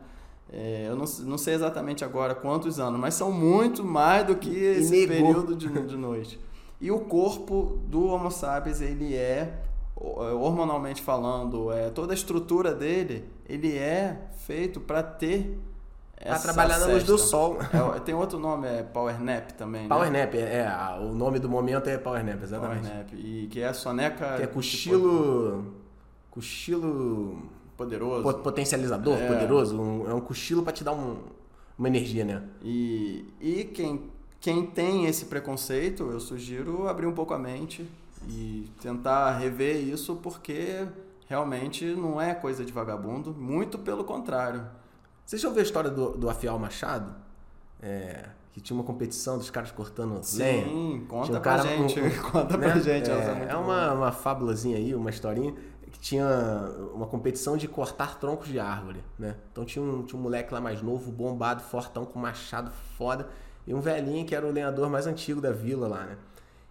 É, 0.52 0.86
eu 0.90 0.96
não, 0.98 1.06
não 1.26 1.38
sei 1.38 1.54
exatamente 1.54 2.04
agora 2.04 2.36
quantos 2.36 2.80
anos, 2.80 3.00
mas 3.00 3.14
são 3.14 3.32
muito 3.32 3.84
mais 3.86 4.28
do 4.28 4.36
que 4.36 4.50
esse 4.54 5.08
período 5.08 5.56
de, 5.56 5.68
de 5.88 5.96
noite. 5.98 6.40
E 6.82 6.92
o 6.92 7.00
corpo 7.00 7.80
do 7.88 8.08
Homo 8.08 8.32
sapiens, 8.32 8.82
ele 8.82 9.16
é, 9.16 9.54
é, 9.96 10.04
hormonalmente 10.34 11.02
falando, 11.02 11.72
é, 11.72 11.90
toda 11.92 12.12
a 12.12 12.16
estrutura 12.16 12.74
dele, 12.74 13.24
ele 13.48 13.78
é 13.78 14.18
feito 14.48 14.80
para 14.82 15.04
ter 15.04 15.60
Pra 16.16 16.34
essa 16.36 16.44
trabalhar 16.54 16.78
na 16.80 16.86
luz 16.88 17.04
do 17.04 17.18
sol. 17.18 17.58
É, 17.96 18.00
tem 18.00 18.14
outro 18.16 18.38
nome, 18.40 18.68
é 18.68 18.84
Power 18.84 19.20
Nap 19.22 19.52
também, 19.52 19.88
Power 19.88 20.12
né? 20.12 20.22
Nap, 20.26 20.36
é, 20.36 20.40
é, 20.40 21.00
o 21.00 21.14
nome 21.14 21.40
do 21.40 21.48
momento 21.50 21.88
é 21.90 21.98
Power 21.98 22.24
Nap, 22.24 22.34
Power 22.38 22.44
exatamente. 22.44 22.84
Nap. 22.88 23.14
E 23.14 23.48
que 23.52 23.60
é 23.62 23.68
a 23.68 23.74
soneca... 23.74 24.26
Que 24.38 24.44
é 24.44 24.46
tipo, 24.48 24.54
cochilo. 24.54 25.74
Cochilo. 26.30 27.38
poderoso. 27.78 28.24
po- 28.24 28.34
Potencializador, 28.36 29.18
É. 29.18 29.28
poderoso. 29.28 29.80
um- 29.80 30.10
é 30.10 30.14
um 30.14 30.22
cochilo 30.22 30.62
pra 30.64 30.72
te 30.72 30.84
dar 30.84 30.94
um- 30.94 31.18
uma 31.78 31.88
energia, 31.88 32.24
né? 32.24 32.44
E, 32.62 33.26
e 33.40 33.64
quem, 33.66 34.11
quem 34.42 34.66
tem 34.66 35.06
esse 35.06 35.26
preconceito, 35.26 36.04
eu 36.12 36.20
sugiro 36.20 36.88
abrir 36.90 37.06
um 37.06 37.14
pouco 37.14 37.34
a 37.34 37.40
mente 37.40 37.88
e 38.28 38.70
tentar 38.82 39.38
rever 39.38 39.78
isso, 39.78 40.16
porque 40.18 40.86
realmente 41.28 41.86
não 41.86 42.20
é 42.20 42.34
coisa 42.34 42.66
de 42.66 42.72
vagabundo, 42.74 43.32
muito 43.34 43.78
pelo 43.80 44.04
contrário. 44.04 44.66
Vocês 45.26 45.42
já 45.42 45.48
ouviram 45.48 45.64
a 45.64 45.66
história 45.66 45.90
do, 45.90 46.18
do 46.18 46.30
Afial 46.30 46.58
Machado? 46.60 47.16
É, 47.82 48.26
que 48.52 48.60
tinha 48.60 48.76
uma 48.76 48.84
competição 48.84 49.38
dos 49.38 49.50
caras 49.50 49.72
cortando 49.72 50.12
lenha. 50.36 50.66
Sim, 50.66 51.06
conta 51.08 51.26
Tinha 51.28 51.38
um 51.38 51.42
pra 51.42 51.58
cara- 51.58 51.70
gente, 51.70 52.00
um- 52.02 52.10
conta 52.32 52.58
né? 52.58 52.68
pra 52.70 52.80
gente. 52.80 53.10
É, 53.10 53.14
é 53.14 53.48
boa. 53.54 53.60
uma, 53.60 53.94
uma 53.94 54.12
fábulazinha 54.12 54.76
aí, 54.78 54.94
uma 54.94 55.10
historinha, 55.10 55.54
que 55.92 56.00
tinha 56.00 56.26
uma 56.94 57.06
competição 57.08 57.56
de 57.58 57.68
cortar 57.68 58.20
troncos 58.20 58.48
de 58.50 58.60
árvore, 58.60 59.04
né? 59.18 59.36
Então 59.52 59.64
tinha 59.66 59.84
um, 59.84 60.04
tinha 60.04 60.20
um 60.20 60.22
moleque 60.24 60.54
lá 60.54 60.60
mais 60.62 60.82
novo, 60.82 61.12
bombado, 61.12 61.62
fortão, 61.64 62.06
com 62.06 62.20
machado 62.20 62.72
foda, 62.98 63.30
e 63.66 63.74
um 63.74 63.80
velhinho 63.80 64.26
que 64.26 64.36
era 64.36 64.46
o 64.46 64.52
lenhador 64.52 64.90
mais 64.90 65.08
antigo 65.08 65.40
da 65.42 65.52
vila 65.52 65.88
lá, 65.88 66.04
né? 66.06 66.18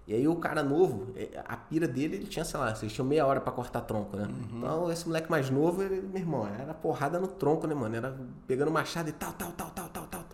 E 0.07 0.15
aí 0.15 0.27
o 0.27 0.35
cara 0.37 0.63
novo, 0.63 1.13
eh, 1.15 1.41
a 1.47 1.57
pira 1.57 1.87
dele, 1.87 2.17
ele 2.17 2.27
tinha, 2.27 2.45
sei 2.45 2.59
lá, 2.59 2.75
vocês 2.75 2.93
tinham 2.93 3.07
meia 3.07 3.25
hora 3.25 3.41
pra 3.41 3.53
cortar 3.53 3.83
tronco, 3.83 4.17
né? 4.17 4.29
Então 4.53 4.91
esse 4.91 5.07
moleque 5.07 5.31
mais 5.31 5.51
novo, 5.51 5.83
ele, 5.83 6.01
meu 6.01 6.21
irmão, 6.21 6.49
era 6.49 6.75
porrada 6.75 7.21
no 7.21 7.29
tronco, 7.29 7.67
né, 7.67 7.75
mano? 7.75 7.95
Era 7.95 8.17
pegando 8.47 8.73
machado 8.73 9.09
e 9.09 9.13
tal, 9.13 9.33
tal, 9.35 9.53
tal, 9.53 9.71
tal, 9.71 9.89
tal, 9.89 10.07
tal. 10.07 10.25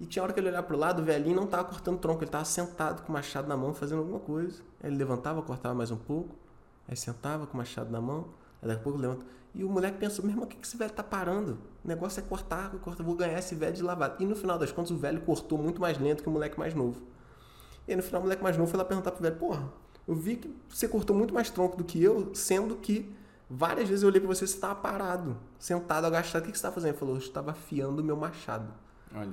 E 0.00 0.06
tinha 0.06 0.22
hora 0.22 0.32
que 0.32 0.40
ele 0.40 0.48
olhava 0.48 0.66
pro 0.66 0.78
lado, 0.78 1.02
o 1.02 1.04
velhinho 1.04 1.36
não 1.36 1.46
tava 1.46 1.64
cortando 1.64 1.98
tronco, 1.98 2.22
ele 2.22 2.30
tava 2.30 2.44
sentado 2.44 3.02
com 3.02 3.10
o 3.10 3.12
machado 3.12 3.48
na 3.48 3.56
mão 3.56 3.74
fazendo 3.74 3.98
alguma 3.98 4.20
coisa. 4.20 4.62
Aí 4.82 4.88
ele 4.88 4.96
levantava, 4.96 5.42
cortava 5.42 5.74
mais 5.74 5.90
um 5.90 5.96
pouco, 5.96 6.34
aí 6.88 6.96
sentava 6.96 7.46
com 7.46 7.54
o 7.54 7.56
machado 7.58 7.90
na 7.90 8.00
mão, 8.00 8.28
aí 8.62 8.68
daqui 8.68 8.80
a 8.80 8.84
pouco 8.84 8.98
levanta. 8.98 9.26
E 9.54 9.64
o 9.64 9.68
moleque 9.68 9.98
pensou, 9.98 10.24
meu 10.24 10.32
irmão, 10.32 10.44
o 10.44 10.48
que 10.48 10.56
que 10.56 10.66
esse 10.66 10.76
velho 10.76 10.92
tá 10.92 11.02
parando? 11.02 11.58
O 11.84 11.88
negócio 11.88 12.20
é 12.20 12.22
cortar, 12.22 12.70
cortar, 12.78 13.02
vou 13.02 13.14
ganhar 13.14 13.38
esse 13.38 13.54
velho 13.54 13.74
de 13.74 13.82
lavada. 13.82 14.16
E 14.20 14.26
no 14.26 14.36
final 14.36 14.58
das 14.58 14.70
contas, 14.70 14.90
o 14.90 14.96
velho 14.96 15.20
cortou 15.22 15.58
muito 15.58 15.80
mais 15.80 15.98
lento 15.98 16.22
que 16.22 16.28
o 16.28 16.32
moleque 16.32 16.58
mais 16.58 16.74
novo. 16.74 17.02
E 17.86 17.92
aí 17.92 17.96
no 17.96 18.02
final 18.02 18.20
o 18.20 18.24
moleque 18.24 18.42
mais 18.42 18.56
novo 18.56 18.70
foi 18.70 18.78
lá 18.78 18.84
perguntar 18.84 19.10
pro 19.12 19.22
velho, 19.22 19.36
porra, 19.36 19.72
eu 20.06 20.14
vi 20.14 20.36
que 20.36 20.54
você 20.68 20.86
cortou 20.86 21.16
muito 21.16 21.32
mais 21.32 21.50
tronco 21.50 21.76
do 21.76 21.84
que 21.84 22.02
eu, 22.02 22.34
sendo 22.34 22.76
que 22.76 23.14
várias 23.48 23.88
vezes 23.88 24.02
eu 24.02 24.08
olhei 24.08 24.20
pra 24.20 24.28
você 24.28 24.44
e 24.44 24.48
você 24.48 24.58
tava 24.58 24.74
parado, 24.74 25.36
sentado, 25.58 26.06
agachado. 26.06 26.44
O 26.44 26.46
que 26.46 26.52
que 26.52 26.58
você 26.58 26.62
tava 26.62 26.74
fazendo? 26.74 26.90
Ele 26.90 26.98
falou, 26.98 27.14
eu 27.14 27.20
estava 27.20 27.50
afiando 27.52 28.02
o 28.02 28.04
meu 28.04 28.16
machado. 28.16 28.72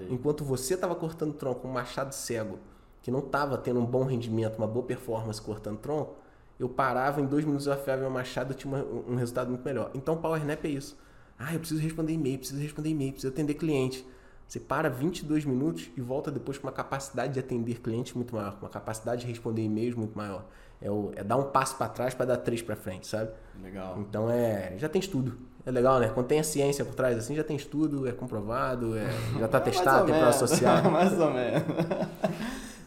Enquanto 0.10 0.44
você 0.44 0.74
estava 0.74 0.96
cortando 0.96 1.34
tronco 1.34 1.62
com 1.62 1.68
um 1.68 1.74
machado 1.74 2.14
cego, 2.16 2.60
que 3.02 3.12
não 3.12 3.20
estava 3.20 3.58
tendo 3.58 3.80
um 3.80 3.86
bom 3.86 4.04
rendimento, 4.04 4.58
uma 4.58 4.68
boa 4.68 4.86
performance 4.86 5.42
cortando 5.42 5.78
tronco, 5.78 6.16
eu 6.60 6.70
parava, 6.70 7.20
em 7.22 7.26
dois 7.26 7.44
minutos 7.46 7.68
eu 7.68 7.74
afiava 7.74 8.02
meu 8.02 8.10
machado 8.10 8.54
e 8.54 8.56
tinha 8.56 8.74
uma- 8.74 8.86
um 8.86 9.16
resultado 9.16 9.50
muito 9.50 9.64
melhor. 9.64 9.92
Então, 9.94 10.16
Power 10.18 10.46
Nap 10.46 10.64
é 10.66 10.70
isso. 10.70 10.98
Ah, 11.38 11.54
eu 11.54 11.60
preciso 11.60 11.82
responder 11.82 12.14
e-mail, 12.14 12.38
preciso 12.38 12.62
responder 12.62 12.90
e-mail, 12.90 13.12
preciso 13.12 13.34
atender 13.34 13.56
cliente. 13.56 14.08
Você 14.48 14.60
para 14.60 14.90
22 14.90 15.44
minutos 15.44 15.90
e 15.98 16.02
volta 16.02 16.30
depois 16.32 16.58
com 16.58 16.68
uma 16.68 16.72
capacidade 16.74 17.34
de 17.34 17.40
atender 17.40 17.82
clientes 17.82 18.14
muito 18.14 18.34
maior, 18.36 18.52
com 18.54 18.66
uma 18.66 18.70
capacidade 18.72 19.22
de 19.22 19.28
responder 19.28 19.64
e-mails 19.64 19.96
muito 19.96 20.16
maior. 20.18 20.46
É, 20.82 20.90
o, 20.92 21.12
é 21.16 21.24
dar 21.24 21.38
um 21.38 21.46
passo 21.46 21.76
para 21.78 21.90
trás 21.90 22.14
para 22.14 22.26
dar 22.28 22.38
três 22.38 22.62
para 22.62 22.76
frente, 22.76 23.08
sabe? 23.08 23.32
Legal. 23.62 23.98
Então 24.00 24.30
é, 24.30 24.76
já 24.78 24.88
tem 24.88 25.00
estudo. 25.00 25.38
É 25.66 25.72
legal, 25.72 26.00
né? 26.00 26.10
Quando 26.10 26.28
tem 26.28 26.40
a 26.40 26.44
ciência 26.44 26.86
por 26.86 26.94
trás 26.94 27.18
assim, 27.18 27.34
já 27.36 27.44
tem 27.44 27.56
estudo, 27.56 28.08
é 28.08 28.12
comprovado, 28.12 28.96
é, 28.96 29.08
já 29.40 29.46
está 29.48 29.60
testado, 29.60 30.06
tem 30.06 30.16
prova 30.16 30.32
social. 30.34 30.84
Mais 30.92 31.20
ou 31.20 31.32
menos. 31.34 31.64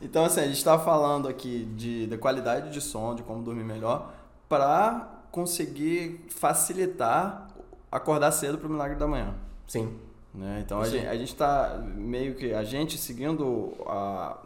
Então 0.02 0.24
assim, 0.24 0.40
a 0.40 0.46
gente 0.46 0.56
está 0.56 0.78
falando 0.78 1.28
aqui 1.28 1.64
de, 1.76 2.06
de 2.06 2.18
qualidade 2.18 2.70
de 2.70 2.80
som, 2.80 3.14
de 3.14 3.22
como 3.22 3.42
dormir 3.42 3.64
melhor, 3.64 4.12
para 4.48 5.08
conseguir 5.30 6.26
facilitar 6.30 7.48
acordar 7.90 8.32
cedo 8.32 8.58
para 8.58 8.68
o 8.68 8.70
milagre 8.70 8.96
da 8.96 9.06
manhã. 9.06 9.34
Sim. 9.66 9.98
Né? 10.34 10.62
Então 10.64 10.84
Sim. 10.84 11.06
a 11.06 11.14
gente 11.14 11.32
está 11.32 11.82
meio 11.82 12.34
que 12.34 12.52
a 12.52 12.62
gente 12.62 12.98
seguindo 12.98 13.74
a, 13.86 14.38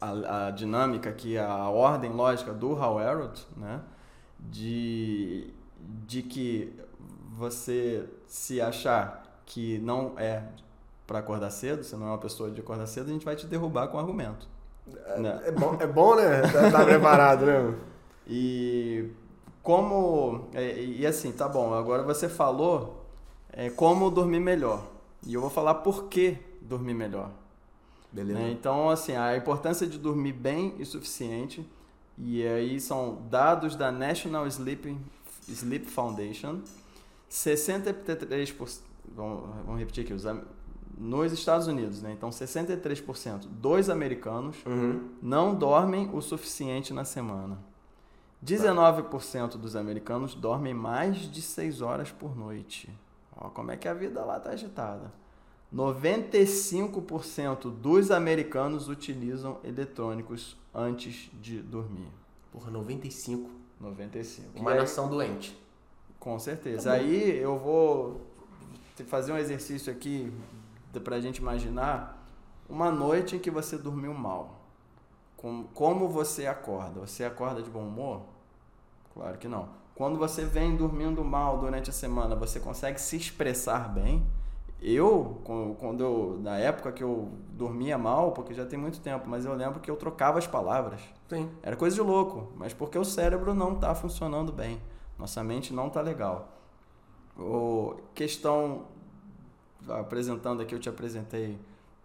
a, 0.00 0.46
a, 0.46 0.50
dinâmica 0.50 1.10
aqui, 1.10 1.36
a 1.36 1.68
ordem 1.68 2.10
lógica 2.12 2.52
do 2.52 2.74
Hal 2.80 3.00
Elrod, 3.00 3.40
né? 3.56 3.80
de, 4.38 5.52
de 6.06 6.22
que 6.22 6.72
você 7.32 8.08
se 8.26 8.60
achar 8.60 9.24
que 9.44 9.78
não 9.78 10.14
é 10.16 10.44
para 11.06 11.18
acordar 11.20 11.50
cedo, 11.50 11.82
você 11.82 11.96
não 11.96 12.06
é 12.06 12.10
uma 12.10 12.18
pessoa 12.18 12.50
de 12.50 12.60
acordar 12.60 12.86
cedo, 12.86 13.08
a 13.08 13.12
gente 13.12 13.24
vai 13.24 13.34
te 13.34 13.46
derrubar 13.46 13.88
com 13.88 13.98
argumento. 13.98 14.48
É, 15.06 15.48
é, 15.48 15.52
bom, 15.52 15.76
é 15.80 15.86
bom, 15.86 16.14
né? 16.14 16.42
Tá, 16.42 16.70
tá 16.70 16.84
preparado, 16.84 17.46
né? 17.46 17.74
E 18.30 19.10
como. 19.62 20.48
E, 20.54 21.00
e, 21.00 21.06
assim, 21.06 21.32
tá 21.32 21.48
bom, 21.48 21.72
agora 21.72 22.02
você 22.02 22.28
falou 22.28 23.06
é, 23.50 23.70
como 23.70 24.10
dormir 24.10 24.40
melhor. 24.40 24.82
E 25.26 25.32
eu 25.32 25.40
vou 25.40 25.48
falar 25.48 25.76
por 25.76 26.04
que 26.08 26.36
dormir 26.60 26.92
melhor. 26.92 27.30
Beleza. 28.12 28.38
Né? 28.38 28.50
Então, 28.50 28.90
assim, 28.90 29.16
a 29.16 29.36
importância 29.36 29.86
de 29.86 29.98
dormir 29.98 30.32
bem 30.32 30.74
e 30.78 30.84
suficiente. 30.84 31.66
E 32.16 32.46
aí 32.46 32.80
são 32.80 33.22
dados 33.30 33.76
da 33.76 33.92
National 33.92 34.46
Sleep, 34.46 34.96
Sleep 35.48 35.86
Foundation. 35.86 36.60
63%. 37.30 38.80
Vamos, 39.14 39.48
vamos 39.64 39.78
repetir 39.78 40.04
aqui. 40.04 40.12
Os, 40.12 40.24
nos 40.98 41.32
Estados 41.32 41.66
Unidos, 41.66 42.02
né? 42.02 42.12
Então, 42.12 42.30
63% 42.30 43.46
dos 43.46 43.88
americanos 43.88 44.56
uhum. 44.66 45.08
não 45.22 45.54
dormem 45.54 46.10
o 46.12 46.20
suficiente 46.20 46.92
na 46.92 47.04
semana. 47.04 47.58
19% 48.44 49.56
dos 49.56 49.74
americanos 49.76 50.34
dormem 50.34 50.74
mais 50.74 51.18
de 51.30 51.40
6 51.42 51.80
horas 51.82 52.10
por 52.10 52.36
noite. 52.36 52.90
Ó, 53.36 53.48
como 53.48 53.70
é 53.70 53.76
que 53.76 53.88
a 53.88 53.94
vida 53.94 54.24
lá 54.24 54.38
está 54.38 54.50
agitada. 54.50 55.12
95% 55.74 57.70
dos 57.70 58.10
americanos 58.10 58.88
utilizam 58.88 59.58
eletrônicos 59.62 60.56
antes 60.74 61.30
de 61.40 61.60
dormir. 61.60 62.08
Porra, 62.52 62.70
95. 62.70 63.50
95. 63.80 64.58
Uma 64.58 64.74
nação 64.74 65.08
doente. 65.08 65.56
Com 66.18 66.38
certeza. 66.38 66.90
Tá 66.90 66.96
aí 66.96 67.38
eu 67.38 67.58
vou 67.58 68.20
fazer 69.06 69.32
um 69.32 69.38
exercício 69.38 69.92
aqui 69.92 70.32
para 71.00 71.16
a 71.16 71.20
gente 71.20 71.38
imaginar 71.38 72.26
uma 72.68 72.90
noite 72.90 73.36
em 73.36 73.38
que 73.38 73.50
você 73.50 73.78
dormiu 73.78 74.12
mal. 74.12 74.60
Como 75.72 76.08
você 76.08 76.46
acorda? 76.46 77.00
Você 77.00 77.24
acorda 77.24 77.62
de 77.62 77.70
bom 77.70 77.86
humor? 77.86 78.22
Claro 79.14 79.38
que 79.38 79.48
não. 79.48 79.68
Quando 79.94 80.18
você 80.18 80.44
vem 80.44 80.76
dormindo 80.76 81.24
mal 81.24 81.58
durante 81.58 81.90
a 81.90 81.92
semana, 81.92 82.36
você 82.36 82.60
consegue 82.60 83.00
se 83.00 83.16
expressar 83.16 83.88
bem? 83.88 84.24
Eu, 84.80 85.40
quando 85.78 86.04
eu, 86.04 86.38
na 86.40 86.56
época 86.56 86.92
que 86.92 87.02
eu 87.02 87.28
dormia 87.50 87.98
mal, 87.98 88.30
porque 88.30 88.54
já 88.54 88.64
tem 88.64 88.78
muito 88.78 89.00
tempo, 89.00 89.28
mas 89.28 89.44
eu 89.44 89.54
lembro 89.54 89.80
que 89.80 89.90
eu 89.90 89.96
trocava 89.96 90.38
as 90.38 90.46
palavras. 90.46 91.00
Sim. 91.28 91.50
Era 91.62 91.74
coisa 91.74 91.96
de 91.96 92.02
louco, 92.02 92.52
mas 92.56 92.72
porque 92.72 92.96
o 92.96 93.04
cérebro 93.04 93.54
não 93.54 93.74
está 93.74 93.92
funcionando 93.94 94.52
bem. 94.52 94.80
Nossa 95.18 95.42
mente 95.42 95.74
não 95.74 95.88
está 95.88 96.00
legal. 96.00 96.52
O 97.36 97.96
questão 98.14 98.84
apresentando 99.88 100.62
aqui, 100.62 100.74
eu 100.74 100.78
te 100.78 100.88
apresentei 100.88 101.58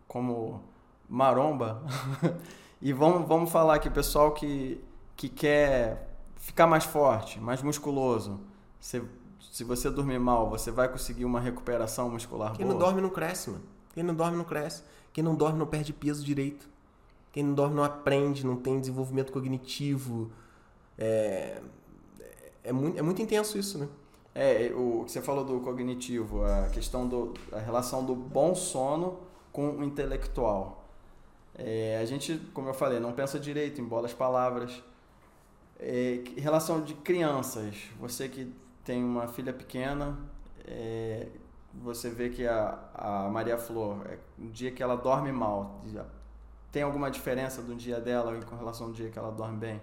como 0.08 0.62
maromba. 1.10 1.82
e 2.82 2.94
vamos, 2.94 3.28
vamos 3.28 3.52
falar 3.52 3.76
aqui, 3.76 3.90
pessoal 3.90 4.32
que, 4.32 4.84
que 5.16 5.30
quer 5.30 6.10
ficar 6.38 6.68
mais 6.68 6.84
forte, 6.84 7.40
mais 7.40 7.62
musculoso. 7.62 8.40
Você, 8.80 9.02
se 9.52 9.64
você 9.64 9.90
dormir 9.90 10.20
mal, 10.20 10.50
você 10.50 10.72
vai 10.72 10.90
conseguir 10.90 11.26
uma 11.26 11.40
recuperação 11.40 12.10
muscular 12.10 12.54
Quem 12.54 12.66
boa. 12.66 12.74
não 12.74 12.86
dorme 12.86 13.02
não 13.02 13.10
cresce, 13.10 13.50
mano. 13.50 13.64
Quem 13.94 14.04
não 14.04 14.14
dorme 14.14 14.38
não 14.38 14.44
cresce. 14.44 14.84
Quem 15.14 15.24
não 15.24 15.36
dorme 15.36 15.60
não 15.60 15.68
perde 15.68 15.94
peso 15.94 16.24
direito. 16.24 16.68
Quem 17.32 17.44
não 17.44 17.54
dorme 17.54 17.76
não 17.76 17.84
aprende, 17.84 18.46
não 18.46 18.56
tem 18.56 18.80
desenvolvimento 18.80 19.32
cognitivo. 19.32 20.32
É, 20.98 21.62
é, 22.64 22.72
muito, 22.72 22.98
é 22.98 23.02
muito 23.02 23.22
intenso 23.22 23.58
isso, 23.58 23.78
né? 23.78 23.88
É, 24.36 24.72
o 24.76 25.04
que 25.06 25.12
você 25.12 25.22
falou 25.22 25.46
do 25.46 25.60
cognitivo, 25.60 26.44
a 26.44 26.70
questão 26.70 27.08
do 27.08 27.34
a 27.52 27.60
relação 27.60 28.04
do 28.04 28.16
bom 28.16 28.56
sono 28.56 29.20
com 29.52 29.70
o 29.70 29.84
intelectual. 29.84 30.84
É, 31.56 32.00
a 32.02 32.06
gente, 32.06 32.38
como 32.54 32.68
eu 32.68 32.74
falei, 32.74 33.00
não 33.00 33.14
pensa 33.14 33.40
direito, 33.40 33.80
embola 33.80 34.08
as 34.08 34.14
palavras. 34.14 34.84
É, 35.80 36.24
em 36.36 36.40
relação 36.40 36.82
de 36.82 36.96
crianças, 36.96 37.76
você 38.00 38.28
que 38.28 38.52
tem 38.84 39.04
uma 39.04 39.28
filha 39.28 39.54
pequena, 39.54 40.18
é, 40.66 41.28
você 41.74 42.10
vê 42.10 42.30
que 42.30 42.48
a, 42.48 42.80
a 42.94 43.30
Maria 43.30 43.58
Flor, 43.58 43.98
é, 44.08 44.18
um 44.40 44.50
dia 44.50 44.72
que 44.72 44.82
ela 44.82 44.96
dorme 44.96 45.32
mal, 45.32 45.82
tem 46.72 46.82
alguma 46.82 47.12
diferença 47.12 47.62
do 47.62 47.76
dia 47.76 48.00
dela 48.00 48.40
com 48.46 48.56
relação 48.56 48.88
ao 48.88 48.94
dia 48.94 49.10
que 49.10 49.20
ela 49.20 49.32
dorme 49.32 49.58
bem? 49.58 49.82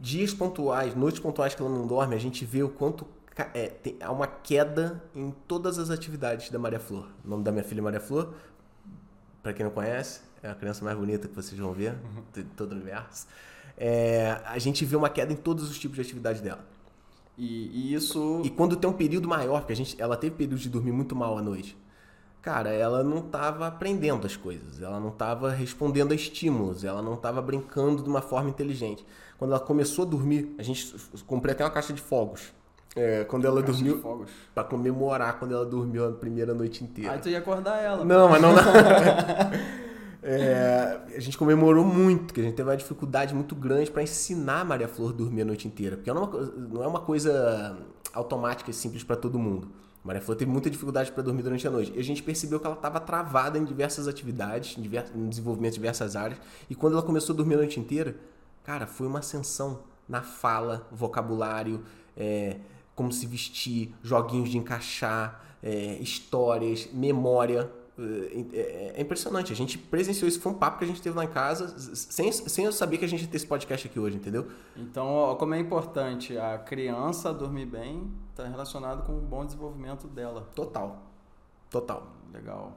Dias 0.00 0.32
pontuais, 0.32 0.94
noites 0.94 1.20
pontuais 1.20 1.54
que 1.54 1.62
ela 1.62 1.70
não 1.70 1.86
dorme, 1.86 2.14
a 2.14 2.18
gente 2.18 2.44
vê 2.44 2.62
o 2.62 2.68
quanto 2.68 3.04
é, 3.54 3.68
tem, 3.68 3.96
há 4.00 4.10
uma 4.10 4.26
queda 4.26 5.02
em 5.14 5.30
todas 5.46 5.78
as 5.78 5.90
atividades 5.90 6.50
da 6.50 6.58
Maria 6.58 6.80
Flor. 6.80 7.08
O 7.24 7.28
nome 7.28 7.44
da 7.44 7.52
minha 7.52 7.64
filha 7.64 7.80
é 7.80 7.82
Maria 7.82 8.00
Flor, 8.00 8.34
para 9.42 9.52
quem 9.52 9.64
não 9.64 9.72
conhece, 9.72 10.20
é 10.42 10.50
a 10.50 10.54
criança 10.54 10.84
mais 10.84 10.96
bonita 10.96 11.28
que 11.28 11.34
vocês 11.34 11.58
vão 11.58 11.72
ver 11.72 11.92
uhum. 11.92 12.22
de 12.32 12.44
todo 12.44 12.72
o 12.72 12.74
universo 12.74 13.26
é, 13.78 14.40
a 14.44 14.58
gente 14.58 14.84
vê 14.84 14.96
uma 14.96 15.08
queda 15.08 15.32
em 15.32 15.36
todos 15.36 15.70
os 15.70 15.78
tipos 15.78 15.94
de 15.94 16.02
atividade 16.02 16.42
dela. 16.42 16.66
E, 17.36 17.68
e, 17.72 17.94
isso. 17.94 18.42
E 18.44 18.50
quando 18.50 18.74
tem 18.74 18.90
um 18.90 18.92
período 18.92 19.28
maior, 19.28 19.60
porque 19.60 19.72
a 19.72 19.76
gente, 19.76 20.00
ela 20.00 20.16
teve 20.16 20.34
período 20.34 20.58
de 20.58 20.68
dormir 20.68 20.90
muito 20.90 21.14
mal 21.14 21.38
à 21.38 21.42
noite. 21.42 21.78
Cara, 22.42 22.70
ela 22.70 23.04
não 23.04 23.18
estava 23.18 23.66
aprendendo 23.66 24.26
as 24.26 24.36
coisas, 24.36 24.80
ela 24.80 24.98
não 24.98 25.10
estava 25.10 25.50
respondendo 25.50 26.12
a 26.12 26.14
estímulos, 26.14 26.82
ela 26.84 27.02
não 27.02 27.14
estava 27.14 27.42
brincando 27.42 28.02
de 28.02 28.08
uma 28.08 28.22
forma 28.22 28.48
inteligente. 28.50 29.04
Quando 29.36 29.52
ela 29.52 29.60
começou 29.60 30.04
a 30.04 30.08
dormir, 30.08 30.54
a 30.58 30.62
gente 30.62 30.94
comprei 31.26 31.52
até 31.52 31.64
uma 31.64 31.70
caixa 31.70 31.92
de 31.92 32.00
fogos. 32.00 32.52
É, 32.98 33.24
quando 33.24 33.46
ela 33.46 33.62
caixa 33.62 33.84
dormiu. 33.84 34.26
para 34.54 34.64
comemorar 34.64 35.38
quando 35.38 35.54
ela 35.54 35.64
dormiu 35.64 36.08
a 36.08 36.12
primeira 36.12 36.52
noite 36.52 36.82
inteira. 36.82 37.12
Aí 37.12 37.18
tu 37.18 37.28
ia 37.28 37.38
acordar 37.38 37.82
ela. 37.82 38.04
Não, 38.04 38.28
mas 38.28 38.42
não. 38.42 38.54
É, 40.20 40.98
a 41.16 41.20
gente 41.20 41.38
comemorou 41.38 41.84
muito, 41.84 42.34
que 42.34 42.40
a 42.40 42.42
gente 42.42 42.54
teve 42.56 42.68
uma 42.68 42.76
dificuldade 42.76 43.32
muito 43.32 43.54
grande 43.54 43.90
para 43.90 44.02
ensinar 44.02 44.60
a 44.60 44.64
Maria 44.64 44.88
Flor 44.88 45.10
a 45.10 45.16
dormir 45.16 45.42
a 45.42 45.44
noite 45.44 45.66
inteira. 45.68 45.96
Porque 45.96 46.12
não 46.12 46.82
é 46.82 46.86
uma 46.86 47.00
coisa 47.00 47.78
automática 48.12 48.70
e 48.70 48.74
simples 48.74 49.04
para 49.04 49.16
todo 49.16 49.38
mundo. 49.38 49.68
Maria 50.04 50.20
Flor 50.20 50.36
teve 50.36 50.50
muita 50.50 50.68
dificuldade 50.68 51.12
para 51.12 51.22
dormir 51.22 51.42
durante 51.42 51.66
a 51.66 51.70
noite. 51.70 51.92
E 51.94 52.00
a 52.00 52.04
gente 52.04 52.22
percebeu 52.22 52.58
que 52.58 52.66
ela 52.66 52.74
estava 52.74 53.00
travada 53.00 53.58
em 53.58 53.64
diversas 53.64 54.08
atividades, 54.08 54.76
em, 54.76 54.82
divers, 54.82 55.10
em 55.14 55.28
desenvolvimento 55.28 55.72
de 55.72 55.78
diversas 55.78 56.16
áreas. 56.16 56.40
E 56.68 56.74
quando 56.74 56.94
ela 56.94 57.02
começou 57.02 57.32
a 57.32 57.36
dormir 57.36 57.54
a 57.54 57.58
noite 57.58 57.78
inteira, 57.78 58.16
cara, 58.64 58.86
foi 58.86 59.06
uma 59.06 59.20
ascensão 59.20 59.80
na 60.08 60.22
fala, 60.22 60.86
vocabulário, 60.90 61.82
é, 62.16 62.56
como 62.98 63.12
se 63.12 63.28
vestir, 63.28 63.94
joguinhos 64.02 64.48
de 64.48 64.58
encaixar, 64.58 65.40
é, 65.62 65.98
histórias, 66.00 66.88
memória. 66.92 67.70
É, 67.96 68.44
é, 68.52 68.92
é, 68.96 69.00
impressionante. 69.00 69.52
A 69.52 69.56
gente 69.56 69.78
presenciou 69.78 70.28
isso, 70.28 70.40
foi 70.40 70.50
um 70.50 70.56
papo 70.56 70.78
que 70.78 70.84
a 70.84 70.86
gente 70.88 71.00
teve 71.00 71.16
lá 71.16 71.24
em 71.24 71.28
casa, 71.28 71.78
sem, 71.78 72.32
sem 72.32 72.64
eu 72.64 72.72
saber 72.72 72.98
que 72.98 73.04
a 73.04 73.08
gente 73.08 73.22
ia 73.22 73.28
ter 73.28 73.36
esse 73.36 73.46
podcast 73.46 73.86
aqui 73.86 74.00
hoje, 74.00 74.16
entendeu? 74.16 74.48
Então, 74.76 75.06
ó, 75.06 75.36
como 75.36 75.54
é 75.54 75.60
importante 75.60 76.36
a 76.36 76.58
criança 76.58 77.32
dormir 77.32 77.66
bem, 77.66 78.12
está 78.30 78.48
relacionado 78.48 79.04
com 79.04 79.16
o 79.16 79.20
bom 79.20 79.46
desenvolvimento 79.46 80.08
dela. 80.08 80.48
Total. 80.52 81.00
Total. 81.70 82.04
Legal. 82.32 82.76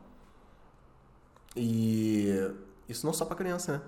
E 1.55 2.29
isso 2.87 3.07
não 3.07 3.13
só 3.13 3.25
para 3.25 3.35
criança, 3.35 3.73
né? 3.73 3.81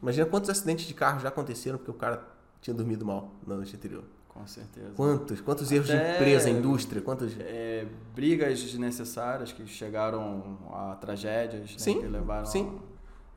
Imagina 0.00 0.26
quantos 0.26 0.48
acidentes 0.48 0.86
de 0.86 0.94
carro 0.94 1.20
já 1.20 1.28
aconteceram 1.28 1.76
porque 1.76 1.90
o 1.90 1.94
cara 1.94 2.26
tinha 2.62 2.74
dormido 2.74 3.04
mal 3.04 3.32
na 3.46 3.56
noite 3.56 3.76
anterior. 3.76 4.04
Com 4.34 4.46
certeza. 4.48 4.90
Quantos? 4.96 5.40
Quantos 5.40 5.70
erros 5.70 5.88
Até, 5.88 6.10
de 6.10 6.16
empresa, 6.16 6.50
indústria? 6.50 7.00
Quantos... 7.00 7.32
É, 7.38 7.86
brigas 8.14 8.60
desnecessárias 8.60 9.52
que 9.52 9.64
chegaram 9.66 10.58
a 10.72 10.96
tragédias, 10.96 11.70
né, 11.70 11.78
sim, 11.78 12.00
que 12.00 12.06
levaram 12.06 12.44
sim. 12.44 12.76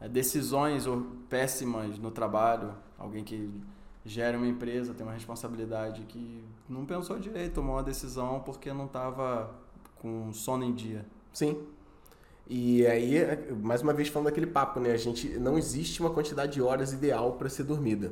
A, 0.01 0.07
decisões 0.07 0.85
péssimas 1.29 1.99
no 1.99 2.09
trabalho. 2.09 2.73
Alguém 2.97 3.23
que 3.23 3.47
gera 4.03 4.37
uma 4.37 4.47
empresa 4.47 4.93
tem 4.93 5.05
uma 5.05 5.13
responsabilidade 5.13 6.01
que 6.07 6.43
não 6.67 6.83
pensou 6.83 7.19
direito, 7.19 7.53
tomou 7.53 7.75
uma 7.75 7.83
decisão 7.83 8.39
porque 8.39 8.73
não 8.73 8.85
estava 8.85 9.53
com 10.01 10.33
sono 10.33 10.63
em 10.63 10.73
dia. 10.73 11.05
Sim. 11.31 11.61
E 12.49 12.87
aí, 12.87 13.19
mais 13.61 13.81
uma 13.83 13.93
vez 13.93 14.07
falando 14.07 14.27
daquele 14.27 14.47
papo, 14.47 14.79
né? 14.79 14.91
A 14.91 14.97
gente 14.97 15.37
não 15.37 15.57
existe 15.57 15.99
uma 15.99 16.09
quantidade 16.09 16.53
de 16.53 16.61
horas 16.61 16.91
ideal 16.91 17.33
para 17.33 17.49
ser 17.49 17.63
dormida. 17.63 18.11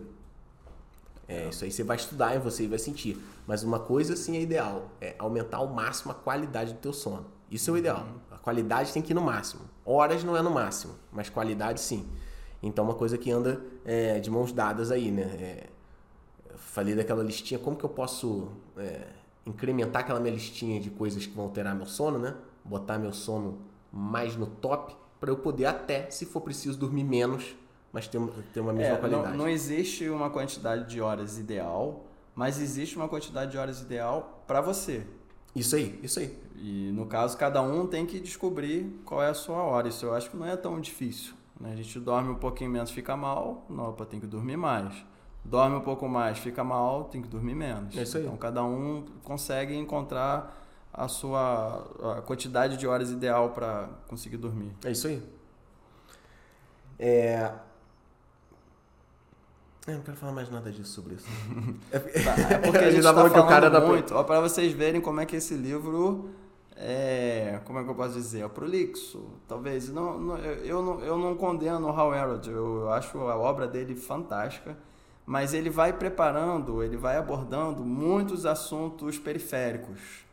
É, 1.27 1.49
isso 1.49 1.63
aí 1.63 1.71
você 1.71 1.83
vai 1.83 1.97
estudar 1.97 2.35
em 2.35 2.39
você 2.39 2.63
e 2.63 2.67
vai 2.67 2.79
sentir. 2.79 3.17
Mas 3.47 3.63
uma 3.63 3.79
coisa 3.79 4.15
sim 4.15 4.37
é 4.37 4.41
ideal, 4.41 4.89
é 5.01 5.15
aumentar 5.17 5.57
ao 5.57 5.67
máximo 5.67 6.11
a 6.11 6.15
qualidade 6.15 6.73
do 6.73 6.79
teu 6.79 6.93
sono. 6.93 7.25
Isso 7.49 7.69
é 7.69 7.73
o 7.73 7.77
ideal. 7.77 8.05
A 8.31 8.37
qualidade 8.37 8.91
tem 8.91 9.01
que 9.01 9.11
ir 9.11 9.15
no 9.15 9.21
máximo. 9.21 9.61
Horas 9.85 10.23
não 10.23 10.35
é 10.35 10.41
no 10.41 10.51
máximo, 10.51 10.93
mas 11.11 11.29
qualidade 11.29 11.79
sim. 11.79 12.07
Então 12.61 12.83
uma 12.85 12.95
coisa 12.95 13.17
que 13.17 13.31
anda 13.31 13.61
é, 13.83 14.19
de 14.19 14.29
mãos 14.29 14.51
dadas 14.51 14.91
aí, 14.91 15.11
né? 15.11 15.23
É, 15.23 15.67
falei 16.55 16.95
daquela 16.95 17.23
listinha, 17.23 17.59
como 17.59 17.77
que 17.77 17.83
eu 17.83 17.89
posso 17.89 18.49
é, 18.77 19.07
incrementar 19.45 20.01
aquela 20.01 20.19
minha 20.19 20.33
listinha 20.33 20.79
de 20.79 20.89
coisas 20.89 21.25
que 21.25 21.33
vão 21.33 21.45
alterar 21.45 21.75
meu 21.75 21.85
sono, 21.85 22.17
né? 22.17 22.35
Botar 22.63 22.97
meu 22.97 23.13
sono 23.13 23.59
mais 23.91 24.35
no 24.35 24.47
top 24.47 24.95
para 25.19 25.29
eu 25.29 25.37
poder 25.37 25.65
até, 25.65 26.09
se 26.09 26.25
for 26.25 26.41
preciso, 26.41 26.77
dormir 26.77 27.03
menos 27.03 27.55
mas 27.95 28.09
ter, 28.09 28.19
ter 28.53 28.59
uma 28.59 28.73
mesma 28.73 28.95
é, 28.95 28.97
qualidade. 28.97 29.29
Não, 29.29 29.37
não 29.37 29.47
existe 29.47 30.09
uma 30.09 30.29
quantidade 30.29 30.89
de 30.89 30.99
horas 30.99 31.39
ideal, 31.39 32.03
mas 32.35 32.59
existe 32.59 32.97
uma 32.97 33.07
quantidade 33.07 33.51
de 33.51 33.57
horas 33.57 33.81
ideal 33.81 34.43
para 34.45 34.59
você. 34.59 35.07
Isso 35.55 35.77
aí, 35.77 35.97
isso 36.03 36.19
aí. 36.19 36.37
E 36.57 36.91
no 36.91 37.05
caso, 37.05 37.37
cada 37.37 37.61
um 37.61 37.87
tem 37.87 38.05
que 38.05 38.19
descobrir 38.19 38.99
qual 39.05 39.23
é 39.23 39.29
a 39.29 39.33
sua 39.33 39.63
hora. 39.63 39.87
Isso 39.87 40.05
eu 40.05 40.13
acho 40.13 40.29
que 40.29 40.35
não 40.35 40.45
é 40.45 40.57
tão 40.57 40.77
difícil. 40.81 41.35
Né? 41.57 41.71
A 41.71 41.75
gente 41.77 41.97
dorme 41.97 42.31
um 42.31 42.35
pouquinho 42.35 42.69
menos, 42.69 42.91
fica 42.91 43.15
mal, 43.15 43.65
não, 43.69 43.91
opa, 43.91 44.05
tem 44.05 44.19
que 44.19 44.27
dormir 44.27 44.57
mais. 44.57 44.93
Dorme 45.45 45.77
um 45.77 45.81
pouco 45.81 46.05
mais, 46.09 46.37
fica 46.37 46.65
mal, 46.65 47.05
tem 47.05 47.21
que 47.21 47.29
dormir 47.29 47.55
menos. 47.55 47.95
É 47.95 48.03
isso 48.03 48.17
aí. 48.17 48.25
Então 48.25 48.35
cada 48.35 48.61
um 48.61 49.05
consegue 49.23 49.73
encontrar 49.73 50.53
a 50.93 51.07
sua 51.07 52.17
a 52.17 52.21
quantidade 52.23 52.75
de 52.75 52.85
horas 52.85 53.09
ideal 53.09 53.51
para 53.51 53.87
conseguir 54.05 54.35
dormir. 54.35 54.73
É 54.83 54.91
isso 54.91 55.07
aí. 55.07 55.23
É, 56.99 57.51
eu 59.87 59.95
não 59.95 60.01
quero 60.01 60.17
falar 60.17 60.31
mais 60.33 60.49
nada 60.49 60.71
disso 60.71 60.91
sobre 60.91 61.15
isso. 61.15 61.27
é, 61.91 61.97
é 62.55 62.57
porque 62.57 62.77
a 62.83 62.91
gente 62.91 63.03
tá 63.03 63.13
falando 63.13 63.33
que 63.33 63.39
o 63.39 63.47
cara 63.47 63.81
muito, 63.81 64.23
para 64.23 64.41
vocês 64.41 64.73
verem 64.73 65.01
como 65.01 65.21
é 65.21 65.25
que 65.25 65.35
esse 65.35 65.53
livro 65.55 66.29
é, 66.77 67.61
como 67.63 67.79
é 67.79 67.83
que 67.83 67.89
eu 67.89 67.95
posso 67.95 68.15
dizer, 68.15 68.43
é 68.43 68.47
prolixo, 68.47 69.23
talvez. 69.47 69.89
Não, 69.89 70.19
não, 70.19 70.37
eu, 70.37 70.81
não, 70.81 70.99
eu 70.99 71.17
não 71.17 71.35
condeno 71.35 71.87
o 71.87 71.91
Hal 71.91 72.13
Elrod, 72.13 72.49
eu 72.49 72.91
acho 72.91 73.17
a 73.19 73.37
obra 73.37 73.65
dele 73.65 73.95
fantástica, 73.95 74.77
mas 75.25 75.53
ele 75.53 75.69
vai 75.69 75.93
preparando, 75.93 76.83
ele 76.83 76.97
vai 76.97 77.15
abordando 77.15 77.83
muitos 77.83 78.45
assuntos 78.45 79.17
periféricos. 79.17 80.25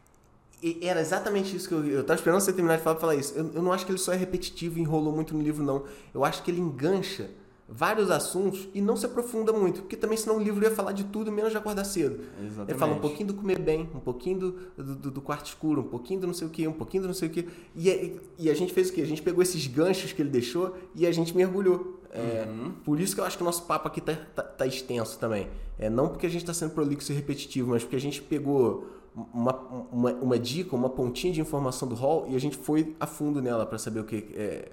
E 0.61 0.87
era 0.87 1.01
exatamente 1.01 1.57
isso 1.57 1.69
que 1.69 1.75
eu, 1.75 1.85
eu 1.87 2.05
tava 2.05 2.19
esperando 2.19 2.41
você 2.41 2.53
terminar 2.53 2.77
de 2.77 2.83
falar 2.83 2.97
pra 2.97 3.01
falar 3.01 3.17
isso. 3.17 3.37
Eu, 3.37 3.53
eu 3.55 3.63
não 3.63 3.73
acho 3.73 3.87
que 3.87 3.93
ele 3.93 3.99
só 3.99 4.13
é 4.13 4.17
repetitivo 4.17 4.79
e 4.79 4.83
enrolou 4.83 5.13
muito 5.13 5.35
no 5.35 5.43
livro, 5.43 5.63
não. 5.63 5.85
Eu 6.13 6.25
acho 6.25 6.43
que 6.43 6.51
ele 6.51 6.61
engancha 6.61 7.31
vários 7.75 8.11
assuntos 8.11 8.69
e 8.75 8.83
não 8.83 8.97
se 8.97 9.07
aprofunda 9.07 9.51
muito, 9.51 9.81
porque 9.81 9.97
também 9.97 10.19
senão 10.19 10.37
o 10.37 10.43
livro 10.43 10.63
ia 10.63 10.71
falar 10.71 10.93
de 10.93 11.05
tudo 11.05 11.33
menos 11.33 11.53
de 11.53 11.57
acordar 11.57 11.85
cedo. 11.85 12.21
Exatamente. 12.39 12.71
Ele 12.71 12.79
fala 12.79 12.93
um 12.93 12.99
pouquinho 12.99 13.29
do 13.29 13.35
comer 13.35 13.59
bem, 13.59 13.89
um 13.95 14.01
pouquinho 14.01 14.39
do, 14.39 14.53
do, 14.77 15.11
do 15.11 15.21
quarto 15.23 15.47
escuro, 15.47 15.81
um 15.81 15.89
pouquinho 15.89 16.21
do 16.21 16.27
não 16.27 16.35
sei 16.35 16.47
o 16.47 16.51
que, 16.51 16.69
um 16.69 16.73
pouquinho 16.73 17.05
do 17.05 17.07
não 17.07 17.15
sei 17.15 17.29
o 17.29 17.33
que. 17.33 17.49
E, 17.75 18.21
e 18.39 18.51
a 18.51 18.55
gente 18.55 18.75
fez 18.75 18.91
o 18.91 18.93
quê? 18.93 19.01
A 19.01 19.07
gente 19.07 19.23
pegou 19.23 19.43
esses 19.43 19.67
ganchos 19.67 20.13
que 20.13 20.21
ele 20.21 20.29
deixou 20.29 20.77
e 20.95 21.07
a 21.07 21.13
gente 21.13 21.35
mergulhou. 21.35 21.99
É, 22.11 22.47
uhum. 22.47 22.73
Por 22.85 23.01
isso 23.01 23.15
que 23.15 23.23
eu 23.23 23.25
acho 23.25 23.39
que 23.39 23.43
o 23.43 23.47
nosso 23.47 23.63
papo 23.63 23.89
aqui 23.89 24.03
tá, 24.03 24.15
tá, 24.35 24.43
tá 24.43 24.67
extenso 24.67 25.19
também. 25.19 25.49
É, 25.79 25.89
não 25.89 26.09
porque 26.09 26.27
a 26.27 26.31
gente 26.31 26.43
está 26.43 26.53
sendo 26.53 26.73
prolixo 26.73 27.11
e 27.11 27.15
repetitivo, 27.15 27.71
mas 27.71 27.83
porque 27.83 27.97
a 27.97 28.01
gente 28.01 28.21
pegou 28.21 28.87
uma, 29.33 29.57
uma, 29.91 30.13
uma 30.13 30.39
dica, 30.39 30.77
uma 30.77 30.91
pontinha 30.91 31.33
de 31.33 31.41
informação 31.41 31.89
do 31.89 31.95
hall 31.95 32.27
e 32.29 32.37
a 32.37 32.39
gente 32.39 32.59
foi 32.59 32.95
a 33.01 33.07
fundo 33.07 33.41
nela 33.41 33.65
para 33.65 33.79
saber 33.79 34.01
o 34.01 34.05
que 34.05 34.27
é, 34.35 34.73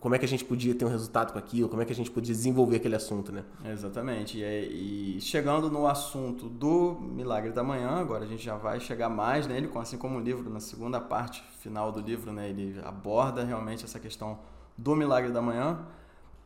como 0.00 0.14
é 0.14 0.18
que 0.18 0.24
a 0.24 0.28
gente 0.28 0.44
podia 0.44 0.74
ter 0.74 0.86
um 0.86 0.88
resultado 0.88 1.32
com 1.32 1.38
aquilo, 1.38 1.68
como 1.68 1.82
é 1.82 1.84
que 1.84 1.92
a 1.92 1.94
gente 1.94 2.10
podia 2.10 2.34
desenvolver 2.34 2.76
aquele 2.76 2.96
assunto, 2.96 3.30
né? 3.30 3.44
Exatamente. 3.66 4.38
E, 4.38 5.16
e, 5.16 5.20
chegando 5.20 5.70
no 5.70 5.86
assunto 5.86 6.48
do 6.48 6.96
Milagre 6.98 7.52
da 7.52 7.62
Manhã, 7.62 7.90
agora 7.90 8.24
a 8.24 8.26
gente 8.26 8.42
já 8.42 8.56
vai 8.56 8.80
chegar 8.80 9.10
mais 9.10 9.46
nele, 9.46 9.70
assim 9.74 9.98
como 9.98 10.18
o 10.18 10.20
livro, 10.20 10.48
na 10.48 10.58
segunda 10.58 10.98
parte 10.98 11.44
final 11.60 11.92
do 11.92 12.00
livro, 12.00 12.32
né, 12.32 12.48
ele 12.48 12.80
aborda 12.82 13.44
realmente 13.44 13.84
essa 13.84 14.00
questão 14.00 14.38
do 14.76 14.96
Milagre 14.96 15.30
da 15.30 15.42
Manhã. 15.42 15.80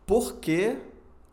Por 0.04 0.34
que 0.34 0.76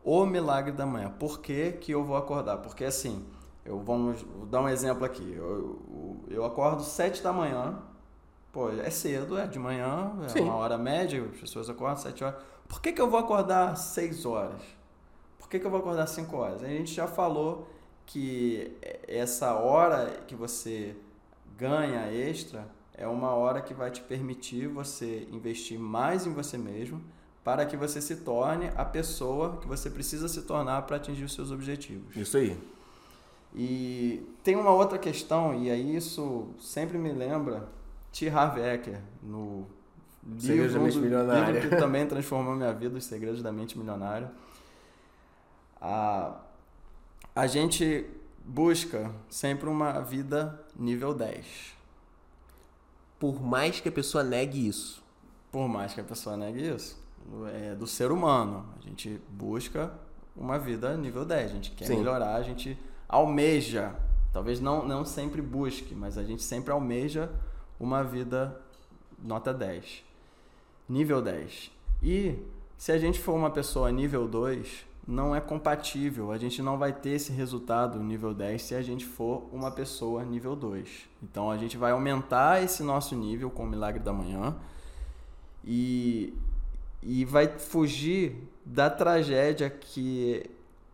o 0.04 0.24
Milagre 0.26 0.72
da 0.72 0.86
Manhã? 0.86 1.10
Por 1.10 1.40
que, 1.40 1.72
que 1.74 1.92
eu 1.92 2.04
vou 2.04 2.16
acordar? 2.16 2.58
Porque 2.58 2.86
assim, 2.86 3.26
eu 3.66 3.80
vamos 3.80 4.22
vou 4.22 4.46
dar 4.46 4.62
um 4.62 4.70
exemplo 4.70 5.04
aqui. 5.04 5.34
Eu, 5.36 6.24
eu 6.30 6.46
acordo 6.46 6.84
sete 6.84 7.24
da 7.24 7.34
manhã, 7.34 7.80
Pô, 8.52 8.70
é 8.70 8.90
cedo, 8.90 9.38
é 9.38 9.48
de 9.48 9.58
manhã, 9.58 10.12
é 10.26 10.30
Sim. 10.30 10.42
uma 10.42 10.56
hora 10.56 10.78
média, 10.78 11.24
as 11.34 11.40
pessoas 11.40 11.70
acordam 11.70 11.98
sete 11.98 12.24
horas. 12.24 12.42
Por 12.68 12.82
que, 12.82 12.92
que 12.92 13.02
eu 13.02 13.10
vou 13.10 13.20
acordar 13.20 13.76
seis 13.78 14.26
horas? 14.26 14.62
Por 15.40 15.48
que, 15.48 15.60
que 15.60 15.66
eu 15.66 15.72
vou 15.72 15.80
acordar 15.80 16.08
cinco 16.08 16.38
horas? 16.38 16.64
A 16.64 16.68
gente 16.68 16.94
já 16.94 17.08
falou 17.08 17.68
que 18.06 18.78
essa 19.08 19.54
hora 19.54 20.22
que 20.28 20.36
você 20.36 20.96
ganha 21.58 22.12
extra 22.12 22.68
é 22.94 23.08
uma 23.08 23.32
hora 23.32 23.62
que 23.62 23.74
vai 23.74 23.90
te 23.90 24.02
permitir 24.02 24.68
você 24.68 25.28
investir 25.32 25.80
mais 25.80 26.26
em 26.28 26.34
você 26.34 26.58
mesmo 26.58 27.02
para 27.44 27.66
que 27.66 27.76
você 27.76 28.02
se 28.02 28.18
torne 28.18 28.70
a 28.76 28.86
pessoa 28.86 29.58
que 29.58 29.68
você 29.68 29.90
precisa 29.90 30.28
se 30.28 30.42
tornar 30.44 30.84
para 30.84 30.98
atingir 30.98 31.24
os 31.24 31.34
seus 31.34 31.52
objetivos. 31.52 32.16
Isso 32.16 32.38
aí. 32.38 32.58
E 33.56 34.26
tem 34.44 34.56
uma 34.56 34.72
outra 34.72 34.98
questão, 34.98 35.54
e 35.54 35.70
aí 35.70 35.96
isso 35.96 36.50
sempre 36.60 36.98
me 36.98 37.12
lembra 37.12 37.68
T. 38.12 38.30
Harv 38.30 38.58
Eker, 38.58 39.02
no 39.24 39.68
livro, 40.24 40.74
da 40.74 40.80
Mente 40.80 40.98
Milionária. 40.98 41.54
livro 41.54 41.70
que 41.70 41.76
também 41.76 42.06
transformou 42.06 42.56
minha 42.56 42.74
vida, 42.74 42.98
Os 42.98 43.06
Segredos 43.06 43.42
da 43.42 43.52
Mente 43.52 43.78
Milionária. 43.78 44.32
A, 45.80 46.40
a 47.36 47.48
gente 47.48 48.06
busca 48.46 49.12
sempre 49.30 49.70
uma 49.70 50.00
vida 50.02 50.60
nível 50.76 51.14
10. 51.14 51.76
Por 53.20 53.42
mais 53.42 53.80
que 53.80 53.90
a 53.90 53.92
pessoa 53.92 54.24
negue 54.24 54.68
isso. 54.68 55.04
Por 55.52 55.68
mais 55.68 55.94
que 55.94 56.02
a 56.02 56.04
pessoa 56.04 56.36
negue 56.36 56.70
isso. 56.70 57.00
É 57.54 57.76
do 57.76 57.88
ser 57.88 58.12
humano. 58.12 58.66
A 58.80 58.82
gente 58.82 59.22
busca 59.30 59.94
uma 60.36 60.58
vida 60.58 60.98
nível 60.98 61.24
10. 61.24 61.52
A 61.52 61.54
gente 61.54 61.72
quer 61.72 61.86
Sim. 61.86 61.98
melhorar, 61.98 62.36
a 62.36 62.42
gente 62.42 62.78
almeja. 63.08 63.96
Talvez 64.34 64.60
não, 64.60 64.88
não 64.88 65.06
sempre 65.06 65.42
busque, 65.42 65.94
mas 65.94 66.18
a 66.18 66.24
gente 66.24 66.42
sempre 66.42 66.72
almeja 66.72 67.30
uma 67.82 68.04
vida 68.04 68.62
nota 69.22 69.52
10. 69.52 70.04
Nível 70.88 71.22
10. 71.22 71.72
E 72.04 72.36
se 72.78 72.92
a 72.92 72.98
gente 72.98 73.20
for 73.20 73.34
uma 73.34 73.50
pessoa 73.50 73.92
nível 73.92 74.28
2, 74.28 74.86
não 75.08 75.36
é 75.36 75.42
compatível, 75.42 76.32
a 76.32 76.38
gente 76.38 76.62
não 76.62 76.78
vai 76.78 76.94
ter 76.94 77.12
esse 77.12 77.32
resultado 77.32 78.00
nível 78.00 78.34
10 78.34 78.62
se 78.62 78.76
a 78.76 78.82
gente 78.84 79.06
for 79.06 79.50
uma 79.52 79.72
pessoa 79.72 80.24
nível 80.24 80.56
2. 80.56 81.10
Então 81.24 81.50
a 81.50 81.58
gente 81.58 81.76
vai 81.76 81.92
aumentar 81.92 82.64
esse 82.64 82.84
nosso 82.84 83.16
nível 83.16 83.50
com 83.50 83.64
o 83.64 83.68
milagre 83.68 84.00
da 84.00 84.14
manhã 84.14 84.56
e, 85.66 86.34
e 87.02 87.26
vai 87.26 87.48
fugir 87.48 88.48
da 88.64 88.90
tragédia 88.90 89.70
que 89.70 90.44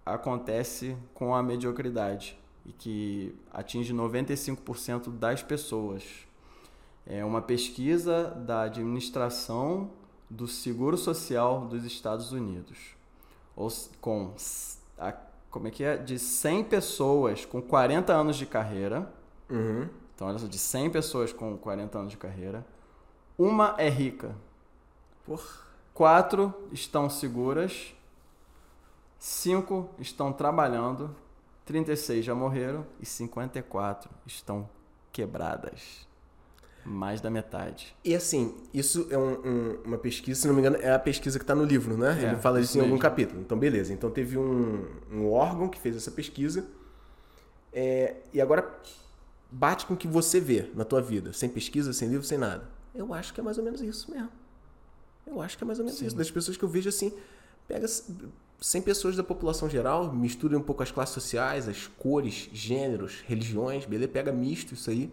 acontece 0.05 0.95
com 1.13 1.35
a 1.35 1.43
mediocridade 1.43 2.37
e 2.65 2.71
que 2.71 3.35
atinge 3.51 3.93
95% 3.93 5.09
das 5.11 5.43
pessoas. 5.43 6.26
É 7.09 7.23
uma 7.23 7.41
pesquisa 7.41 8.25
da 8.31 8.63
administração 8.63 9.91
do 10.29 10.45
Seguro 10.45 10.97
Social 10.97 11.61
dos 11.67 11.85
Estados 11.85 12.33
Unidos. 12.33 12.95
Com 14.01 14.35
a, 14.97 15.13
como 15.49 15.67
é 15.67 15.71
que 15.71 15.83
é? 15.83 15.95
De 15.95 16.19
100 16.19 16.65
pessoas 16.65 17.45
com 17.45 17.61
40 17.61 18.13
anos 18.13 18.35
de 18.35 18.45
carreira. 18.45 19.11
Uhum. 19.49 19.87
Então, 20.13 20.27
olha 20.27 20.37
só, 20.37 20.47
de 20.47 20.57
100 20.57 20.89
pessoas 20.89 21.31
com 21.31 21.57
40 21.57 21.97
anos 21.97 22.11
de 22.11 22.17
carreira, 22.17 22.65
uma 23.37 23.73
é 23.77 23.87
rica. 23.87 24.35
Por? 25.25 25.65
Quatro 25.93 26.53
estão 26.71 27.09
seguras. 27.09 27.95
Cinco 29.17 29.89
estão 29.97 30.33
trabalhando. 30.33 31.15
36 31.65 32.25
já 32.25 32.35
morreram 32.35 32.85
e 32.99 33.05
54 33.05 34.09
estão 34.25 34.69
quebradas. 35.11 36.06
Mais 36.89 37.19
da 37.19 37.29
metade. 37.29 37.93
E 38.01 38.15
assim, 38.15 38.55
isso 38.73 39.07
é 39.09 39.17
um, 39.17 39.33
um, 39.45 39.77
uma 39.83 39.97
pesquisa, 39.97 40.39
se 40.39 40.47
não 40.47 40.53
me 40.53 40.61
engano, 40.61 40.77
é 40.77 40.93
a 40.93 40.99
pesquisa 40.99 41.37
que 41.37 41.43
está 41.43 41.53
no 41.53 41.65
livro, 41.65 41.97
né? 41.97 42.17
É, 42.17 42.27
Ele 42.27 42.37
fala 42.37 42.61
isso 42.61 42.77
em 42.77 42.81
algum 42.81 42.97
capítulo. 42.97 43.41
Então, 43.41 43.59
beleza. 43.59 43.91
Então, 43.91 44.09
teve 44.09 44.37
um, 44.37 44.85
um 45.11 45.29
órgão 45.29 45.67
que 45.67 45.77
fez 45.77 45.97
essa 45.97 46.09
pesquisa. 46.09 46.65
É, 47.73 48.15
e 48.33 48.39
agora, 48.39 48.73
bate 49.51 49.85
com 49.85 49.95
o 49.95 49.97
que 49.97 50.07
você 50.07 50.39
vê 50.39 50.71
na 50.73 50.85
tua 50.85 51.01
vida. 51.01 51.33
Sem 51.33 51.49
pesquisa, 51.49 51.91
sem 51.91 52.07
livro, 52.07 52.25
sem 52.25 52.37
nada. 52.37 52.69
Eu 52.95 53.13
acho 53.13 53.33
que 53.33 53.41
é 53.41 53.43
mais 53.43 53.57
ou 53.57 53.65
menos 53.65 53.81
isso 53.81 54.09
mesmo. 54.09 54.31
Eu 55.25 55.41
acho 55.41 55.57
que 55.57 55.65
é 55.65 55.67
mais 55.67 55.79
ou 55.79 55.83
menos 55.83 55.99
Sim. 55.99 56.07
isso. 56.07 56.15
Das 56.15 56.31
pessoas 56.31 56.55
que 56.55 56.63
eu 56.63 56.69
vejo 56.69 56.87
assim, 56.87 57.11
pega 57.67 57.85
100 58.61 58.81
pessoas 58.81 59.17
da 59.17 59.23
população 59.23 59.69
geral, 59.69 60.13
mistura 60.13 60.57
um 60.57 60.61
pouco 60.61 60.83
as 60.83 60.89
classes 60.89 61.13
sociais, 61.13 61.67
as 61.67 61.87
cores, 61.97 62.49
gêneros, 62.53 63.25
religiões, 63.27 63.85
beleza? 63.85 64.07
Pega 64.07 64.31
misto 64.31 64.73
isso 64.73 64.89
aí 64.89 65.11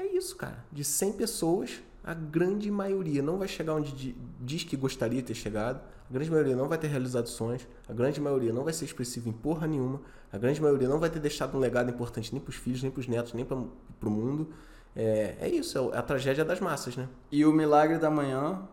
é 0.00 0.16
isso, 0.16 0.36
cara. 0.36 0.64
De 0.72 0.84
100 0.84 1.12
pessoas, 1.12 1.82
a 2.02 2.14
grande 2.14 2.70
maioria 2.70 3.22
não 3.22 3.38
vai 3.38 3.48
chegar 3.48 3.74
onde 3.74 4.14
diz 4.40 4.64
que 4.64 4.76
gostaria 4.76 5.20
de 5.20 5.28
ter 5.28 5.34
chegado, 5.34 5.80
a 6.08 6.12
grande 6.12 6.30
maioria 6.30 6.56
não 6.56 6.68
vai 6.68 6.78
ter 6.78 6.88
realizado 6.88 7.28
sonhos, 7.28 7.66
a 7.88 7.92
grande 7.92 8.20
maioria 8.20 8.52
não 8.52 8.64
vai 8.64 8.72
ser 8.72 8.84
expressivo 8.84 9.28
em 9.28 9.32
porra 9.32 9.66
nenhuma, 9.66 10.00
a 10.32 10.38
grande 10.38 10.60
maioria 10.60 10.88
não 10.88 10.98
vai 10.98 11.10
ter 11.10 11.20
deixado 11.20 11.56
um 11.56 11.60
legado 11.60 11.90
importante 11.90 12.32
nem 12.32 12.40
para 12.40 12.50
os 12.50 12.56
filhos, 12.56 12.82
nem 12.82 12.90
para 12.90 13.00
os 13.00 13.06
netos, 13.06 13.32
nem 13.32 13.44
para 13.44 13.56
o 13.56 14.10
mundo. 14.10 14.52
É, 14.96 15.36
é 15.40 15.48
isso, 15.48 15.92
é 15.92 15.98
a 15.98 16.02
tragédia 16.02 16.44
das 16.44 16.58
massas, 16.58 16.96
né? 16.96 17.08
E 17.30 17.44
o 17.44 17.52
milagre 17.52 17.98
da 17.98 18.10
manhã 18.10 18.66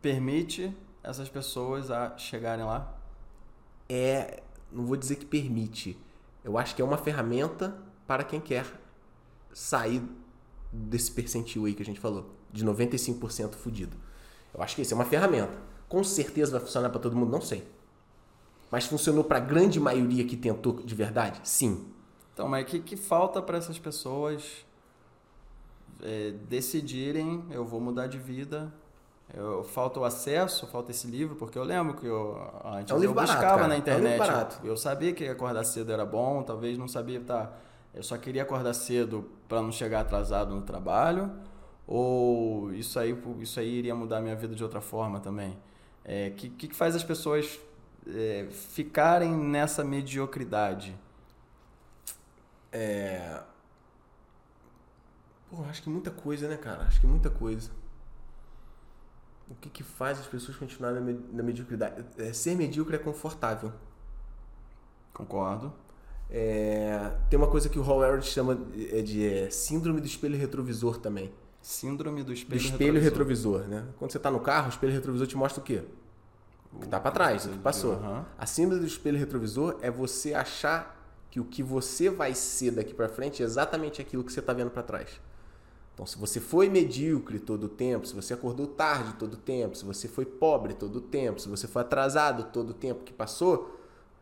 permite 0.00 0.72
essas 1.02 1.28
pessoas 1.28 1.90
a 1.90 2.16
chegarem 2.16 2.64
lá? 2.64 2.94
É, 3.88 4.42
não 4.70 4.84
vou 4.84 4.96
dizer 4.96 5.16
que 5.16 5.26
permite. 5.26 5.98
Eu 6.44 6.56
acho 6.58 6.74
que 6.76 6.82
é 6.82 6.84
uma 6.84 6.98
ferramenta 6.98 7.76
para 8.06 8.22
quem 8.22 8.40
quer 8.40 8.64
sair 9.52 10.02
desse 10.72 11.10
percentil 11.10 11.64
aí 11.64 11.74
que 11.74 11.82
a 11.82 11.86
gente 11.86 12.00
falou, 12.00 12.30
de 12.52 12.64
95% 12.64 13.54
fudido. 13.54 13.96
Eu 14.52 14.62
acho 14.62 14.74
que 14.76 14.82
isso 14.82 14.94
é 14.94 14.96
uma 14.96 15.04
ferramenta. 15.04 15.52
Com 15.88 16.02
certeza 16.04 16.52
vai 16.52 16.60
funcionar 16.60 16.90
para 16.90 17.00
todo 17.00 17.16
mundo, 17.16 17.30
não 17.30 17.40
sei. 17.40 17.66
Mas 18.70 18.86
funcionou 18.86 19.24
para 19.24 19.38
a 19.38 19.40
grande 19.40 19.80
maioria 19.80 20.24
que 20.24 20.36
tentou 20.36 20.74
de 20.74 20.94
verdade? 20.94 21.40
Sim. 21.42 21.86
Então, 22.34 22.48
mas 22.48 22.64
o 22.64 22.66
que, 22.66 22.80
que 22.80 22.96
falta 22.96 23.40
para 23.40 23.58
essas 23.58 23.78
pessoas 23.78 24.64
é, 26.02 26.32
decidirem, 26.48 27.44
eu 27.50 27.64
vou 27.64 27.80
mudar 27.80 28.06
de 28.06 28.18
vida, 28.18 28.72
eu, 29.34 29.62
falta 29.62 30.00
o 30.00 30.04
acesso, 30.04 30.66
falta 30.66 30.90
esse 30.90 31.06
livro, 31.06 31.36
porque 31.36 31.58
eu 31.58 31.64
lembro 31.64 31.94
que 31.94 32.06
eu, 32.06 32.40
antes 32.64 32.90
é 32.90 32.94
um 32.94 33.02
eu 33.02 33.12
barato, 33.12 33.32
buscava 33.34 33.56
cara. 33.56 33.68
na 33.68 33.76
internet. 33.76 34.12
É 34.12 34.14
um 34.14 34.18
barato. 34.18 34.66
Eu, 34.66 34.76
sabia 34.76 35.12
que 35.12 35.26
acordar 35.28 35.64
cedo 35.64 35.92
era 35.92 36.06
bom, 36.06 36.42
talvez 36.42 36.78
não 36.78 36.88
sabia, 36.88 37.20
tá, 37.20 37.52
eu 37.98 38.02
só 38.04 38.16
queria 38.16 38.44
acordar 38.44 38.72
cedo 38.74 39.28
para 39.48 39.60
não 39.60 39.72
chegar 39.72 40.02
atrasado 40.02 40.54
no 40.54 40.62
trabalho, 40.62 41.32
ou 41.84 42.72
isso 42.72 42.96
aí, 42.96 43.10
isso 43.40 43.58
aí 43.58 43.68
iria 43.68 43.92
mudar 43.92 44.20
minha 44.20 44.36
vida 44.36 44.54
de 44.54 44.62
outra 44.62 44.80
forma 44.80 45.18
também. 45.18 45.50
O 45.50 45.56
é, 46.04 46.30
que, 46.30 46.48
que 46.48 46.72
faz 46.72 46.94
as 46.94 47.02
pessoas 47.02 47.58
é, 48.06 48.46
ficarem 48.52 49.36
nessa 49.36 49.82
mediocridade? 49.82 50.96
É. 52.70 53.42
Pô, 55.50 55.64
acho 55.64 55.82
que 55.82 55.90
muita 55.90 56.12
coisa, 56.12 56.46
né, 56.46 56.56
cara? 56.56 56.84
Acho 56.84 57.00
que 57.00 57.06
muita 57.06 57.30
coisa. 57.30 57.68
O 59.50 59.56
que, 59.56 59.68
que 59.68 59.82
faz 59.82 60.20
as 60.20 60.26
pessoas 60.28 60.56
continuarem 60.56 61.02
na, 61.02 61.12
na 61.38 61.42
mediocridade? 61.42 62.04
É, 62.16 62.32
ser 62.32 62.54
medíocre 62.54 62.94
é 62.94 62.98
confortável. 63.00 63.72
Concordo. 65.12 65.87
É, 66.30 67.12
tem 67.30 67.38
uma 67.38 67.48
coisa 67.48 67.68
que 67.68 67.78
o 67.78 67.82
Hall 67.82 68.20
chama 68.20 68.54
de, 68.54 69.02
de 69.02 69.26
é, 69.26 69.50
síndrome 69.50 70.00
do 70.00 70.06
espelho 70.06 70.36
retrovisor 70.36 70.98
também. 70.98 71.32
Síndrome 71.60 72.22
do 72.22 72.32
espelho, 72.32 72.60
do 72.60 72.64
espelho 72.64 73.00
retrovisor. 73.00 73.60
retrovisor. 73.60 73.84
né? 73.84 73.92
Quando 73.98 74.10
você 74.10 74.18
está 74.18 74.30
no 74.30 74.40
carro, 74.40 74.66
o 74.66 74.70
espelho 74.70 74.92
retrovisor 74.92 75.26
te 75.26 75.36
mostra 75.36 75.60
o 75.60 75.64
quê? 75.64 75.82
O 76.72 76.80
que 76.80 76.84
está 76.84 77.00
para 77.00 77.10
trás, 77.10 77.46
o 77.46 77.50
que 77.50 77.58
passou. 77.58 77.94
Uhum. 77.94 78.24
A 78.36 78.46
síndrome 78.46 78.80
do 78.80 78.86
espelho 78.86 79.18
retrovisor 79.18 79.76
é 79.80 79.90
você 79.90 80.34
achar 80.34 80.96
que 81.30 81.40
o 81.40 81.44
que 81.44 81.62
você 81.62 82.10
vai 82.10 82.34
ser 82.34 82.72
daqui 82.72 82.94
para 82.94 83.08
frente 83.08 83.42
é 83.42 83.46
exatamente 83.46 84.00
aquilo 84.00 84.22
que 84.22 84.32
você 84.32 84.40
está 84.40 84.52
vendo 84.52 84.70
para 84.70 84.82
trás. 84.82 85.20
Então, 85.94 86.06
se 86.06 86.16
você 86.16 86.38
foi 86.38 86.68
medíocre 86.68 87.40
todo 87.40 87.64
o 87.64 87.68
tempo, 87.68 88.06
se 88.06 88.14
você 88.14 88.32
acordou 88.32 88.68
tarde 88.68 89.14
todo 89.14 89.34
o 89.34 89.36
tempo, 89.36 89.76
se 89.76 89.84
você 89.84 90.06
foi 90.06 90.24
pobre 90.24 90.72
todo 90.72 90.96
o 90.96 91.00
tempo, 91.00 91.40
se 91.40 91.48
você 91.48 91.66
foi 91.66 91.82
atrasado 91.82 92.44
todo 92.52 92.70
o 92.70 92.74
tempo 92.74 93.02
que 93.02 93.12
passou, 93.12 93.77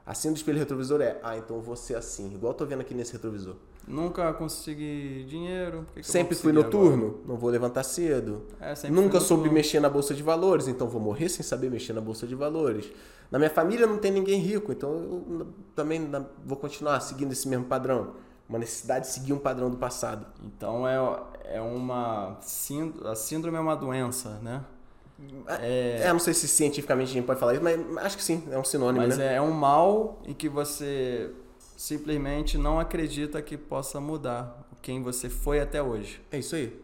Assim 0.07 0.30
do 0.30 0.36
espelho 0.36 0.59
retrovisor 0.59 1.00
é, 1.00 1.18
ah, 1.20 1.36
então 1.36 1.61
ser 1.74 1.96
assim, 1.96 2.32
igual 2.32 2.52
eu 2.52 2.57
tô 2.57 2.64
vendo 2.64 2.80
aqui 2.80 2.94
nesse 2.94 3.12
retrovisor. 3.12 3.57
Nunca 3.88 4.32
consegui 4.34 5.24
dinheiro. 5.28 5.84
Que 5.94 6.00
que 6.00 6.07
sempre 6.07 6.36
fui 6.36 6.52
noturno, 6.52 7.07
agora? 7.07 7.22
não 7.26 7.36
vou 7.36 7.50
levantar 7.50 7.82
cedo. 7.82 8.42
É, 8.61 8.88
Nunca 8.88 9.18
soube 9.18 9.50
mexer 9.50 9.80
na 9.80 9.90
bolsa 9.90 10.14
de 10.14 10.22
valores, 10.22 10.68
então 10.68 10.88
vou 10.88 11.00
morrer 11.00 11.28
sem 11.28 11.44
saber 11.44 11.68
mexer 11.70 11.92
na 11.92 12.00
bolsa 12.00 12.24
de 12.24 12.36
valores. 12.36 12.88
Na 13.32 13.38
minha 13.38 13.50
família 13.50 13.84
não 13.84 13.98
tem 13.98 14.12
ninguém 14.12 14.40
rico, 14.40 14.70
então 14.70 14.90
eu 14.90 15.46
também 15.74 16.09
vou 16.44 16.57
continuar 16.57 17.00
seguindo 17.00 17.32
esse 17.32 17.48
mesmo 17.48 17.64
padrão. 17.64 18.14
Uma 18.48 18.61
necessidade 18.61 19.07
de 19.07 19.12
seguir 19.12 19.32
um 19.32 19.38
padrão 19.40 19.68
do 19.68 19.76
passado. 19.76 20.24
Então 20.44 20.86
é, 20.86 21.57
é 21.57 21.61
uma. 21.61 22.38
A 23.04 23.14
síndrome 23.16 23.57
é 23.57 23.61
uma 23.61 23.74
doença, 23.74 24.38
né? 24.40 24.64
É... 25.60 26.02
é, 26.02 26.12
não 26.12 26.18
sei 26.18 26.34
se 26.34 26.46
cientificamente 26.46 27.10
a 27.10 27.14
gente 27.14 27.26
pode 27.26 27.40
falar 27.40 27.54
isso, 27.54 27.62
mas 27.62 28.04
acho 28.04 28.16
que 28.16 28.22
sim, 28.22 28.46
é 28.50 28.58
um 28.58 28.64
sinônimo, 28.64 29.06
mas 29.06 29.16
né? 29.16 29.36
é 29.36 29.40
um 29.40 29.50
mal 29.50 30.20
em 30.26 30.34
que 30.34 30.48
você 30.48 31.30
simplesmente 31.76 32.58
não 32.58 32.78
acredita 32.78 33.40
que 33.40 33.56
possa 33.56 34.00
mudar 34.00 34.66
quem 34.82 35.02
você 35.02 35.28
foi 35.28 35.60
até 35.60 35.82
hoje. 35.82 36.22
É 36.30 36.38
isso 36.38 36.54
aí. 36.54 36.80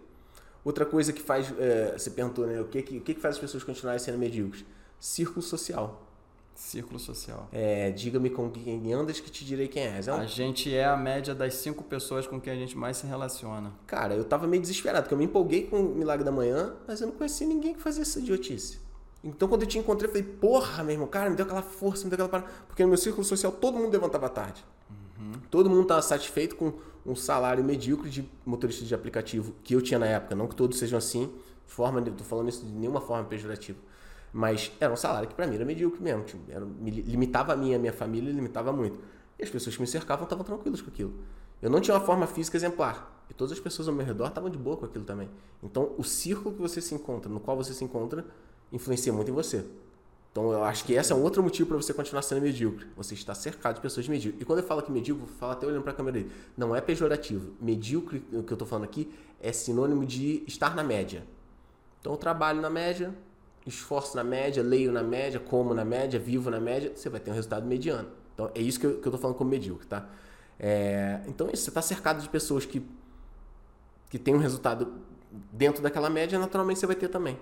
Outra 0.64 0.84
coisa 0.84 1.12
que 1.12 1.22
faz, 1.22 1.52
é, 1.58 1.96
você 1.96 2.10
perguntou, 2.10 2.46
né? 2.46 2.60
O 2.60 2.66
que, 2.66 2.82
que, 2.82 2.98
o 2.98 3.00
que 3.00 3.14
faz 3.14 3.36
as 3.36 3.40
pessoas 3.40 3.64
continuarem 3.64 3.98
sendo 3.98 4.18
medíocres? 4.18 4.64
Círculo 4.98 5.42
social. 5.42 6.02
Círculo 6.54 6.98
social. 6.98 7.48
É, 7.50 7.90
diga-me 7.90 8.30
com 8.30 8.50
quem 8.50 8.92
andas 8.92 9.18
que 9.18 9.30
te 9.30 9.44
direi 9.44 9.68
quem 9.68 9.84
és. 9.84 10.06
É 10.06 10.12
um... 10.12 10.16
A 10.16 10.26
gente 10.26 10.72
é 10.72 10.84
a 10.84 10.96
média 10.96 11.34
das 11.34 11.54
cinco 11.54 11.82
pessoas 11.82 12.26
com 12.26 12.40
quem 12.40 12.52
a 12.52 12.56
gente 12.56 12.76
mais 12.76 12.98
se 12.98 13.06
relaciona. 13.06 13.72
Cara, 13.86 14.14
eu 14.14 14.24
tava 14.24 14.46
meio 14.46 14.60
desesperado, 14.60 15.04
porque 15.04 15.14
eu 15.14 15.18
me 15.18 15.24
empolguei 15.24 15.66
com 15.66 15.80
o 15.80 15.94
Milagre 15.94 16.24
da 16.24 16.32
Manhã, 16.32 16.74
mas 16.86 17.00
eu 17.00 17.08
não 17.08 17.14
conhecia 17.14 17.46
ninguém 17.46 17.74
que 17.74 17.80
fazia 17.80 18.02
essa 18.02 18.18
idiotice. 18.18 18.78
Então 19.24 19.48
quando 19.48 19.62
eu 19.62 19.68
te 19.68 19.78
encontrei, 19.78 20.08
eu 20.08 20.12
falei, 20.12 20.28
porra, 20.28 20.82
meu 20.82 20.92
irmão, 20.92 21.06
cara, 21.06 21.30
me 21.30 21.36
deu 21.36 21.44
aquela 21.46 21.62
força, 21.62 22.04
me 22.04 22.10
deu 22.10 22.26
aquela 22.26 22.28
parada. 22.28 22.50
Porque 22.66 22.82
no 22.82 22.88
meu 22.88 22.98
círculo 22.98 23.24
social 23.24 23.52
todo 23.52 23.78
mundo 23.78 23.92
levantava 23.92 24.28
tarde. 24.28 24.64
Uhum. 25.18 25.32
Todo 25.50 25.70
mundo 25.70 25.82
estava 25.82 26.02
satisfeito 26.02 26.56
com 26.56 26.72
um 27.06 27.14
salário 27.14 27.62
medíocre 27.64 28.10
de 28.10 28.28
motorista 28.44 28.84
de 28.84 28.94
aplicativo 28.94 29.54
que 29.62 29.74
eu 29.74 29.80
tinha 29.80 29.98
na 29.98 30.06
época. 30.06 30.34
Não 30.34 30.46
que 30.46 30.56
todos 30.56 30.78
sejam 30.78 30.98
assim, 30.98 31.32
forma, 31.66 32.02
tô 32.02 32.24
falando 32.24 32.48
isso 32.48 32.64
de 32.64 32.72
nenhuma 32.72 33.00
forma 33.00 33.24
pejorativa. 33.24 33.78
Mas 34.32 34.72
era 34.80 34.92
um 34.92 34.96
salário 34.96 35.28
que 35.28 35.34
para 35.34 35.46
mim 35.46 35.56
era 35.56 35.64
medíocre 35.64 36.02
mesmo. 36.02 36.24
Tipo, 36.24 36.50
era, 36.50 36.64
me 36.64 36.90
limitava 36.90 37.52
a 37.52 37.56
minha, 37.56 37.76
a 37.76 37.80
minha 37.80 37.92
família, 37.92 38.32
limitava 38.32 38.72
muito. 38.72 38.98
E 39.38 39.42
as 39.42 39.50
pessoas 39.50 39.76
que 39.76 39.82
me 39.82 39.86
cercavam 39.86 40.24
estavam 40.24 40.44
tranquilas 40.44 40.80
com 40.80 40.88
aquilo. 40.88 41.12
Eu 41.60 41.70
não 41.70 41.80
tinha 41.80 41.94
uma 41.94 42.04
forma 42.04 42.26
física 42.26 42.56
exemplar. 42.56 43.24
E 43.28 43.34
todas 43.34 43.52
as 43.52 43.60
pessoas 43.60 43.88
ao 43.88 43.94
meu 43.94 44.04
redor 44.04 44.28
estavam 44.28 44.50
de 44.50 44.58
boa 44.58 44.76
com 44.76 44.86
aquilo 44.86 45.04
também. 45.04 45.28
Então, 45.62 45.92
o 45.96 46.02
círculo 46.02 46.54
que 46.54 46.60
você 46.60 46.80
se 46.80 46.94
encontra, 46.94 47.30
no 47.30 47.40
qual 47.40 47.56
você 47.56 47.72
se 47.72 47.84
encontra, 47.84 48.24
influencia 48.72 49.12
muito 49.12 49.30
em 49.30 49.34
você. 49.34 49.64
Então, 50.30 50.50
eu 50.50 50.64
acho 50.64 50.84
que 50.84 50.94
esse 50.94 51.12
é 51.12 51.14
um 51.14 51.22
outro 51.22 51.42
motivo 51.42 51.68
para 51.68 51.76
você 51.76 51.92
continuar 51.92 52.22
sendo 52.22 52.40
medíocre. 52.40 52.86
Você 52.96 53.12
está 53.12 53.34
cercado 53.34 53.76
de 53.76 53.80
pessoas 53.82 54.08
medíocres. 54.08 54.42
E 54.42 54.44
quando 54.46 54.60
eu 54.60 54.64
falo 54.64 54.82
que 54.82 54.90
medíocre, 54.90 55.26
vou 55.26 55.36
falar 55.36 55.52
até 55.52 55.66
olhando 55.66 55.82
para 55.82 55.92
a 55.92 55.94
câmera 55.94 56.18
dele. 56.18 56.32
Não 56.56 56.74
é 56.74 56.80
pejorativo. 56.80 57.52
Medíocre, 57.60 58.24
o 58.32 58.42
que 58.42 58.52
eu 58.52 58.54
estou 58.54 58.66
falando 58.66 58.84
aqui, 58.84 59.12
é 59.40 59.52
sinônimo 59.52 60.06
de 60.06 60.42
estar 60.46 60.74
na 60.74 60.82
média. 60.82 61.22
Então, 62.00 62.12
eu 62.12 62.16
trabalho 62.16 62.62
na 62.62 62.70
média, 62.70 63.14
esforço 63.66 64.16
na 64.16 64.24
média, 64.24 64.62
leio 64.62 64.90
na 64.92 65.02
média, 65.02 65.38
como 65.38 65.74
na 65.74 65.84
média, 65.84 66.18
vivo 66.18 66.50
na 66.50 66.60
média, 66.60 66.92
você 66.94 67.08
vai 67.08 67.20
ter 67.20 67.30
um 67.30 67.34
resultado 67.34 67.66
mediano. 67.66 68.08
Então 68.34 68.50
é 68.54 68.60
isso 68.60 68.80
que 68.80 68.86
eu, 68.86 69.00
que 69.00 69.06
eu 69.06 69.12
tô 69.12 69.18
falando 69.18 69.36
como 69.36 69.50
medíocre, 69.50 69.86
tá? 69.86 70.08
É, 70.58 71.20
então 71.26 71.48
isso, 71.50 71.64
você 71.64 71.70
está 71.70 71.82
cercado 71.82 72.22
de 72.22 72.28
pessoas 72.28 72.64
que, 72.64 72.86
que 74.10 74.18
têm 74.18 74.34
um 74.34 74.38
resultado 74.38 74.92
dentro 75.50 75.82
daquela 75.82 76.10
média, 76.10 76.38
naturalmente 76.38 76.80
você 76.80 76.86
vai 76.86 76.96
ter 76.96 77.08
também. 77.08 77.38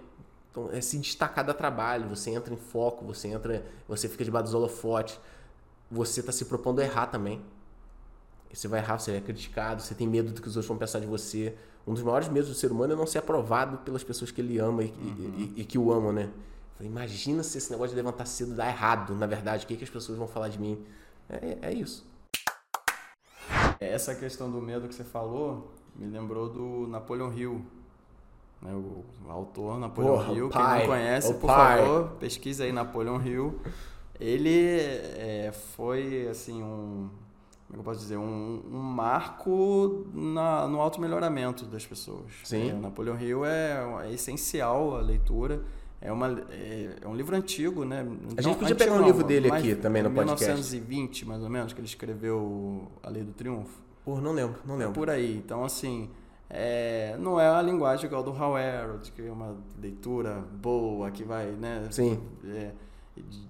Então 0.50 0.68
é 0.72 0.80
se 0.80 0.98
destacar 0.98 1.44
da 1.44 1.54
trabalho, 1.54 2.08
você 2.08 2.30
entra 2.30 2.52
em 2.52 2.56
foco, 2.56 3.04
você 3.04 3.28
entra, 3.28 3.64
você 3.86 4.08
fica 4.08 4.24
debaixo 4.24 4.44
dos 4.46 4.54
holofotes, 4.54 5.18
você 5.90 6.20
está 6.20 6.32
se 6.32 6.44
propondo 6.44 6.80
a 6.80 6.84
errar 6.84 7.06
também. 7.06 7.42
Você 8.52 8.66
vai 8.66 8.80
errar, 8.80 8.98
você 8.98 9.12
é 9.12 9.20
criticado, 9.20 9.80
você 9.80 9.94
tem 9.94 10.08
medo 10.08 10.32
do 10.32 10.42
que 10.42 10.48
os 10.48 10.56
outros 10.56 10.66
vão 10.66 10.76
pensar 10.76 10.98
de 10.98 11.06
você. 11.06 11.56
Um 11.86 11.94
dos 11.94 12.02
maiores 12.02 12.28
medos 12.28 12.48
do 12.48 12.54
ser 12.54 12.70
humano 12.70 12.92
é 12.92 12.96
não 12.96 13.06
ser 13.06 13.18
aprovado 13.18 13.78
pelas 13.78 14.04
pessoas 14.04 14.30
que 14.30 14.40
ele 14.40 14.58
ama 14.58 14.84
e, 14.84 14.90
uhum. 14.90 15.34
e, 15.36 15.42
e, 15.56 15.60
e 15.62 15.64
que 15.64 15.78
o 15.78 15.92
amam, 15.92 16.12
né? 16.12 16.30
Falei, 16.76 16.90
imagina 16.90 17.42
se 17.42 17.58
esse 17.58 17.70
negócio 17.70 17.90
de 17.90 17.96
levantar 17.96 18.26
cedo 18.26 18.54
dá 18.54 18.66
errado, 18.66 19.14
na 19.14 19.26
verdade. 19.26 19.64
O 19.64 19.68
que, 19.68 19.76
que 19.76 19.84
as 19.84 19.90
pessoas 19.90 20.16
vão 20.16 20.26
falar 20.26 20.48
de 20.48 20.58
mim? 20.58 20.82
É, 21.28 21.58
é 21.62 21.72
isso. 21.72 22.08
Essa 23.78 24.14
questão 24.14 24.50
do 24.50 24.60
medo 24.60 24.88
que 24.88 24.94
você 24.94 25.04
falou 25.04 25.72
me 25.94 26.06
lembrou 26.06 26.48
do 26.48 26.86
Napoleon 26.86 27.32
Hill. 27.32 27.64
Né? 28.62 28.72
O, 28.74 29.04
autor 29.28 29.78
Napoleon 29.78 30.16
Porra, 30.16 30.32
Hill. 30.32 30.48
Quem 30.48 30.60
não 30.60 30.86
conhece, 30.86 31.34
por 31.34 31.46
pai. 31.46 31.78
favor, 31.78 32.10
pesquisa 32.18 32.64
aí 32.64 32.72
Napoleon 32.72 33.20
Hill. 33.22 33.60
Ele 34.18 34.78
é, 34.78 35.52
foi 35.76 36.28
assim 36.28 36.62
um 36.62 37.08
como 37.70 37.76
é 37.76 37.78
eu 37.80 37.84
posso 37.84 38.00
dizer, 38.00 38.16
um, 38.16 38.62
um 38.68 38.82
marco 38.82 40.06
na, 40.12 40.66
no 40.66 40.80
auto-melhoramento 40.80 41.64
das 41.66 41.86
pessoas. 41.86 42.32
Sim. 42.42 42.70
É, 42.70 42.72
Napoleão 42.72 43.18
Hill 43.18 43.44
é, 43.44 44.06
é, 44.06 44.12
essencial 44.12 44.96
a 44.96 45.00
leitura. 45.00 45.62
É, 46.00 46.10
uma, 46.10 46.44
é, 46.50 46.96
é 47.00 47.06
um 47.06 47.14
livro 47.14 47.36
antigo, 47.36 47.84
né? 47.84 48.04
A 48.36 48.42
gente 48.42 48.58
podia 48.58 48.74
pegar 48.74 48.94
um 48.94 49.04
livro 49.04 49.22
dele 49.22 49.52
aqui 49.52 49.76
também 49.76 50.02
no 50.02 50.10
podcast. 50.10 50.44
1920, 50.46 51.26
mais 51.26 51.42
ou 51.42 51.48
menos, 51.48 51.72
que 51.72 51.80
ele 51.80 51.86
escreveu 51.86 52.90
A 53.02 53.08
Lei 53.08 53.22
do 53.22 53.32
Triunfo. 53.32 53.80
Por 54.04 54.20
não 54.20 54.32
lembro, 54.32 54.60
não 54.64 54.76
lembro. 54.76 54.92
É 54.92 54.94
por 54.94 55.10
aí. 55.10 55.36
Então, 55.36 55.62
assim, 55.62 56.10
é, 56.48 57.16
não 57.20 57.38
é 57.38 57.48
a 57.48 57.62
linguagem 57.62 58.06
igual 58.06 58.24
do 58.24 58.32
Hal 58.32 58.54
que 59.14 59.22
é 59.22 59.30
uma 59.30 59.56
leitura 59.80 60.42
boa, 60.54 61.10
que 61.10 61.22
vai, 61.22 61.46
né? 61.52 61.86
Sim. 61.90 62.18
É, 62.46 62.72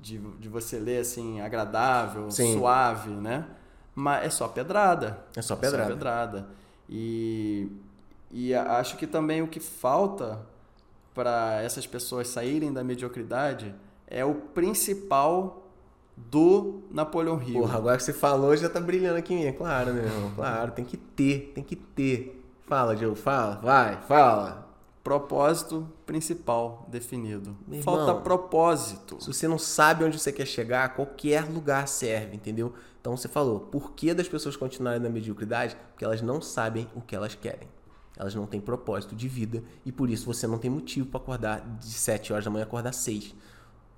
de, 0.03 0.19
de 0.19 0.49
você 0.49 0.79
ler, 0.79 0.99
assim, 0.99 1.41
agradável, 1.41 2.31
Sim. 2.31 2.59
suave, 2.59 3.11
né? 3.11 3.47
Mas 3.95 4.27
é 4.27 4.31
só 4.31 4.49
pedrada. 4.49 5.19
É 5.37 5.43
só 5.43 5.57
pedrada. 5.57 5.83
É 5.83 5.87
só 5.87 5.93
pedrada. 5.93 6.47
E, 6.89 7.69
e 8.31 8.55
acho 8.55 8.97
que 8.97 9.07
também 9.07 9.43
o 9.43 9.49
que 9.49 9.61
falta 9.61 10.41
para 11.15 11.61
essas 11.63 11.87
pessoas 11.87 12.29
saírem 12.29 12.73
da 12.73 12.83
mediocridade 12.83 13.75
é 14.07 14.25
o 14.25 14.35
principal 14.35 15.67
do 16.17 16.83
Napoleão 16.91 17.41
Hill. 17.43 17.61
Porra, 17.61 17.79
agora 17.79 17.97
que 17.97 18.03
você 18.03 18.13
falou 18.13 18.57
já 18.57 18.69
tá 18.69 18.81
brilhando 18.81 19.19
aqui 19.19 19.33
em 19.33 19.45
mim, 19.47 19.53
claro, 19.53 19.95
meu 19.95 20.05
irmão. 20.05 20.33
Claro, 20.35 20.73
tem 20.73 20.85
que 20.85 20.97
ter, 20.97 21.53
tem 21.55 21.65
que 21.65 21.77
ter. 21.77 22.45
Fala, 22.67 22.95
Diogo, 22.95 23.17
fala, 23.17 23.57
vai, 23.63 24.01
fala. 24.03 24.69
Propósito 25.03 25.89
principal 26.05 26.87
definido. 26.89 27.57
Meu 27.67 27.83
Falta 27.83 28.11
irmão, 28.11 28.23
propósito. 28.23 29.17
Se 29.21 29.33
você 29.33 29.49
não 29.49 29.59
sabe 29.59 30.05
onde 30.05 30.19
você 30.19 30.31
quer 30.31 30.47
chegar, 30.47 30.95
qualquer 30.95 31.49
lugar 31.51 31.89
serve, 31.89 32.37
entendeu? 32.37 32.75
Então 33.01 33.17
você 33.17 33.29
falou, 33.29 33.61
por 33.61 33.93
que 33.93 34.13
das 34.13 34.29
pessoas 34.29 34.57
continuarem 34.57 35.01
na 35.01 35.09
mediocridade? 35.09 35.77
Porque 35.91 36.05
elas 36.05 36.21
não 36.21 36.41
sabem 36.41 36.87
o 36.95 37.01
que 37.01 37.17
elas 37.17 37.35
querem. 37.35 37.67
Elas 38.17 38.35
não 38.35 38.47
têm 38.47 38.61
propósito 38.61 39.15
de 39.15 39.27
vida 39.27 39.63
e 39.85 39.91
por 39.91 40.11
isso 40.11 40.27
você 40.27 40.47
não 40.47 40.59
tem 40.59 40.71
motivo 40.71 41.07
para 41.07 41.19
acordar 41.19 41.61
de 41.79 41.93
7 41.93 42.33
horas 42.33 42.45
da 42.45 42.51
manhã 42.51 42.65
acordar 42.65 42.93
6. 42.93 43.35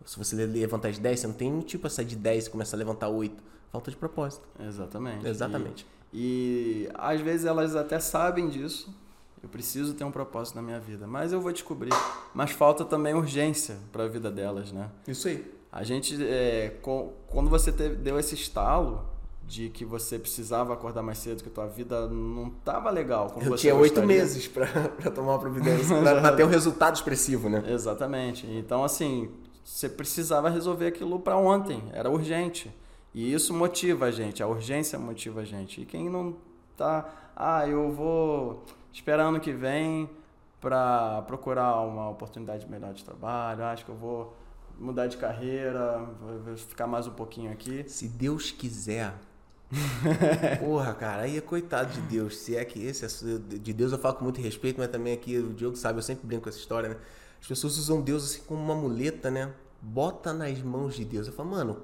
Se 0.05 0.19
você 0.19 0.37
levantar 0.47 0.89
às 0.89 0.99
10, 0.99 1.20
você 1.20 1.27
não 1.27 1.35
tem 1.35 1.51
motivo 1.51 1.81
para 1.81 1.91
sair 1.91 2.05
de 2.05 2.16
10 2.16 2.47
e 2.47 2.51
começar 2.51 2.77
a 2.77 2.79
levantar 2.79 3.09
8. 3.09 3.43
Falta 3.73 3.91
de 3.91 3.97
propósito. 3.97 4.47
Exatamente. 4.61 5.27
Exatamente. 5.27 5.87
E, 6.12 6.87
e 6.87 6.91
às 6.95 7.20
vezes 7.20 7.47
elas 7.47 7.74
até 7.74 7.99
sabem 7.99 8.49
disso. 8.49 8.95
Eu 9.43 9.49
preciso 9.49 9.95
ter 9.95 10.05
um 10.05 10.12
propósito 10.12 10.55
na 10.55 10.62
minha 10.62 10.79
vida, 10.79 11.05
mas 11.05 11.33
eu 11.33 11.41
vou 11.41 11.51
descobrir. 11.51 11.91
Mas 12.33 12.53
falta 12.53 12.85
também 12.85 13.15
urgência 13.15 13.77
para 13.91 14.05
a 14.05 14.09
vida 14.09 14.31
delas, 14.31 14.70
né? 14.70 14.89
Isso 15.09 15.27
aí. 15.27 15.53
A 15.73 15.82
gente, 15.82 16.23
é, 16.23 16.77
com, 16.82 17.15
quando 17.28 17.49
você 17.49 17.73
teve, 17.73 17.97
deu 17.97 18.19
esse 18.19 18.35
estalo 18.35 19.07
de 19.47 19.70
que 19.70 19.86
você 19.86 20.19
precisava 20.19 20.74
acordar 20.74 21.03
mais 21.03 21.16
cedo, 21.16 21.43
que 21.43 21.49
a 21.49 21.53
tua 21.53 21.66
vida 21.66 22.07
não 22.09 22.49
estava 22.49 22.90
legal. 22.90 23.31
Como 23.31 23.47
Eu 23.47 23.53
você 23.53 23.62
tinha 23.62 23.74
oito 23.74 24.03
meses 24.03 24.47
para 24.47 24.66
tomar 25.11 25.32
uma 25.32 25.39
providência, 25.40 25.99
para 26.01 26.36
ter 26.36 26.44
um 26.44 26.49
resultado 26.49 26.94
expressivo, 26.94 27.49
né? 27.49 27.65
Exatamente. 27.66 28.47
Então, 28.47 28.85
assim, 28.85 29.31
você 29.65 29.89
precisava 29.89 30.51
resolver 30.51 30.86
aquilo 30.86 31.19
para 31.19 31.39
ontem, 31.39 31.82
era 31.93 32.11
urgente. 32.11 32.70
E 33.15 33.32
isso 33.32 33.55
motiva 33.55 34.07
a 34.07 34.11
gente, 34.11 34.43
a 34.43 34.47
urgência 34.47 34.99
motiva 34.99 35.40
a 35.40 35.44
gente. 35.44 35.81
E 35.81 35.86
quem 35.86 36.09
não 36.09 36.36
tá, 36.77 37.32
ah, 37.35 37.66
eu 37.66 37.90
vou 37.90 38.65
esperar 38.93 39.24
ano 39.24 39.40
que 39.40 39.53
vem 39.53 40.09
para 40.61 41.23
procurar 41.23 41.81
uma 41.81 42.11
oportunidade 42.11 42.69
melhor 42.70 42.93
de 42.93 43.05
trabalho, 43.05 43.65
acho 43.65 43.85
que 43.85 43.90
eu 43.90 43.97
vou 43.97 44.35
mudar 44.78 45.07
de 45.07 45.16
carreira, 45.16 46.09
ficar 46.57 46.86
mais 46.86 47.07
um 47.07 47.12
pouquinho 47.12 47.53
aqui. 47.53 47.85
Se 47.89 48.09
Deus 48.09 48.51
quiser. 48.51 49.15
Porra, 50.61 50.94
cara, 50.94 51.23
aí 51.23 51.39
é 51.39 51.40
coitado 51.40 51.93
de 51.93 52.01
Deus. 52.03 52.39
Se 52.39 52.57
é 52.57 52.65
que 52.65 52.85
esse 52.85 53.05
é 53.05 53.09
de 53.59 53.73
Deus 53.73 53.93
eu 53.93 53.99
falo 53.99 54.16
com 54.16 54.24
muito 54.24 54.40
respeito, 54.40 54.78
mas 54.78 54.89
também 54.89 55.15
aqui 55.15 55.39
o 55.39 55.55
Diogo 55.55 55.77
sabe, 55.77 55.99
eu 55.99 56.03
sempre 56.03 56.27
brinco 56.27 56.43
com 56.43 56.49
essa 56.49 56.59
história, 56.59 56.90
né? 56.90 56.97
As 57.40 57.47
pessoas 57.47 57.77
usam 57.78 58.01
Deus 58.01 58.24
assim 58.24 58.43
como 58.47 58.62
uma 58.62 58.74
muleta, 58.74 59.31
né? 59.31 59.53
Bota 59.81 60.32
nas 60.32 60.61
mãos 60.61 60.94
de 60.94 61.05
Deus. 61.05 61.27
Eu 61.27 61.32
falo, 61.32 61.51
mano, 61.51 61.82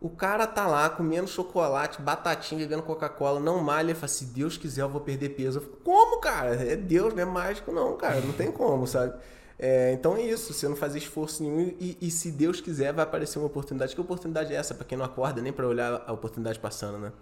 o 0.00 0.08
cara 0.08 0.46
tá 0.46 0.66
lá 0.66 0.88
comendo 0.88 1.28
chocolate, 1.28 2.00
batatinha, 2.00 2.60
bebendo 2.60 2.82
Coca-Cola, 2.82 3.38
não 3.38 3.60
malha, 3.60 3.94
fala, 3.94 4.08
se 4.08 4.24
Deus 4.24 4.56
quiser 4.56 4.82
eu 4.82 4.88
vou 4.88 5.00
perder 5.00 5.30
peso. 5.30 5.58
Eu 5.58 5.62
falo, 5.62 5.76
como, 5.84 6.20
cara? 6.20 6.54
É 6.54 6.74
Deus, 6.74 7.14
não 7.14 7.22
é 7.22 7.24
mágico 7.24 7.70
não, 7.70 7.96
cara, 7.96 8.20
não 8.20 8.32
tem 8.32 8.50
como, 8.50 8.86
sabe? 8.86 9.14
É, 9.62 9.92
então 9.92 10.16
é 10.16 10.22
isso, 10.22 10.54
você 10.54 10.66
não 10.66 10.74
fazer 10.74 10.96
esforço 10.96 11.42
nenhum 11.42 11.74
e, 11.78 11.94
e, 12.00 12.10
se 12.10 12.30
Deus 12.32 12.62
quiser 12.62 12.94
vai 12.94 13.04
aparecer 13.04 13.38
uma 13.38 13.46
oportunidade. 13.46 13.94
Que 13.94 14.00
oportunidade 14.00 14.54
é 14.54 14.56
essa? 14.56 14.74
Para 14.74 14.86
quem 14.86 14.96
não 14.96 15.04
acorda 15.04 15.42
nem 15.42 15.52
para 15.52 15.68
olhar 15.68 16.02
a 16.06 16.12
oportunidade 16.14 16.58
passando, 16.58 16.96
né? 16.96 17.12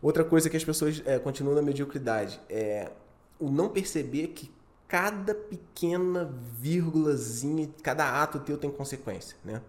Outra 0.00 0.22
coisa 0.22 0.48
que 0.48 0.56
as 0.56 0.64
pessoas 0.64 1.02
é, 1.04 1.18
continuam 1.18 1.56
na 1.56 1.62
mediocridade 1.62 2.40
é 2.48 2.92
o 3.40 3.50
não 3.50 3.68
perceber 3.68 4.28
que 4.28 4.48
cada 4.86 5.34
pequena 5.34 6.32
vírgulazinha, 6.60 7.68
cada 7.82 8.22
ato 8.22 8.38
teu 8.38 8.56
tem 8.56 8.70
consequência, 8.70 9.36
né? 9.44 9.60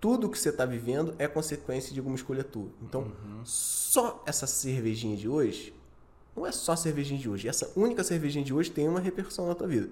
Tudo 0.00 0.30
que 0.30 0.38
você 0.38 0.48
está 0.48 0.64
vivendo 0.64 1.14
é 1.18 1.28
consequência 1.28 1.92
de 1.92 2.00
alguma 2.00 2.16
escolha 2.16 2.44
tua. 2.44 2.70
Então, 2.80 3.02
uhum. 3.02 3.42
só 3.44 4.22
essa 4.24 4.46
cervejinha 4.46 5.18
de 5.18 5.28
hoje, 5.28 5.74
não 6.34 6.46
é 6.46 6.52
só 6.52 6.72
a 6.72 6.76
cervejinha 6.76 7.20
de 7.20 7.28
hoje, 7.28 7.46
essa 7.46 7.70
única 7.76 8.02
cervejinha 8.02 8.44
de 8.44 8.54
hoje 8.54 8.70
tem 8.70 8.88
uma 8.88 9.00
repercussão 9.00 9.46
na 9.46 9.54
tua 9.54 9.66
vida 9.66 9.90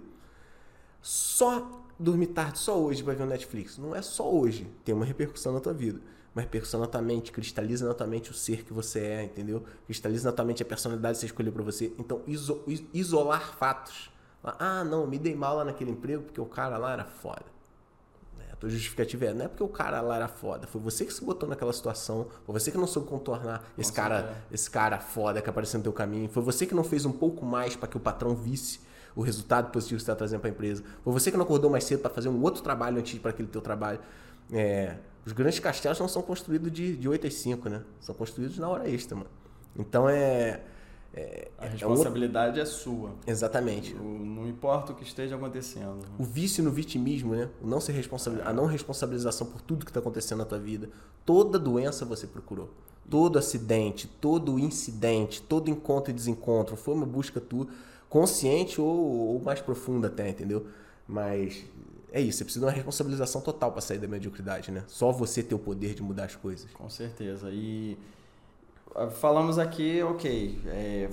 só 1.04 1.82
dormir 1.98 2.28
tarde, 2.28 2.58
só 2.58 2.80
hoje 2.80 3.02
vai 3.02 3.14
ver 3.14 3.24
o 3.24 3.26
Netflix. 3.26 3.76
Não 3.76 3.94
é 3.94 4.00
só 4.00 4.32
hoje. 4.32 4.66
Tem 4.82 4.94
uma 4.94 5.04
repercussão 5.04 5.52
na 5.52 5.60
tua 5.60 5.74
vida. 5.74 6.00
Uma 6.34 6.40
repercussão 6.40 6.80
na 6.80 6.86
tua 6.86 7.02
mente, 7.02 7.30
cristaliza 7.30 7.86
na 7.86 7.92
tua 7.92 8.06
mente 8.06 8.30
o 8.30 8.34
ser 8.34 8.64
que 8.64 8.72
você 8.72 9.00
é, 9.00 9.24
entendeu? 9.24 9.62
Cristaliza 9.84 10.30
na 10.30 10.34
tua 10.34 10.46
mente 10.46 10.62
a 10.62 10.66
personalidade 10.66 11.16
que 11.16 11.20
você 11.20 11.26
escolheu 11.26 11.52
para 11.52 11.62
você. 11.62 11.92
Então, 11.98 12.22
iso 12.26 12.64
isolar 12.94 13.54
fatos. 13.54 14.10
Ah, 14.42 14.82
não, 14.82 15.06
me 15.06 15.18
dei 15.18 15.34
mal 15.34 15.56
lá 15.56 15.64
naquele 15.66 15.90
emprego 15.90 16.22
porque 16.22 16.40
o 16.40 16.46
cara 16.46 16.78
lá 16.78 16.94
era 16.94 17.04
foda. 17.04 17.44
É, 18.40 18.54
a 18.54 18.56
tua 18.56 18.70
justificativa 18.70 19.26
é, 19.26 19.34
não 19.34 19.44
é 19.44 19.48
porque 19.48 19.62
o 19.62 19.68
cara 19.68 20.00
lá 20.00 20.16
era 20.16 20.28
foda, 20.28 20.66
foi 20.66 20.80
você 20.80 21.04
que 21.04 21.12
se 21.12 21.22
botou 21.22 21.48
naquela 21.48 21.72
situação, 21.72 22.28
foi 22.44 22.58
você 22.58 22.70
que 22.70 22.78
não 22.78 22.86
soube 22.86 23.08
contornar 23.08 23.62
esse 23.78 23.92
cara, 23.92 24.42
esse 24.50 24.70
cara 24.70 24.98
foda 24.98 25.40
que 25.40 25.48
apareceu 25.48 25.78
no 25.78 25.84
teu 25.84 25.92
caminho, 25.92 26.28
foi 26.28 26.42
você 26.42 26.66
que 26.66 26.74
não 26.74 26.84
fez 26.84 27.04
um 27.04 27.12
pouco 27.12 27.44
mais 27.44 27.76
para 27.76 27.88
que 27.88 27.96
o 27.96 28.00
patrão 28.00 28.34
visse 28.34 28.80
o 29.16 29.22
resultado 29.22 29.70
positivo 29.70 29.98
que 29.98 30.04
você 30.04 30.10
está 30.10 30.16
trazendo 30.16 30.40
para 30.40 30.50
a 30.50 30.52
empresa. 30.52 30.82
Foi 31.02 31.12
você 31.12 31.30
que 31.30 31.36
não 31.36 31.44
acordou 31.44 31.70
mais 31.70 31.84
cedo 31.84 32.00
para 32.00 32.10
fazer 32.10 32.28
um 32.28 32.42
outro 32.42 32.62
trabalho 32.62 32.98
antes 32.98 33.18
para 33.18 33.30
aquele 33.30 33.48
teu 33.48 33.60
trabalho. 33.60 34.00
É, 34.52 34.96
os 35.24 35.32
grandes 35.32 35.58
castelos 35.58 35.98
não 35.98 36.08
são 36.08 36.22
construídos 36.22 36.70
de, 36.70 36.96
de 36.96 37.08
8 37.08 37.26
às 37.26 37.34
5, 37.34 37.68
né? 37.68 37.82
São 38.00 38.14
construídos 38.14 38.58
na 38.58 38.68
hora 38.68 38.88
extra, 38.88 39.16
mano. 39.16 39.30
Então 39.76 40.08
é. 40.08 40.60
é 41.14 41.48
a 41.58 41.66
responsabilidade 41.66 42.58
é, 42.58 42.62
é, 42.62 42.66
sua. 42.66 43.12
Exatamente. 43.26 43.94
O, 43.94 44.02
não 44.02 44.48
importa 44.48 44.92
o 44.92 44.94
que 44.94 45.04
esteja 45.04 45.36
acontecendo. 45.36 46.00
O 46.18 46.24
vício 46.24 46.62
no 46.62 46.70
vitimismo, 46.70 47.34
né? 47.34 47.48
O 47.62 47.66
não 47.66 47.80
ser 47.80 47.92
responsabil... 47.92 48.42
A 48.44 48.52
não 48.52 48.66
responsabilização 48.66 49.46
por 49.46 49.60
tudo 49.62 49.84
que 49.84 49.90
está 49.90 50.00
acontecendo 50.00 50.38
na 50.38 50.44
tua 50.44 50.58
vida. 50.58 50.90
Toda 51.24 51.58
doença 51.58 52.04
você 52.04 52.26
procurou. 52.26 52.70
Todo 53.08 53.38
acidente, 53.38 54.08
todo 54.08 54.58
incidente, 54.58 55.40
todo 55.42 55.70
encontro 55.70 56.10
e 56.10 56.14
desencontro 56.14 56.74
foi 56.74 56.94
uma 56.94 57.06
busca 57.06 57.40
tua 57.40 57.68
consciente 58.14 58.80
ou, 58.80 58.86
ou 58.86 59.42
mais 59.42 59.60
profunda 59.60 60.06
até, 60.06 60.28
entendeu? 60.28 60.68
Mas 61.04 61.64
é 62.12 62.20
isso, 62.20 62.38
você 62.38 62.44
precisa 62.44 62.64
de 62.64 62.70
uma 62.70 62.72
responsabilização 62.72 63.40
total 63.40 63.72
para 63.72 63.80
sair 63.80 63.98
da 63.98 64.06
mediocridade, 64.06 64.70
né? 64.70 64.84
Só 64.86 65.10
você 65.10 65.42
ter 65.42 65.56
o 65.56 65.58
poder 65.58 65.94
de 65.94 66.02
mudar 66.02 66.26
as 66.26 66.36
coisas. 66.36 66.70
Com 66.70 66.88
certeza. 66.88 67.50
E 67.50 67.98
ah, 68.94 69.08
falamos 69.08 69.58
aqui, 69.58 70.00
ok, 70.04 70.60
é, 70.66 71.10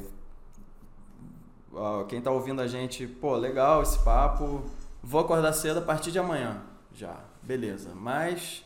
quem 2.08 2.20
está 2.20 2.30
ouvindo 2.30 2.62
a 2.62 2.68
gente, 2.68 3.08
pô, 3.08 3.36
legal 3.36 3.82
esse 3.82 3.98
papo, 4.04 4.62
vou 5.02 5.22
acordar 5.22 5.54
cedo 5.54 5.80
a 5.80 5.82
partir 5.82 6.12
de 6.12 6.20
amanhã, 6.20 6.62
já, 6.94 7.20
beleza. 7.42 7.96
Mas 7.96 8.64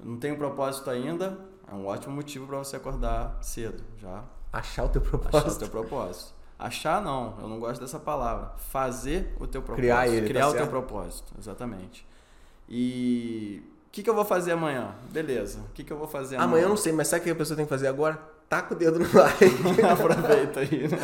não 0.00 0.16
tenho 0.16 0.38
propósito 0.38 0.88
ainda, 0.88 1.38
é 1.70 1.74
um 1.74 1.84
ótimo 1.84 2.14
motivo 2.14 2.46
para 2.46 2.56
você 2.56 2.76
acordar 2.76 3.36
cedo, 3.42 3.84
já. 3.98 4.24
Achar 4.50 4.84
o 4.84 4.88
teu 4.88 5.02
propósito. 5.02 5.36
Achar 5.36 5.50
o 5.50 5.58
teu 5.58 5.68
propósito. 5.68 6.35
Achar 6.58 7.02
não, 7.02 7.34
eu 7.40 7.48
não 7.48 7.60
gosto 7.60 7.80
dessa 7.80 7.98
palavra. 7.98 8.52
Fazer 8.70 9.34
o 9.38 9.46
teu 9.46 9.60
propósito. 9.60 9.82
Criar 9.82 10.08
ele, 10.08 10.26
Criar 10.26 10.42
tá 10.42 10.48
o 10.48 10.50
certo? 10.52 10.62
teu 10.62 10.70
propósito, 10.70 11.32
exatamente. 11.38 12.06
E 12.68 13.62
o 13.88 13.90
que, 13.92 14.02
que 14.02 14.08
eu 14.08 14.14
vou 14.14 14.24
fazer 14.24 14.52
amanhã? 14.52 14.94
Beleza. 15.10 15.60
O 15.60 15.72
que, 15.74 15.84
que 15.84 15.92
eu 15.92 15.98
vou 15.98 16.08
fazer 16.08 16.36
amanhã? 16.36 16.48
Amanhã 16.48 16.64
eu 16.64 16.68
não 16.70 16.76
sei, 16.76 16.92
mas 16.92 17.08
sabe 17.08 17.20
o 17.20 17.24
que 17.24 17.30
a 17.30 17.34
pessoa 17.34 17.56
tem 17.56 17.66
que 17.66 17.70
fazer 17.70 17.88
agora? 17.88 18.18
Taca 18.48 18.74
o 18.74 18.76
dedo 18.76 18.98
no 18.98 19.06
like. 19.12 19.44
Aproveita 19.84 20.60
aí, 20.60 20.88
né? 20.88 20.98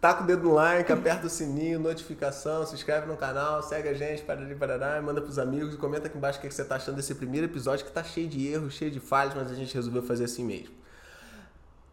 Taca 0.00 0.24
o 0.24 0.26
dedo 0.26 0.42
no 0.42 0.54
like, 0.54 0.90
aperta 0.90 1.26
o 1.26 1.30
sininho, 1.30 1.78
notificação, 1.78 2.66
se 2.66 2.74
inscreve 2.74 3.06
no 3.06 3.16
canal, 3.16 3.62
segue 3.62 3.88
a 3.88 3.94
gente, 3.94 4.22
parará, 4.22 4.54
parará, 4.56 5.00
manda 5.00 5.20
pros 5.20 5.38
amigos 5.38 5.74
e 5.74 5.76
comenta 5.76 6.08
aqui 6.08 6.18
embaixo 6.18 6.40
o 6.40 6.42
que 6.42 6.50
você 6.50 6.64
tá 6.64 6.74
achando 6.74 6.96
desse 6.96 7.14
primeiro 7.14 7.46
episódio 7.46 7.86
que 7.86 7.92
tá 7.92 8.02
cheio 8.02 8.28
de 8.28 8.48
erros, 8.48 8.74
cheio 8.74 8.90
de 8.90 8.98
falhas, 8.98 9.32
mas 9.34 9.48
a 9.48 9.54
gente 9.54 9.72
resolveu 9.72 10.02
fazer 10.02 10.24
assim 10.24 10.44
mesmo. 10.44 10.74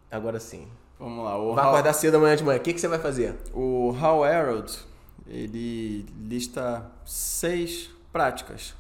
Agora 0.10 0.40
sim. 0.40 0.68
Vamos 1.00 1.24
lá. 1.24 1.38
O 1.38 1.56
vai 1.56 1.64
Hal... 1.64 1.72
acordar 1.72 1.94
cedo 1.94 2.16
amanhã 2.16 2.36
de 2.36 2.44
manhã. 2.44 2.60
O 2.60 2.62
que, 2.62 2.74
que 2.74 2.82
você 2.82 2.88
vai 2.88 3.00
fazer? 3.00 3.38
O 3.54 3.96
Hal 4.00 4.26
Herald, 4.26 4.78
ele 5.26 6.06
lista 6.20 6.86
seis 7.06 7.90
práticas 8.12 8.76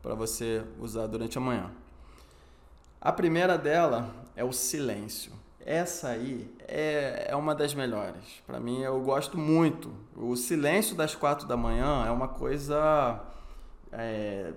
para 0.00 0.14
você 0.14 0.62
usar 0.78 1.08
durante 1.08 1.36
a 1.36 1.40
manhã. 1.40 1.70
A 3.00 3.12
primeira 3.12 3.58
dela 3.58 4.08
é 4.36 4.44
o 4.44 4.52
silêncio. 4.52 5.32
Essa 5.66 6.08
aí 6.08 6.50
é, 6.68 7.26
é 7.30 7.36
uma 7.36 7.54
das 7.54 7.74
melhores. 7.74 8.42
Para 8.46 8.60
mim, 8.60 8.82
eu 8.82 9.00
gosto 9.00 9.36
muito. 9.36 9.92
O 10.14 10.36
silêncio 10.36 10.94
das 10.94 11.14
quatro 11.14 11.46
da 11.46 11.56
manhã 11.56 12.04
é 12.06 12.10
uma 12.10 12.28
coisa 12.28 13.20
é, 13.90 14.52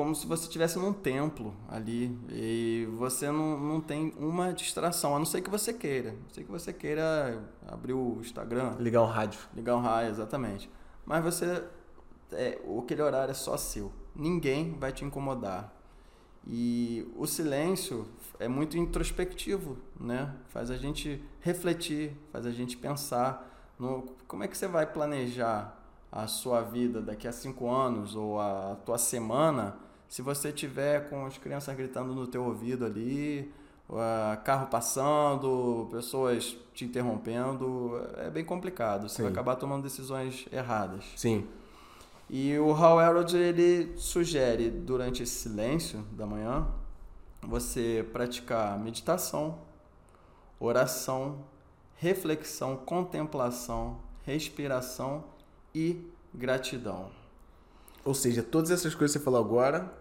como 0.00 0.14
se 0.14 0.26
você 0.26 0.44
estivesse 0.44 0.78
num 0.78 0.94
templo 0.94 1.54
ali 1.68 2.18
e 2.30 2.88
você 2.96 3.30
não, 3.30 3.60
não 3.60 3.82
tem 3.82 4.14
uma 4.16 4.50
distração, 4.50 5.14
a 5.14 5.18
não 5.18 5.26
ser 5.26 5.42
que 5.42 5.50
você 5.50 5.74
queira. 5.74 6.08
A 6.08 6.12
não 6.14 6.30
ser 6.30 6.44
que 6.44 6.50
você 6.50 6.72
queira 6.72 7.44
abrir 7.68 7.92
o 7.92 8.16
Instagram. 8.18 8.76
Ligar 8.78 9.02
um 9.02 9.06
rádio. 9.06 9.38
Ligar 9.54 9.76
um 9.76 9.82
rádio, 9.82 10.12
exatamente. 10.12 10.70
Mas 11.04 11.22
você. 11.22 11.64
É, 12.32 12.58
aquele 12.78 13.02
horário 13.02 13.30
é 13.30 13.34
só 13.34 13.58
seu. 13.58 13.92
Ninguém 14.16 14.72
vai 14.78 14.90
te 14.90 15.04
incomodar. 15.04 15.70
E 16.46 17.06
o 17.14 17.26
silêncio 17.26 18.08
é 18.38 18.48
muito 18.48 18.78
introspectivo, 18.78 19.76
né? 20.00 20.34
Faz 20.48 20.70
a 20.70 20.78
gente 20.78 21.22
refletir, 21.42 22.16
faz 22.32 22.46
a 22.46 22.50
gente 22.50 22.74
pensar. 22.74 23.74
No, 23.78 24.06
como 24.26 24.44
é 24.44 24.48
que 24.48 24.56
você 24.56 24.66
vai 24.66 24.86
planejar 24.86 25.78
a 26.10 26.26
sua 26.26 26.62
vida 26.62 27.02
daqui 27.02 27.28
a 27.28 27.32
cinco 27.32 27.70
anos 27.70 28.16
ou 28.16 28.40
a 28.40 28.78
tua 28.86 28.96
semana 28.96 29.89
se 30.10 30.22
você 30.22 30.50
tiver 30.50 31.08
com 31.08 31.24
as 31.24 31.38
crianças 31.38 31.74
gritando 31.76 32.12
no 32.12 32.26
teu 32.26 32.44
ouvido 32.44 32.84
ali, 32.84 33.48
carro 34.44 34.66
passando, 34.66 35.88
pessoas 35.90 36.56
te 36.74 36.84
interrompendo, 36.84 37.92
é 38.16 38.28
bem 38.28 38.44
complicado. 38.44 39.08
Você 39.08 39.16
Sim. 39.16 39.22
vai 39.22 39.32
acabar 39.32 39.54
tomando 39.54 39.84
decisões 39.84 40.46
erradas. 40.52 41.04
Sim. 41.14 41.46
E 42.28 42.58
o 42.58 42.72
Hal 42.72 43.00
Elrod 43.00 43.36
ele 43.36 43.96
sugere 43.96 44.68
durante 44.68 45.22
esse 45.22 45.34
silêncio 45.34 46.04
da 46.12 46.26
manhã 46.26 46.66
você 47.42 48.04
praticar 48.12 48.78
meditação, 48.80 49.60
oração, 50.58 51.44
reflexão, 51.96 52.76
contemplação, 52.76 54.00
respiração 54.24 55.24
e 55.72 56.04
gratidão. 56.34 57.10
Ou 58.04 58.14
seja, 58.14 58.42
todas 58.42 58.70
essas 58.70 58.94
coisas 58.94 59.14
que 59.16 59.20
você 59.20 59.24
falou 59.24 59.40
agora, 59.40 59.99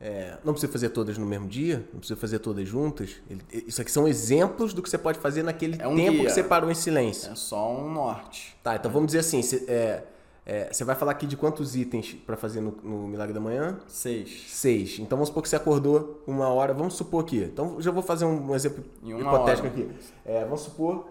é, 0.00 0.38
não 0.42 0.54
precisa 0.54 0.72
fazer 0.72 0.88
todas 0.88 1.18
no 1.18 1.26
mesmo 1.26 1.46
dia, 1.46 1.86
não 1.92 1.98
precisa 1.98 2.18
fazer 2.18 2.38
todas 2.38 2.66
juntas. 2.66 3.20
Ele, 3.28 3.42
isso 3.66 3.82
aqui 3.82 3.90
são 3.90 4.08
exemplos 4.08 4.72
do 4.72 4.82
que 4.82 4.88
você 4.88 4.96
pode 4.96 5.18
fazer 5.18 5.42
naquele 5.42 5.80
é 5.80 5.86
um 5.86 5.94
tempo 5.94 6.12
guia. 6.12 6.24
que 6.24 6.32
você 6.32 6.42
parou 6.42 6.70
em 6.70 6.74
silêncio. 6.74 7.30
É 7.30 7.34
só 7.34 7.70
um 7.70 7.92
norte. 7.92 8.56
Tá, 8.62 8.76
então 8.76 8.90
vamos 8.90 9.08
dizer 9.08 9.18
assim, 9.18 9.42
você, 9.42 9.62
é, 9.68 10.02
é, 10.46 10.84
vai 10.84 10.96
falar 10.96 11.12
aqui 11.12 11.26
de 11.26 11.36
quantos 11.36 11.76
itens 11.76 12.14
para 12.14 12.34
fazer 12.34 12.62
no, 12.62 12.74
no, 12.82 13.06
Milagre 13.08 13.34
da 13.34 13.40
Manhã? 13.40 13.78
Seis. 13.86 14.46
Seis. 14.48 14.98
Então 14.98 15.18
vamos 15.18 15.28
supor 15.28 15.42
que 15.42 15.50
você 15.50 15.56
acordou 15.56 16.22
uma 16.26 16.48
hora, 16.48 16.72
vamos 16.72 16.94
supor 16.94 17.22
aqui. 17.22 17.38
Então 17.38 17.78
já 17.78 17.90
vou 17.90 18.02
fazer 18.02 18.24
um, 18.24 18.54
exemplo 18.54 18.82
hipotético 19.04 19.68
hora. 19.68 19.76
aqui. 19.76 19.88
É, 20.24 20.44
vamos 20.44 20.62
supor 20.62 21.08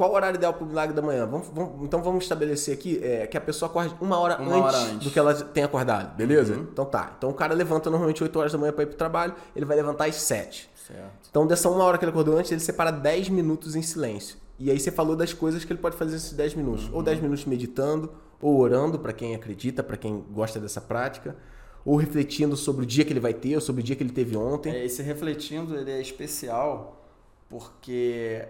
qual 0.00 0.12
o 0.12 0.14
horário 0.14 0.38
ideal 0.38 0.54
para 0.54 0.64
o 0.64 0.66
milagre 0.66 0.96
da 0.96 1.02
manhã? 1.02 1.26
Vamos, 1.26 1.48
vamos, 1.48 1.84
então 1.84 2.02
vamos 2.02 2.24
estabelecer 2.24 2.72
aqui 2.72 2.98
é, 3.02 3.26
que 3.26 3.36
a 3.36 3.40
pessoa 3.40 3.68
acorde 3.68 3.94
uma, 4.00 4.18
hora, 4.18 4.40
uma 4.40 4.54
antes 4.54 4.62
hora, 4.62 4.78
antes 4.78 5.04
do 5.04 5.10
que 5.10 5.18
ela 5.18 5.34
tem 5.34 5.62
acordado, 5.62 6.16
beleza? 6.16 6.54
Uhum. 6.54 6.68
Então 6.72 6.86
tá. 6.86 7.12
Então 7.18 7.28
o 7.28 7.34
cara 7.34 7.52
levanta 7.52 7.90
normalmente 7.90 8.22
8 8.22 8.38
horas 8.38 8.50
da 8.50 8.56
manhã 8.56 8.72
para 8.72 8.84
ir 8.84 8.86
para 8.86 8.94
o 8.94 8.96
trabalho, 8.96 9.34
ele 9.54 9.66
vai 9.66 9.76
levantar 9.76 10.06
às 10.06 10.14
7. 10.14 10.70
Certo. 10.86 11.28
Então 11.28 11.46
dessa 11.46 11.68
uma 11.68 11.84
hora 11.84 11.98
que 11.98 12.04
ele 12.06 12.12
acordou 12.12 12.38
antes, 12.38 12.50
ele 12.50 12.62
separa 12.62 12.90
10 12.90 13.28
minutos 13.28 13.76
em 13.76 13.82
silêncio. 13.82 14.38
E 14.58 14.70
aí 14.70 14.80
você 14.80 14.90
falou 14.90 15.14
das 15.14 15.34
coisas 15.34 15.66
que 15.66 15.70
ele 15.70 15.80
pode 15.80 15.98
fazer 15.98 16.12
nesses 16.12 16.32
10 16.32 16.54
minutos. 16.54 16.88
Uhum. 16.88 16.94
Ou 16.94 17.02
10 17.02 17.20
minutos 17.20 17.44
meditando, 17.44 18.10
ou 18.40 18.56
orando 18.56 18.98
para 18.98 19.12
quem 19.12 19.34
acredita, 19.34 19.82
para 19.82 19.98
quem 19.98 20.24
gosta 20.32 20.58
dessa 20.58 20.80
prática 20.80 21.36
ou 21.84 21.96
refletindo 21.96 22.56
sobre 22.56 22.84
o 22.84 22.86
dia 22.86 23.04
que 23.04 23.12
ele 23.12 23.20
vai 23.20 23.32
ter, 23.32 23.54
ou 23.54 23.60
sobre 23.60 23.80
o 23.80 23.84
dia 23.84 23.96
que 23.96 24.02
ele 24.02 24.12
teve 24.12 24.36
ontem. 24.36 24.70
É, 24.70 24.84
esse 24.84 25.02
refletindo 25.02 25.76
ele 25.76 25.90
é 25.90 26.00
especial 26.00 27.00
porque 27.50 28.46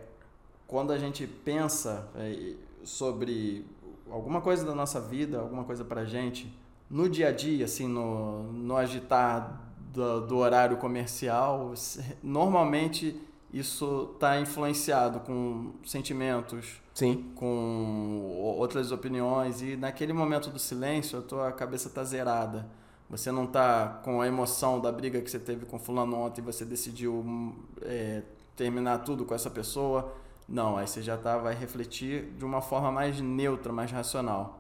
quando 0.71 0.93
a 0.93 0.99
gente 0.99 1.27
pensa 1.27 2.09
é, 2.15 2.55
sobre 2.85 3.67
alguma 4.09 4.41
coisa 4.41 4.65
da 4.65 4.73
nossa 4.73 5.01
vida, 5.01 5.41
alguma 5.41 5.65
coisa 5.65 5.85
para 5.85 6.05
gente, 6.05 6.57
no 6.89 7.09
dia 7.09 7.27
a 7.27 7.33
dia, 7.33 7.65
assim, 7.65 7.89
no, 7.89 8.45
no 8.53 8.77
agitar 8.77 9.69
do, 9.93 10.21
do 10.29 10.37
horário 10.37 10.77
comercial, 10.77 11.75
normalmente 12.23 13.21
isso 13.53 14.13
está 14.15 14.41
influenciado 14.41 15.19
com 15.19 15.73
sentimentos, 15.85 16.81
Sim. 16.95 17.33
com 17.35 18.55
outras 18.57 18.93
opiniões 18.93 19.61
e 19.63 19.75
naquele 19.75 20.13
momento 20.13 20.51
do 20.51 20.59
silêncio 20.61 21.19
a 21.19 21.23
tua 21.23 21.51
cabeça 21.51 21.89
está 21.89 22.05
zerada. 22.05 22.69
Você 23.09 23.33
não 23.33 23.43
está 23.43 24.01
com 24.05 24.21
a 24.21 24.29
emoção 24.29 24.81
da 24.81 24.93
briga 24.93 25.21
que 25.21 25.29
você 25.29 25.41
teve 25.41 25.67
com 25.67 25.81
fulano 25.81 26.17
ontem, 26.17 26.41
você 26.41 26.65
decidiu 26.65 27.57
é, 27.83 28.23
terminar 28.55 28.99
tudo 28.99 29.25
com 29.25 29.35
essa 29.35 29.51
pessoa 29.51 30.15
não, 30.51 30.77
aí 30.77 30.87
você 30.87 31.01
já 31.01 31.17
tá, 31.17 31.39
vai 31.39 31.55
refletir 31.55 32.25
de 32.37 32.45
uma 32.45 32.61
forma 32.61 32.91
mais 32.91 33.21
neutra, 33.21 33.73
mais 33.73 33.93
racional. 33.93 34.59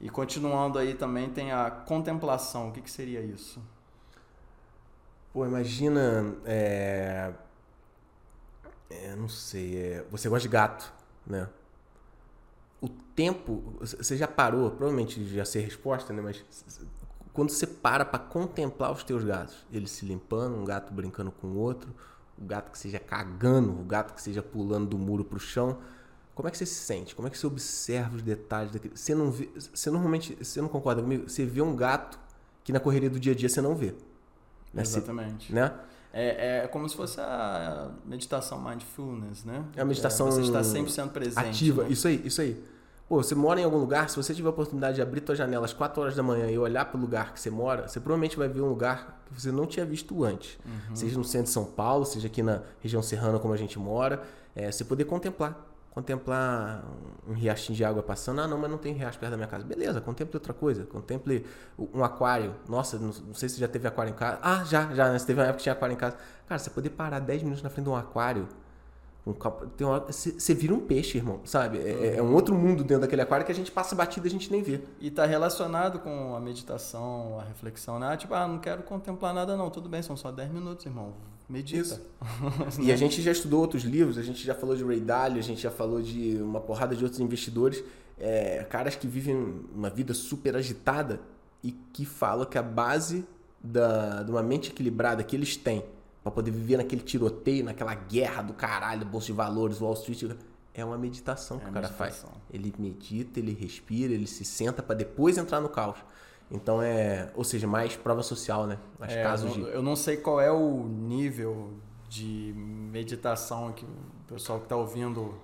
E 0.00 0.08
continuando 0.08 0.78
aí 0.78 0.94
também 0.94 1.28
tem 1.28 1.52
a 1.52 1.70
contemplação. 1.70 2.70
O 2.70 2.72
que, 2.72 2.80
que 2.80 2.90
seria 2.90 3.20
isso? 3.20 3.62
Pô, 5.30 5.44
imagina. 5.44 6.34
É... 6.46 7.34
É, 8.88 9.14
não 9.14 9.28
sei. 9.28 9.76
É... 9.76 10.04
Você 10.10 10.26
gosta 10.30 10.48
de 10.48 10.48
gato, 10.48 10.90
né? 11.26 11.46
O 12.80 12.88
tempo. 12.88 13.76
Você 13.78 14.16
já 14.16 14.26
parou, 14.26 14.70
provavelmente 14.70 15.22
já 15.28 15.44
sei 15.44 15.60
a 15.60 15.64
resposta, 15.66 16.14
né? 16.14 16.22
Mas 16.22 16.42
quando 17.34 17.50
você 17.50 17.66
para 17.66 18.06
para 18.06 18.18
contemplar 18.18 18.90
os 18.90 19.04
teus 19.04 19.22
gatos, 19.22 19.66
eles 19.70 19.90
se 19.90 20.06
limpando, 20.06 20.56
um 20.56 20.64
gato 20.64 20.94
brincando 20.94 21.30
com 21.30 21.48
o 21.48 21.58
outro, 21.58 21.94
o 22.40 22.44
gato 22.44 22.70
que 22.70 22.78
seja 22.78 22.98
cagando, 22.98 23.78
o 23.78 23.84
gato 23.84 24.14
que 24.14 24.22
seja 24.22 24.42
pulando 24.42 24.88
do 24.88 24.98
muro 24.98 25.24
para 25.24 25.36
o 25.36 25.40
chão. 25.40 25.78
Como 26.34 26.48
é 26.48 26.50
que 26.50 26.56
você 26.56 26.64
se 26.64 26.74
sente? 26.74 27.14
Como 27.14 27.28
é 27.28 27.30
que 27.30 27.36
você 27.36 27.46
observa 27.46 28.16
os 28.16 28.22
detalhes 28.22 28.72
daquele? 28.72 28.96
Você 28.96 29.14
não 29.14 29.30
vê, 29.30 29.50
você 29.54 29.90
normalmente, 29.90 30.36
você 30.42 30.60
não 30.62 30.68
concorda 30.68 31.02
comigo? 31.02 31.28
Você 31.28 31.44
vê 31.44 31.60
um 31.60 31.76
gato 31.76 32.18
que 32.64 32.72
na 32.72 32.80
correria 32.80 33.10
do 33.10 33.20
dia 33.20 33.32
a 33.32 33.36
dia 33.36 33.48
você 33.48 33.60
não 33.60 33.74
vê. 33.74 33.94
Né? 34.72 34.82
Exatamente. 34.82 35.48
Você, 35.48 35.54
né? 35.54 35.74
É, 36.12 36.64
é 36.64 36.68
como 36.68 36.88
se 36.88 36.96
fosse 36.96 37.20
a 37.20 37.90
meditação 38.04 38.60
mindfulness, 38.60 39.44
né? 39.44 39.64
É 39.76 39.82
a 39.82 39.84
meditação 39.84 40.28
é, 40.28 40.30
você 40.30 40.40
está 40.40 40.60
100% 40.62 41.10
presente. 41.10 41.48
Ativa, 41.48 41.84
né? 41.84 41.90
isso 41.90 42.08
aí, 42.08 42.22
isso 42.24 42.40
aí. 42.40 42.64
Pô, 43.10 43.20
você 43.20 43.34
mora 43.34 43.60
em 43.60 43.64
algum 43.64 43.78
lugar, 43.78 44.08
se 44.08 44.14
você 44.14 44.32
tiver 44.32 44.46
a 44.46 44.50
oportunidade 44.50 44.94
de 44.94 45.02
abrir 45.02 45.20
suas 45.26 45.36
janelas 45.36 45.72
às 45.72 45.76
4 45.76 46.00
horas 46.00 46.14
da 46.14 46.22
manhã 46.22 46.48
e 46.48 46.56
olhar 46.56 46.84
para 46.84 46.96
o 46.96 47.00
lugar 47.00 47.34
que 47.34 47.40
você 47.40 47.50
mora, 47.50 47.88
você 47.88 47.98
provavelmente 47.98 48.36
vai 48.36 48.48
ver 48.48 48.60
um 48.60 48.68
lugar 48.68 49.20
que 49.26 49.34
você 49.34 49.50
não 49.50 49.66
tinha 49.66 49.84
visto 49.84 50.22
antes. 50.22 50.56
Uhum. 50.64 50.94
Seja 50.94 51.18
no 51.18 51.24
centro 51.24 51.48
de 51.48 51.50
São 51.50 51.64
Paulo, 51.64 52.04
seja 52.04 52.28
aqui 52.28 52.40
na 52.40 52.62
região 52.78 53.02
serrana 53.02 53.40
como 53.40 53.52
a 53.52 53.56
gente 53.56 53.76
mora. 53.80 54.22
É, 54.54 54.70
você 54.70 54.84
poder 54.84 55.06
contemplar. 55.06 55.58
Contemplar 55.90 56.84
um 57.28 57.32
riachinho 57.32 57.76
de 57.76 57.84
água 57.84 58.00
passando. 58.00 58.42
Ah, 58.42 58.46
não, 58.46 58.56
mas 58.56 58.70
não 58.70 58.78
tem 58.78 58.92
riacho 58.92 59.18
perto 59.18 59.32
da 59.32 59.36
minha 59.36 59.48
casa. 59.48 59.64
Beleza, 59.64 60.00
contemple 60.00 60.36
outra 60.36 60.54
coisa. 60.54 60.84
Contemple 60.84 61.44
um 61.76 62.04
aquário. 62.04 62.54
Nossa, 62.68 62.96
não, 62.96 63.10
não 63.26 63.34
sei 63.34 63.48
se 63.48 63.58
já 63.58 63.66
teve 63.66 63.88
aquário 63.88 64.12
em 64.12 64.14
casa. 64.14 64.38
Ah, 64.40 64.62
já, 64.62 64.94
já. 64.94 65.10
Né? 65.10 65.18
Você 65.18 65.26
teve 65.26 65.40
uma 65.40 65.46
época 65.46 65.56
que 65.56 65.64
tinha 65.64 65.72
aquário 65.72 65.94
em 65.94 65.98
casa. 65.98 66.16
Cara, 66.46 66.60
você 66.60 66.70
poder 66.70 66.90
parar 66.90 67.18
10 67.18 67.42
minutos 67.42 67.60
na 67.60 67.70
frente 67.70 67.86
de 67.86 67.90
um 67.90 67.96
aquário 67.96 68.46
tem 69.76 69.86
uma 69.86 70.00
você 70.00 70.54
vira 70.54 70.72
um 70.72 70.80
peixe, 70.80 71.18
irmão, 71.18 71.40
sabe? 71.44 71.78
É, 71.78 72.16
é, 72.16 72.22
um 72.22 72.32
outro 72.34 72.54
mundo 72.54 72.82
dentro 72.82 73.02
daquele 73.02 73.20
aquário 73.20 73.44
que 73.44 73.52
a 73.52 73.54
gente 73.54 73.70
passa 73.70 73.94
batida 73.94 74.26
e 74.26 74.28
a 74.28 74.30
gente 74.30 74.50
nem 74.50 74.62
vê. 74.62 74.80
E 74.98 75.08
está 75.08 75.26
relacionado 75.26 75.98
com 75.98 76.34
a 76.34 76.40
meditação, 76.40 77.38
a 77.38 77.44
reflexão, 77.44 77.98
né? 77.98 78.16
Tipo, 78.16 78.34
ah, 78.34 78.48
não 78.48 78.58
quero 78.58 78.82
contemplar 78.82 79.34
nada 79.34 79.56
não, 79.56 79.68
tudo 79.68 79.88
bem, 79.88 80.02
são 80.02 80.16
só 80.16 80.32
10 80.32 80.50
minutos, 80.50 80.86
irmão. 80.86 81.12
Medita. 81.48 82.00
e 82.80 82.90
a 82.90 82.96
gente 82.96 83.20
já 83.20 83.32
estudou 83.32 83.60
outros 83.60 83.82
livros, 83.82 84.16
a 84.16 84.22
gente 84.22 84.44
já 84.44 84.54
falou 84.54 84.74
de 84.74 84.84
Ray 84.84 85.00
Dalio, 85.00 85.38
a 85.38 85.42
gente 85.42 85.60
já 85.60 85.70
falou 85.70 86.00
de 86.00 86.38
uma 86.40 86.60
porrada 86.60 86.96
de 86.96 87.04
outros 87.04 87.20
investidores, 87.20 87.82
é, 88.18 88.64
caras 88.70 88.96
que 88.96 89.06
vivem 89.06 89.60
uma 89.74 89.90
vida 89.90 90.14
super 90.14 90.56
agitada 90.56 91.20
e 91.62 91.72
que 91.92 92.06
falam 92.06 92.46
que 92.46 92.56
a 92.56 92.62
base 92.62 93.26
da, 93.62 94.22
de 94.22 94.30
uma 94.30 94.42
mente 94.42 94.70
equilibrada 94.70 95.22
que 95.22 95.36
eles 95.36 95.56
têm 95.56 95.84
para 96.30 96.36
poder 96.36 96.50
viver 96.50 96.76
naquele 96.76 97.02
tiroteio, 97.02 97.64
naquela 97.64 97.94
guerra 97.94 98.42
do 98.42 98.54
caralho, 98.54 99.04
bolsa 99.04 99.26
de 99.26 99.32
valores, 99.32 99.80
Wall 99.80 99.94
Street. 99.94 100.36
É 100.72 100.84
uma 100.84 100.96
meditação 100.96 101.58
que 101.58 101.66
é 101.66 101.68
o 101.68 101.72
cara 101.72 101.88
meditação. 101.88 102.30
faz. 102.30 102.42
Ele 102.50 102.72
medita, 102.78 103.40
ele 103.40 103.52
respira, 103.52 104.12
ele 104.12 104.26
se 104.26 104.44
senta 104.44 104.82
para 104.82 104.94
depois 104.94 105.36
entrar 105.36 105.60
no 105.60 105.68
caos. 105.68 105.98
Então 106.50 106.80
é, 106.80 107.30
ou 107.34 107.44
seja, 107.44 107.66
mais 107.66 107.96
prova 107.96 108.22
social, 108.22 108.66
né? 108.66 108.78
Mais 108.98 109.12
é, 109.12 109.22
casos 109.22 109.52
eu 109.52 109.58
não, 109.58 109.68
de... 109.68 109.74
eu 109.76 109.82
não 109.82 109.96
sei 109.96 110.16
qual 110.16 110.40
é 110.40 110.50
o 110.50 110.84
nível 110.84 111.74
de 112.08 112.52
meditação 112.56 113.72
que 113.72 113.84
o 113.84 113.88
pessoal 114.26 114.58
que 114.58 114.64
está 114.64 114.76
ouvindo 114.76 115.34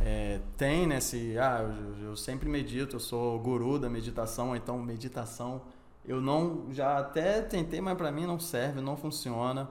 é, 0.00 0.40
tem, 0.56 0.86
né? 0.86 1.00
Se, 1.00 1.38
ah, 1.38 1.60
eu, 1.62 2.08
eu, 2.08 2.16
sempre 2.16 2.48
medito, 2.48 2.96
eu 2.96 3.00
sou 3.00 3.38
guru 3.38 3.78
da 3.78 3.88
meditação, 3.88 4.56
então 4.56 4.78
meditação 4.78 5.62
eu 6.04 6.20
não 6.20 6.66
já 6.72 6.98
até 6.98 7.40
tentei, 7.42 7.80
mas 7.80 7.96
para 7.96 8.10
mim 8.10 8.26
não 8.26 8.40
serve, 8.40 8.80
não 8.80 8.96
funciona 8.96 9.68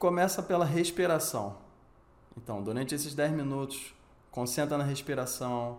começa 0.00 0.42
pela 0.42 0.64
respiração. 0.64 1.58
Então, 2.34 2.62
durante 2.62 2.94
esses 2.94 3.14
10 3.14 3.32
minutos, 3.32 3.94
concentra 4.30 4.78
na 4.78 4.82
respiração. 4.82 5.78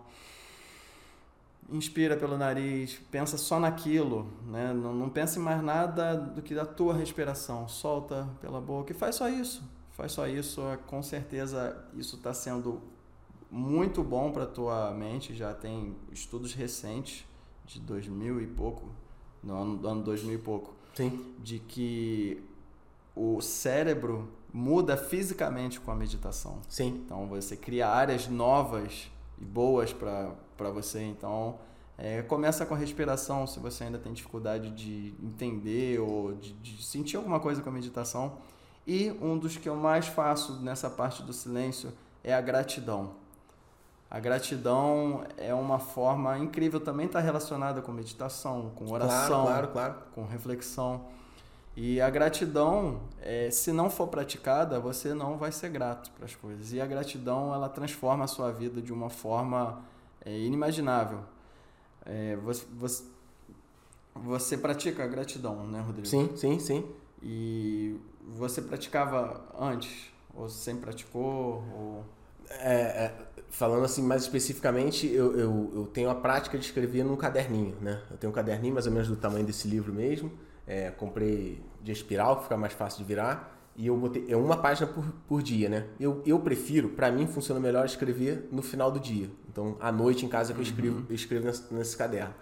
Inspira 1.68 2.16
pelo 2.16 2.38
nariz, 2.38 3.00
pensa 3.10 3.36
só 3.36 3.58
naquilo, 3.58 4.32
né? 4.46 4.72
não, 4.72 4.94
não 4.94 5.08
pense 5.08 5.38
em 5.38 5.42
mais 5.42 5.62
nada 5.62 6.14
do 6.14 6.40
que 6.40 6.54
da 6.54 6.64
tua 6.64 6.94
respiração. 6.94 7.66
Solta 7.66 8.28
pela 8.40 8.60
boca 8.60 8.92
e 8.92 8.94
faz 8.94 9.16
só 9.16 9.28
isso. 9.28 9.62
Faz 9.90 10.12
só 10.12 10.26
isso, 10.26 10.62
com 10.86 11.02
certeza 11.02 11.84
isso 11.94 12.16
está 12.16 12.32
sendo 12.32 12.80
muito 13.50 14.04
bom 14.04 14.30
para 14.30 14.46
tua 14.46 14.92
mente. 14.92 15.34
Já 15.34 15.52
tem 15.52 15.96
estudos 16.12 16.54
recentes 16.54 17.24
de 17.64 17.80
2000 17.80 18.40
e 18.40 18.46
pouco, 18.46 18.88
no 19.42 19.54
ano, 19.54 19.76
do 19.78 19.88
ano 19.88 20.02
2000 20.02 20.34
e 20.34 20.38
pouco, 20.38 20.74
Sim. 20.94 21.34
de 21.42 21.58
que 21.58 22.51
o 23.14 23.40
cérebro 23.40 24.28
muda 24.52 24.96
fisicamente 24.96 25.80
com 25.80 25.90
a 25.90 25.94
meditação. 25.94 26.60
Sim. 26.68 27.02
Então 27.04 27.26
você 27.26 27.56
cria 27.56 27.88
áreas 27.88 28.28
novas 28.28 29.10
e 29.40 29.44
boas 29.44 29.92
para 29.92 30.70
você. 30.70 31.02
Então 31.02 31.58
é, 31.96 32.22
começa 32.22 32.66
com 32.66 32.74
a 32.74 32.76
respiração, 32.76 33.46
se 33.46 33.60
você 33.60 33.84
ainda 33.84 33.98
tem 33.98 34.12
dificuldade 34.12 34.70
de 34.70 35.14
entender 35.22 36.00
ou 36.00 36.34
de, 36.34 36.52
de, 36.54 36.82
sentir 36.82 37.16
alguma 37.16 37.40
coisa 37.40 37.62
com 37.62 37.68
a 37.68 37.72
meditação. 37.72 38.38
E 38.86 39.10
um 39.22 39.38
dos 39.38 39.56
que 39.56 39.68
eu 39.68 39.76
mais 39.76 40.06
faço 40.06 40.60
nessa 40.60 40.90
parte 40.90 41.22
do 41.22 41.32
silêncio 41.32 41.92
é 42.24 42.34
a 42.34 42.40
gratidão. 42.40 43.22
A 44.10 44.18
gratidão 44.20 45.24
é 45.38 45.54
uma 45.54 45.78
forma 45.78 46.36
incrível, 46.38 46.80
também 46.80 47.06
está 47.06 47.20
relacionada 47.20 47.80
com 47.80 47.92
meditação, 47.92 48.72
com 48.74 48.90
oração, 48.90 49.44
claro, 49.44 49.68
claro, 49.68 49.94
claro. 49.94 49.94
com 50.14 50.26
reflexão. 50.26 51.06
E 51.74 52.00
a 52.00 52.10
gratidão, 52.10 53.00
é, 53.20 53.50
se 53.50 53.72
não 53.72 53.88
for 53.88 54.08
praticada, 54.08 54.78
você 54.78 55.14
não 55.14 55.38
vai 55.38 55.50
ser 55.50 55.70
grato 55.70 56.10
para 56.12 56.26
as 56.26 56.34
coisas. 56.34 56.72
E 56.72 56.80
a 56.80 56.86
gratidão, 56.86 57.54
ela 57.54 57.68
transforma 57.68 58.24
a 58.24 58.26
sua 58.26 58.50
vida 58.52 58.82
de 58.82 58.92
uma 58.92 59.08
forma 59.08 59.82
é, 60.24 60.38
inimaginável. 60.38 61.20
É, 62.04 62.36
você, 62.36 62.64
você, 62.74 63.04
você 64.14 64.58
pratica 64.58 65.04
a 65.04 65.06
gratidão, 65.06 65.66
né, 65.66 65.80
Rodrigo? 65.80 66.06
Sim, 66.06 66.36
sim, 66.36 66.58
sim. 66.58 66.84
E 67.22 67.96
você 68.28 68.60
praticava 68.60 69.42
antes? 69.58 70.12
Ou 70.34 70.48
sempre 70.50 70.82
praticou? 70.82 71.64
Ou... 71.74 72.04
É, 72.50 72.74
é, 73.06 73.14
falando 73.48 73.84
assim 73.84 74.02
mais 74.02 74.22
especificamente, 74.22 75.06
eu, 75.06 75.38
eu, 75.38 75.72
eu, 75.74 75.86
tenho 75.86 76.10
a 76.10 76.14
prática 76.14 76.58
de 76.58 76.64
escrever 76.66 77.02
num 77.02 77.16
caderninho, 77.16 77.76
né? 77.80 78.02
Eu 78.10 78.18
tenho 78.18 78.30
um 78.30 78.34
caderninho 78.34 78.74
mais 78.74 78.86
ou 78.86 78.92
menos 78.92 79.08
do 79.08 79.16
tamanho 79.16 79.46
desse 79.46 79.68
livro 79.68 79.92
mesmo. 79.92 80.30
É, 80.66 80.90
comprei 80.90 81.62
de 81.82 81.92
espiral, 81.92 82.36
que 82.36 82.42
fica 82.44 82.56
mais 82.56 82.72
fácil 82.72 82.98
de 82.98 83.04
virar. 83.04 83.58
E 83.74 83.86
eu 83.86 83.96
botei 83.96 84.26
é 84.28 84.36
uma 84.36 84.56
página 84.56 84.86
por, 84.86 85.04
por 85.26 85.42
dia, 85.42 85.68
né? 85.68 85.86
Eu, 85.98 86.22
eu 86.26 86.38
prefiro, 86.38 86.90
para 86.90 87.10
mim 87.10 87.26
funciona 87.26 87.58
melhor 87.58 87.86
escrever 87.86 88.48
no 88.52 88.62
final 88.62 88.90
do 88.90 89.00
dia. 89.00 89.30
Então, 89.50 89.76
à 89.80 89.90
noite 89.90 90.26
em 90.26 90.28
casa 90.28 90.52
que 90.52 90.58
eu 90.58 90.62
escrevo, 90.62 90.98
uhum. 90.98 91.06
eu 91.08 91.14
escrevo 91.14 91.46
nesse, 91.46 91.72
nesse 91.72 91.96
caderno. 91.96 92.34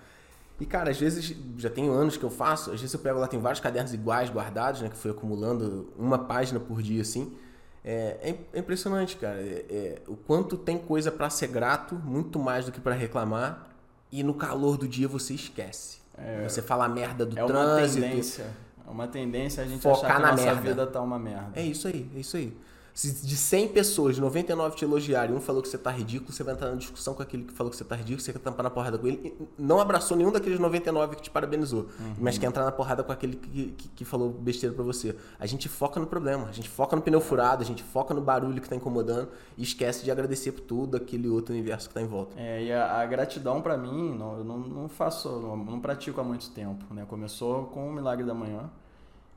E, 0.60 0.66
cara, 0.66 0.90
às 0.90 1.00
vezes, 1.00 1.34
já 1.56 1.70
tem 1.70 1.88
anos 1.88 2.16
que 2.16 2.24
eu 2.24 2.30
faço, 2.30 2.70
às 2.70 2.80
vezes 2.80 2.92
eu 2.92 3.00
pego 3.00 3.18
lá, 3.18 3.26
tem 3.26 3.40
vários 3.40 3.60
cadernos 3.60 3.94
iguais 3.94 4.28
guardados, 4.28 4.82
né? 4.82 4.90
Que 4.90 4.96
fui 4.96 5.10
acumulando 5.10 5.90
uma 5.96 6.18
página 6.18 6.60
por 6.60 6.82
dia, 6.82 7.00
assim. 7.00 7.34
É, 7.82 8.18
é, 8.22 8.38
é 8.52 8.58
impressionante, 8.58 9.16
cara. 9.16 9.40
É, 9.40 9.64
é, 9.70 10.02
o 10.06 10.16
quanto 10.16 10.58
tem 10.58 10.76
coisa 10.76 11.10
para 11.10 11.30
ser 11.30 11.46
grato, 11.46 11.94
muito 11.94 12.38
mais 12.38 12.66
do 12.66 12.72
que 12.72 12.80
para 12.80 12.94
reclamar. 12.94 13.70
E 14.12 14.22
no 14.22 14.34
calor 14.34 14.76
do 14.76 14.86
dia 14.86 15.08
você 15.08 15.32
esquece. 15.32 15.99
É, 16.22 16.48
você 16.48 16.60
fala 16.60 16.84
a 16.84 16.88
merda 16.88 17.24
do 17.24 17.38
é 17.38 17.44
trânsito. 17.44 17.98
Uma 17.98 18.08
tendência. 18.08 18.46
É 18.86 18.90
uma 18.90 19.06
tendência 19.08 19.62
a 19.62 19.66
gente 19.66 19.80
Focar 19.80 20.04
achar 20.04 20.16
que 20.16 20.22
na 20.22 20.28
a 20.28 20.32
nossa 20.32 20.44
merda. 20.44 20.60
vida 20.60 20.86
tá 20.86 21.00
uma 21.00 21.18
merda. 21.18 21.50
É 21.54 21.62
isso 21.62 21.88
aí, 21.88 22.10
é 22.14 22.20
isso 22.20 22.36
aí. 22.36 22.56
Se 22.94 23.26
de 23.26 23.36
100 23.36 23.68
pessoas, 23.68 24.18
99 24.18 24.76
te 24.76 24.84
elogiarem, 24.84 25.34
um 25.34 25.40
falou 25.40 25.62
que 25.62 25.68
você 25.68 25.78
tá 25.78 25.90
ridículo, 25.90 26.32
você 26.32 26.42
vai 26.42 26.54
entrar 26.54 26.70
na 26.70 26.76
discussão 26.76 27.14
com 27.14 27.22
aquele 27.22 27.44
que 27.44 27.52
falou 27.52 27.70
que 27.70 27.76
você 27.76 27.84
tá 27.84 27.94
ridículo, 27.94 28.20
você 28.20 28.32
quer 28.32 28.38
tampar 28.38 28.64
na 28.64 28.70
porrada 28.70 28.98
com 28.98 29.06
ele. 29.06 29.36
Não 29.58 29.80
abraçou 29.80 30.16
nenhum 30.16 30.32
daqueles 30.32 30.58
99 30.58 31.16
que 31.16 31.22
te 31.22 31.30
parabenizou, 31.30 31.88
uhum. 31.98 32.14
mas 32.18 32.38
quer 32.38 32.46
entrar 32.46 32.64
na 32.64 32.72
porrada 32.72 33.02
com 33.02 33.12
aquele 33.12 33.36
que, 33.36 33.72
que, 33.72 33.88
que, 33.88 34.04
falou 34.04 34.30
besteira 34.30 34.74
pra 34.74 34.84
você. 34.84 35.16
A 35.38 35.46
gente 35.46 35.68
foca 35.68 36.00
no 36.00 36.06
problema, 36.06 36.48
a 36.48 36.52
gente 36.52 36.68
foca 36.68 36.96
no 36.96 37.02
pneu 37.02 37.20
furado, 37.20 37.62
a 37.62 37.66
gente 37.66 37.82
foca 37.82 38.12
no 38.12 38.20
barulho 38.20 38.60
que 38.60 38.68
tá 38.68 38.76
incomodando 38.76 39.28
e 39.56 39.62
esquece 39.62 40.04
de 40.04 40.10
agradecer 40.10 40.52
por 40.52 40.62
tudo 40.62 40.96
aquele 40.96 41.28
outro 41.28 41.54
universo 41.54 41.88
que 41.88 41.94
tá 41.94 42.00
em 42.00 42.06
volta. 42.06 42.38
É, 42.38 42.64
e 42.64 42.72
a, 42.72 43.00
a 43.00 43.06
gratidão 43.06 43.62
para 43.62 43.76
mim, 43.76 44.14
não, 44.16 44.38
eu 44.38 44.44
não, 44.44 44.58
não 44.58 44.88
faço, 44.88 45.28
não, 45.28 45.56
não 45.56 45.80
pratico 45.80 46.20
há 46.20 46.24
muito 46.24 46.50
tempo, 46.50 46.92
né? 46.92 47.04
Começou 47.08 47.66
com 47.66 47.88
o 47.88 47.92
Milagre 47.92 48.24
da 48.24 48.34
Manhã 48.34 48.70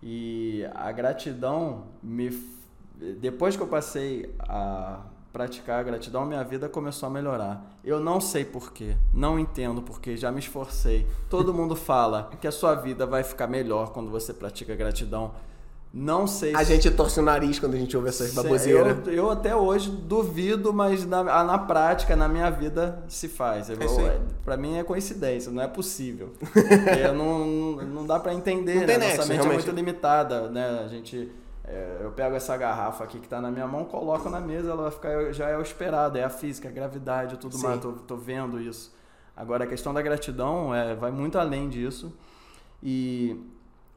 e 0.02 0.68
a 0.74 0.92
gratidão 0.92 1.86
me 2.02 2.30
depois 3.20 3.56
que 3.56 3.64
eu 3.64 3.68
passei 3.68 4.34
a 4.40 5.02
praticar 5.34 5.80
a 5.80 5.84
gratidão, 5.84 6.26
minha 6.26 6.44
vida 6.44 6.70
começou 6.70 7.08
a 7.08 7.10
melhorar. 7.10 7.66
Eu 7.84 8.00
não 8.00 8.22
sei 8.22 8.46
porquê, 8.46 8.96
não 9.12 9.40
entendo 9.40 9.82
porquê, 9.82 10.16
já 10.16 10.32
me 10.32 10.40
esforcei. 10.40 11.08
Todo 11.28 11.54
mundo 11.54 11.76
fala 11.76 12.30
que 12.40 12.48
a 12.48 12.52
sua 12.52 12.76
vida 12.76 13.06
vai 13.08 13.24
ficar 13.24 13.48
melhor 13.48 13.92
quando 13.92 14.12
você 14.12 14.32
pratica 14.32 14.76
gratidão. 14.76 15.32
Não 15.92 16.26
sei 16.26 16.56
A 16.56 16.60
se... 16.60 16.66
gente 16.66 16.90
torce 16.90 17.20
o 17.20 17.24
nariz 17.24 17.60
quando 17.60 17.76
a 17.76 17.78
gente 17.78 17.96
ouve 17.96 18.10
essas 18.10 18.34
baboseiras. 18.34 19.08
Eu, 19.08 19.14
eu 19.14 19.30
até 19.30 19.56
hoje 19.56 19.92
duvido, 19.92 20.74
mas 20.74 21.06
na, 21.06 21.24
na 21.44 21.58
prática, 21.58 22.16
na 22.16 22.28
minha 22.28 22.50
vida, 22.50 23.04
se 23.08 23.28
faz. 23.28 23.70
Eu, 23.70 23.76
é 23.76 24.20
pra 24.44 24.58
mim 24.58 24.78
é 24.78 24.84
coincidência, 24.84 25.52
não 25.52 25.62
é 25.62 25.68
possível. 25.68 26.34
não, 27.16 27.76
não 27.86 28.08
dá 28.08 28.20
para 28.20 28.34
entender, 28.34 28.76
não 28.80 28.88
né? 28.88 28.98
Nossa 28.98 29.18
mente 29.18 29.34
realmente. 29.34 29.46
é 29.46 29.54
muito 29.54 29.72
limitada, 29.72 30.50
né? 30.50 30.82
A 30.84 30.88
gente 30.88 31.30
é, 31.74 32.02
eu 32.02 32.12
pego 32.12 32.36
essa 32.36 32.56
garrafa 32.56 33.04
aqui 33.04 33.18
que 33.18 33.26
está 33.26 33.42
na 33.42 33.50
minha 33.50 33.68
mão, 33.68 33.84
coloco 33.86 34.30
na 34.30 34.40
mesa, 34.40 34.70
ela 34.70 34.84
vai 34.84 34.92
ficar, 34.92 35.34
já 35.34 35.50
é 35.50 35.58
o 35.58 35.62
esperado, 35.62 36.18
é 36.18 36.24
a 36.24 36.30
física, 36.30 36.70
a 36.70 36.72
gravidade, 36.72 37.38
tudo 37.38 37.58
Sim. 37.58 37.64
mais, 37.64 37.82
tô, 37.82 37.94
tô 37.94 38.16
vendo 38.16 38.62
isso. 38.62 38.96
Agora 39.36 39.64
a 39.64 39.68
questão 39.68 39.92
da 39.92 40.02
gratidão 40.02 40.74
é, 40.74 40.94
vai 40.94 41.10
muito 41.10 41.40
além 41.40 41.68
disso 41.68 42.16
e 42.82 43.44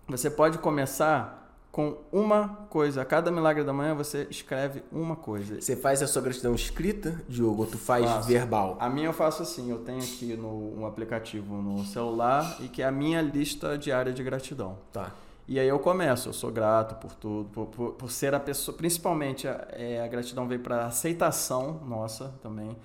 você 0.09 0.31
pode 0.31 0.57
começar 0.57 1.47
com 1.71 1.99
uma 2.11 2.67
coisa. 2.71 3.03
A 3.03 3.05
cada 3.05 3.31
milagre 3.31 3.63
da 3.63 3.75
manhã 3.75 3.95
você 3.95 4.27
escreve 4.31 4.83
uma 4.91 5.15
coisa. 5.15 5.61
Você 5.61 5.77
faz 5.77 6.03
a 6.03 6.07
sua 6.07 6.23
gratidão 6.23 6.55
escrita, 6.55 7.21
Diogo, 7.29 7.65
ou 7.65 7.69
tu 7.69 7.77
faz 7.77 8.07
faço. 8.07 8.27
verbal? 8.27 8.79
A 8.81 8.89
minha 8.89 9.09
eu 9.09 9.13
faço 9.13 9.43
assim, 9.43 9.71
eu 9.71 9.81
tenho 9.81 9.99
aqui 9.99 10.35
no, 10.35 10.81
um 10.81 10.87
aplicativo 10.87 11.61
no 11.61 11.85
celular 11.85 12.57
e 12.61 12.69
que 12.69 12.81
é 12.81 12.87
a 12.87 12.91
minha 12.91 13.21
lista 13.21 13.77
diária 13.77 14.11
de 14.11 14.23
gratidão. 14.23 14.79
Tá. 14.91 15.13
E 15.49 15.61
aí 15.61 15.69
eu 15.69 15.79
começo, 15.79 16.29
eu 16.29 16.33
sou 16.33 16.51
grato 16.51 16.97
por 16.97 17.15
tudo, 17.15 17.49
por, 17.51 17.67
por, 17.67 17.93
por 17.93 18.11
ser 18.11 18.35
a 18.35 18.41
pessoa, 18.41 18.77
principalmente 18.77 19.47
a, 19.47 19.69
é, 19.71 20.03
a 20.03 20.09
gratidão 20.09 20.49
veio 20.49 20.61
para 20.61 20.87
aceitação 20.87 21.81
nossa 21.87 22.35
também. 22.43 22.77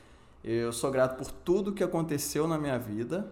Eu 0.44 0.72
sou 0.72 0.92
grato 0.92 1.18
por 1.18 1.32
tudo 1.32 1.72
que 1.72 1.84
aconteceu 1.84 2.48
na 2.48 2.60
minha 2.60 2.78
vida 2.78 3.28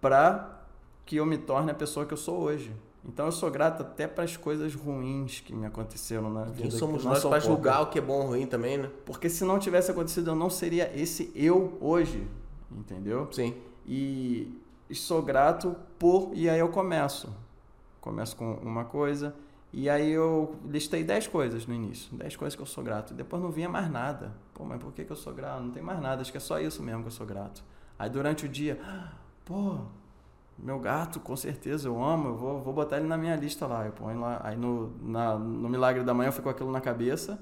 para 0.00 0.62
que 1.04 1.16
eu 1.16 1.26
me 1.26 1.38
torne 1.38 1.72
a 1.72 1.74
pessoa 1.74 2.06
que 2.06 2.12
eu 2.12 2.16
sou 2.16 2.38
hoje. 2.38 2.72
Então 3.04 3.26
eu 3.26 3.32
sou 3.32 3.50
grato 3.50 3.82
até 3.82 4.06
para 4.06 4.22
as 4.22 4.36
coisas 4.36 4.74
ruins 4.74 5.40
que 5.40 5.52
me 5.52 5.66
aconteceram 5.66 6.30
na 6.30 6.44
vida. 6.44 6.62
Quem 6.62 6.70
somos 6.70 7.04
nós 7.04 7.24
para 7.24 7.40
julgar 7.40 7.82
o 7.82 7.86
que 7.86 7.98
é 7.98 8.02
bom 8.02 8.20
ou 8.20 8.26
ruim 8.28 8.46
também, 8.46 8.78
né? 8.78 8.90
Porque 9.06 9.28
se 9.28 9.44
não 9.44 9.58
tivesse 9.58 9.90
acontecido, 9.90 10.30
eu 10.30 10.34
não 10.36 10.50
seria 10.50 10.92
esse 10.94 11.32
eu 11.34 11.76
hoje, 11.80 12.28
entendeu? 12.70 13.28
Sim. 13.32 13.56
E 13.86 14.52
sou 14.92 15.22
grato 15.22 15.74
por 15.98 16.30
e 16.34 16.48
aí 16.48 16.60
eu 16.60 16.68
começo 16.68 17.28
Começo 18.00 18.36
com 18.36 18.54
uma 18.54 18.84
coisa. 18.84 19.34
E 19.72 19.88
aí 19.88 20.10
eu 20.10 20.56
listei 20.64 21.04
10 21.04 21.26
coisas 21.26 21.66
no 21.66 21.74
início. 21.74 22.14
10 22.16 22.36
coisas 22.36 22.56
que 22.56 22.62
eu 22.62 22.66
sou 22.66 22.82
grato. 22.82 23.12
Depois 23.12 23.42
não 23.42 23.50
vinha 23.50 23.68
mais 23.68 23.90
nada. 23.90 24.32
Pô, 24.54 24.64
mas 24.64 24.80
por 24.82 24.92
que, 24.92 25.04
que 25.04 25.12
eu 25.12 25.16
sou 25.16 25.34
grato? 25.34 25.62
Não 25.62 25.70
tem 25.70 25.82
mais 25.82 26.00
nada. 26.00 26.22
Acho 26.22 26.30
que 26.30 26.38
é 26.38 26.40
só 26.40 26.58
isso 26.58 26.82
mesmo 26.82 27.02
que 27.02 27.08
eu 27.08 27.12
sou 27.12 27.26
grato. 27.26 27.62
Aí 27.98 28.08
durante 28.08 28.46
o 28.46 28.48
dia, 28.48 28.80
pô, 29.44 29.78
meu 30.58 30.78
gato, 30.78 31.20
com 31.20 31.36
certeza, 31.36 31.88
eu 31.88 32.02
amo, 32.02 32.28
eu 32.28 32.36
vou, 32.36 32.60
vou 32.60 32.72
botar 32.72 32.96
ele 32.96 33.06
na 33.06 33.16
minha 33.16 33.36
lista 33.36 33.66
lá. 33.66 33.84
Eu 33.84 33.92
ponho 33.92 34.20
lá. 34.20 34.40
Aí 34.42 34.56
no, 34.56 34.92
na, 35.02 35.36
no 35.36 35.68
Milagre 35.68 36.02
da 36.02 36.14
Manhã 36.14 36.28
eu 36.28 36.32
fico 36.32 36.48
aquilo 36.48 36.72
na 36.72 36.80
cabeça. 36.80 37.38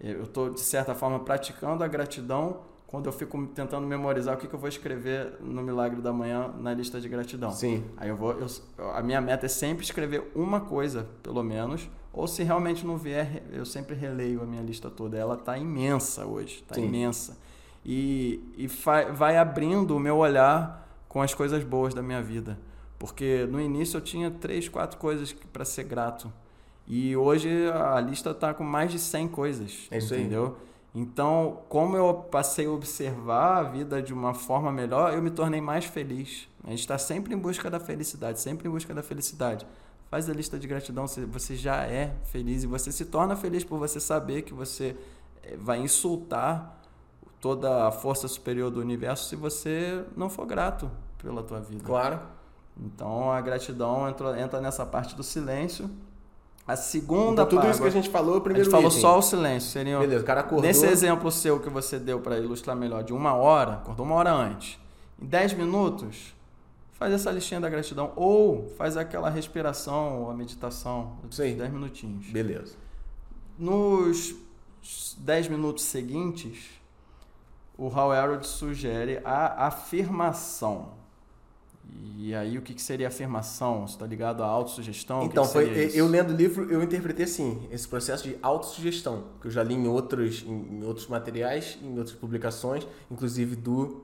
Eu 0.00 0.24
estou, 0.24 0.50
de 0.50 0.60
certa 0.60 0.94
forma, 0.94 1.20
praticando 1.20 1.82
a 1.84 1.88
gratidão 1.88 2.60
quando 2.88 3.04
eu 3.04 3.12
fico 3.12 3.46
tentando 3.48 3.86
memorizar 3.86 4.34
o 4.34 4.38
que, 4.38 4.48
que 4.48 4.54
eu 4.54 4.58
vou 4.58 4.68
escrever 4.68 5.34
no 5.40 5.62
Milagre 5.62 6.00
da 6.00 6.10
Manhã 6.10 6.50
na 6.58 6.72
lista 6.72 6.98
de 6.98 7.06
gratidão. 7.06 7.52
Sim. 7.52 7.84
Aí 7.98 8.08
eu 8.08 8.16
vou. 8.16 8.32
Eu, 8.32 8.90
a 8.92 9.02
minha 9.02 9.20
meta 9.20 9.44
é 9.44 9.48
sempre 9.48 9.84
escrever 9.84 10.32
uma 10.34 10.62
coisa, 10.62 11.06
pelo 11.22 11.42
menos. 11.42 11.86
Ou 12.14 12.26
se 12.26 12.42
realmente 12.42 12.86
não 12.86 12.96
vier, 12.96 13.42
eu 13.52 13.66
sempre 13.66 13.94
releio 13.94 14.42
a 14.42 14.46
minha 14.46 14.62
lista 14.62 14.88
toda. 14.88 15.18
Ela 15.18 15.34
está 15.34 15.58
imensa 15.58 16.24
hoje, 16.24 16.62
está 16.62 16.80
imensa. 16.80 17.38
E, 17.84 18.42
e 18.56 18.66
vai 18.66 19.36
abrindo 19.36 19.94
o 19.94 20.00
meu 20.00 20.16
olhar 20.16 20.88
com 21.10 21.20
as 21.20 21.34
coisas 21.34 21.62
boas 21.62 21.92
da 21.92 22.02
minha 22.02 22.22
vida. 22.22 22.58
Porque 22.98 23.46
no 23.50 23.60
início 23.60 23.98
eu 23.98 24.00
tinha 24.00 24.30
três, 24.30 24.66
quatro 24.66 24.98
coisas 24.98 25.30
para 25.52 25.64
ser 25.64 25.84
grato. 25.84 26.32
E 26.86 27.14
hoje 27.14 27.50
a 27.70 28.00
lista 28.00 28.30
está 28.30 28.54
com 28.54 28.64
mais 28.64 28.90
de 28.90 28.98
100 28.98 29.28
coisas. 29.28 29.86
É 29.90 29.98
isso 29.98 30.14
entendeu? 30.14 30.56
Aí. 30.58 30.67
Então, 30.94 31.60
como 31.68 31.96
eu 31.96 32.14
passei 32.14 32.66
a 32.66 32.70
observar 32.70 33.58
a 33.58 33.62
vida 33.62 34.02
de 34.02 34.12
uma 34.12 34.34
forma 34.34 34.72
melhor, 34.72 35.12
eu 35.12 35.22
me 35.22 35.30
tornei 35.30 35.60
mais 35.60 35.84
feliz. 35.84 36.48
A 36.64 36.70
gente 36.70 36.80
está 36.80 36.98
sempre 36.98 37.34
em 37.34 37.38
busca 37.38 37.70
da 37.70 37.78
felicidade, 37.78 38.40
sempre 38.40 38.68
em 38.68 38.70
busca 38.70 38.94
da 38.94 39.02
felicidade. 39.02 39.66
Faz 40.10 40.28
a 40.28 40.32
lista 40.32 40.58
de 40.58 40.66
gratidão, 40.66 41.06
você 41.06 41.54
já 41.54 41.84
é 41.84 42.14
feliz 42.24 42.64
e 42.64 42.66
você 42.66 42.90
se 42.90 43.04
torna 43.04 43.36
feliz 43.36 43.62
por 43.62 43.78
você 43.78 44.00
saber 44.00 44.42
que 44.42 44.54
você 44.54 44.96
eh, 45.42 45.56
vai 45.58 45.78
insultar 45.78 46.80
toda 47.40 47.86
a 47.86 47.92
força 47.92 48.26
superior 48.26 48.70
do 48.70 48.80
universo 48.80 49.28
se 49.28 49.36
você 49.36 50.04
não 50.16 50.30
for 50.30 50.46
grato 50.46 50.90
pela 51.22 51.42
tua 51.42 51.60
vida. 51.60 51.84
Claro. 51.84 52.20
Então 52.80 53.30
a 53.30 53.40
gratidão 53.40 54.08
entra, 54.08 54.40
entra 54.40 54.60
nessa 54.60 54.86
parte 54.86 55.14
do 55.14 55.22
silêncio 55.22 55.90
a 56.68 56.76
segunda 56.76 57.32
então, 57.32 57.46
tudo 57.46 57.62
parte, 57.62 57.70
isso 57.70 57.80
que 57.80 57.88
a 57.88 57.90
gente 57.90 58.10
falou, 58.10 58.36
o 58.36 58.40
primeiro 58.42 58.68
A 58.68 58.70
gente 58.70 58.70
falou 58.70 58.90
só 58.90 59.18
o 59.18 59.22
silêncio. 59.22 59.70
Seria, 59.70 59.98
Beleza, 59.98 60.22
o 60.22 60.26
cara 60.26 60.40
acordou. 60.40 60.66
Nesse 60.66 60.84
exemplo 60.84 61.32
seu 61.32 61.58
que 61.58 61.70
você 61.70 61.98
deu 61.98 62.20
para 62.20 62.38
ilustrar 62.38 62.76
melhor, 62.76 63.02
de 63.02 63.14
uma 63.14 63.32
hora, 63.32 63.72
acordou 63.72 64.04
uma 64.04 64.14
hora 64.16 64.30
antes. 64.30 64.78
Em 65.18 65.24
10 65.24 65.54
minutos, 65.54 66.34
faz 66.92 67.10
essa 67.10 67.30
listinha 67.30 67.58
da 67.58 67.70
gratidão. 67.70 68.12
Ou 68.14 68.68
faz 68.76 68.98
aquela 68.98 69.30
respiração 69.30 70.24
ou 70.24 70.30
a 70.30 70.34
meditação. 70.34 71.16
Sim. 71.30 71.56
10 71.56 71.72
minutinhos. 71.72 72.26
Beleza. 72.26 72.74
Nos 73.58 74.36
10 75.16 75.48
minutos 75.48 75.84
seguintes, 75.84 76.68
o 77.78 77.88
Hal 77.88 78.12
Elrod 78.12 78.46
sugere 78.46 79.22
a 79.24 79.68
afirmação. 79.68 80.97
E 82.20 82.34
aí, 82.34 82.58
o 82.58 82.62
que, 82.62 82.74
que 82.74 82.82
seria 82.82 83.08
afirmação? 83.08 83.86
Você 83.86 83.94
está 83.94 84.06
ligado 84.06 84.42
à 84.42 84.46
autossugestão? 84.46 85.22
Então, 85.22 85.44
que 85.44 85.48
que 85.48 85.52
foi, 85.52 85.90
eu 85.94 86.06
lendo 86.06 86.30
o 86.30 86.36
livro, 86.36 86.70
eu 86.70 86.82
interpretei 86.82 87.24
assim, 87.24 87.66
esse 87.70 87.86
processo 87.86 88.28
de 88.28 88.36
autossugestão, 88.42 89.24
que 89.40 89.46
eu 89.46 89.50
já 89.50 89.62
li 89.62 89.74
em 89.74 89.86
outros, 89.86 90.42
em, 90.42 90.82
outros 90.84 91.06
materiais, 91.06 91.78
em 91.80 91.96
outras 91.96 92.16
publicações, 92.16 92.86
inclusive 93.10 93.56
do 93.56 94.02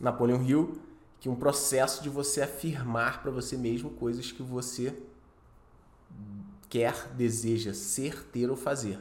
Napoleon 0.00 0.42
Hill, 0.42 0.78
que 1.20 1.28
é 1.28 1.30
um 1.30 1.36
processo 1.36 2.02
de 2.02 2.08
você 2.08 2.42
afirmar 2.42 3.22
para 3.22 3.30
você 3.30 3.56
mesmo 3.56 3.90
coisas 3.90 4.30
que 4.30 4.42
você 4.42 4.92
quer, 6.68 7.08
deseja 7.16 7.72
ser, 7.72 8.24
ter 8.24 8.50
ou 8.50 8.56
fazer. 8.56 8.98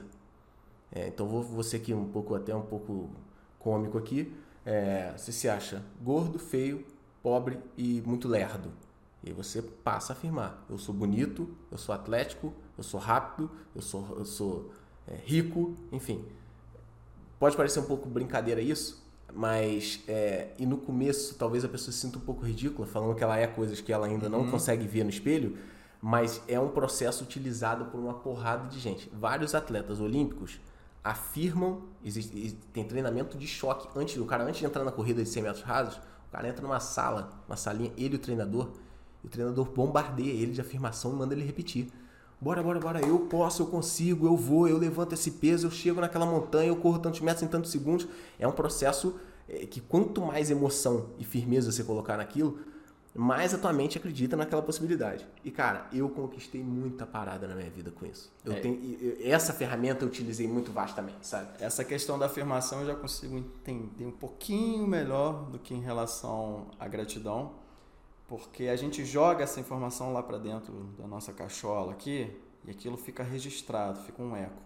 É, 0.92 1.08
então 1.08 1.28
vou 1.28 1.42
você 1.42 1.78
aqui 1.78 1.94
um 1.94 2.08
pouco 2.08 2.36
até 2.36 2.56
um 2.56 2.62
pouco 2.62 3.10
cômico 3.58 3.98
aqui. 3.98 4.32
É, 4.64 5.12
você 5.18 5.32
se 5.32 5.50
acha 5.50 5.84
gordo, 6.02 6.38
feio, 6.38 6.86
pobre 7.24 7.58
e 7.76 8.04
muito 8.06 8.28
lerdo. 8.28 8.72
E 9.24 9.30
aí 9.30 9.34
você 9.34 9.62
passa 9.62 10.14
a 10.14 10.16
afirmar: 10.16 10.64
eu 10.70 10.78
sou 10.78 10.94
bonito, 10.94 11.50
eu 11.72 11.78
sou 11.78 11.96
atlético, 11.96 12.54
eu 12.78 12.84
sou 12.84 13.00
rápido, 13.00 13.50
eu 13.76 13.82
sou, 13.82 14.06
eu 14.18 14.26
sou 14.26 14.72
é, 15.08 15.16
rico, 15.16 15.74
enfim. 15.92 16.24
Pode 17.40 17.56
parecer 17.58 17.80
um 17.80 17.86
pouco 17.86 18.08
brincadeira 18.08 18.62
isso, 18.62 19.04
mas 19.34 20.02
é, 20.08 20.50
e 20.60 20.66
no 20.66 20.78
começo 20.78 21.36
talvez 21.36 21.66
a 21.66 21.70
pessoa 21.70 21.92
se 21.92 22.00
sinta 22.00 22.18
um 22.18 22.22
pouco 22.22 22.44
ridícula 22.46 22.88
falando 22.88 23.16
que 23.16 23.24
ela 23.24 23.38
é 23.38 23.48
coisas 23.48 23.82
que 23.82 23.92
ela 23.92 24.08
ainda 24.08 24.30
não 24.30 24.42
Uhum. 24.42 24.52
consegue 24.52 24.88
ver 24.88 25.04
no 25.04 25.10
espelho, 25.10 25.58
mas 26.02 26.42
é 26.48 26.60
um 26.60 26.70
processo 26.70 27.24
utilizado 27.24 27.86
por 27.86 28.00
uma 28.00 28.14
porrada 28.14 28.68
de 28.70 28.80
gente. 28.80 29.10
Vários 29.14 29.56
atletas 29.56 30.00
olímpicos 30.00 30.60
afirmam, 31.04 31.82
existe, 32.04 32.54
tem 32.72 32.86
treinamento 32.86 33.38
de 33.38 33.46
choque 33.48 33.88
antes 33.98 34.16
do 34.16 34.26
cara 34.26 34.44
antes 34.44 34.60
de 34.60 34.66
entrar 34.66 34.84
na 34.86 34.92
corrida 34.92 35.22
de 35.22 35.28
100 35.28 35.44
metros 35.44 35.64
rasos, 35.64 36.00
cara 36.34 36.50
entra 36.50 36.64
numa 36.64 36.80
sala, 36.80 37.30
uma 37.48 37.56
salinha, 37.56 37.94
ele 37.96 38.16
e 38.16 38.18
o 38.18 38.20
treinador, 38.20 38.72
e 39.24 39.28
o 39.28 39.30
treinador 39.30 39.70
bombardeia 39.70 40.32
ele 40.32 40.52
de 40.52 40.60
afirmação 40.60 41.14
e 41.14 41.16
manda 41.16 41.36
ele 41.36 41.46
repetir. 41.46 41.92
Bora, 42.42 42.62
bora, 42.64 42.80
bora, 42.80 43.00
eu 43.06 43.20
posso, 43.20 43.62
eu 43.62 43.68
consigo, 43.68 44.26
eu 44.26 44.36
vou, 44.36 44.68
eu 44.68 44.78
levanto 44.78 45.14
esse 45.14 45.30
peso, 45.30 45.68
eu 45.68 45.72
chego 45.72 46.02
naquela 46.02 46.26
montanha, 46.26 46.70
eu 46.70 46.76
corro 46.76 46.98
tantos 46.98 47.22
metros 47.22 47.44
em 47.44 47.48
tantos 47.48 47.70
segundos. 47.70 48.08
É 48.40 48.48
um 48.48 48.52
processo 48.52 49.16
é, 49.48 49.68
que 49.68 49.80
quanto 49.80 50.22
mais 50.22 50.50
emoção 50.50 51.12
e 51.20 51.24
firmeza 51.24 51.72
você 51.72 51.84
colocar 51.84 52.18
naquilo, 52.18 52.58
mais 53.16 53.54
a 53.54 53.58
tua 53.60 53.72
mente 53.72 53.98
acredita 53.98 54.36
naquela 54.36 54.62
possibilidade. 54.64 55.28
E 55.44 55.52
cara, 55.52 55.88
eu 55.94 56.10
conquistei 56.10 56.64
muita 56.64 57.06
parada 57.06 57.48
na 57.48 57.54
minha 57.56 57.70
vida 57.70 57.92
com 57.92 58.06
isso. 58.06 58.32
Eu 58.44 58.54
É. 58.54 58.60
tenho, 58.60 58.76
e- 58.76 59.18
e- 59.22 59.30
essa 59.30 59.54
ferramenta 59.54 60.04
eu 60.04 60.08
utilizei 60.08 60.48
muito 60.48 60.72
vastamente, 60.72 61.28
sabe? 61.28 61.50
Essa 61.60 61.84
questão 61.86 62.18
da 62.18 62.26
afirmação 62.26 62.82
eu 62.82 62.88
já 62.88 62.96
consigo 62.96 63.38
entender 63.38 64.06
um 64.06 64.12
pouquinho 64.12 64.88
melhor 64.88 65.46
do 65.52 65.60
que 65.60 65.76
em 65.76 65.82
relação 65.82 66.68
à 66.80 66.88
gratidão, 66.88 67.54
porque 68.28 68.64
a 68.68 68.76
gente 68.76 69.06
joga 69.06 69.44
essa 69.44 69.60
informação 69.60 70.12
lá 70.12 70.24
para 70.24 70.40
dentro 70.40 70.74
da 70.98 71.06
nossa 71.06 71.32
cachola 71.32 71.92
aqui 71.92 72.36
e 72.66 72.72
aquilo 72.72 72.98
fica 72.98 73.22
registrado, 73.22 74.00
fica 74.02 74.24
um 74.24 74.36
eco. 74.36 74.62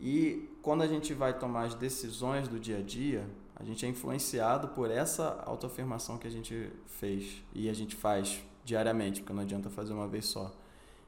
E 0.00 0.48
quando 0.62 0.82
a 0.82 0.86
gente 0.86 1.12
vai 1.12 1.38
tomar 1.38 1.64
as 1.64 1.74
decisões 1.74 2.48
do 2.48 2.58
dia 2.58 2.78
a 2.78 2.82
dia, 2.82 3.26
a 3.56 3.64
gente 3.64 3.86
é 3.86 3.88
influenciado 3.88 4.68
por 4.68 4.90
essa 4.90 5.42
autoafirmação 5.46 6.18
que 6.18 6.26
a 6.26 6.30
gente 6.30 6.70
fez 6.86 7.42
e 7.54 7.68
a 7.68 7.72
gente 7.72 7.96
faz 7.96 8.42
diariamente, 8.64 9.20
porque 9.20 9.32
não 9.32 9.42
adianta 9.42 9.70
fazer 9.70 9.94
uma 9.94 10.06
vez 10.06 10.26
só. 10.26 10.54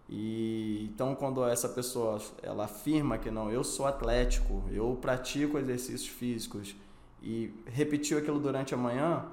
E 0.08 0.88
então 0.90 1.14
quando 1.14 1.44
essa 1.44 1.68
pessoa 1.68 2.18
ela 2.42 2.64
afirma 2.64 3.18
que 3.18 3.30
não, 3.30 3.50
eu 3.50 3.62
sou 3.62 3.86
atlético, 3.86 4.64
eu 4.70 4.96
pratico 5.00 5.58
exercícios 5.58 6.08
físicos 6.08 6.74
e 7.22 7.52
repetiu 7.66 8.16
aquilo 8.16 8.40
durante 8.40 8.72
a 8.72 8.76
manhã, 8.76 9.26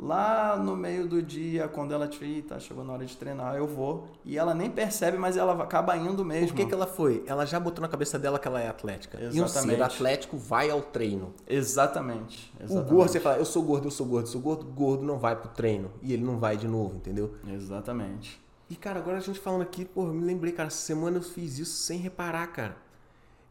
lá 0.00 0.56
no 0.56 0.74
meio 0.74 1.06
do 1.06 1.22
dia, 1.22 1.68
quando 1.68 1.92
ela 1.92 2.08
te 2.08 2.24
"Ih, 2.24 2.40
tá 2.42 2.58
chegou 2.58 2.82
na 2.82 2.94
hora 2.94 3.04
de 3.04 3.14
treinar, 3.16 3.54
eu 3.56 3.66
vou, 3.66 4.08
e 4.24 4.38
ela 4.38 4.54
nem 4.54 4.70
percebe, 4.70 5.18
mas 5.18 5.36
ela 5.36 5.62
acaba 5.62 5.94
indo 5.96 6.24
mesmo. 6.24 6.48
Por 6.48 6.54
que, 6.56 6.66
que 6.66 6.72
ela 6.74 6.86
foi? 6.86 7.22
Ela 7.26 7.44
já 7.44 7.60
botou 7.60 7.82
na 7.82 7.88
cabeça 7.88 8.18
dela 8.18 8.38
que 8.38 8.48
ela 8.48 8.60
é 8.60 8.68
atlética. 8.68 9.18
E 9.20 9.26
um 9.40 9.46
ser 9.46 9.58
Exatamente. 9.58 9.82
atlético 9.82 10.36
vai 10.38 10.70
ao 10.70 10.80
treino. 10.80 11.34
Exatamente. 11.46 12.50
O 12.58 12.64
exatamente. 12.64 12.90
gordo, 12.90 13.10
você 13.12 13.20
fala, 13.20 13.36
eu 13.36 13.44
sou 13.44 13.62
gordo, 13.62 13.86
eu 13.88 13.90
sou 13.90 14.06
gordo, 14.06 14.26
eu 14.26 14.32
sou 14.32 14.40
gordo, 14.40 14.64
gordo 14.64 15.04
não 15.04 15.18
vai 15.18 15.36
pro 15.36 15.50
treino. 15.50 15.90
E 16.02 16.14
ele 16.14 16.24
não 16.24 16.38
vai 16.38 16.56
de 16.56 16.66
novo, 16.66 16.96
entendeu? 16.96 17.34
Exatamente. 17.46 18.40
E, 18.70 18.76
cara, 18.76 19.00
agora 19.00 19.18
a 19.18 19.20
gente 19.20 19.38
falando 19.38 19.62
aqui, 19.62 19.84
pô, 19.84 20.06
eu 20.06 20.14
me 20.14 20.24
lembrei, 20.24 20.52
cara, 20.52 20.68
essa 20.68 20.78
semana 20.78 21.18
eu 21.18 21.22
fiz 21.22 21.58
isso 21.58 21.76
sem 21.82 21.98
reparar, 21.98 22.46
cara. 22.46 22.76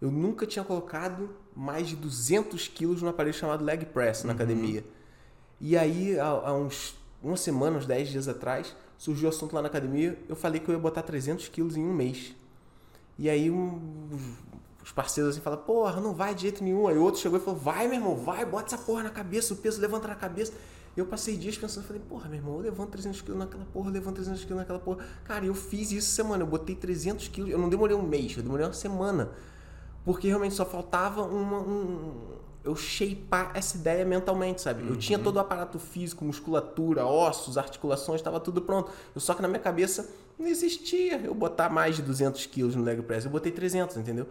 Eu 0.01 0.09
nunca 0.09 0.45
tinha 0.47 0.63
colocado 0.63 1.29
mais 1.53 1.89
de 1.89 1.95
200 1.95 2.69
quilos 2.69 3.01
num 3.01 3.09
aparelho 3.09 3.35
chamado 3.35 3.63
leg 3.63 3.85
press 3.85 4.23
na 4.23 4.31
academia. 4.31 4.83
E 5.59 5.77
aí, 5.77 6.19
há, 6.19 6.27
há 6.27 6.53
uns 6.53 6.95
uma 7.21 7.35
semana, 7.35 7.77
uns 7.77 7.85
10 7.85 8.07
dias 8.09 8.27
atrás, 8.29 8.73
surgiu 8.97 9.27
o 9.27 9.29
assunto 9.29 9.53
lá 9.53 9.61
na 9.61 9.67
academia, 9.67 10.17
eu 10.29 10.35
falei 10.35 10.59
que 10.61 10.69
eu 10.69 10.73
ia 10.73 10.79
botar 10.79 11.01
300 11.01 11.49
quilos 11.49 11.75
em 11.75 11.83
um 11.85 11.93
mês. 11.93 12.33
E 13.17 13.29
aí 13.29 13.51
um- 13.51 14.17
os 14.83 14.91
parceiros 14.91 15.33
assim 15.33 15.41
falam, 15.41 15.59
porra, 15.59 15.99
não 15.99 16.13
vai 16.13 16.33
de 16.33 16.43
jeito 16.43 16.63
nenhum. 16.63 16.87
Aí 16.87 16.97
outro 16.97 17.19
chegou 17.19 17.37
e 17.37 17.41
falou, 17.41 17.59
vai, 17.59 17.87
meu 17.87 17.97
irmão, 17.97 18.15
vai, 18.15 18.45
bota 18.45 18.73
essa 18.73 18.77
porra 18.83 19.03
na 19.03 19.09
cabeça, 19.09 19.53
o 19.53 19.57
peso 19.57 19.81
levanta 19.81 20.07
na 20.07 20.15
cabeça. 20.15 20.53
Eu 20.95 21.05
passei 21.05 21.37
dias 21.37 21.57
pensando, 21.57 21.85
falei, 21.85 22.01
porra, 22.07 22.27
meu 22.29 22.37
irmão, 22.39 22.55
eu 22.55 22.61
levanto 22.61 22.89
300 22.91 23.21
quilos 23.21 23.39
naquela 23.39 23.65
porra, 23.65 23.91
levanto 23.91 24.15
300 24.15 24.43
quilos 24.43 24.57
naquela 24.59 24.79
porra. 24.79 25.05
Cara, 25.25 25.45
eu 25.45 25.53
fiz 25.53 25.91
isso 25.91 26.09
semana, 26.11 26.43
eu 26.43 26.47
botei 26.47 26.75
300 26.75 27.27
quilos, 27.27 27.51
eu 27.51 27.57
não 27.59 27.69
demorei 27.69 27.95
um 27.95 28.01
mês, 28.01 28.35
eu 28.35 28.43
demorei 28.43 28.65
uma 28.65 28.73
semana. 28.73 29.29
Porque 30.03 30.27
realmente 30.27 30.55
só 30.55 30.65
faltava 30.65 31.21
uma, 31.21 31.59
um, 31.59 32.38
eu 32.69 32.75
shapear 32.75 33.51
essa 33.55 33.77
ideia 33.77 34.05
mentalmente, 34.05 34.61
sabe? 34.61 34.87
Eu 34.87 34.95
tinha 34.95 35.17
todo 35.17 35.37
o 35.37 35.39
aparato 35.39 35.79
físico, 35.79 36.23
musculatura, 36.23 37.05
ossos, 37.05 37.57
articulações, 37.57 38.21
estava 38.21 38.39
tudo 38.39 38.61
pronto. 38.61 38.91
Eu, 39.13 39.19
só 39.19 39.33
que 39.33 39.41
na 39.41 39.47
minha 39.47 39.59
cabeça 39.59 40.09
não 40.37 40.47
existia 40.47 41.17
eu 41.17 41.33
botar 41.33 41.69
mais 41.69 41.95
de 41.95 42.03
200 42.03 42.45
quilos 42.45 42.75
no 42.75 42.83
leg 42.83 43.01
press. 43.01 43.25
Eu 43.25 43.31
botei 43.31 43.51
300, 43.51 43.97
entendeu? 43.97 44.27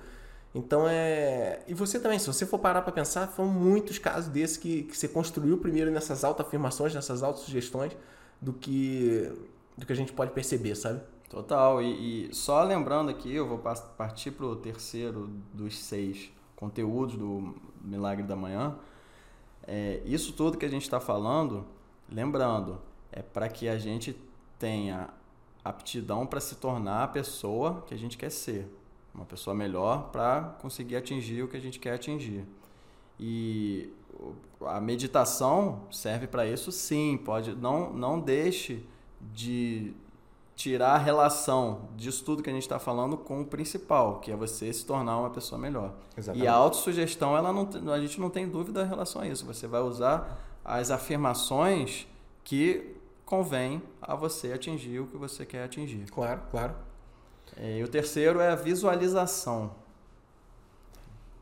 Então 0.55 0.89
é. 0.89 1.61
E 1.67 1.75
você 1.75 1.99
também, 1.99 2.19
se 2.19 2.27
você 2.27 2.47
for 2.47 2.59
parar 2.59 2.83
para 2.83 2.93
pensar, 2.93 3.27
foram 3.27 3.51
muitos 3.51 3.99
casos 3.99 4.31
desses 4.31 4.57
que, 4.57 4.85
que 4.85 4.97
você 4.97 5.09
construiu 5.09 5.59
primeiro 5.59 5.91
nessas 5.91 6.23
autoafirmações, 6.23 6.95
nessas 6.95 7.23
autossugestões, 7.23 7.93
do 8.41 8.53
que, 8.53 9.31
do 9.77 9.85
que 9.85 9.93
a 9.93 9.97
gente 9.97 10.13
pode 10.13 10.31
perceber, 10.31 10.77
sabe? 10.77 11.01
Total. 11.29 11.83
E, 11.83 12.29
e 12.29 12.35
só 12.35 12.63
lembrando 12.63 13.11
aqui, 13.11 13.35
eu 13.35 13.47
vou 13.47 13.59
partir 13.59 14.31
para 14.31 14.47
o 14.47 14.57
terceiro 14.57 15.29
dos 15.53 15.77
seis 15.77 16.31
conteúdos 16.59 17.17
do 17.17 17.55
Milagre 17.81 18.27
da 18.27 18.35
Manhã. 18.35 18.77
É, 19.65 20.03
isso 20.05 20.33
tudo 20.33 20.59
que 20.59 20.67
a 20.67 20.69
gente 20.69 20.83
está 20.83 20.99
falando, 20.99 21.65
lembrando, 22.11 22.81
é 23.13 23.23
para 23.23 23.49
que 23.49 23.69
a 23.69 23.79
gente 23.79 24.21
tenha 24.59 25.09
aptidão 25.65 26.27
para 26.27 26.41
se 26.41 26.57
tornar 26.57 27.05
a 27.05 27.09
pessoa 27.09 27.85
que 27.87 27.95
a 27.95 27.97
gente 27.97 28.19
quer 28.19 28.31
ser. 28.31 28.69
Uma 29.15 29.25
pessoa 29.25 29.55
melhor 29.55 30.11
para 30.11 30.57
conseguir 30.61 30.97
atingir 30.97 31.45
o 31.45 31.49
que 31.49 31.57
a 31.57 31.61
gente 31.61 31.79
quer 31.79 31.95
atingir. 31.95 32.45
E 33.21 33.93
a 34.63 34.81
meditação 34.81 35.83
serve 35.93 36.27
para 36.27 36.45
isso 36.45 36.73
sim, 36.73 37.17
pode 37.17 37.55
não 37.55 37.93
não 37.93 38.19
deixe 38.19 38.85
de 39.21 39.95
tirar 40.59 40.95
a 40.95 40.99
relação 40.99 41.89
disso 41.97 42.25
tudo 42.25 42.43
que 42.43 42.51
a 42.51 42.53
gente 42.53 42.65
está 42.65 42.81
falando 42.81 43.17
com 43.17 43.41
o 43.41 43.47
principal, 43.47 44.19
que 44.19 44.33
é 44.33 44.35
você 44.37 44.73
se 44.73 44.85
tornar 44.85 45.17
uma 45.17 45.31
pessoa 45.31 45.57
melhor. 45.57 45.95
Exatamente. 46.17 46.45
E 46.45 46.49
a 46.49 46.53
autossugestão, 46.53 47.37
ela 47.37 47.53
não, 47.53 47.93
a 47.93 48.01
gente 48.01 48.21
não 48.21 48.29
tem 48.29 48.49
dúvida 48.49 48.83
em 48.83 48.89
relação 48.89 49.23
a 49.23 49.29
isso. 49.29 49.47
Você 49.47 49.69
vai 49.69 49.81
usar 49.81 50.45
as 50.65 50.91
afirmações 50.91 52.09
que 52.43 52.97
convém 53.25 53.81
a 54.03 54.17
você 54.17 54.53
atingir 54.53 54.99
o 54.99 55.07
que 55.07 55.17
você 55.17 55.47
quer 55.47 55.63
atingir. 55.63 56.11
Claro, 56.11 56.43
claro. 56.51 56.75
É, 57.57 57.79
E 57.79 57.85
o 57.85 57.89
terceiro 57.89 58.41
é 58.41 58.51
a 58.51 58.57
visualização. 58.57 59.71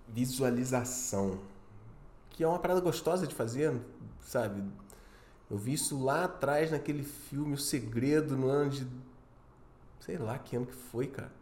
visualização. 0.06 1.38
Que 2.30 2.44
é 2.44 2.47
uma 2.48 2.59
parada 2.59 2.80
gostosa 2.82 3.26
de 3.26 3.34
fazer, 3.34 3.72
sabe? 4.20 4.62
Eu 5.51 5.56
vi 5.56 5.72
isso 5.72 6.02
lá 6.02 6.24
atrás 6.24 6.70
naquele 6.70 7.02
filme 7.02 7.55
O 7.55 7.59
Segredo, 7.59 8.36
no 8.36 8.48
ano 8.48 8.70
de. 8.70 8.86
Sei 10.07 10.16
lá 10.16 10.39
que 10.39 10.55
ano 10.55 10.66
que 10.66 10.74
foi, 10.74 11.09
cara. 11.09 11.33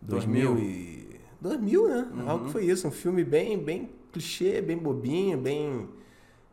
2000 0.00 0.58
e. 0.58 1.20
2000, 1.40 1.88
né? 1.88 2.08
Uhum. 2.12 2.30
Algo 2.30 2.44
que 2.46 2.52
foi 2.52 2.64
isso. 2.64 2.86
Um 2.86 2.92
filme 2.92 3.24
bem, 3.24 3.58
bem 3.58 3.90
clichê, 4.12 4.62
bem 4.62 4.78
bobinho, 4.78 5.36
bem. 5.36 5.88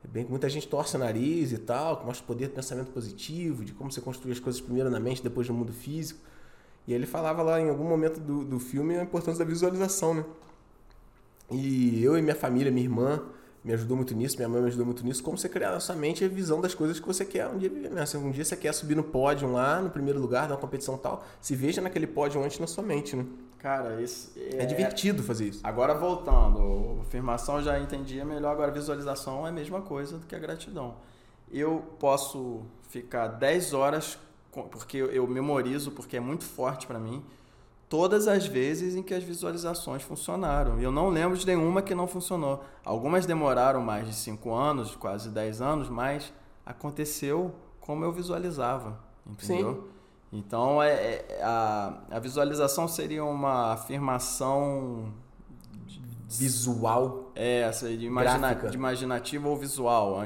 Bem, 0.03 0.26
muita 0.26 0.49
gente 0.49 0.68
torce 0.68 0.95
o 0.95 0.99
nariz 0.99 1.52
e 1.52 1.60
tal, 1.60 1.98
que 1.99 2.06
mostra 2.07 2.23
o 2.23 2.27
poder 2.27 2.48
do 2.48 2.56
pensamento 2.56 2.89
positivo, 2.89 3.64
de 3.64 3.72
como 3.72 3.91
você 3.91 4.02
construir 4.02 4.31
as 4.31 4.39
coisas 4.39 4.60
primeiro 4.60 4.89
na 4.89 4.99
mente, 4.99 5.22
depois 5.22 5.48
no 5.48 5.53
mundo 5.53 5.72
físico. 5.72 6.19
E 6.88 6.93
ele 6.93 7.06
falava 7.06 7.43
lá 7.43 7.61
em 7.61 7.69
algum 7.69 7.84
momento 7.84 8.19
do, 8.19 8.43
do 8.43 8.60
filme 8.60 8.98
a 8.98 9.03
importância 9.03 9.45
da 9.45 9.49
visualização, 9.49 10.15
né? 10.15 10.26
E 11.52 12.03
eu 12.03 12.18
e 12.18 12.22
minha 12.22 12.35
família, 12.35 12.72
minha 12.72 12.85
irmã, 12.85 13.23
me 13.63 13.73
ajudou 13.73 13.95
muito 13.95 14.15
nisso, 14.15 14.38
minha 14.38 14.49
mãe 14.49 14.61
me 14.61 14.67
ajudou 14.67 14.85
muito 14.85 15.03
nisso, 15.05 15.23
como 15.23 15.38
você 15.38 15.47
criar 15.47 15.71
na 15.71 15.79
sua 15.79 15.95
mente 15.95 16.25
a 16.25 16.27
visão 16.27 16.59
das 16.59 16.73
coisas 16.73 16.99
que 16.99 17.05
você 17.05 17.23
quer 17.23 17.47
um 17.47 17.57
dia 17.57 17.69
viver. 17.69 17.89
Né? 17.89 18.05
Se 18.05 18.17
um 18.17 18.31
dia 18.31 18.43
você 18.43 18.55
quer 18.55 18.73
subir 18.73 18.95
no 18.95 19.03
pódio 19.03 19.51
lá, 19.51 19.79
no 19.79 19.89
primeiro 19.89 20.19
lugar, 20.19 20.47
numa 20.47 20.57
competição 20.57 20.97
tal, 20.97 21.23
se 21.39 21.55
veja 21.55 21.79
naquele 21.79 22.07
pódio 22.07 22.43
antes 22.43 22.57
na 22.59 22.67
sua 22.67 22.83
mente, 22.83 23.15
né? 23.15 23.25
Cara, 23.59 24.01
isso 24.01 24.31
É, 24.35 24.65
divertido 24.65 25.21
fazer 25.21 25.49
isso. 25.49 25.59
Agora 25.63 25.93
voltando, 25.93 26.99
afirmação 27.01 27.57
eu 27.57 27.63
já 27.63 27.79
entendia 27.79 28.25
melhor, 28.25 28.51
agora 28.51 28.71
visualização 28.71 29.45
é 29.45 29.49
a 29.49 29.53
mesma 29.53 29.81
coisa 29.81 30.17
do 30.17 30.25
que 30.25 30.35
a 30.35 30.39
gratidão. 30.39 30.95
eu 31.51 31.83
posso 31.99 32.61
ficar 32.89 33.27
10 33.27 33.73
horas, 33.73 34.17
porque 34.71 34.97
eu 34.97 35.27
memorizo, 35.27 35.91
porque 35.91 36.17
é 36.17 36.19
muito 36.19 36.43
forte 36.43 36.88
para 36.88 36.97
mim, 36.97 37.23
todas 37.91 38.26
as 38.26 38.47
vezes 38.47 38.95
em 38.95 39.03
que 39.03 39.13
as 39.13 39.22
visualizações 39.22 40.01
funcionaram. 40.01 40.80
E 40.80 40.84
eu 40.84 40.93
não 40.93 41.09
lembro 41.09 41.38
de 41.38 41.45
nenhuma 41.45 41.81
que 41.81 41.93
não 41.93 42.07
funcionou. 42.07 42.63
Algumas 42.85 43.26
demoraram 43.26 43.81
mais 43.81 44.07
de 44.07 44.13
5 44.15 44.49
anos, 44.53 44.95
quase 44.95 45.30
10 45.30 45.61
anos, 45.61 45.89
mas 45.89 46.31
aconteceu 46.65 47.53
como 47.81 48.05
eu 48.05 48.13
visualizava, 48.13 48.97
entendeu? 49.27 49.73
Sim. 49.73 50.38
Então, 50.39 50.81
é, 50.81 50.93
é, 50.93 51.41
a, 51.43 51.97
a 52.11 52.19
visualização 52.19 52.88
seria 52.88 53.26
uma 53.26 53.73
afirmação 53.73 55.11
visual. 56.30 57.34
É, 57.35 57.63
essa 57.63 57.89
de, 57.89 58.05
imagina, 58.05 58.55
de 58.55 58.77
imaginativa 58.77 59.49
ou 59.49 59.57
visual, 59.57 60.22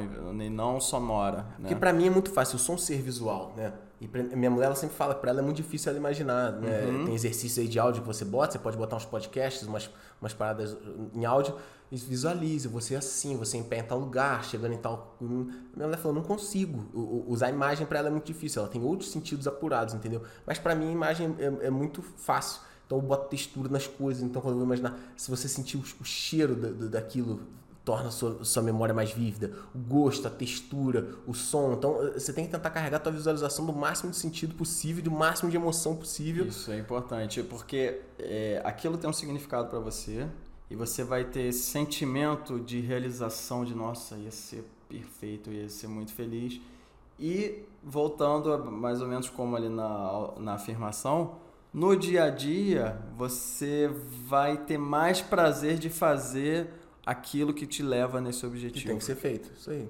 não 0.52 0.80
sonora. 0.80 1.38
Né? 1.38 1.56
Porque 1.62 1.76
para 1.76 1.92
mim 1.92 2.06
é 2.06 2.10
muito 2.12 2.30
fácil 2.32 2.58
o 2.58 2.60
som 2.60 2.78
ser 2.78 3.02
visual, 3.02 3.54
né? 3.58 3.74
E 4.00 4.08
pra, 4.08 4.24
minha 4.24 4.50
mulher 4.52 4.66
ela 4.66 4.76
sempre 4.76 4.96
fala 4.96 5.16
que 5.16 5.22
para 5.22 5.32
ela 5.32 5.40
é 5.40 5.44
muito 5.44 5.58
difícil 5.58 5.90
ela 5.90 6.00
imaginar. 6.00 6.52
Né? 6.54 6.86
Uhum. 6.86 7.06
Tem 7.06 7.16
exercício 7.16 7.62
aí 7.62 7.68
de 7.68 7.80
áudio 7.80 8.02
que 8.02 8.08
você 8.08 8.26
bota, 8.26 8.54
você 8.54 8.60
pode 8.60 8.78
botar 8.78 8.96
uns 8.98 9.06
podcasts, 9.06 9.68
umas, 9.68 9.90
umas 10.22 10.34
paradas 10.34 10.76
em 11.14 11.26
áudio 11.26 11.56
e 11.92 11.98
visualize 11.98 12.68
você 12.68 12.96
assim, 12.96 13.38
você 13.38 13.58
em 13.58 13.64
pé 13.64 13.80
em 13.80 13.84
tal 13.84 14.00
lugar, 14.00 14.44
chegando 14.44 14.74
em 14.74 14.78
tal. 14.78 15.16
Minha 15.22 15.88
mulher 15.88 15.98
falou, 15.98 16.16
não 16.16 16.24
consigo. 16.24 16.86
Usar 17.28 17.48
a 17.48 17.50
imagem 17.50 17.86
para 17.86 18.00
ela 18.00 18.08
é 18.08 18.12
muito 18.12 18.26
difícil, 18.26 18.62
ela 18.62 18.70
tem 18.70 18.82
outros 18.84 19.12
sentidos 19.12 19.48
apurados, 19.48 19.94
entendeu? 19.94 20.22
Mas 20.46 20.58
para 20.58 20.76
mim 20.76 20.90
a 20.90 20.92
imagem 20.92 21.36
é, 21.40 21.68
é 21.68 21.70
muito 21.70 22.02
fácil. 22.02 22.62
Então 22.86 22.98
eu 22.98 23.02
boto 23.02 23.30
textura 23.30 23.70
nas 23.70 23.88
coisas. 23.88 24.24
Então 24.24 24.42
quando 24.42 24.54
eu 24.54 24.58
vou 24.58 24.66
imaginar, 24.66 24.98
se 25.16 25.30
você 25.30 25.48
sentir 25.48 25.78
o, 25.78 25.84
o 26.02 26.06
cheiro 26.06 26.56
da, 26.56 26.70
da, 26.70 26.86
daquilo, 26.88 27.42
torna 27.86 28.10
sua, 28.10 28.44
sua 28.44 28.64
memória 28.64 28.94
mais 28.94 29.12
vívida. 29.12 29.54
O 29.74 29.78
gosto, 29.78 30.28
a 30.28 30.32
textura, 30.32 31.16
o 31.28 31.34
som. 31.36 31.74
Então 31.74 32.04
eh, 32.08 32.20
você 32.20 32.34
tem 32.34 32.46
que 32.46 32.52
tentar 32.52 32.72
carregar 32.72 32.98
a 32.98 33.00
tua 33.00 33.12
visualização 33.12 33.66
do 33.66 33.72
máximo 33.72 34.10
de 34.10 34.18
sentido 34.18 34.56
possível, 34.56 35.04
do 35.04 35.12
máximo 35.12 35.52
de 35.52 35.56
emoção 35.56 35.96
possível. 35.96 36.48
Isso 36.48 36.72
é 36.72 36.80
importante, 36.80 37.44
porque 37.44 38.02
é, 38.18 38.60
aquilo 38.66 38.98
tem 38.98 39.08
um 39.08 39.14
significado 39.14 39.70
para 39.70 39.80
você 39.80 40.28
e 40.70 40.76
você 40.76 41.04
vai 41.04 41.26
ter 41.26 41.44
esse 41.44 41.64
sentimento 41.64 42.60
de 42.60 42.80
realização 42.80 43.64
de 43.64 43.76
nossa, 43.76 44.16
ia 44.16 44.32
ser 44.32 44.66
perfeito, 44.90 45.52
ia 45.52 45.70
ser 45.70 45.88
muito 45.88 46.12
feliz. 46.12 46.60
E 47.20 47.64
voltando 47.84 48.52
a, 48.52 48.58
mais 48.58 49.00
ou 49.00 49.08
menos 49.08 49.30
como 49.30 49.56
ali 49.56 49.70
na, 49.70 50.32
na 50.40 50.54
afirmação, 50.56 51.36
no 51.72 51.96
dia 51.96 52.24
a 52.24 52.30
dia 52.32 53.00
você 53.16 53.92
vai 54.26 54.58
ter 54.58 54.80
mais 54.80 55.22
prazer 55.22 55.78
de 55.78 55.90
fazer 55.90 56.68
aquilo 57.06 57.54
que 57.54 57.68
te 57.68 57.84
leva 57.84 58.20
nesse 58.20 58.46
objetivo. 58.46 58.82
Que 58.82 58.88
tem 58.88 58.98
que 58.98 59.04
ser 59.04 59.16
feito, 59.16 59.52
isso 59.56 59.70
aí. 59.70 59.90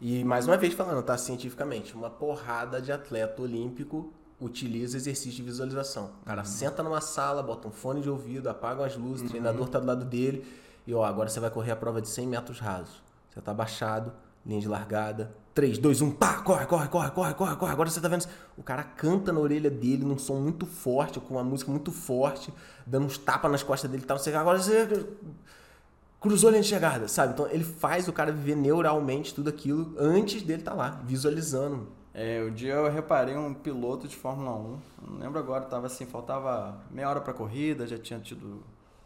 E 0.00 0.22
mais 0.22 0.46
uma 0.46 0.56
vez 0.56 0.74
falando, 0.74 1.02
tá? 1.02 1.18
Cientificamente, 1.18 1.94
uma 1.94 2.08
porrada 2.08 2.80
de 2.80 2.92
atleta 2.92 3.42
olímpico 3.42 4.12
utiliza 4.40 4.96
exercício 4.96 5.32
de 5.32 5.42
visualização. 5.42 6.12
O 6.22 6.26
cara 6.26 6.42
uhum. 6.42 6.46
senta 6.46 6.82
numa 6.82 7.00
sala, 7.00 7.42
bota 7.42 7.66
um 7.66 7.72
fone 7.72 8.00
de 8.00 8.08
ouvido, 8.08 8.48
apaga 8.48 8.86
as 8.86 8.96
luzes, 8.96 9.22
uhum. 9.22 9.26
o 9.26 9.30
treinador 9.30 9.68
tá 9.68 9.80
do 9.80 9.86
lado 9.86 10.04
dele 10.04 10.46
e 10.86 10.94
ó, 10.94 11.04
agora 11.04 11.28
você 11.28 11.40
vai 11.40 11.50
correr 11.50 11.72
a 11.72 11.76
prova 11.76 12.00
de 12.00 12.08
100 12.08 12.26
metros 12.28 12.60
rasos. 12.60 13.02
Você 13.28 13.40
tá 13.40 13.52
baixado, 13.52 14.12
linha 14.46 14.60
de 14.60 14.68
largada, 14.68 15.34
3, 15.52 15.76
2, 15.76 16.00
1, 16.00 16.10
pá, 16.12 16.40
corre, 16.40 16.64
corre, 16.66 16.88
corre, 16.88 17.10
corre, 17.10 17.34
corre, 17.34 17.56
corre. 17.56 17.72
Agora 17.72 17.90
você 17.90 18.00
tá 18.00 18.08
vendo. 18.08 18.24
O 18.56 18.62
cara 18.62 18.84
canta 18.84 19.32
na 19.32 19.40
orelha 19.40 19.70
dele 19.70 20.04
num 20.04 20.16
som 20.16 20.36
muito 20.36 20.64
forte, 20.64 21.18
com 21.18 21.34
uma 21.34 21.44
música 21.44 21.70
muito 21.70 21.90
forte, 21.90 22.54
dando 22.86 23.06
uns 23.06 23.18
tapas 23.18 23.50
nas 23.50 23.62
costas 23.62 23.90
dele 23.90 24.04
e 24.04 24.06
tal. 24.06 24.18
Você, 24.18 24.32
agora 24.32 24.58
você 24.58 25.06
cruzou 26.20 26.48
a 26.48 26.50
linha 26.52 26.62
de 26.62 26.68
chegada, 26.68 27.08
sabe? 27.08 27.32
Então 27.32 27.48
ele 27.50 27.64
faz 27.64 28.08
o 28.08 28.12
cara 28.12 28.32
viver 28.32 28.56
neuralmente 28.56 29.34
tudo 29.34 29.48
aquilo 29.48 29.94
antes 29.98 30.42
dele 30.42 30.60
estar 30.60 30.72
tá 30.72 30.76
lá, 30.76 31.00
visualizando. 31.04 31.88
É, 32.12 32.42
o 32.42 32.50
dia 32.50 32.74
eu 32.74 32.90
reparei 32.90 33.36
um 33.36 33.54
piloto 33.54 34.08
de 34.08 34.16
Fórmula 34.16 34.52
1, 34.52 34.78
não 35.08 35.18
lembro 35.18 35.38
agora, 35.38 35.64
tava 35.64 35.86
assim, 35.86 36.04
faltava 36.04 36.80
meia 36.90 37.08
hora 37.08 37.20
pra 37.20 37.32
corrida, 37.32 37.86
já 37.86 37.96
tinha 37.96 38.18
tido 38.18 38.64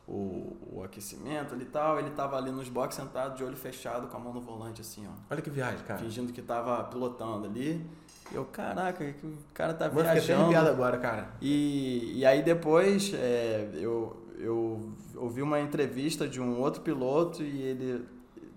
o, 0.08 0.56
o 0.72 0.82
aquecimento 0.82 1.54
ali 1.54 1.64
e 1.64 1.66
tal, 1.66 1.98
ele 1.98 2.10
tava 2.10 2.36
ali 2.36 2.50
nos 2.50 2.68
boxes 2.68 3.02
sentado 3.02 3.36
de 3.36 3.44
olho 3.44 3.56
fechado 3.56 4.08
com 4.08 4.16
a 4.16 4.20
mão 4.20 4.32
no 4.32 4.40
volante 4.40 4.80
assim, 4.80 5.06
ó. 5.06 5.10
Olha 5.30 5.42
que 5.42 5.50
viagem, 5.50 5.84
cara. 5.86 6.00
Fingindo 6.00 6.32
que 6.32 6.40
tava 6.40 6.84
pilotando 6.84 7.46
ali. 7.46 7.84
Eu, 8.32 8.46
caraca, 8.46 9.04
que 9.04 9.26
o 9.26 9.36
cara 9.52 9.74
tá 9.74 9.88
Mano, 9.88 10.02
viajando. 10.02 10.44
Fiquei 10.46 10.56
agora, 10.56 10.96
cara. 10.96 11.28
E, 11.40 12.12
e 12.18 12.24
aí 12.24 12.42
depois 12.42 13.12
é, 13.14 13.70
eu, 13.74 14.21
eu 14.38 14.92
ouvi 15.16 15.42
uma 15.42 15.60
entrevista 15.60 16.28
de 16.28 16.40
um 16.40 16.60
outro 16.60 16.82
piloto 16.82 17.42
e 17.42 17.62
ele 17.62 18.04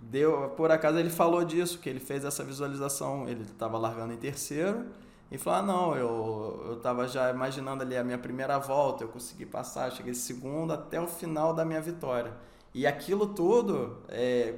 deu, 0.01 0.49
por 0.49 0.71
acaso 0.71 0.97
ele 0.97 1.09
falou 1.09 1.43
disso, 1.43 1.79
que 1.79 1.89
ele 1.89 1.99
fez 1.99 2.23
essa 2.23 2.43
visualização, 2.43 3.27
ele 3.27 3.43
estava 3.43 3.77
largando 3.77 4.13
em 4.13 4.17
terceiro 4.17 4.85
e 5.31 5.37
falou: 5.37 5.59
ah, 5.59 5.63
não, 5.63 5.95
eu, 5.95 6.65
eu 6.69 6.75
tava 6.77 7.07
já 7.07 7.29
imaginando 7.29 7.83
ali 7.83 7.97
a 7.97 8.03
minha 8.03 8.17
primeira 8.17 8.57
volta, 8.59 9.03
eu 9.03 9.07
consegui 9.07 9.45
passar, 9.45 9.91
cheguei 9.91 10.13
segundo 10.13 10.71
até 10.71 10.99
o 11.01 11.07
final 11.07 11.53
da 11.53 11.65
minha 11.65 11.81
vitória. 11.81 12.33
E 12.73 12.85
aquilo 12.85 13.27
tudo 13.27 13.97
é, 14.09 14.55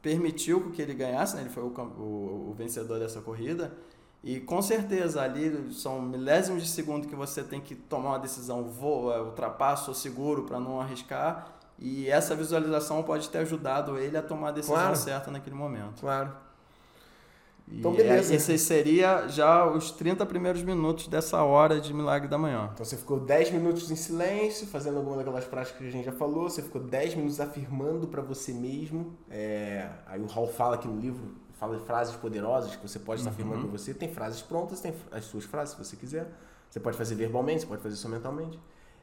permitiu 0.00 0.70
que 0.70 0.80
ele 0.80 0.94
ganhasse, 0.94 1.34
né? 1.34 1.42
ele 1.42 1.50
foi 1.50 1.64
o, 1.64 1.66
o, 1.66 2.50
o, 2.50 2.54
vencedor 2.56 2.98
dessa 2.98 3.20
corrida. 3.20 3.72
E 4.26 4.40
com 4.40 4.60
certeza 4.60 5.22
ali 5.22 5.72
são 5.72 6.02
milésimos 6.02 6.60
de 6.60 6.68
segundo 6.68 7.06
que 7.06 7.14
você 7.14 7.44
tem 7.44 7.60
que 7.60 7.76
tomar 7.76 8.08
uma 8.08 8.18
decisão, 8.18 8.64
voa, 8.64 9.22
ultrapassa 9.22 9.88
ou 9.88 9.94
seguro 9.94 10.42
para 10.42 10.58
não 10.58 10.80
arriscar. 10.80 11.52
E 11.78 12.08
essa 12.08 12.34
visualização 12.34 13.04
pode 13.04 13.30
ter 13.30 13.38
ajudado 13.38 13.96
ele 13.96 14.16
a 14.16 14.22
tomar 14.22 14.48
a 14.48 14.50
decisão 14.50 14.74
claro. 14.74 14.96
certa 14.96 15.30
naquele 15.30 15.54
momento. 15.54 16.00
Claro. 16.00 16.32
Então, 17.70 17.92
beleza. 17.92 18.34
Esse 18.34 18.58
seria 18.58 19.28
já 19.28 19.64
os 19.64 19.92
30 19.92 20.26
primeiros 20.26 20.64
minutos 20.64 21.06
dessa 21.06 21.44
hora 21.44 21.80
de 21.80 21.94
Milagre 21.94 22.26
da 22.26 22.36
Manhã. 22.36 22.70
Então 22.74 22.84
você 22.84 22.96
ficou 22.96 23.20
10 23.20 23.52
minutos 23.52 23.92
em 23.92 23.96
silêncio, 23.96 24.66
fazendo 24.66 24.96
alguma 24.96 25.18
daquelas 25.18 25.44
práticas 25.44 25.78
que 25.78 25.86
a 25.86 25.90
gente 25.90 26.04
já 26.04 26.12
falou, 26.12 26.50
você 26.50 26.62
ficou 26.62 26.82
10 26.82 27.14
minutos 27.14 27.38
afirmando 27.38 28.08
para 28.08 28.22
você 28.22 28.52
mesmo. 28.52 29.16
É... 29.30 29.88
Aí 30.04 30.20
o 30.20 30.26
Hall 30.26 30.48
fala 30.48 30.74
aqui 30.74 30.88
no 30.88 30.98
livro, 31.00 31.45
fala 31.58 31.76
de 31.76 31.84
frases 31.84 32.14
poderosas 32.16 32.76
que 32.76 32.86
você 32.86 32.98
pode 32.98 33.20
estar 33.20 33.30
uhum. 33.30 33.34
afirmando 33.34 33.68
para 33.68 33.78
você. 33.78 33.94
Tem 33.94 34.12
frases 34.12 34.42
prontas, 34.42 34.80
tem 34.80 34.94
as 35.10 35.24
suas 35.24 35.44
frases 35.44 35.74
se 35.74 35.84
você 35.84 35.96
quiser. 35.96 36.30
Você 36.70 36.80
pode 36.80 36.96
fazer 36.96 37.14
verbalmente, 37.14 37.62
você 37.62 37.66
pode 37.66 37.82
fazer 37.82 37.96
só 37.96 38.08
mentalmente. 38.08 38.58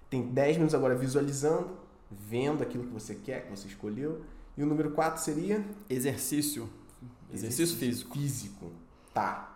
Tem 0.10 0.22
10 0.22 0.58
minutos 0.58 0.76
agora 0.76 0.96
visualizando, 0.96 1.72
vendo 2.12 2.62
aquilo 2.62 2.84
que 2.84 2.94
você 2.94 3.16
quer, 3.16 3.46
que 3.46 3.50
você 3.50 3.68
escolheu. 3.68 4.22
E 4.56 4.62
o 4.62 4.66
número 4.66 4.92
4 4.92 5.22
seria? 5.22 5.66
Exercício. 5.90 6.70
Exercício, 7.34 7.76
físico. 7.76 8.14
Físico. 8.14 8.72
Tá. 9.14 9.54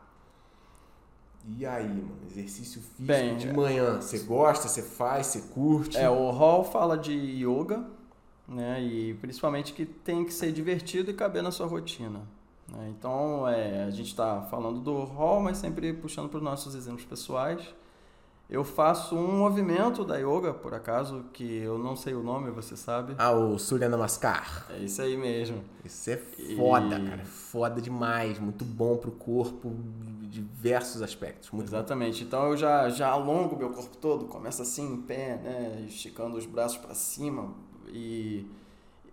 E 1.55 1.65
aí, 1.65 1.87
mano? 1.87 2.17
Exercício 2.29 2.81
físico 2.81 3.03
Bem, 3.03 3.37
de 3.37 3.53
manhã. 3.53 4.01
Você 4.01 4.19
gosta, 4.19 4.67
você 4.67 4.81
faz, 4.81 5.27
você 5.27 5.41
curte? 5.41 5.97
É, 5.97 6.09
o 6.09 6.31
Hall 6.31 6.63
fala 6.63 6.97
de 6.97 7.13
yoga, 7.13 7.85
né? 8.47 8.81
E 8.83 9.13
principalmente 9.15 9.73
que 9.73 9.85
tem 9.85 10.25
que 10.25 10.33
ser 10.33 10.51
divertido 10.51 11.11
e 11.11 11.13
caber 11.13 11.43
na 11.43 11.51
sua 11.51 11.67
rotina. 11.67 12.27
Né? 12.71 12.93
Então, 12.97 13.47
é, 13.47 13.83
a 13.83 13.89
gente 13.89 14.07
está 14.07 14.41
falando 14.43 14.79
do 14.79 15.03
Hall, 15.03 15.41
mas 15.41 15.57
sempre 15.57 15.93
puxando 15.93 16.29
para 16.29 16.37
os 16.37 16.43
nossos 16.43 16.75
exemplos 16.75 17.05
pessoais. 17.05 17.61
Eu 18.49 18.63
faço 18.63 19.13
um 19.13 19.39
movimento 19.39 20.05
da 20.05 20.15
yoga, 20.17 20.53
por 20.53 20.73
acaso, 20.73 21.25
que 21.33 21.43
eu 21.43 21.77
não 21.77 21.97
sei 21.97 22.13
o 22.13 22.23
nome, 22.23 22.49
você 22.49 22.77
sabe. 22.77 23.13
Ah, 23.17 23.31
o 23.31 23.59
Surya 23.59 23.89
Namaskar. 23.89 24.67
É 24.69 24.77
isso 24.79 25.01
aí 25.01 25.17
mesmo. 25.17 25.61
Isso 25.83 26.09
é 26.09 26.15
foda, 26.55 26.97
e... 26.97 27.09
cara. 27.09 27.25
Foda 27.25 27.81
demais. 27.81 28.39
Muito 28.39 28.63
bom 28.63 28.95
pro 28.95 29.11
corpo, 29.11 29.75
de 30.21 30.39
diversos 30.39 31.01
aspectos. 31.01 31.51
Muito 31.51 31.67
Exatamente. 31.67 32.21
Bom. 32.21 32.27
Então 32.27 32.47
eu 32.47 32.55
já, 32.55 32.89
já 32.89 33.09
alongo 33.09 33.57
meu 33.57 33.69
corpo 33.71 33.97
todo, 33.97 34.25
começa 34.25 34.63
assim 34.63 34.93
em 34.93 35.01
pé, 35.01 35.41
né? 35.43 35.85
Esticando 35.85 36.37
os 36.37 36.45
braços 36.45 36.77
para 36.77 36.93
cima. 36.93 37.53
E 37.89 38.47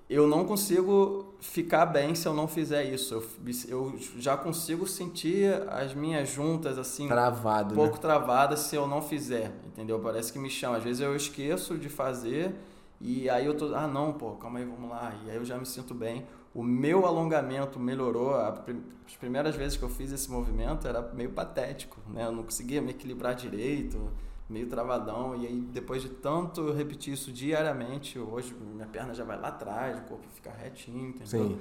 eu 0.09 0.27
não 0.27 0.45
consigo 0.45 1.35
ficar 1.41 1.87
bem 1.87 2.15
se 2.15 2.27
eu 2.27 2.35
não 2.35 2.47
fizer 2.47 2.85
isso. 2.85 3.15
Eu, 3.15 3.25
eu 3.69 3.99
já 4.19 4.37
consigo 4.37 4.87
sentir 4.87 5.51
as 5.69 5.95
minhas 5.95 6.29
juntas 6.29 6.79
assim 6.79 7.09
travado, 7.09 7.73
um 7.73 7.77
pouco 7.77 7.95
né? 7.95 8.01
travadas 8.01 8.61
se 8.61 8.77
eu 8.77 8.87
não 8.87 9.01
fizer, 9.01 9.53
entendeu? 9.67 9.99
Parece 9.99 10.33
que 10.33 10.39
me 10.39 10.51
chama. 10.51 10.77
Às 10.77 10.85
vezes 10.85 11.01
eu 11.01 11.17
esqueço 11.17 11.79
de 11.79 11.89
fazer 11.89 12.55
e 13.01 13.29
aí 13.31 13.47
eu 13.47 13.57
tô, 13.57 13.75
ah 13.75 13.87
não, 13.87 14.13
pô, 14.13 14.33
calma 14.33 14.59
aí, 14.59 14.65
vamos 14.65 14.91
lá. 14.91 15.15
E 15.25 15.31
aí 15.31 15.37
eu 15.37 15.45
já 15.45 15.57
me 15.57 15.67
sinto 15.67 15.95
bem. 15.95 16.27
O 16.55 16.63
meu 16.63 17.07
alongamento 17.07 17.81
melhorou. 17.81 18.35
As 18.35 19.17
primeiras 19.19 19.57
vezes 19.57 19.77
que 19.77 19.83
eu 19.83 19.89
fiz 19.89 20.13
esse 20.13 20.31
movimento 20.31 20.87
era 20.87 21.01
meio 21.01 21.31
patético, 21.31 21.99
né? 22.09 22.27
Eu 22.27 22.33
não 22.33 22.43
conseguia 22.43 22.81
me 22.81 22.91
equilibrar 22.91 23.35
direito 23.35 24.11
meio 24.49 24.67
travadão. 24.67 25.37
E 25.37 25.47
aí, 25.47 25.61
depois 25.73 26.03
de 26.03 26.09
tanto 26.09 26.73
repetir 26.73 27.15
isso 27.15 27.33
diariamente, 27.33 28.19
hoje 28.19 28.55
minha 28.55 28.87
perna 28.87 29.15
já 29.15 29.25
vai 29.25 29.39
lá 29.39 29.49
atrás, 29.49 29.99
o 29.99 30.03
corpo 30.03 30.27
fica 30.35 30.51
retinho, 30.51 31.09
entendeu? 31.09 31.49
Sim. 31.49 31.59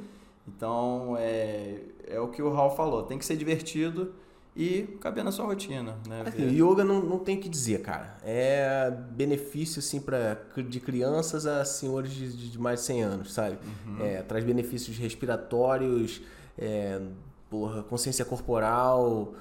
Então, 0.47 1.15
é, 1.17 1.79
é 2.07 2.19
o 2.19 2.27
que 2.27 2.41
o 2.41 2.51
Raul 2.51 2.71
falou: 2.71 3.03
tem 3.03 3.17
que 3.17 3.25
ser 3.25 3.37
divertido 3.37 4.13
e 4.55 4.83
caber 4.99 5.23
na 5.23 5.31
sua 5.31 5.45
rotina. 5.45 5.97
Né? 6.07 6.23
Assim, 6.27 6.49
yoga 6.49 6.83
não, 6.83 7.01
não 7.01 7.17
tem 7.17 7.37
o 7.37 7.39
que 7.39 7.49
dizer, 7.49 7.81
cara. 7.81 8.17
É 8.23 8.91
benefício 9.11 9.79
assim 9.79 9.99
para 9.99 10.37
de 10.57 10.79
crianças 10.79 11.45
a 11.45 11.65
senhores 11.65 12.11
de, 12.11 12.51
de 12.51 12.59
mais 12.59 12.81
de 12.81 12.85
100 12.85 13.03
anos, 13.03 13.33
sabe? 13.33 13.57
Uhum. 13.87 14.05
É, 14.05 14.21
traz 14.21 14.43
benefícios 14.43 14.97
respiratórios, 14.97 16.21
é, 16.57 17.01
porra, 17.49 17.83
consciência 17.83 18.23
corporal, 18.25 19.33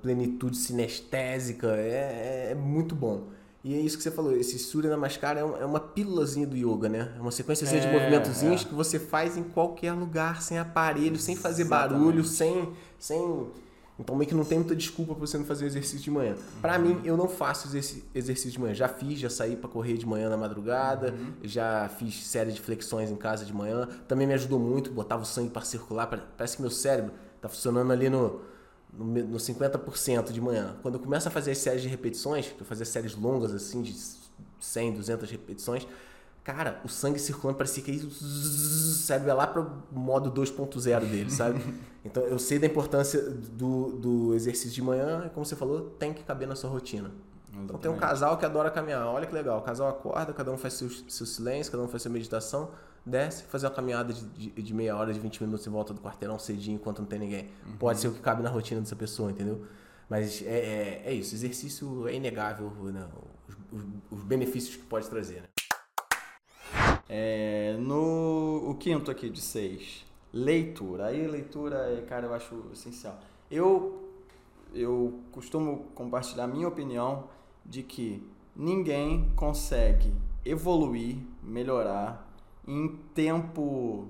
plenitude 0.00 0.56
sinestésica, 0.56 1.68
é, 1.76 2.48
é, 2.48 2.52
é 2.52 2.54
muito 2.54 2.94
bom. 2.94 3.28
E 3.64 3.74
é 3.74 3.78
isso 3.80 3.96
que 3.96 4.02
você 4.02 4.10
falou, 4.10 4.34
esse 4.36 4.58
Surya 4.58 4.90
Namaskar 4.90 5.38
é, 5.38 5.44
um, 5.44 5.56
é 5.56 5.64
uma 5.64 5.78
pílulazinha 5.78 6.46
do 6.46 6.56
yoga, 6.56 6.88
né? 6.88 7.12
É 7.16 7.20
uma 7.20 7.30
sequência 7.30 7.64
É, 7.64 7.78
de 7.78 7.86
movimentozinhos 7.86 8.62
é. 8.62 8.64
que 8.64 8.74
você 8.74 8.98
faz 8.98 9.36
em 9.36 9.44
qualquer 9.44 9.92
lugar, 9.92 10.42
sem 10.42 10.58
aparelho, 10.58 11.16
sem 11.16 11.36
fazer 11.36 11.62
Exatamente. 11.62 11.98
barulho, 12.00 12.24
sem, 12.24 12.72
sem... 12.98 13.46
Então 14.00 14.16
meio 14.16 14.28
que 14.28 14.34
não 14.34 14.44
tem 14.44 14.58
muita 14.58 14.74
desculpa 14.74 15.14
pra 15.14 15.20
você 15.24 15.38
não 15.38 15.44
fazer 15.44 15.66
exercício 15.66 16.00
de 16.00 16.10
manhã. 16.10 16.34
Pra 16.60 16.76
mim, 16.76 17.00
eu 17.04 17.16
não 17.16 17.28
faço 17.28 17.68
exercício 17.68 18.50
de 18.50 18.58
manhã. 18.58 18.74
Já 18.74 18.88
fiz, 18.88 19.20
já 19.20 19.30
saí 19.30 19.54
pra 19.54 19.68
correr 19.70 19.96
de 19.96 20.04
manhã 20.06 20.28
na 20.28 20.36
madrugada, 20.36 21.14
já 21.44 21.88
fiz 21.98 22.26
série 22.26 22.50
de 22.50 22.60
flexões 22.60 23.10
em 23.12 23.16
casa 23.16 23.44
de 23.44 23.52
manhã. 23.52 23.86
Também 24.08 24.26
me 24.26 24.34
ajudou 24.34 24.58
muito, 24.58 24.90
botava 24.90 25.22
o 25.22 25.26
sangue 25.26 25.50
pra 25.50 25.62
circular. 25.62 26.08
pare- 26.08 26.22
Parece 26.36 26.56
que 26.56 26.62
meu 26.62 26.70
cérebro 26.70 27.12
tá 27.40 27.48
funcionando 27.48 27.92
ali 27.92 28.08
no, 28.10 28.40
no, 28.92 29.04
no 29.04 29.36
50% 29.38 30.32
de 30.32 30.40
manhã. 30.40 30.76
Quando 30.82 30.94
eu 30.94 31.00
começo 31.00 31.26
a 31.28 31.30
fazer 31.30 31.52
as 31.52 31.58
séries 31.58 31.82
de 31.82 31.88
repetições, 31.88 32.48
que 32.48 32.60
eu 32.60 32.66
fazia 32.66 32.84
séries 32.84 33.14
longas 33.14 33.54
assim, 33.54 33.82
de 33.82 33.94
100, 34.60 34.92
200 34.94 35.30
repetições, 35.30 35.86
cara, 36.44 36.80
o 36.84 36.88
sangue 36.88 37.18
circulando 37.18 37.56
parecia 37.56 37.82
que 37.82 38.10
cérebro 38.10 39.28
ia 39.28 39.34
lá 39.34 39.46
pro 39.46 39.70
modo 39.90 40.30
2.0 40.30 41.00
dele, 41.08 41.30
sabe? 41.30 41.62
Então 42.04 42.24
eu 42.24 42.36
sei 42.36 42.58
da 42.58 42.66
importância 42.66 43.22
do, 43.22 43.92
do 43.92 44.34
exercício 44.34 44.72
de 44.72 44.82
manhã, 44.82 45.22
e 45.24 45.30
como 45.30 45.46
você 45.46 45.54
falou, 45.54 45.82
tem 46.00 46.12
que 46.12 46.24
caber 46.24 46.48
na 46.48 46.56
sua 46.56 46.68
rotina. 46.68 47.12
Então 47.52 47.78
tem 47.78 47.90
um 47.90 47.94
Exatamente. 47.94 48.00
casal 48.00 48.36
que 48.36 48.44
adora 48.44 48.72
caminhar. 48.72 49.06
Olha 49.06 49.24
que 49.24 49.32
legal. 49.32 49.58
O 49.58 49.62
casal 49.62 49.88
acorda, 49.88 50.32
cada 50.32 50.50
um 50.50 50.56
faz 50.56 50.74
seu, 50.74 50.90
seu 50.90 51.24
silêncio, 51.24 51.70
cada 51.70 51.84
um 51.84 51.86
faz 51.86 52.02
sua 52.02 52.10
meditação, 52.10 52.70
desce, 53.04 53.42
fazer 53.44 53.66
uma 53.66 53.72
caminhada 53.74 54.12
de, 54.12 54.24
de, 54.26 54.62
de 54.62 54.74
meia 54.74 54.96
hora, 54.96 55.12
de 55.12 55.18
20 55.20 55.42
minutos 55.42 55.66
em 55.66 55.70
volta 55.70 55.92
do 55.92 56.00
quarteirão 56.00 56.38
cedinho 56.38 56.76
enquanto 56.76 57.00
não 57.00 57.06
tem 57.06 57.18
ninguém. 57.18 57.48
Pode 57.78 57.98
ser 58.00 58.08
o 58.08 58.12
que 58.12 58.20
cabe 58.20 58.42
na 58.42 58.50
rotina 58.50 58.80
dessa 58.80 58.96
pessoa, 58.96 59.30
entendeu? 59.30 59.64
Mas 60.08 60.42
é, 60.42 60.46
é, 60.46 61.02
é 61.06 61.12
isso, 61.14 61.34
exercício 61.34 62.06
é 62.08 62.14
inegável, 62.14 62.70
né? 62.92 63.06
os, 63.48 63.80
os- 63.80 63.86
os 64.10 64.24
benefícios 64.24 64.76
que 64.76 64.82
pode 64.82 65.08
trazer. 65.08 65.42
Né? 65.42 65.48
É, 67.08 67.76
no 67.78 68.70
o 68.70 68.74
quinto 68.74 69.10
aqui 69.10 69.28
de 69.28 69.40
seis, 69.40 70.04
leitura. 70.32 71.06
Aí 71.06 71.26
leitura, 71.26 71.76
é, 71.98 72.02
cara, 72.02 72.26
eu 72.26 72.34
acho 72.34 72.54
essencial. 72.72 73.18
Eu 73.50 73.98
eu 74.74 75.20
costumo 75.32 75.84
compartilhar 75.94 76.44
a 76.44 76.48
minha 76.48 76.66
opinião 76.66 77.24
de 77.64 77.82
que 77.82 78.26
ninguém 78.56 79.30
consegue 79.36 80.14
evoluir, 80.46 81.18
melhorar 81.42 82.26
em 82.66 82.88
tempo 83.14 84.06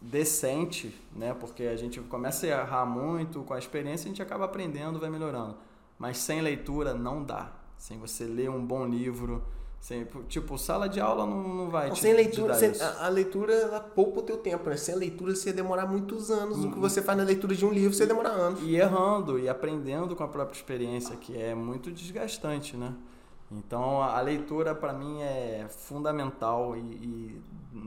decente, 0.00 0.94
né? 1.14 1.34
Porque 1.34 1.64
a 1.64 1.76
gente 1.76 2.00
começa 2.00 2.46
a 2.46 2.50
errar 2.50 2.86
muito 2.86 3.42
com 3.42 3.54
a 3.54 3.58
experiência, 3.58 4.06
a 4.06 4.08
gente 4.08 4.22
acaba 4.22 4.44
aprendendo, 4.44 4.98
vai 4.98 5.10
melhorando. 5.10 5.56
Mas 5.98 6.18
sem 6.18 6.40
leitura 6.40 6.94
não 6.94 7.22
dá. 7.22 7.52
Sem 7.76 7.98
você 7.98 8.24
ler 8.24 8.50
um 8.50 8.64
bom 8.64 8.86
livro, 8.86 9.42
sem, 9.80 10.04
tipo, 10.28 10.58
sala 10.58 10.88
de 10.88 11.00
aula 11.00 11.24
não, 11.26 11.42
não 11.54 11.70
vai 11.70 11.88
Não, 11.88 11.94
te, 11.94 12.00
sem 12.00 12.12
leitura, 12.12 12.54
sem- 12.54 12.72
a, 12.80 13.06
a 13.06 13.08
leitura 13.08 13.52
ela 13.52 13.80
poupa 13.80 14.20
o 14.20 14.22
teu 14.22 14.36
tempo, 14.38 14.68
né? 14.68 14.76
Sem 14.76 14.94
leitura 14.96 15.34
você 15.34 15.50
ia 15.50 15.54
demorar 15.54 15.86
muitos 15.86 16.30
anos. 16.30 16.58
Uhum. 16.58 16.68
O 16.70 16.72
que 16.72 16.78
você 16.78 17.00
faz 17.02 17.16
na 17.18 17.24
leitura 17.24 17.54
de 17.54 17.64
um 17.64 17.70
livro, 17.72 17.94
você 17.94 18.02
ia 18.04 18.08
demorar 18.08 18.30
anos. 18.30 18.60
E 18.62 18.74
errando 18.76 19.38
e 19.38 19.48
aprendendo 19.48 20.16
com 20.16 20.24
a 20.24 20.28
própria 20.28 20.56
experiência, 20.56 21.14
que 21.16 21.36
é 21.36 21.54
muito 21.54 21.90
desgastante, 21.92 22.76
né? 22.76 22.94
Então 23.50 24.02
a 24.02 24.20
leitura 24.20 24.74
para 24.74 24.92
mim 24.92 25.22
é 25.22 25.66
fundamental 25.68 26.76
e, 26.76 26.80
e 26.80 27.42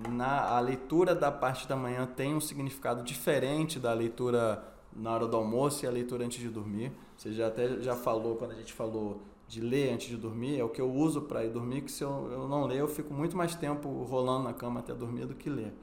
na 0.10 0.58
a 0.58 0.60
leitura 0.60 1.14
da 1.14 1.32
parte 1.32 1.68
da 1.68 1.76
manhã 1.76 2.06
tem 2.08 2.34
um 2.34 2.42
significado 2.42 3.04
diferente 3.04 3.80
da 3.80 3.94
leitura 3.94 4.64
na 4.96 5.12
hora 5.12 5.28
do 5.28 5.38
almoço 5.38 5.86
e 5.86 5.88
a 5.88 5.92
leitura 5.92 6.26
antes 6.26 6.40
de 6.40 6.50
dormir. 6.50 6.92
Você 7.16 7.32
já 7.32 7.48
até 7.48 7.80
já 7.80 7.96
falou 7.96 8.36
quando 8.36 8.52
a 8.52 8.56
gente 8.56 8.74
falou 8.74 9.22
de 9.48 9.62
ler 9.62 9.94
antes 9.94 10.08
de 10.08 10.18
dormir, 10.18 10.60
é 10.60 10.64
o 10.64 10.70
que 10.70 10.80
eu 10.80 10.90
uso 10.90 11.24
para 11.24 11.44
ir 11.44 11.50
dormir, 11.50 11.82
que 11.82 11.92
se 11.92 12.04
eu, 12.04 12.30
eu 12.32 12.48
não 12.48 12.66
ler 12.66 12.80
eu 12.80 12.88
fico 12.88 13.14
muito 13.14 13.36
mais 13.36 13.54
tempo 13.54 13.90
rolando 14.04 14.46
na 14.46 14.54
cama 14.54 14.80
até 14.80 14.94
dormir 14.94 15.26
do 15.26 15.36
que 15.36 15.50
ler. 15.50 15.74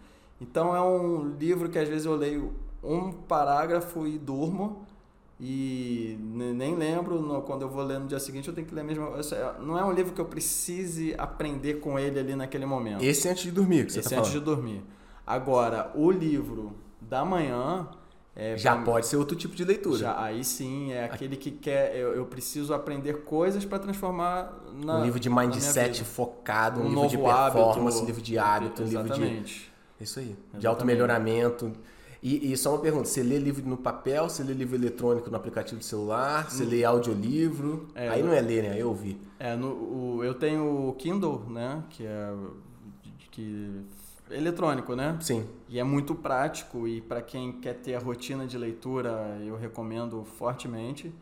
Então 0.41 0.75
é 0.75 0.81
um 0.81 1.37
livro 1.39 1.69
que 1.69 1.79
às 1.79 1.89
vezes 1.89 2.07
eu 2.07 2.17
leio 2.17 2.55
um 2.83 3.13
parágrafo 3.13 4.07
e 4.07 4.19
durmo 4.19 4.87
e 5.41 6.17
ne- 6.21 6.53
nem 6.53 6.75
lembro 6.75 7.21
no- 7.21 7.43
quando 7.43 7.63
eu 7.63 7.69
vou 7.69 7.85
ler 7.85 7.99
no 8.01 8.07
dia 8.07 8.19
seguinte 8.19 8.49
eu 8.49 8.55
tenho 8.55 8.67
que 8.67 8.75
ler 8.75 8.83
mesmo. 8.85 9.07
Não 9.61 9.79
é 9.79 9.85
um 9.85 9.93
livro 9.93 10.13
que 10.13 10.21
eu 10.21 10.25
precise 10.25 11.15
aprender 11.17 11.75
com 11.81 11.99
ele 11.99 12.19
ali 12.19 12.35
naquele 12.35 12.67
momento. 12.67 13.03
Esse 13.05 13.29
antes 13.29 13.45
de 13.45 13.51
dormir, 13.53 13.87
que 13.87 13.93
você 13.93 14.01
Esse 14.01 14.11
tá 14.11 14.17
antes 14.17 14.31
falando. 14.31 14.45
de 14.45 14.51
dormir. 14.55 14.83
Agora, 15.27 15.93
o 15.95 16.11
livro 16.11 16.73
da 17.01 17.25
manhã 17.25 17.89
é, 18.35 18.57
Já 18.57 18.75
pra- 18.77 18.85
pode 18.85 19.07
ser 19.07 19.17
outro 19.17 19.37
tipo 19.37 19.55
de 19.57 19.65
leitura. 19.65 19.99
já, 19.99 20.21
aí 20.23 20.45
sim 20.45 20.93
é 20.93 21.05
aquele 21.05 21.37
que 21.37 21.51
quer 21.51 21.97
eu, 21.97 22.15
eu 22.15 22.25
preciso 22.27 22.73
aprender 22.73 23.23
coisas 23.25 23.65
para 23.65 23.79
transformar 23.81 24.53
na 24.85 24.99
um 24.99 25.05
livro 25.05 25.19
de 25.19 25.29
mindset 25.29 26.05
focado, 26.05 26.81
um, 26.81 26.85
um 26.85 26.89
livro 26.89 27.09
de 27.09 27.17
novo 27.17 27.29
performance, 27.53 27.99
hábito, 27.99 28.03
um 28.03 28.07
livro 28.07 28.23
de 28.23 28.39
hábito, 28.39 28.83
um 28.83 28.87
livro 28.87 29.05
de. 29.05 29.11
Exatamente. 29.13 29.73
Isso 30.01 30.19
aí. 30.21 30.25
De 30.27 30.31
Exatamente. 30.33 30.67
automelhoramento. 30.69 31.73
E, 32.23 32.53
e 32.53 32.57
só 32.57 32.71
uma 32.71 32.81
pergunta: 32.81 33.07
você 33.07 33.23
lê 33.23 33.39
livro 33.39 33.67
no 33.69 33.77
papel, 33.77 34.29
você 34.29 34.43
lê 34.43 34.53
livro 34.53 34.77
eletrônico 34.77 35.31
no 35.31 35.37
aplicativo 35.37 35.79
do 35.79 35.85
celular, 35.85 36.51
você 36.51 36.65
lê 36.65 36.85
audiolivro? 36.85 37.89
É, 37.95 38.09
aí 38.09 38.23
não 38.23 38.33
é 38.33 38.41
ler, 38.41 38.63
né? 38.63 38.71
Aí 38.73 38.81
é 38.81 38.85
ouvir. 38.85 39.21
É, 39.39 39.55
no, 39.55 39.69
o, 39.69 40.25
eu 40.25 40.35
tenho 40.35 40.89
o 40.89 40.93
Kindle, 40.95 41.45
né? 41.49 41.83
Que 41.91 42.07
é 42.07 42.33
que, 43.31 43.85
eletrônico, 44.31 44.97
né? 44.97 45.17
Sim. 45.21 45.47
E 45.69 45.79
é 45.79 45.85
muito 45.85 46.15
prático 46.15 46.89
e 46.89 47.01
para 47.01 47.23
quem 47.23 47.53
quer 47.53 47.75
ter 47.75 47.95
a 47.95 48.01
rotina 48.01 48.47
de 48.47 48.59
leitura, 48.59 49.39
eu 49.45 49.57
recomendo 49.57 50.25
fortemente. 50.25 51.13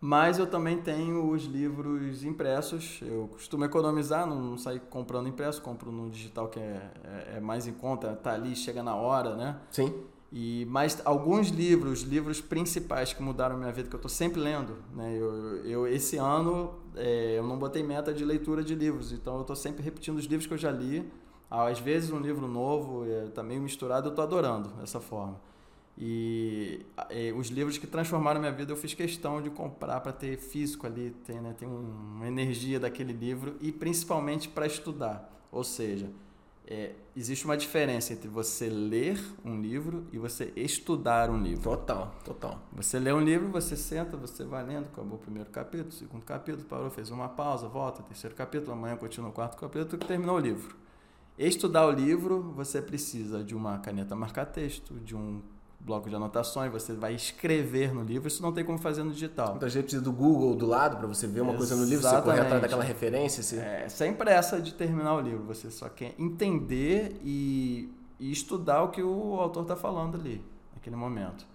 Mas 0.00 0.38
eu 0.38 0.46
também 0.46 0.80
tenho 0.80 1.28
os 1.28 1.44
livros 1.44 2.22
impressos. 2.22 3.00
Eu 3.02 3.28
costumo 3.32 3.64
economizar, 3.64 4.26
não, 4.26 4.40
não 4.40 4.56
sair 4.56 4.80
comprando 4.88 5.28
impresso, 5.28 5.60
compro 5.60 5.90
no 5.90 6.08
digital 6.08 6.48
que 6.48 6.60
é, 6.60 6.90
é, 7.04 7.36
é 7.36 7.40
mais 7.40 7.66
em 7.66 7.72
conta, 7.72 8.14
tá 8.14 8.32
ali, 8.32 8.54
chega 8.54 8.82
na 8.82 8.94
hora, 8.94 9.34
né? 9.34 9.56
Sim. 9.70 9.92
E 10.30 10.66
mas 10.68 11.00
alguns 11.06 11.48
livros, 11.48 12.02
livros 12.02 12.40
principais 12.40 13.12
que 13.14 13.22
mudaram 13.22 13.56
minha 13.56 13.72
vida 13.72 13.88
que 13.88 13.94
eu 13.94 13.98
estou 13.98 14.10
sempre 14.10 14.38
lendo, 14.40 14.76
né? 14.94 15.16
Eu, 15.16 15.56
eu 15.64 15.86
esse 15.88 16.16
ano 16.18 16.74
é, 16.94 17.38
eu 17.38 17.44
não 17.44 17.58
botei 17.58 17.82
meta 17.82 18.12
de 18.12 18.24
leitura 18.24 18.62
de 18.62 18.74
livros, 18.74 19.10
então 19.12 19.36
eu 19.36 19.40
estou 19.40 19.56
sempre 19.56 19.82
repetindo 19.82 20.18
os 20.18 20.26
livros 20.26 20.46
que 20.46 20.52
eu 20.52 20.58
já 20.58 20.70
li. 20.70 21.10
Às 21.50 21.78
vezes 21.80 22.10
um 22.10 22.20
livro 22.20 22.46
novo, 22.46 23.06
é, 23.10 23.26
tá 23.28 23.42
meio 23.42 23.60
misturado, 23.62 24.08
eu 24.08 24.10
estou 24.10 24.22
adorando 24.22 24.70
essa 24.82 25.00
forma. 25.00 25.40
E 25.96 26.84
é, 27.10 27.32
os 27.36 27.48
livros 27.48 27.76
que 27.78 27.86
transformaram 27.86 28.38
minha 28.38 28.52
vida 28.52 28.70
eu 28.70 28.76
fiz 28.76 28.94
questão 28.94 29.42
de 29.42 29.50
comprar 29.50 30.00
para 30.00 30.12
ter 30.12 30.36
físico 30.38 30.86
ali, 30.86 31.10
ter, 31.26 31.40
né, 31.40 31.54
ter 31.58 31.66
um- 31.66 32.14
uma 32.16 32.28
energia 32.28 32.78
daquele 32.78 33.12
livro 33.12 33.56
e 33.60 33.72
principalmente 33.72 34.48
para 34.48 34.66
estudar. 34.66 35.28
Ou 35.50 35.64
seja, 35.64 36.08
é, 36.70 36.92
existe 37.16 37.46
uma 37.46 37.56
diferença 37.56 38.12
entre 38.12 38.28
você 38.28 38.68
ler 38.68 39.18
um 39.42 39.58
livro 39.58 40.06
e 40.12 40.18
você 40.18 40.52
estudar 40.54 41.30
um 41.30 41.42
livro. 41.42 41.62
Total, 41.62 42.14
total. 42.22 42.60
Você 42.74 42.98
lê 42.98 43.10
um 43.10 43.20
livro, 43.20 43.48
você 43.48 43.74
senta, 43.74 44.18
você 44.18 44.44
vai 44.44 44.62
lendo, 44.66 44.84
acabou 44.84 45.14
o 45.14 45.18
primeiro 45.18 45.48
capítulo, 45.48 45.90
segundo 45.90 46.26
capítulo, 46.26 46.64
parou, 46.64 46.90
fez 46.90 47.10
uma 47.10 47.26
pausa, 47.26 47.66
volta, 47.66 48.02
terceiro 48.02 48.36
capítulo, 48.36 48.72
amanhã 48.72 48.96
continua 48.96 49.30
o 49.30 49.32
quarto 49.32 49.56
capítulo, 49.56 50.04
terminou 50.04 50.36
o 50.36 50.38
livro. 50.38 50.76
Estudar 51.38 51.86
o 51.86 51.90
livro, 51.90 52.52
você 52.54 52.82
precisa 52.82 53.42
de 53.42 53.54
uma 53.54 53.78
caneta 53.78 54.14
marca-texto, 54.14 54.92
de 55.00 55.16
um 55.16 55.40
bloco 55.88 56.08
de 56.10 56.14
anotações, 56.14 56.70
você 56.70 56.92
vai 56.92 57.14
escrever 57.14 57.94
no 57.94 58.02
livro, 58.02 58.28
isso 58.28 58.42
não 58.42 58.52
tem 58.52 58.62
como 58.62 58.78
fazer 58.78 59.02
no 59.02 59.10
digital. 59.10 59.50
Muita 59.52 59.68
gente 59.70 59.84
precisa 59.84 60.02
do 60.02 60.12
Google 60.12 60.54
do 60.54 60.66
lado 60.66 60.98
para 60.98 61.06
você 61.06 61.26
ver 61.26 61.40
uma 61.40 61.54
coisa 61.54 61.74
no 61.74 61.84
livro, 61.84 62.02
você 62.02 62.08
correr 62.08 62.18
atrás 62.20 62.38
Exatamente. 62.38 62.62
daquela 62.62 62.84
referência. 62.84 63.42
Você... 63.42 63.56
É, 63.56 63.88
sem 63.88 64.12
pressa 64.12 64.60
de 64.60 64.74
terminar 64.74 65.14
o 65.14 65.20
livro, 65.20 65.42
você 65.44 65.70
só 65.70 65.88
quer 65.88 66.14
entender 66.18 67.18
e, 67.24 67.90
e 68.20 68.30
estudar 68.30 68.82
o 68.82 68.88
que 68.90 69.02
o 69.02 69.40
autor 69.40 69.62
está 69.62 69.74
falando 69.74 70.16
ali, 70.16 70.44
naquele 70.74 70.94
momento. 70.94 71.46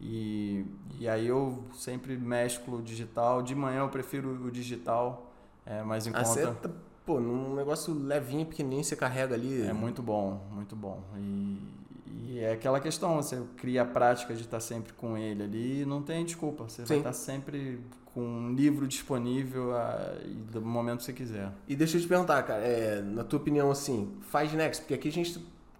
E, 0.00 0.64
e 1.00 1.08
aí 1.08 1.26
eu 1.26 1.64
sempre 1.72 2.16
mesclo 2.16 2.78
o 2.78 2.82
digital, 2.82 3.42
de 3.42 3.54
manhã 3.54 3.80
eu 3.80 3.88
prefiro 3.88 4.46
o 4.46 4.50
digital, 4.50 5.32
é 5.66 5.82
mais 5.82 6.06
em 6.06 6.12
Ah, 6.14 6.24
você 6.24 6.46
conta. 6.46 6.68
tá, 6.68 6.74
pô, 7.04 7.18
num 7.18 7.54
negócio 7.56 7.92
levinho, 7.94 8.46
pequenininho, 8.46 8.84
você 8.84 8.94
carrega 8.94 9.34
ali. 9.34 9.62
É 9.62 9.72
muito 9.72 10.02
bom, 10.02 10.46
muito 10.52 10.76
bom. 10.76 11.02
E, 11.16 11.77
e 12.12 12.38
é 12.40 12.52
aquela 12.52 12.80
questão, 12.80 13.16
você 13.16 13.40
cria 13.56 13.82
a 13.82 13.84
prática 13.84 14.34
de 14.34 14.42
estar 14.42 14.60
sempre 14.60 14.92
com 14.92 15.16
ele 15.16 15.42
ali, 15.42 15.84
não 15.84 16.02
tem 16.02 16.24
desculpa. 16.24 16.68
Você 16.68 16.82
vai 16.82 16.88
Sim. 16.88 16.98
estar 16.98 17.12
sempre 17.12 17.80
com 18.06 18.20
um 18.20 18.54
livro 18.54 18.86
disponível 18.86 19.76
a, 19.76 20.16
e 20.24 20.34
do 20.34 20.60
momento 20.60 20.98
que 20.98 21.04
você 21.04 21.12
quiser. 21.12 21.52
E 21.68 21.76
deixa 21.76 21.96
eu 21.96 22.00
te 22.00 22.08
perguntar, 22.08 22.42
cara, 22.42 22.62
é, 22.62 23.00
na 23.00 23.22
tua 23.22 23.38
opinião, 23.38 23.70
assim, 23.70 24.12
faz 24.22 24.52
next, 24.52 24.82
porque 24.82 24.94
aqui 24.94 25.08
a 25.08 25.12
gente 25.12 25.38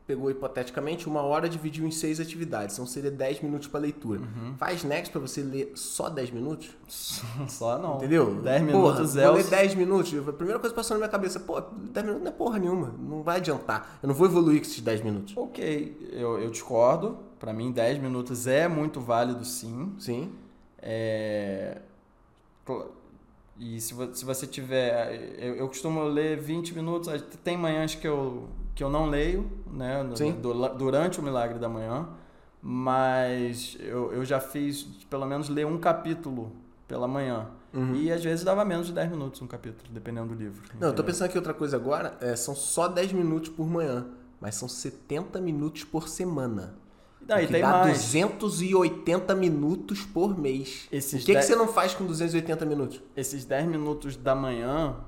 pegou 0.09 0.31
hipoteticamente 0.31 1.07
uma 1.07 1.21
hora 1.21 1.51
dividiu 1.51 1.87
em 1.87 1.91
seis 1.91 2.19
atividades, 2.19 2.75
então 2.75 2.87
seria 2.87 3.11
10 3.11 3.43
minutos 3.43 3.69
para 3.69 3.81
leitura. 3.81 4.21
Uhum. 4.21 4.55
Faz 4.57 4.83
next 4.83 5.13
para 5.13 5.21
você 5.21 5.43
ler 5.43 5.73
só 5.75 6.09
10 6.09 6.31
minutos? 6.31 6.71
Só 7.47 7.79
não. 7.79 7.97
Entendeu? 7.97 8.41
10 8.41 8.73
Porra, 8.73 8.95
minutos 8.95 9.17
é 9.17 9.27
vou 9.27 9.37
ler 9.37 9.45
10 9.45 9.75
minutos. 9.75 10.29
A 10.29 10.33
primeira 10.33 10.59
coisa 10.59 10.73
que 10.73 10.77
passou 10.77 10.95
na 10.95 11.01
minha 11.01 11.11
cabeça, 11.11 11.39
pô, 11.39 11.61
10 11.61 12.07
minutos 12.07 12.25
não 12.25 12.31
é 12.33 12.35
porra 12.35 12.59
nenhuma, 12.59 12.95
não 12.99 13.23
vai 13.23 13.37
adiantar. 13.37 13.99
Eu 14.03 14.07
não 14.07 14.15
vou 14.15 14.27
evoluir 14.27 14.61
com 14.61 14.67
esses 14.67 14.81
10 14.81 15.03
minutos. 15.03 15.37
Ok, 15.37 16.09
eu, 16.11 16.39
eu 16.39 16.51
discordo. 16.51 17.19
Para 17.39 17.53
mim, 17.53 17.71
10 17.71 17.99
minutos 17.99 18.47
é 18.47 18.67
muito 18.67 19.01
válido, 19.01 19.45
sim. 19.45 19.93
Sim. 19.99 20.33
É... 20.81 21.83
E 23.59 23.81
se, 23.81 23.95
se 24.15 24.25
você 24.25 24.47
tiver. 24.47 25.37
Eu, 25.39 25.57
eu, 25.57 25.69
costumo 25.69 26.03
ler 26.05 26.39
20 26.39 26.75
minutos. 26.75 27.13
Tem 27.43 27.57
manhãs 27.57 27.95
que 27.95 28.07
eu, 28.07 28.49
que 28.79 28.85
eu 28.85 28.89
não 28.89 29.07
leio, 29.07 29.51
né? 29.73 30.09
Sim. 30.15 30.41
Durante 30.79 31.19
o 31.19 31.23
milagre 31.23 31.59
da 31.59 31.69
manhã. 31.69 32.09
Mas 32.63 33.77
eu, 33.81 34.13
eu 34.13 34.25
já 34.25 34.39
fiz 34.39 34.85
pelo 35.11 35.27
menos 35.27 35.49
ler 35.49 35.67
um 35.67 35.79
capítulo 35.79 36.53
pela 36.87 37.09
manhã. 37.09 37.49
Uhum. 37.75 37.97
E 37.97 38.13
às 38.13 38.23
vezes 38.23 38.45
dava 38.45 38.65
menos 38.65 38.87
de 38.87 38.93
10 38.93 39.11
minutos 39.11 39.43
um 39.43 39.49
capítulo, 39.49 39.91
dependendo 39.91 40.29
do 40.29 40.35
livro. 40.35 40.61
Não, 40.61 40.69
entendeu? 40.69 40.89
eu 40.91 40.95
tô 40.95 41.03
pensando 41.03 41.27
aqui 41.27 41.37
outra 41.37 41.53
coisa 41.53 41.77
agora. 41.77 42.17
É, 42.21 42.37
são 42.37 42.55
só 42.55 42.87
10 42.87 43.15
minutos 43.15 43.49
por 43.49 43.67
manhã. 43.67 44.07
Mas 44.41 44.55
são 44.55 44.69
70 44.69 45.41
minutos 45.41 45.83
por 45.83 46.09
semana. 46.09 46.77
Daí 47.21 47.49
tem 47.49 47.61
dá 47.61 47.81
mais. 47.81 47.99
280 47.99 49.35
minutos 49.35 50.03
por 50.03 50.39
mês. 50.39 50.87
Esses 50.93 51.25
o 51.25 51.27
que, 51.27 51.33
10... 51.33 51.45
que 51.45 51.53
você 51.53 51.59
não 51.59 51.67
faz 51.67 51.95
com 51.95 52.07
280 52.07 52.65
minutos? 52.65 53.03
Esses 53.17 53.45
10 53.45 53.67
minutos 53.67 54.17
da 54.17 54.37
manhã 54.37 54.99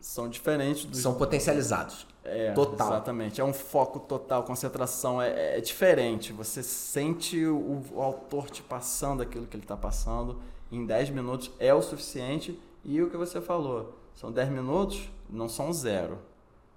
são 0.00 0.30
diferentes 0.30 0.86
dos. 0.86 1.00
São 1.00 1.14
potencializados. 1.14 2.06
É, 2.28 2.52
total. 2.52 2.88
Exatamente. 2.88 3.40
É 3.40 3.44
um 3.44 3.52
foco 3.52 4.00
total, 4.00 4.42
concentração. 4.42 5.20
É, 5.20 5.58
é 5.58 5.60
diferente. 5.60 6.32
Você 6.32 6.62
sente 6.62 7.44
o, 7.44 7.82
o, 7.92 8.02
autor 8.02 8.50
te 8.50 8.62
passando 8.62 9.22
aquilo 9.22 9.46
que 9.46 9.56
ele 9.56 9.64
está 9.64 9.76
passando. 9.76 10.40
Em 10.70 10.84
10 10.84 11.10
minutos 11.10 11.50
é 11.58 11.72
o 11.72 11.82
suficiente. 11.82 12.60
E 12.84 13.00
o 13.02 13.10
que 13.10 13.16
você 13.16 13.40
falou, 13.40 13.98
são 14.14 14.30
10 14.30 14.48
minutos, 14.50 15.10
não 15.28 15.48
são 15.48 15.72
zero. 15.72 16.18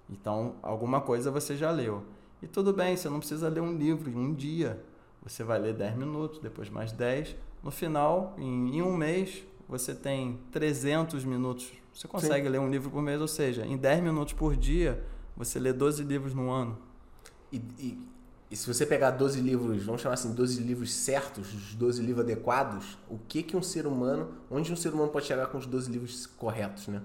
Então, 0.08 0.54
alguma 0.62 1.00
coisa 1.00 1.30
você 1.30 1.56
já 1.56 1.70
leu. 1.70 2.02
E 2.42 2.46
tudo 2.46 2.72
bem, 2.72 2.96
você 2.96 3.08
não 3.08 3.18
precisa 3.18 3.48
ler 3.48 3.60
um 3.60 3.76
livro 3.76 4.10
em 4.10 4.16
um 4.16 4.34
dia. 4.34 4.82
Você 5.22 5.44
vai 5.44 5.58
ler 5.58 5.74
10 5.74 5.96
minutos, 5.96 6.40
depois 6.40 6.68
mais 6.68 6.90
10. 6.90 7.36
No 7.62 7.70
final, 7.70 8.34
em, 8.38 8.76
em 8.76 8.82
um 8.82 8.96
mês, 8.96 9.44
você 9.68 9.94
tem 9.94 10.40
300 10.50 11.24
minutos. 11.24 11.72
Você 11.94 12.08
consegue 12.08 12.46
Sim. 12.46 12.52
ler 12.52 12.58
um 12.58 12.68
livro 12.68 12.90
por 12.90 13.02
mês, 13.02 13.20
ou 13.20 13.28
seja, 13.28 13.64
em 13.64 13.76
10 13.76 14.02
minutos 14.02 14.32
por 14.32 14.56
dia, 14.56 15.04
você 15.36 15.58
lê 15.58 15.72
12 15.72 16.02
livros 16.02 16.34
no 16.34 16.50
ano. 16.50 16.78
E, 17.52 17.56
e, 17.78 17.98
e, 18.50 18.56
se 18.56 18.66
você 18.66 18.86
pegar 18.86 19.10
12 19.12 19.40
livros, 19.40 19.84
vamos 19.84 20.00
chamar 20.00 20.14
assim, 20.14 20.32
12 20.32 20.62
livros 20.62 20.92
certos, 20.92 21.52
os 21.52 21.74
12 21.74 22.02
livros 22.02 22.24
adequados, 22.24 22.98
o 23.08 23.18
que 23.18 23.42
que 23.42 23.56
um 23.56 23.62
ser 23.62 23.86
humano, 23.86 24.28
onde 24.50 24.72
um 24.72 24.76
ser 24.76 24.92
humano 24.92 25.10
pode 25.10 25.26
chegar 25.26 25.46
com 25.46 25.58
os 25.58 25.66
12 25.66 25.90
livros 25.90 26.26
corretos, 26.26 26.88
né? 26.88 27.02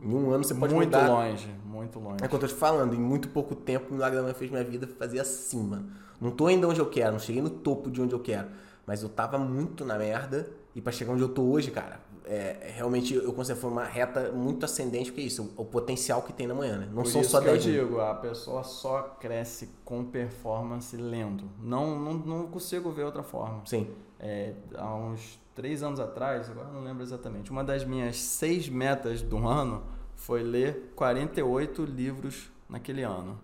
Em 0.00 0.14
um 0.14 0.30
ano 0.30 0.44
você 0.44 0.54
pode 0.54 0.74
muito 0.74 0.86
mudar. 0.86 1.10
Muito 1.10 1.12
longe, 1.12 1.54
muito 1.64 1.98
longe. 1.98 2.22
É 2.22 2.26
o 2.26 2.28
que 2.28 2.34
eu 2.34 2.38
tô 2.38 2.46
te 2.46 2.54
falando, 2.54 2.94
em 2.94 3.00
muito 3.00 3.28
pouco 3.28 3.54
tempo 3.54 3.90
o 3.90 3.92
Milagre 3.94 4.16
da 4.16 4.22
Manhã 4.22 4.34
fez 4.34 4.50
minha 4.50 4.62
vida 4.62 4.86
fazer 4.86 5.18
assim, 5.18 5.62
mano. 5.62 5.90
Não 6.20 6.30
tô 6.30 6.46
ainda 6.46 6.68
onde 6.68 6.80
eu 6.80 6.86
quero, 6.86 7.12
não 7.12 7.18
cheguei 7.18 7.42
no 7.42 7.50
topo 7.50 7.90
de 7.90 8.00
onde 8.00 8.14
eu 8.14 8.20
quero. 8.20 8.48
Mas 8.86 9.02
eu 9.02 9.08
tava 9.08 9.38
muito 9.38 9.84
na 9.84 9.98
merda 9.98 10.48
e 10.74 10.80
para 10.80 10.92
chegar 10.92 11.12
onde 11.12 11.22
eu 11.22 11.28
tô 11.28 11.42
hoje, 11.42 11.70
cara, 11.70 12.00
é, 12.28 12.72
realmente 12.76 13.14
eu 13.14 13.32
considero 13.32 13.58
foi 13.60 13.70
uma 13.70 13.84
reta 13.84 14.30
muito 14.32 14.64
ascendente, 14.64 15.10
porque 15.10 15.22
é 15.22 15.24
isso, 15.24 15.54
o, 15.56 15.62
o 15.62 15.64
potencial 15.64 16.22
que 16.22 16.32
tem 16.32 16.46
na 16.46 16.54
manhã, 16.54 16.78
né? 16.78 16.88
Não 16.92 17.02
Por 17.02 17.10
são 17.10 17.24
só 17.24 17.40
10 17.40 17.66
eu 17.66 17.72
digo, 17.72 18.00
a 18.00 18.14
pessoa 18.14 18.62
só 18.62 19.02
cresce 19.18 19.70
com 19.84 20.04
performance 20.04 20.94
lendo. 20.96 21.44
Não, 21.58 21.98
não, 21.98 22.14
não 22.14 22.46
consigo 22.46 22.90
ver 22.90 23.04
outra 23.04 23.22
forma. 23.22 23.62
Sim. 23.64 23.88
É, 24.20 24.52
há 24.74 24.94
uns 24.94 25.40
três 25.54 25.82
anos 25.82 25.98
atrás, 25.98 26.50
agora 26.50 26.68
não 26.68 26.84
lembro 26.84 27.02
exatamente, 27.02 27.50
uma 27.50 27.64
das 27.64 27.84
minhas 27.84 28.16
seis 28.20 28.68
metas 28.68 29.22
do 29.22 29.48
ano 29.48 29.82
foi 30.14 30.42
ler 30.42 30.92
48 30.94 31.84
livros 31.84 32.50
naquele 32.68 33.02
ano. 33.02 33.40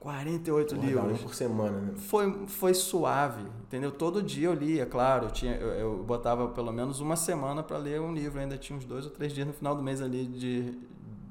48 0.00 0.74
Porra, 0.74 0.86
livros. 0.86 1.20
Um 1.20 1.24
por 1.24 1.34
semana, 1.34 1.80
né? 1.80 1.92
Foi, 1.96 2.46
foi 2.46 2.74
suave, 2.74 3.42
entendeu? 3.62 3.90
Todo 3.90 4.22
dia 4.22 4.46
eu 4.46 4.54
lia, 4.54 4.86
claro. 4.86 5.26
Eu, 5.26 5.30
tinha, 5.30 5.54
eu, 5.54 5.68
eu 5.68 6.04
botava 6.04 6.48
pelo 6.48 6.72
menos 6.72 7.00
uma 7.00 7.16
semana 7.16 7.62
para 7.62 7.78
ler 7.78 8.00
um 8.00 8.14
livro. 8.14 8.38
Ainda 8.38 8.56
tinha 8.56 8.78
uns 8.78 8.84
dois 8.84 9.04
ou 9.04 9.10
três 9.10 9.32
dias 9.32 9.46
no 9.46 9.52
final 9.52 9.74
do 9.74 9.82
mês 9.82 10.00
ali 10.00 10.26
de, 10.26 10.78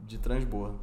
de 0.06 0.18
transbordo. 0.18 0.80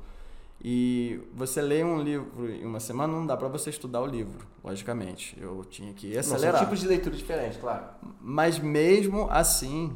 E 0.66 1.20
você 1.34 1.60
lê 1.60 1.84
um 1.84 2.00
livro 2.00 2.50
em 2.50 2.64
uma 2.64 2.80
semana, 2.80 3.12
não 3.12 3.26
dá 3.26 3.36
para 3.36 3.48
você 3.48 3.68
estudar 3.68 4.00
o 4.00 4.06
livro, 4.06 4.46
logicamente. 4.64 5.36
Eu 5.38 5.62
tinha 5.66 5.92
que 5.92 6.16
acelerar. 6.16 6.52
Não, 6.52 6.58
são 6.60 6.66
tipos 6.66 6.80
de 6.80 6.88
leitura 6.88 7.14
diferentes, 7.14 7.58
claro. 7.58 7.84
Mas 8.18 8.58
mesmo 8.58 9.28
assim, 9.30 9.94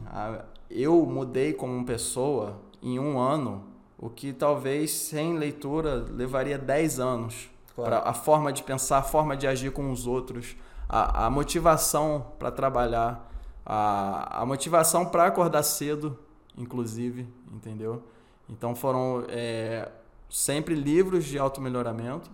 eu 0.71 1.07
mudei 1.07 1.55
como 1.55 1.87
pessoa 1.87 2.61
em 2.83 2.99
um 2.99 3.19
ano, 3.19 3.65
o 3.97 4.11
que 4.11 4.31
talvez 4.31 4.91
sem 4.91 5.39
leitura 5.39 6.07
levaria 6.11 6.59
10 6.59 7.01
anos. 7.01 7.49
Claro. 7.85 8.09
A 8.09 8.13
forma 8.13 8.53
de 8.53 8.65
pensar, 8.65 8.99
a 8.99 9.03
forma 9.03 9.37
de 9.37 9.47
agir 9.47 9.71
com 9.71 9.93
os 9.93 10.05
outros, 10.05 10.57
a, 10.89 11.27
a 11.27 11.31
motivação 11.31 12.27
para 12.37 12.51
trabalhar, 12.51 13.31
a, 13.65 14.43
a 14.43 14.47
motivação 14.47 15.07
para 15.07 15.27
acordar 15.27 15.63
cedo, 15.63 16.19
inclusive, 16.57 17.29
entendeu? 17.53 18.03
Então 18.49 18.75
foram 18.75 19.25
é, 19.29 19.89
sempre 20.29 20.75
livros 20.75 21.25
de 21.25 21.39
auto-melhoramento 21.39 22.29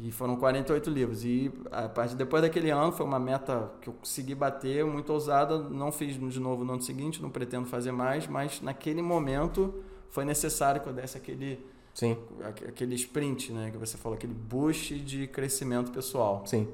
e 0.00 0.10
foram 0.10 0.34
48 0.34 0.90
livros. 0.90 1.24
E 1.24 1.52
a 1.70 1.88
partir 1.88 2.16
depois 2.16 2.42
daquele 2.42 2.70
ano 2.70 2.90
foi 2.90 3.06
uma 3.06 3.20
meta 3.20 3.70
que 3.80 3.88
eu 3.88 3.92
consegui 3.92 4.34
bater, 4.34 4.84
muito 4.84 5.12
ousada. 5.12 5.58
Não 5.58 5.92
fiz 5.92 6.18
de 6.18 6.40
novo 6.40 6.64
no 6.64 6.72
ano 6.72 6.82
seguinte, 6.82 7.22
não 7.22 7.30
pretendo 7.30 7.68
fazer 7.68 7.92
mais, 7.92 8.26
mas 8.26 8.60
naquele 8.60 9.00
momento 9.00 9.72
foi 10.10 10.24
necessário 10.24 10.80
que 10.80 10.88
eu 10.88 10.92
desse 10.92 11.16
aquele 11.16 11.64
Sim. 11.96 12.14
aquele 12.44 12.94
sprint, 12.94 13.52
né, 13.52 13.70
que 13.70 13.78
você 13.78 13.96
falou, 13.96 14.18
aquele 14.18 14.34
boost 14.34 15.00
de 15.00 15.26
crescimento 15.26 15.90
pessoal. 15.90 16.42
Sim. 16.44 16.68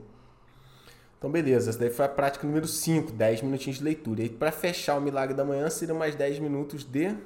Então, 1.16 1.30
beleza. 1.30 1.70
Essa 1.70 1.78
daí 1.78 1.90
foi 1.90 2.04
a 2.04 2.08
prática 2.08 2.44
número 2.44 2.66
5, 2.66 3.12
10 3.12 3.42
minutinhos 3.42 3.78
de 3.78 3.84
leitura. 3.84 4.24
E 4.24 4.28
para 4.28 4.50
fechar 4.50 4.98
o 4.98 5.00
milagre 5.00 5.32
da 5.32 5.44
manhã, 5.44 5.70
seriam 5.70 5.96
mais 5.96 6.16
10 6.16 6.40
minutos 6.40 6.82
de 6.82 7.16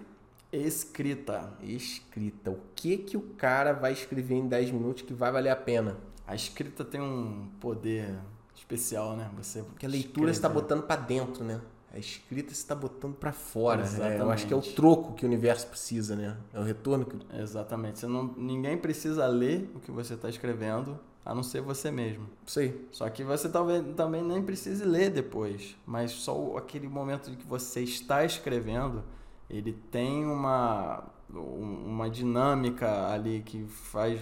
Escrita. 0.53 1.55
Escrita. 1.63 2.51
O 2.51 2.61
que 2.75 2.99
que 2.99 3.17
o 3.17 3.23
cara 3.23 3.73
vai 3.73 3.95
escrever 3.95 4.35
em 4.35 4.47
10 4.47 4.73
minutos 4.73 5.03
que 5.03 5.15
vai 5.15 5.33
valer 5.33 5.49
a 5.49 5.57
pena? 5.57 5.97
A 6.27 6.35
escrita 6.35 6.85
tem 6.85 7.01
um 7.01 7.49
poder 7.61 8.15
especial, 8.55 9.17
né? 9.17 9.31
Você 9.39 9.63
Porque 9.63 9.87
a 9.87 9.89
leitura 9.89 10.31
está 10.31 10.51
botando 10.51 10.83
para 10.83 11.01
dentro, 11.01 11.43
né? 11.43 11.63
A 11.93 11.99
escrita 11.99 12.51
você 12.51 12.61
está 12.61 12.75
botando 12.75 13.15
para 13.15 13.33
fora. 13.33 13.85
É, 14.03 14.21
eu 14.21 14.31
acho 14.31 14.47
que 14.47 14.53
é 14.53 14.57
o 14.57 14.61
troco 14.61 15.15
que 15.15 15.25
o 15.25 15.29
universo 15.29 15.67
precisa, 15.67 16.15
né? 16.15 16.37
É 16.53 16.61
o 16.61 16.63
retorno 16.63 17.07
que. 17.07 17.17
Exatamente. 17.37 17.99
Você 18.01 18.07
não, 18.07 18.35
ninguém 18.37 18.77
precisa 18.77 19.27
ler 19.27 19.71
o 19.75 19.81
que 19.81 19.91
você 19.91 20.15
está 20.15 20.29
escrevendo, 20.29 20.99
a 21.25 21.35
não 21.35 21.43
ser 21.43 21.63
você 21.63 21.91
mesmo. 21.91 22.29
Sei. 22.47 22.87
Só 22.93 23.09
que 23.09 23.25
você 23.25 23.49
talvez 23.49 23.83
também 23.95 24.23
nem 24.23 24.43
precise 24.43 24.85
ler 24.85 25.11
depois, 25.11 25.77
mas 25.87 26.11
só 26.13 26.57
aquele 26.57 26.89
momento 26.89 27.31
de 27.31 27.37
que 27.37 27.47
você 27.47 27.81
está 27.83 28.25
escrevendo 28.25 29.03
ele 29.49 29.73
tem 29.91 30.27
uma, 30.27 31.05
uma 31.31 32.11
dinâmica 32.11 33.09
ali 33.09 33.43
que 33.43 33.65
faz, 33.67 34.21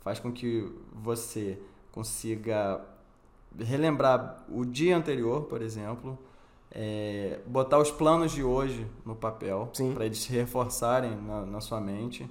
faz 0.00 0.18
com 0.18 0.32
que 0.32 0.68
você 0.92 1.58
consiga 1.92 2.80
relembrar 3.56 4.44
o 4.48 4.64
dia 4.64 4.96
anterior, 4.96 5.44
por 5.44 5.62
exemplo, 5.62 6.18
é, 6.74 7.38
botar 7.46 7.78
os 7.78 7.90
planos 7.90 8.32
de 8.32 8.42
hoje 8.42 8.84
no 9.06 9.14
papel 9.14 9.70
para 9.94 10.04
eles 10.04 10.18
se 10.18 10.32
reforçarem 10.32 11.16
na, 11.16 11.46
na 11.46 11.60
sua 11.60 11.80
mente, 11.80 12.28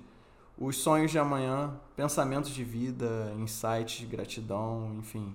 os 0.57 0.77
sonhos 0.77 1.11
de 1.11 1.17
amanhã, 1.17 1.73
pensamentos 1.95 2.51
de 2.51 2.63
vida, 2.63 3.33
insights 3.39 3.99
de 3.99 4.05
gratidão, 4.05 4.95
enfim. 4.99 5.33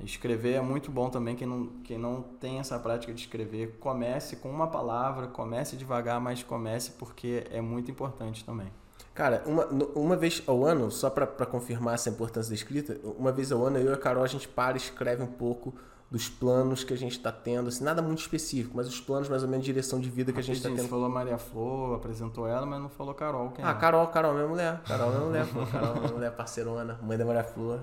Escrever 0.00 0.54
é 0.54 0.60
muito 0.60 0.90
bom 0.90 1.08
também. 1.08 1.34
Quem 1.34 1.46
não, 1.46 1.66
quem 1.84 1.96
não 1.96 2.22
tem 2.22 2.58
essa 2.58 2.78
prática 2.78 3.12
de 3.14 3.20
escrever, 3.20 3.78
comece 3.80 4.36
com 4.36 4.50
uma 4.50 4.66
palavra, 4.66 5.28
comece 5.28 5.76
devagar, 5.76 6.20
mas 6.20 6.42
comece 6.42 6.92
porque 6.92 7.46
é 7.50 7.60
muito 7.60 7.90
importante 7.90 8.44
também. 8.44 8.70
Cara, 9.14 9.42
uma, 9.46 9.64
uma 9.94 10.16
vez 10.16 10.42
ao 10.46 10.64
ano, 10.64 10.90
só 10.90 11.08
para 11.08 11.46
confirmar 11.46 11.94
essa 11.94 12.10
importância 12.10 12.50
da 12.50 12.54
escrita, 12.54 13.00
uma 13.16 13.32
vez 13.32 13.52
ao 13.52 13.64
ano 13.64 13.78
eu 13.78 13.90
e 13.90 13.94
a 13.94 13.96
Carol 13.96 14.24
a 14.24 14.26
gente 14.26 14.48
para 14.48 14.76
e 14.76 14.80
escreve 14.80 15.22
um 15.22 15.28
pouco 15.28 15.74
dos 16.14 16.28
planos 16.28 16.84
que 16.84 16.94
a 16.94 16.96
gente 16.96 17.16
está 17.18 17.32
tendo, 17.32 17.66
assim, 17.66 17.82
nada 17.82 18.00
muito 18.00 18.20
específico, 18.20 18.76
mas 18.76 18.86
os 18.86 19.00
planos 19.00 19.28
mais 19.28 19.42
ou 19.42 19.48
menos 19.48 19.66
de 19.66 19.72
direção 19.72 19.98
de 19.98 20.08
vida 20.08 20.32
que 20.32 20.38
a 20.38 20.42
gente 20.44 20.58
está 20.58 20.68
tendo. 20.68 20.82
Você 20.82 20.86
falou 20.86 21.08
Maria 21.08 21.36
Flor, 21.38 21.96
apresentou 21.96 22.46
ela, 22.46 22.64
mas 22.64 22.80
não 22.80 22.88
falou 22.88 23.12
Carol. 23.14 23.50
Quem 23.50 23.64
ah, 23.64 23.72
é? 23.72 23.74
Carol, 23.74 24.06
Carol, 24.06 24.32
minha 24.32 24.46
mulher. 24.46 24.80
Carol, 24.86 25.10
minha 25.10 25.24
mulher. 25.24 25.46
Carol, 25.72 25.94
minha 25.96 26.12
mulher 26.12 26.30
parceirona, 26.30 27.00
mãe 27.02 27.18
da 27.18 27.24
Maria 27.24 27.42
Flor. 27.42 27.80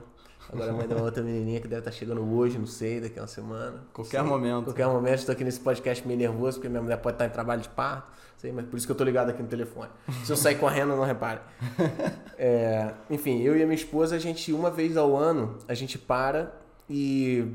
Agora 0.50 0.72
a 0.72 0.74
mãe 0.74 0.88
de 0.88 0.94
uma 0.94 1.04
outra 1.04 1.22
menininha 1.22 1.60
que 1.60 1.68
deve 1.68 1.82
estar 1.82 1.92
tá 1.92 1.98
chegando 1.98 2.24
hoje, 2.34 2.58
não 2.58 2.66
sei, 2.66 3.02
daqui 3.02 3.20
a 3.20 3.24
uma 3.24 3.28
semana. 3.28 3.84
Qualquer 3.92 4.22
sei. 4.22 4.30
momento. 4.30 4.64
Qualquer 4.64 4.88
momento, 4.88 5.20
estou 5.20 5.34
aqui 5.34 5.44
nesse 5.44 5.60
podcast 5.60 6.08
meio 6.08 6.18
nervoso, 6.18 6.58
porque 6.58 6.70
minha 6.70 6.82
mulher 6.82 7.02
pode 7.02 7.16
estar 7.16 7.26
em 7.26 7.32
trabalho 7.32 7.62
de 7.62 7.68
parto. 7.68 8.14
Sei, 8.38 8.54
mas 8.54 8.66
por 8.66 8.78
isso 8.78 8.88
que 8.88 8.92
eu 8.92 8.94
estou 8.94 9.06
ligado 9.06 9.30
aqui 9.30 9.42
no 9.42 9.50
telefone. 9.50 9.90
Se 10.24 10.32
eu 10.32 10.38
sair 10.38 10.56
correndo, 10.56 10.96
não 10.96 11.04
repare. 11.04 11.42
É, 12.44 12.96
enfim, 13.08 13.40
eu 13.44 13.56
e 13.56 13.62
a 13.62 13.66
minha 13.68 13.76
esposa, 13.76 14.16
a 14.16 14.18
gente, 14.18 14.52
uma 14.52 14.72
vez 14.72 14.98
ao 14.98 15.16
ano, 15.16 15.60
a 15.68 15.76
gente 15.76 16.00
para 16.00 16.52
e, 16.90 17.46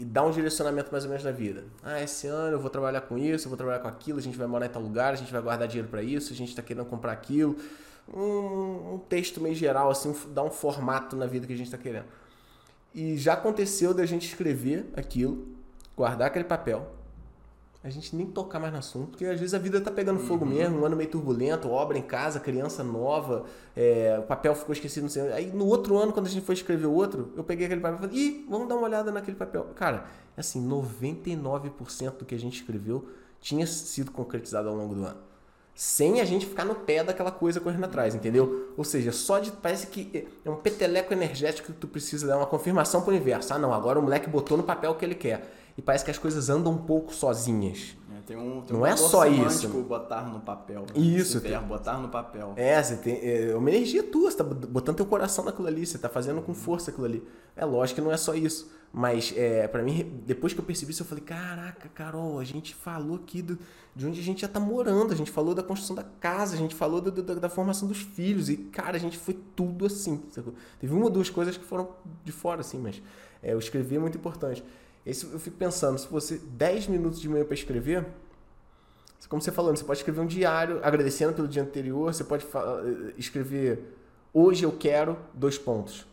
e 0.00 0.04
dá 0.04 0.24
um 0.24 0.30
direcionamento 0.30 0.90
mais 0.90 1.04
ou 1.04 1.10
menos 1.10 1.22
na 1.22 1.30
vida. 1.30 1.64
Ah, 1.82 2.02
esse 2.02 2.26
ano 2.26 2.56
eu 2.56 2.58
vou 2.58 2.70
trabalhar 2.70 3.02
com 3.02 3.18
isso, 3.18 3.44
eu 3.44 3.50
vou 3.50 3.56
trabalhar 3.58 3.80
com 3.80 3.88
aquilo, 3.88 4.18
a 4.18 4.22
gente 4.22 4.38
vai 4.38 4.46
morar 4.46 4.64
em 4.64 4.70
tal 4.70 4.80
lugar, 4.80 5.12
a 5.12 5.16
gente 5.16 5.30
vai 5.30 5.42
guardar 5.42 5.68
dinheiro 5.68 5.90
para 5.90 6.02
isso, 6.02 6.32
a 6.32 6.36
gente 6.36 6.48
está 6.48 6.62
querendo 6.62 6.86
comprar 6.86 7.12
aquilo. 7.12 7.54
Um, 8.08 8.94
um, 8.94 9.00
texto 9.10 9.42
meio 9.42 9.54
geral, 9.54 9.90
assim, 9.90 10.16
dá 10.28 10.42
um 10.42 10.50
formato 10.50 11.14
na 11.14 11.26
vida 11.26 11.46
que 11.46 11.52
a 11.52 11.56
gente 11.56 11.66
está 11.66 11.76
querendo. 11.76 12.06
E 12.94 13.18
já 13.18 13.34
aconteceu 13.34 13.92
da 13.92 14.06
gente 14.06 14.26
escrever 14.26 14.86
aquilo, 14.96 15.46
guardar 15.94 16.28
aquele 16.28 16.46
papel, 16.46 16.90
a 17.82 17.88
gente 17.88 18.14
nem 18.14 18.26
tocar 18.26 18.60
mais 18.60 18.72
no 18.72 18.78
assunto, 18.78 19.08
porque 19.08 19.24
às 19.24 19.40
vezes 19.40 19.54
a 19.54 19.58
vida 19.58 19.80
tá 19.80 19.90
pegando 19.90 20.20
fogo 20.20 20.44
Uhum. 20.44 20.50
mesmo, 20.50 20.80
um 20.80 20.84
ano 20.84 20.94
meio 20.96 21.08
turbulento, 21.08 21.70
obra 21.70 21.96
em 21.96 22.02
casa, 22.02 22.38
criança 22.38 22.84
nova, 22.84 23.46
é, 23.74 24.18
o 24.18 24.22
papel 24.24 24.54
ficou 24.54 24.72
esquecido, 24.74 25.04
não 25.04 25.08
sei. 25.10 25.32
Aí 25.32 25.50
no 25.50 25.66
outro 25.66 25.96
ano, 25.96 26.12
quando 26.12 26.26
a 26.26 26.28
gente 26.28 26.44
foi 26.44 26.54
escrever 26.54 26.86
o 26.86 26.92
outro, 26.92 27.32
eu 27.36 27.42
peguei 27.42 27.64
aquele 27.64 27.80
papel 27.80 27.96
e 27.96 28.00
falei, 28.08 28.16
ih, 28.22 28.46
vamos 28.50 28.68
dar 28.68 28.74
uma 28.76 28.84
olhada 28.86 29.10
naquele 29.10 29.36
papel. 29.36 29.64
Cara, 29.74 30.04
assim, 30.36 30.60
99% 30.66 32.18
do 32.18 32.24
que 32.24 32.34
a 32.34 32.38
gente 32.38 32.60
escreveu 32.60 33.08
tinha 33.40 33.66
sido 33.66 34.10
concretizado 34.10 34.68
ao 34.68 34.74
longo 34.76 34.94
do 34.94 35.04
ano. 35.04 35.18
Sem 35.74 36.20
a 36.20 36.24
gente 36.26 36.44
ficar 36.44 36.64
no 36.66 36.74
pé 36.74 37.02
daquela 37.02 37.30
coisa 37.30 37.58
correndo 37.58 37.84
atrás, 37.84 38.14
entendeu? 38.14 38.74
Ou 38.76 38.84
seja, 38.84 39.12
só 39.12 39.38
de. 39.38 39.50
Parece 39.50 39.86
que 39.86 40.28
é 40.44 40.50
um 40.50 40.56
peteleco 40.56 41.14
energético 41.14 41.72
que 41.72 41.78
tu 41.78 41.88
precisa 41.88 42.26
dar 42.26 42.36
uma 42.36 42.44
confirmação 42.46 43.00
pro 43.00 43.10
universo. 43.10 43.54
Ah, 43.54 43.58
não, 43.58 43.72
agora 43.72 43.98
o 43.98 44.02
moleque 44.02 44.28
botou 44.28 44.58
no 44.58 44.62
papel 44.62 44.90
o 44.90 44.94
que 44.96 45.04
ele 45.04 45.14
quer. 45.14 45.50
E 45.76 45.82
parece 45.82 46.04
que 46.04 46.10
as 46.10 46.18
coisas 46.18 46.48
andam 46.50 46.72
um 46.72 46.78
pouco 46.78 47.14
sozinhas. 47.14 47.96
É, 48.16 48.20
tem 48.26 48.36
um, 48.36 48.60
tem 48.62 48.74
Não 48.76 48.82
um 48.82 48.86
é 48.86 48.96
só 48.96 49.26
isso. 49.26 49.68
botar 49.68 50.22
no 50.22 50.40
papel. 50.40 50.80
né? 50.82 51.00
Isso, 51.00 51.40
tem- 51.40 51.58
botar 51.62 51.98
no 51.98 52.08
papel. 52.08 52.52
É, 52.56 52.82
você 52.82 52.96
tem, 52.96 53.18
é 53.22 53.54
uma 53.56 53.70
energia 53.70 54.02
tua, 54.02 54.30
você 54.30 54.36
tá 54.36 54.44
botando 54.44 54.96
teu 54.96 55.06
coração 55.06 55.44
naquilo 55.44 55.68
ali, 55.68 55.86
você 55.86 55.96
tá 55.98 56.08
fazendo 56.08 56.42
com 56.42 56.52
força 56.52 56.90
aquilo 56.90 57.06
ali. 57.06 57.22
É 57.56 57.64
lógico 57.64 58.00
que 58.00 58.04
não 58.04 58.12
é 58.12 58.16
só 58.16 58.34
isso. 58.34 58.70
Mas 58.92 59.32
é, 59.36 59.68
para 59.68 59.84
mim, 59.84 60.20
depois 60.26 60.52
que 60.52 60.58
eu 60.58 60.64
percebi 60.64 60.90
isso, 60.90 61.02
eu 61.02 61.06
falei, 61.06 61.22
caraca, 61.22 61.88
Carol, 61.94 62.40
a 62.40 62.44
gente 62.44 62.74
falou 62.74 63.14
aqui 63.16 63.40
do, 63.40 63.56
de 63.94 64.04
onde 64.04 64.18
a 64.18 64.22
gente 64.22 64.40
já 64.40 64.48
tá 64.48 64.58
morando, 64.58 65.12
a 65.12 65.16
gente 65.16 65.30
falou 65.30 65.54
da 65.54 65.62
construção 65.62 65.94
da 65.94 66.02
casa, 66.02 66.54
a 66.54 66.58
gente 66.58 66.74
falou 66.74 67.00
do- 67.00 67.12
do- 67.12 67.38
da 67.38 67.48
formação 67.48 67.86
dos 67.86 67.98
filhos, 67.98 68.48
e, 68.48 68.56
cara, 68.56 68.96
a 68.96 69.00
gente 69.00 69.16
foi 69.16 69.38
tudo 69.54 69.86
assim. 69.86 70.20
Teve 70.80 70.92
uma 70.92 71.04
ou 71.04 71.10
duas 71.10 71.30
coisas 71.30 71.56
que 71.56 71.64
foram 71.64 71.90
de 72.24 72.32
fora, 72.32 72.62
assim, 72.62 72.78
mas 72.78 73.00
é, 73.40 73.54
o 73.54 73.60
escrever 73.60 73.94
é 73.94 73.98
muito 74.00 74.18
importante. 74.18 74.64
Esse, 75.04 75.24
eu 75.24 75.38
fico 75.38 75.56
pensando, 75.56 75.98
se 75.98 76.06
você 76.06 76.38
10 76.38 76.88
minutos 76.88 77.20
de 77.20 77.28
manhã 77.28 77.44
para 77.44 77.54
escrever, 77.54 78.06
como 79.28 79.40
você 79.40 79.52
falou, 79.52 79.74
você 79.74 79.84
pode 79.84 80.00
escrever 80.00 80.20
um 80.20 80.26
diário 80.26 80.80
agradecendo 80.82 81.32
pelo 81.32 81.46
dia 81.46 81.62
anterior, 81.62 82.12
você 82.12 82.24
pode 82.24 82.44
eh, 82.44 83.14
escrever 83.16 83.96
hoje 84.34 84.64
eu 84.64 84.72
quero 84.72 85.16
dois 85.32 85.56
pontos 85.56 86.04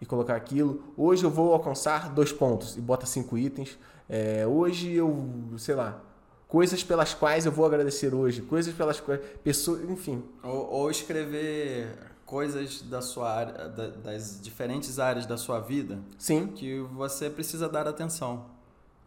e 0.00 0.06
colocar 0.06 0.34
aquilo. 0.34 0.82
Hoje 0.96 1.24
eu 1.24 1.30
vou 1.30 1.52
alcançar 1.52 2.10
dois 2.10 2.32
pontos 2.32 2.76
e 2.76 2.80
bota 2.80 3.04
cinco 3.04 3.36
itens. 3.36 3.78
É, 4.08 4.46
hoje 4.46 4.92
eu, 4.92 5.28
sei 5.58 5.74
lá, 5.74 6.02
coisas 6.48 6.82
pelas 6.82 7.12
quais 7.12 7.44
eu 7.44 7.52
vou 7.52 7.66
agradecer 7.66 8.14
hoje, 8.14 8.40
coisas 8.40 8.74
pelas 8.74 8.98
quais 8.98 9.20
pessoas, 9.44 9.88
enfim, 9.90 10.24
Ou, 10.42 10.70
ou 10.70 10.90
escrever 10.90 11.86
coisas 12.36 12.80
da 12.80 13.02
sua 13.02 13.30
área, 13.30 13.68
da- 13.68 13.88
das 13.90 14.40
diferentes 14.40 14.98
áreas 14.98 15.26
da 15.26 15.36
sua 15.36 15.60
vida 15.60 16.00
sim. 16.16 16.46
que 16.46 16.80
você 16.94 17.28
precisa 17.28 17.68
dar 17.68 17.86
atenção. 17.86 18.46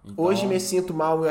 Então, 0.05 0.23
Hoje 0.23 0.45
me 0.45 0.59
sinto 0.59 0.93
mal 0.93 1.21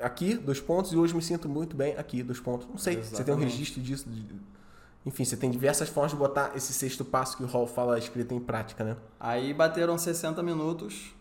aqui, 0.00 0.34
dois 0.34 0.60
pontos, 0.60 0.92
e 0.92 0.96
hoje 0.96 1.14
me 1.14 1.22
sinto 1.22 1.48
muito 1.48 1.76
bem 1.76 1.96
aqui, 1.96 2.24
dois 2.24 2.40
pontos. 2.40 2.66
Não 2.66 2.76
sei, 2.76 2.96
você 2.96 3.02
tem 3.22 3.32
um 3.32 3.38
Exatamente. 3.38 3.52
registro 3.52 3.80
disso. 3.80 4.08
Enfim, 5.06 5.24
você 5.24 5.36
tem 5.36 5.48
diversas 5.48 5.88
formas 5.88 6.10
de 6.10 6.18
botar 6.18 6.50
esse 6.56 6.72
sexto 6.72 7.04
passo 7.04 7.36
que 7.36 7.44
o 7.44 7.46
Hall 7.46 7.68
fala 7.68 7.96
escrito 7.98 8.34
em 8.34 8.40
prática, 8.40 8.82
né? 8.82 8.96
Aí 9.20 9.54
bateram 9.54 9.96
60 9.96 10.42
minutos, 10.42 11.14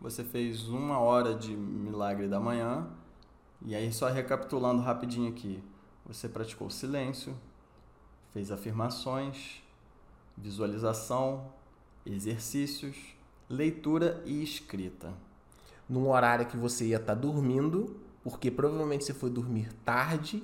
você 0.00 0.22
fez 0.22 0.68
uma 0.68 1.00
hora 1.00 1.34
de 1.34 1.56
milagre 1.56 2.28
da 2.28 2.38
manhã, 2.38 2.86
e 3.66 3.74
aí 3.74 3.92
só 3.92 4.08
recapitulando 4.08 4.80
rapidinho 4.80 5.28
aqui, 5.28 5.60
você 6.06 6.28
praticou 6.28 6.70
silêncio, 6.70 7.34
fez 8.32 8.52
afirmações, 8.52 9.60
visualização, 10.36 11.52
exercícios, 12.04 12.96
leitura 13.48 14.22
e 14.24 14.42
escrita. 14.42 15.12
num 15.88 16.08
horário 16.08 16.46
que 16.46 16.56
você 16.56 16.86
ia 16.86 16.96
estar 16.96 17.14
dormindo, 17.14 17.96
porque 18.24 18.50
provavelmente 18.50 19.04
você 19.04 19.12
foi 19.12 19.28
dormir 19.28 19.68
tarde, 19.84 20.42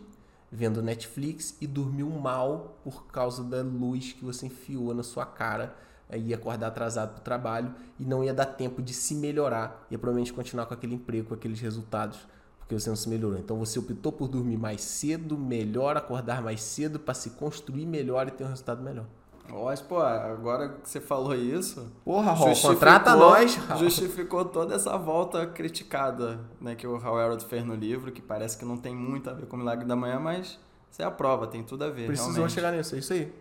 vendo 0.51 0.83
Netflix 0.83 1.57
e 1.61 1.67
dormiu 1.67 2.09
mal 2.11 2.79
por 2.85 3.07
causa 3.07 3.43
da 3.43 3.63
luz 3.63 4.13
que 4.13 4.25
você 4.25 4.47
enfiou 4.47 4.93
na 4.95 5.03
sua 5.03 5.25
cara, 5.25 5.75
aí 6.09 6.29
ia 6.29 6.37
acordar 6.37 6.69
atrasado 6.69 7.13
para 7.13 7.21
o 7.21 7.25
trabalho 7.25 7.75
e 7.99 8.05
não 8.05 8.25
ia 8.25 8.35
dar 8.35 8.47
tempo 8.47 8.83
de 8.83 8.93
se 8.93 9.15
melhorar, 9.15 9.87
ia 9.91 9.99
provavelmente 9.99 10.33
continuar 10.33 10.67
com 10.67 10.75
aquele 10.75 10.95
emprego, 10.95 11.29
com 11.29 11.35
aqueles 11.35 11.61
resultados, 11.61 12.19
porque 12.59 12.79
você 12.79 12.89
não 12.91 12.97
se 12.97 13.09
melhorou. 13.09 13.39
Então 13.39 13.59
você 13.59 13.79
optou 13.79 14.13
por 14.13 14.29
dormir 14.29 14.59
mais 14.59 14.83
cedo, 14.83 15.39
melhor, 15.39 15.97
acordar 15.97 16.43
mais 16.43 16.61
cedo 16.63 16.99
para 16.99 17.15
se 17.15 17.31
construir 17.31 17.87
melhor 17.87 18.29
e 18.29 18.31
ter 18.31 18.45
um 18.45 18.49
resultado 18.49 18.83
melhor. 18.83 19.07
Mas, 19.51 19.81
pô, 19.81 20.01
agora 20.01 20.69
que 20.69 20.89
você 20.89 21.01
falou 21.01 21.35
isso, 21.35 21.91
Porra, 22.05 22.33
Raul, 22.33 22.55
contrata 22.61 23.17
nós. 23.17 23.57
Raul. 23.57 23.81
Justificou 23.81 24.45
toda 24.45 24.75
essa 24.75 24.97
volta 24.97 25.47
criticada 25.47 26.41
né, 26.61 26.75
que 26.75 26.87
o 26.87 26.97
Hal 26.97 27.21
Elrod 27.21 27.45
fez 27.45 27.65
no 27.65 27.75
livro, 27.75 28.13
que 28.13 28.21
parece 28.21 28.59
que 28.59 28.65
não 28.65 28.77
tem 28.77 28.95
muito 28.95 29.31
a 29.31 29.33
ver 29.33 29.47
com 29.47 29.57
o 29.57 29.59
Milagre 29.59 29.87
da 29.87 29.97
Manhã, 29.97 30.19
mas 30.21 30.59
você 30.91 31.03
aprova, 31.03 31.47
tem 31.47 31.63
tudo 31.63 31.85
a 31.85 31.91
ver. 31.91 32.07
Precisam 32.07 32.33
realmente. 32.33 32.53
chegar 32.53 32.73
nisso, 32.73 32.95
é 32.95 32.99
isso 32.99 33.13
aí. 33.13 33.33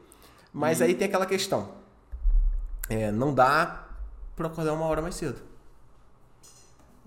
Mas 0.54 0.82
aí 0.82 0.96
tem 0.96 1.08
aquela 1.08 1.26
questão. 1.26 1.70
É, 2.90 3.12
não 3.12 3.34
dá 3.34 3.86
pra 4.36 4.48
acordar 4.48 4.74
uma 4.74 4.86
hora 4.86 5.02
mais 5.02 5.16
cedo. 5.16 5.42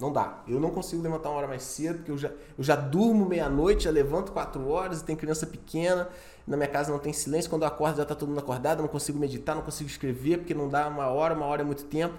Não 0.01 0.11
dá. 0.11 0.39
Eu 0.49 0.59
não 0.59 0.71
consigo 0.71 1.03
levantar 1.03 1.29
uma 1.29 1.39
hora 1.39 1.47
mais 1.47 1.63
cedo, 1.63 1.97
porque 1.99 2.11
eu 2.11 2.17
já, 2.17 2.29
eu 2.57 2.65
já 2.65 2.75
durmo 2.75 3.27
meia-noite, 3.27 3.85
já 3.85 3.91
levanto 3.91 4.33
quatro 4.33 4.67
horas, 4.69 5.03
e 5.03 5.05
tem 5.05 5.15
criança 5.15 5.47
pequena, 5.47 6.09
na 6.47 6.57
minha 6.57 6.69
casa 6.69 6.91
não 6.91 6.99
tem 6.99 7.13
silêncio, 7.13 7.51
quando 7.51 7.63
eu 7.63 7.69
acordo 7.69 7.99
já 7.99 8.05
tá 8.07 8.15
todo 8.15 8.31
mundo 8.31 8.39
acordado, 8.39 8.81
não 8.81 8.89
consigo 8.89 9.19
meditar, 9.19 9.55
não 9.55 9.63
consigo 9.63 9.91
escrever, 9.91 10.39
porque 10.39 10.55
não 10.55 10.69
dá 10.69 10.89
uma 10.89 11.09
hora, 11.09 11.35
uma 11.35 11.45
hora 11.45 11.61
é 11.61 11.65
muito 11.65 11.85
tempo. 11.85 12.15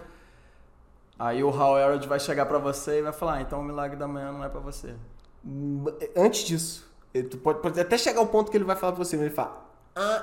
Aí 1.17 1.43
o 1.43 1.49
Hal 1.49 1.77
Elrod 1.79 2.07
vai 2.07 2.19
chegar 2.19 2.45
pra 2.45 2.59
você 2.59 2.99
e 2.99 3.01
vai 3.01 3.13
falar, 3.13 3.35
ah, 3.35 3.41
então 3.41 3.59
o 3.59 3.63
Milagre 3.63 3.97
da 3.97 4.07
Manhã 4.07 4.31
não 4.31 4.43
é 4.43 4.49
pra 4.49 4.59
você. 4.59 4.93
Hum, 5.45 5.85
Antes 6.15 6.43
disso, 6.43 6.87
tu 7.29 7.37
pode, 7.39 7.61
pode 7.61 7.79
até 7.79 7.97
chegar 7.97 8.19
ao 8.19 8.27
ponto 8.27 8.51
que 8.51 8.57
ele 8.57 8.63
vai 8.63 8.75
falar 8.75 8.93
pra 8.93 9.03
você, 9.03 9.15
mas 9.17 9.25
ele 9.25 9.35
fala, 9.35 9.65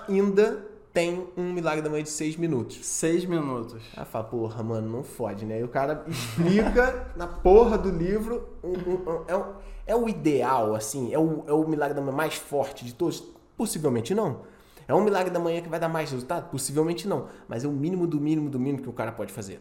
ainda 0.09 0.64
tem 0.99 1.29
um 1.37 1.53
milagre 1.53 1.81
da 1.81 1.89
manhã 1.89 2.03
de 2.03 2.09
seis 2.11 2.37
minutos. 2.37 2.85
Seis 2.85 3.25
minutos. 3.25 3.81
Aí 3.97 4.05
fala, 4.05 4.25
porra, 4.25 4.65
mano, 4.65 4.91
não 4.91 5.05
fode, 5.05 5.47
né? 5.47 5.61
E 5.61 5.62
o 5.62 5.69
cara 5.69 6.05
explica 6.09 7.12
na 7.15 7.25
porra 7.29 7.79
do 7.79 7.89
livro. 7.89 8.49
um- 8.65 8.73
um- 8.73 8.95
um- 9.12 9.25
é, 9.29 9.37
o- 9.37 9.47
é 9.87 9.95
o 9.95 10.09
ideal, 10.09 10.75
assim? 10.75 11.15
É 11.15 11.19
o, 11.19 11.45
é 11.47 11.53
o 11.53 11.69
milagre 11.69 11.95
da 11.95 12.01
manhã 12.01 12.16
mais 12.16 12.35
forte 12.35 12.85
de 12.85 12.95
todos? 12.95 13.23
Possivelmente 13.57 14.12
não. 14.12 14.41
É 14.89 14.93
um 14.95 15.01
milagre 15.05 15.31
da 15.31 15.39
manhã 15.39 15.61
que 15.62 15.69
vai 15.69 15.79
dar 15.79 15.89
mais 15.89 16.11
resultado? 16.11 16.51
Possivelmente 16.51 17.07
não. 17.07 17.29
Mas 17.47 17.62
é 17.62 17.69
o 17.69 17.73
mínimo 17.73 18.05
do 18.05 18.20
mínimo 18.20 18.51
do 18.51 18.59
mínimo 18.59 18.83
que 18.83 18.89
o 18.89 18.93
cara 18.93 19.12
pode 19.12 19.33
fazer. 19.33 19.61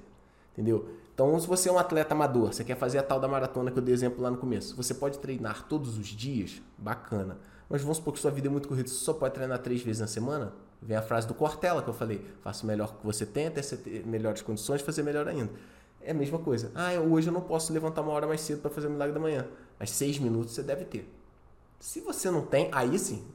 Entendeu? 0.53 0.89
Então, 1.13 1.39
se 1.39 1.45
você 1.47 1.69
é 1.69 1.71
um 1.71 1.77
atleta 1.77 2.15
amador, 2.15 2.51
você 2.51 2.63
quer 2.63 2.75
fazer 2.77 2.97
a 2.97 3.03
tal 3.03 3.19
da 3.19 3.27
maratona 3.27 3.69
que 3.69 3.77
eu 3.77 3.83
dei 3.83 3.93
exemplo 3.93 4.23
lá 4.23 4.31
no 4.31 4.37
começo, 4.37 4.75
você 4.75 4.91
pode 4.95 5.19
treinar 5.19 5.67
todos 5.67 5.99
os 5.99 6.07
dias, 6.07 6.63
bacana. 6.79 7.37
Mas 7.69 7.81
vamos 7.83 7.97
supor 7.97 8.13
que 8.13 8.19
sua 8.19 8.31
vida 8.31 8.47
é 8.47 8.49
muito 8.49 8.67
corrida, 8.67 8.87
você 8.89 8.95
só 8.95 9.13
pode 9.13 9.35
treinar 9.35 9.59
três 9.59 9.83
vezes 9.83 10.01
na 10.01 10.07
semana? 10.07 10.53
Vem 10.81 10.95
a 10.95 11.01
frase 11.01 11.27
do 11.27 11.33
Cortella 11.33 11.81
que 11.81 11.89
eu 11.89 11.93
falei: 11.93 12.23
faça 12.41 12.63
o 12.63 12.67
melhor 12.67 12.95
que 12.97 13.05
você 13.05 13.25
tem, 13.25 13.47
até 13.47 13.61
você 13.61 13.75
ter 13.77 14.05
melhores 14.05 14.41
condições, 14.41 14.81
fazer 14.81 15.03
melhor 15.03 15.27
ainda. 15.27 15.51
É 16.01 16.11
a 16.11 16.13
mesma 16.13 16.37
coisa. 16.39 16.71
Ah, 16.75 16.91
hoje 16.99 17.27
eu 17.29 17.33
não 17.33 17.41
posso 17.41 17.73
levantar 17.73 18.01
uma 18.01 18.11
hora 18.13 18.27
mais 18.27 18.41
cedo 18.41 18.61
para 18.61 18.69
fazer 18.71 18.87
o 18.87 18.91
milagre 18.91 19.13
da 19.13 19.19
manhã. 19.19 19.45
Mas 19.79 19.89
seis 19.91 20.17
minutos 20.19 20.53
você 20.53 20.63
deve 20.63 20.85
ter. 20.85 21.11
Se 21.79 21.99
você 22.01 22.29
não 22.31 22.41
tem, 22.43 22.69
aí 22.71 22.97
sim. 22.97 23.25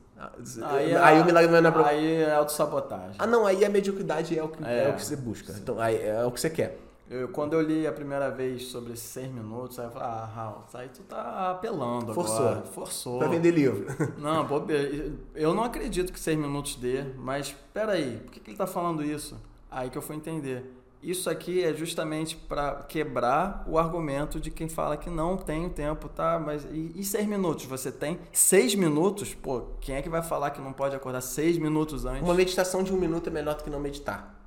Aí, 0.63 0.95
a- 0.95 1.13
o 1.21 1.25
milagre 1.25 1.47
da 1.47 1.51
manhã 1.51 1.61
não 1.63 1.71
é 1.71 1.73
pra... 1.73 1.87
Aí 1.89 2.15
é 2.23 2.33
autossabotagem. 2.35 3.17
Ah, 3.19 3.27
não, 3.27 3.45
aí 3.47 3.65
a 3.65 3.69
mediocridade 3.69 4.39
é 4.39 4.43
o 4.43 4.49
que, 4.49 4.65
é. 4.65 4.85
É. 4.85 4.89
o 4.91 4.95
que 4.95 5.05
você 5.05 5.17
busca. 5.17 5.53
Então, 5.53 5.81
aí 5.81 6.01
é 6.01 6.25
o 6.25 6.31
que 6.31 6.41
você 6.41 6.49
quer. 6.49 6.79
Eu- 7.11 7.29
quando 7.29 7.53
eu 7.55 7.61
li 7.61 7.87
a 7.87 7.93
primeira 7.93 8.31
vez 8.31 8.65
sobre 8.69 8.93
esses 8.95 9.05
seis 9.11 9.31
minutos, 9.31 9.79
aí 9.79 9.87
eu 9.87 9.91
falei, 9.91 10.09
ah, 10.09 10.25
Raul, 10.35 10.63
isso 10.67 10.77
aí 10.79 10.89
tu 10.89 11.03
tá 11.03 11.51
apelando 11.51 12.15
Forçou. 12.15 12.37
agora. 12.49 12.63
Forçou. 12.63 13.19
Pra 13.19 13.29
vender 13.29 13.51
livro. 13.51 13.87
Não, 14.19 14.47
bobeira. 14.47 15.13
Eu 15.35 15.53
não 15.53 15.65
acredito 15.65 16.13
que 16.13 16.19
seis 16.21 16.39
minutos 16.39 16.77
dê, 16.77 17.05
mas 17.19 17.55
peraí, 17.75 18.19
por 18.19 18.33
que, 18.33 18.41
que 18.41 18.51
ele 18.51 18.57
tá 18.57 18.67
falando 18.67 19.05
isso? 19.05 19.37
Aí 19.71 19.91
que 19.91 19.99
eu 19.99 20.03
fui 20.03 20.17
entender. 20.17 20.79
Isso 21.03 21.29
aqui 21.29 21.65
é 21.65 21.75
justamente 21.75 22.37
para 22.37 22.77
quebrar 22.89 23.65
o 23.67 23.77
argumento 23.77 24.39
de 24.39 24.53
quem 24.53 24.69
fala 24.69 24.97
que 24.97 25.11
não 25.11 25.37
tem 25.37 25.67
o 25.67 25.71
tempo, 25.71 26.09
tá? 26.09 26.39
Mas 26.39 26.65
e, 26.71 26.93
e 26.95 27.03
seis 27.03 27.27
minutos? 27.27 27.65
Você 27.65 27.91
tem 27.91 28.21
seis 28.33 28.75
minutos? 28.77 29.35
Pô, 29.35 29.63
quem 29.81 29.97
é 29.97 30.03
que 30.03 30.09
vai 30.09 30.23
falar 30.23 30.51
que 30.51 30.61
não 30.61 30.73
pode 30.73 30.95
acordar 30.95 31.21
seis 31.21 31.59
minutos 31.59 32.05
antes? 32.07 32.23
Uma 32.23 32.35
meditação 32.35 32.85
de 32.85 32.93
um 32.93 32.97
minuto 32.97 33.27
é 33.29 33.33
melhor 33.33 33.57
do 33.57 33.65
que 33.65 33.71
não 33.71 33.81
meditar. 33.81 34.41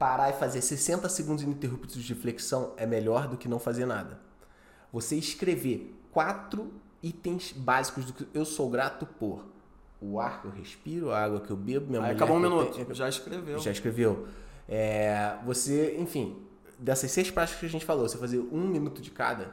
Parar 0.00 0.30
e 0.30 0.32
fazer 0.32 0.62
60 0.62 1.06
segundos 1.10 1.44
ininterruptos 1.44 2.02
de 2.02 2.14
flexão 2.14 2.72
é 2.78 2.86
melhor 2.86 3.28
do 3.28 3.36
que 3.36 3.46
não 3.46 3.58
fazer 3.58 3.84
nada. 3.84 4.18
Você 4.90 5.14
escrever 5.14 5.94
quatro 6.10 6.72
itens 7.02 7.52
básicos 7.52 8.06
do 8.06 8.14
que 8.14 8.26
eu 8.32 8.46
sou 8.46 8.70
grato 8.70 9.04
por. 9.04 9.44
O 10.00 10.18
ar 10.18 10.40
que 10.40 10.46
eu 10.48 10.50
respiro, 10.52 11.10
a 11.10 11.22
água 11.22 11.40
que 11.42 11.50
eu 11.50 11.56
bebo, 11.56 11.86
minha 11.88 11.98
Aí 12.00 12.04
mulher 12.06 12.16
acabou 12.16 12.38
um 12.38 12.40
minuto. 12.40 12.76
tenho- 12.76 12.94
Já 12.94 13.10
escreveu. 13.10 13.58
Já 13.58 13.70
escreveu. 13.70 14.26
É, 14.66 15.36
você, 15.44 15.94
enfim, 15.98 16.38
dessas 16.78 17.10
seis 17.10 17.30
práticas 17.30 17.60
que 17.60 17.66
a 17.66 17.68
gente 17.68 17.84
falou, 17.84 18.08
você 18.08 18.16
fazer 18.16 18.38
um 18.38 18.66
minuto 18.66 19.02
de 19.02 19.10
cada. 19.10 19.52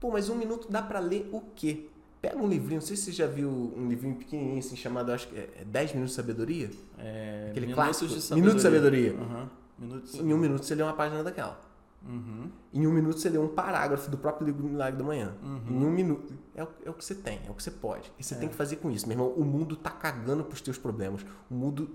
Pô, 0.00 0.10
mas 0.10 0.28
um 0.28 0.34
minuto 0.34 0.66
dá 0.68 0.82
pra 0.82 0.98
ler 0.98 1.28
o 1.32 1.40
quê? 1.54 1.86
Pega 2.20 2.36
um 2.38 2.48
livrinho, 2.48 2.80
não 2.80 2.86
sei 2.86 2.96
se 2.96 3.04
você 3.04 3.12
já 3.12 3.28
viu 3.28 3.48
um 3.48 3.86
livrinho 3.88 4.16
pequenininho 4.16 4.58
assim 4.58 4.74
chamado, 4.74 5.12
acho 5.12 5.28
que 5.28 5.36
é 5.38 5.62
10 5.64 5.92
minutos 5.92 6.10
de 6.10 6.16
sabedoria. 6.16 6.70
É, 6.98 7.46
Aquele 7.50 7.66
minutos 7.68 7.98
clássico. 8.00 8.20
de 8.20 8.34
Minutos 8.34 8.56
de 8.56 8.62
sabedoria. 8.62 9.12
Uhum. 9.14 9.48
Minutos. 9.78 10.14
Em 10.14 10.32
um 10.32 10.38
minuto 10.38 10.64
você 10.64 10.74
lê 10.74 10.82
uma 10.82 10.92
página 10.94 11.22
daquela. 11.22 11.60
Uhum. 12.08 12.50
Em 12.72 12.86
um 12.86 12.92
minuto 12.92 13.18
você 13.18 13.28
lê 13.28 13.38
um 13.38 13.48
parágrafo 13.48 14.10
do 14.10 14.16
próprio 14.16 14.46
livro 14.46 14.64
Milagre 14.64 14.96
da 14.98 15.04
Manhã. 15.04 15.34
Uhum. 15.42 15.62
Em 15.68 15.84
um 15.86 15.90
minuto. 15.90 16.34
É 16.54 16.62
o, 16.62 16.68
é 16.84 16.90
o 16.90 16.94
que 16.94 17.04
você 17.04 17.14
tem, 17.14 17.40
é 17.46 17.50
o 17.50 17.54
que 17.54 17.62
você 17.62 17.70
pode. 17.70 18.12
E 18.18 18.22
você 18.24 18.34
É. 18.34 18.38
tem 18.38 18.48
que 18.48 18.54
fazer 18.54 18.76
com 18.76 18.90
isso. 18.90 19.06
Meu 19.08 19.14
irmão, 19.14 19.30
o 19.30 19.44
mundo 19.44 19.74
tá 19.76 19.90
cagando 19.90 20.44
pros 20.44 20.60
teus 20.60 20.78
problemas. 20.78 21.24
O 21.50 21.54
mundo. 21.54 21.90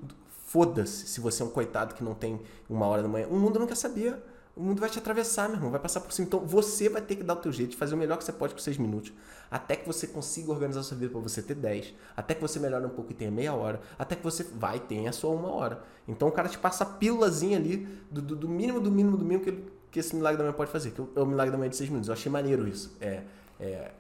Foda-se 0.46 1.08
se 1.08 1.22
você 1.22 1.42
é 1.42 1.46
um 1.46 1.50
coitado 1.50 1.96
que 1.96 2.04
não 2.04 2.14
tem 2.14 2.42
uma 2.70 2.86
hora 2.86 3.02
da 3.02 3.08
manhã. 3.08 3.26
O 3.30 3.36
mundo 3.40 3.58
não 3.58 3.66
quer 3.66 3.76
saber. 3.78 4.22
O 4.56 4.62
mundo 4.62 4.80
vai 4.82 4.90
te 4.90 5.00
atravessar, 5.00 5.48
meu 5.48 5.58
irmão. 5.58 5.72
Vai 5.72 5.80
passar 5.80 6.02
por 6.02 6.12
cima. 6.12 6.28
Então 6.28 6.40
você 6.46 6.90
vai 6.90 7.02
ter 7.02 7.16
que 7.16 7.24
dar 7.24 7.34
o 7.34 7.38
teu 7.38 7.52
jeito 7.52 7.78
fazer 7.78 7.96
o 7.96 7.98
melhor 7.98 8.18
que 8.18 8.24
você 8.24 8.34
pode 8.34 8.54
com 8.54 8.60
seis 8.60 8.78
minutos. 8.78 9.14
Até 9.50 9.76
que 9.76 9.88
você 9.88 10.08
consiga 10.08 10.52
organizar 10.52 10.82
a 10.82 10.84
sua 10.84 10.98
vida 10.98 11.12
para 11.12 11.22
você 11.22 11.42
ter 11.42 11.56
10. 11.56 11.94
Até 12.16 12.34
que 12.36 12.42
você 12.42 12.60
melhore 12.60 12.86
um 12.86 12.90
pouco 12.90 13.12
e 13.12 13.16
tenha 13.16 13.32
meia 13.32 13.54
hora. 13.54 13.80
Até 13.98 14.16
que 14.16 14.24
você 14.24 14.44
vai 14.44 14.80
ter 14.80 15.08
a 15.08 15.12
sua 15.12 15.32
uma 15.32 15.50
hora. 15.54 15.82
Então 16.08 16.28
o 16.28 16.32
cara 16.32 16.50
te 16.50 16.58
passa 16.58 16.84
a 16.84 16.88
pílulazinha 16.88 17.58
ali 17.58 17.88
do, 18.10 18.22
do- 18.22 18.36
do 18.36 18.50
mínimo, 18.50 18.80
do 18.82 18.92
mínimo, 18.92 19.16
do 19.18 19.24
mínimo 19.26 19.44
que, 19.44 19.64
que 19.90 20.00
esse 20.00 20.16
milagre 20.16 20.38
da 20.38 20.44
manhã 20.44 20.56
pode 20.56 20.72
fazer. 20.72 20.92
Que 20.92 21.02
é 21.02 21.22
o 21.22 21.26
milagre 21.26 21.52
da 21.52 21.58
manhã 21.58 21.70
de 21.70 21.78
seis 21.78 21.90
minutos. 21.90 22.10
Eu 22.10 22.14
achei 22.14 22.32
maneiro 22.32 22.68
isso. 22.68 22.96
É, 23.00 23.24
é, 23.60 23.92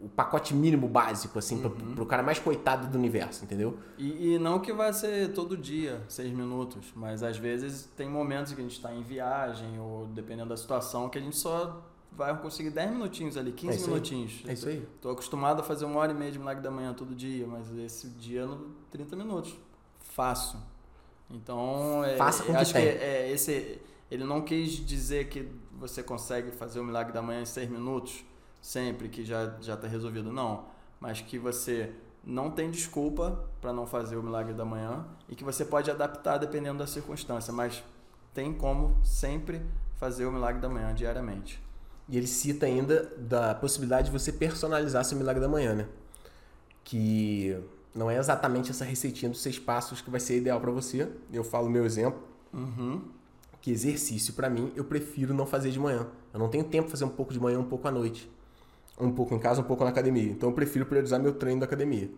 o 0.00 0.08
pacote 0.08 0.54
mínimo 0.54 0.86
básico, 0.88 1.38
assim, 1.38 1.58
pra- 1.60 1.70
pro 1.70 2.06
cara 2.06 2.22
mais 2.22 2.38
coitado 2.38 2.86
do 2.86 2.96
universo, 2.96 3.44
entendeu? 3.44 3.76
E, 3.98 4.34
e 4.34 4.38
não 4.38 4.60
que 4.60 4.72
vai 4.72 4.92
ser 4.92 5.32
todo 5.32 5.56
dia, 5.56 6.00
seis 6.08 6.32
minutos, 6.32 6.92
mas 6.94 7.22
às 7.22 7.36
vezes 7.36 7.88
tem 7.96 8.08
momentos 8.08 8.52
que 8.52 8.60
a 8.60 8.62
gente 8.62 8.76
está 8.76 8.92
em 8.94 9.02
viagem, 9.02 9.78
ou 9.80 10.06
dependendo 10.06 10.50
da 10.50 10.56
situação, 10.56 11.08
que 11.08 11.18
a 11.18 11.20
gente 11.20 11.36
só 11.36 11.82
vai 12.12 12.36
conseguir 12.40 12.70
10 12.70 12.90
minutinhos 12.92 13.36
ali, 13.36 13.52
15 13.52 13.72
É 13.72 13.76
isso 13.76 13.84
aí. 13.86 13.90
minutinhos. 13.92 14.42
É 14.46 14.52
isso 14.52 14.68
aí. 14.68 14.88
Tô 15.00 15.10
acostumado 15.10 15.60
a 15.60 15.62
fazer 15.64 15.84
uma 15.84 15.98
hora 16.00 16.12
e 16.12 16.14
meia 16.14 16.30
de 16.32 16.38
milagre 16.38 16.62
da 16.62 16.70
manhã 16.70 16.92
todo 16.94 17.14
dia, 17.14 17.46
mas 17.46 17.68
esse 17.78 18.08
dia, 18.08 18.46
no 18.46 18.70
30 18.90 19.14
minutos. 19.16 19.54
Faço. 20.00 20.56
Então, 21.30 22.02
é, 22.04 22.16
Faça 22.16 22.42
com 22.44 22.52
que 22.52 22.58
acho 22.58 22.72
tem. 22.72 22.82
que 22.82 22.88
é, 22.88 23.30
esse, 23.30 23.78
ele 24.10 24.24
não 24.24 24.40
quis 24.40 24.70
dizer 24.84 25.28
que 25.28 25.48
você 25.72 26.02
consegue 26.02 26.50
fazer 26.50 26.80
o 26.80 26.84
milagre 26.84 27.12
da 27.12 27.20
manhã 27.22 27.42
em 27.42 27.46
6 27.46 27.68
minutos, 27.68 28.24
sempre, 28.60 29.08
que 29.08 29.24
já 29.24 29.54
já 29.60 29.74
está 29.74 29.86
resolvido. 29.86 30.32
Não. 30.32 30.64
Mas 31.00 31.20
que 31.20 31.38
você 31.38 31.92
não 32.24 32.50
tem 32.50 32.70
desculpa 32.70 33.44
para 33.60 33.72
não 33.72 33.86
fazer 33.86 34.16
o 34.16 34.22
milagre 34.22 34.52
da 34.52 34.64
manhã 34.64 35.06
e 35.28 35.34
que 35.34 35.44
você 35.44 35.64
pode 35.64 35.90
adaptar 35.90 36.38
dependendo 36.38 36.78
da 36.78 36.86
circunstância, 36.86 37.52
mas 37.52 37.82
tem 38.34 38.52
como 38.52 38.96
sempre 39.04 39.62
fazer 39.96 40.26
o 40.26 40.32
milagre 40.32 40.60
da 40.60 40.68
manhã 40.68 40.94
diariamente. 40.94 41.62
E 42.08 42.16
ele 42.16 42.26
cita 42.26 42.66
ainda 42.66 43.12
da 43.18 43.54
possibilidade 43.54 44.06
de 44.10 44.12
você 44.18 44.32
personalizar 44.32 45.04
seu 45.04 45.16
milagre 45.16 45.40
da 45.40 45.48
manhã, 45.48 45.74
né? 45.74 45.86
Que 46.84 47.56
não 47.94 48.10
é 48.10 48.16
exatamente 48.16 48.70
essa 48.70 48.84
receitinha 48.84 49.30
dos 49.30 49.40
seis 49.42 49.58
passos 49.58 50.00
que 50.00 50.10
vai 50.10 50.20
ser 50.20 50.38
ideal 50.38 50.60
para 50.60 50.70
você. 50.70 51.10
Eu 51.32 51.44
falo 51.44 51.68
meu 51.68 51.84
exemplo, 51.84 52.20
Uhum. 52.52 53.02
que 53.60 53.70
exercício 53.70 54.32
para 54.32 54.48
mim 54.48 54.72
eu 54.74 54.84
prefiro 54.84 55.34
não 55.34 55.44
fazer 55.44 55.70
de 55.70 55.78
manhã. 55.78 56.06
Eu 56.32 56.38
não 56.38 56.48
tenho 56.48 56.64
tempo 56.64 56.84
para 56.84 56.92
fazer 56.92 57.04
um 57.04 57.10
pouco 57.10 57.32
de 57.32 57.38
manhã, 57.40 57.58
um 57.58 57.64
pouco 57.68 57.86
à 57.86 57.90
noite. 57.90 58.30
Um 59.00 59.12
pouco 59.12 59.34
em 59.34 59.38
casa, 59.38 59.60
um 59.60 59.64
pouco 59.64 59.84
na 59.84 59.90
academia. 59.90 60.30
Então 60.30 60.48
eu 60.48 60.54
prefiro 60.54 60.86
priorizar 60.86 61.20
meu 61.20 61.32
treino 61.32 61.60
da 61.60 61.66
academia. 61.66 62.10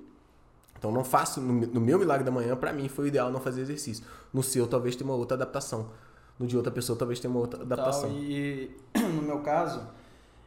Então 0.79 0.91
não 0.91 1.05
faço 1.05 1.41
no, 1.41 1.53
no 1.53 1.81
meu 1.81 1.99
milagre 1.99 2.25
da 2.25 2.31
manhã, 2.31 2.57
para 2.57 2.73
mim 2.73 2.89
foi 2.89 3.05
o 3.05 3.09
ideal 3.09 3.31
não 3.31 3.39
fazer 3.39 3.61
exercício. 3.61 4.05
No 4.33 4.43
seu 4.43 4.67
talvez 4.67 4.97
tenha 4.97 5.09
uma 5.09 5.17
outra 5.17 5.37
adaptação. 5.37 5.91
No 6.39 6.47
de 6.47 6.57
outra 6.57 6.73
pessoa 6.73 6.99
talvez 6.99 7.21
tenha 7.21 7.31
uma 7.31 7.41
outra 7.41 7.63
adaptação. 7.63 8.11
E 8.11 8.71
no 9.15 9.23
meu 9.23 9.41
caso, 9.41 9.87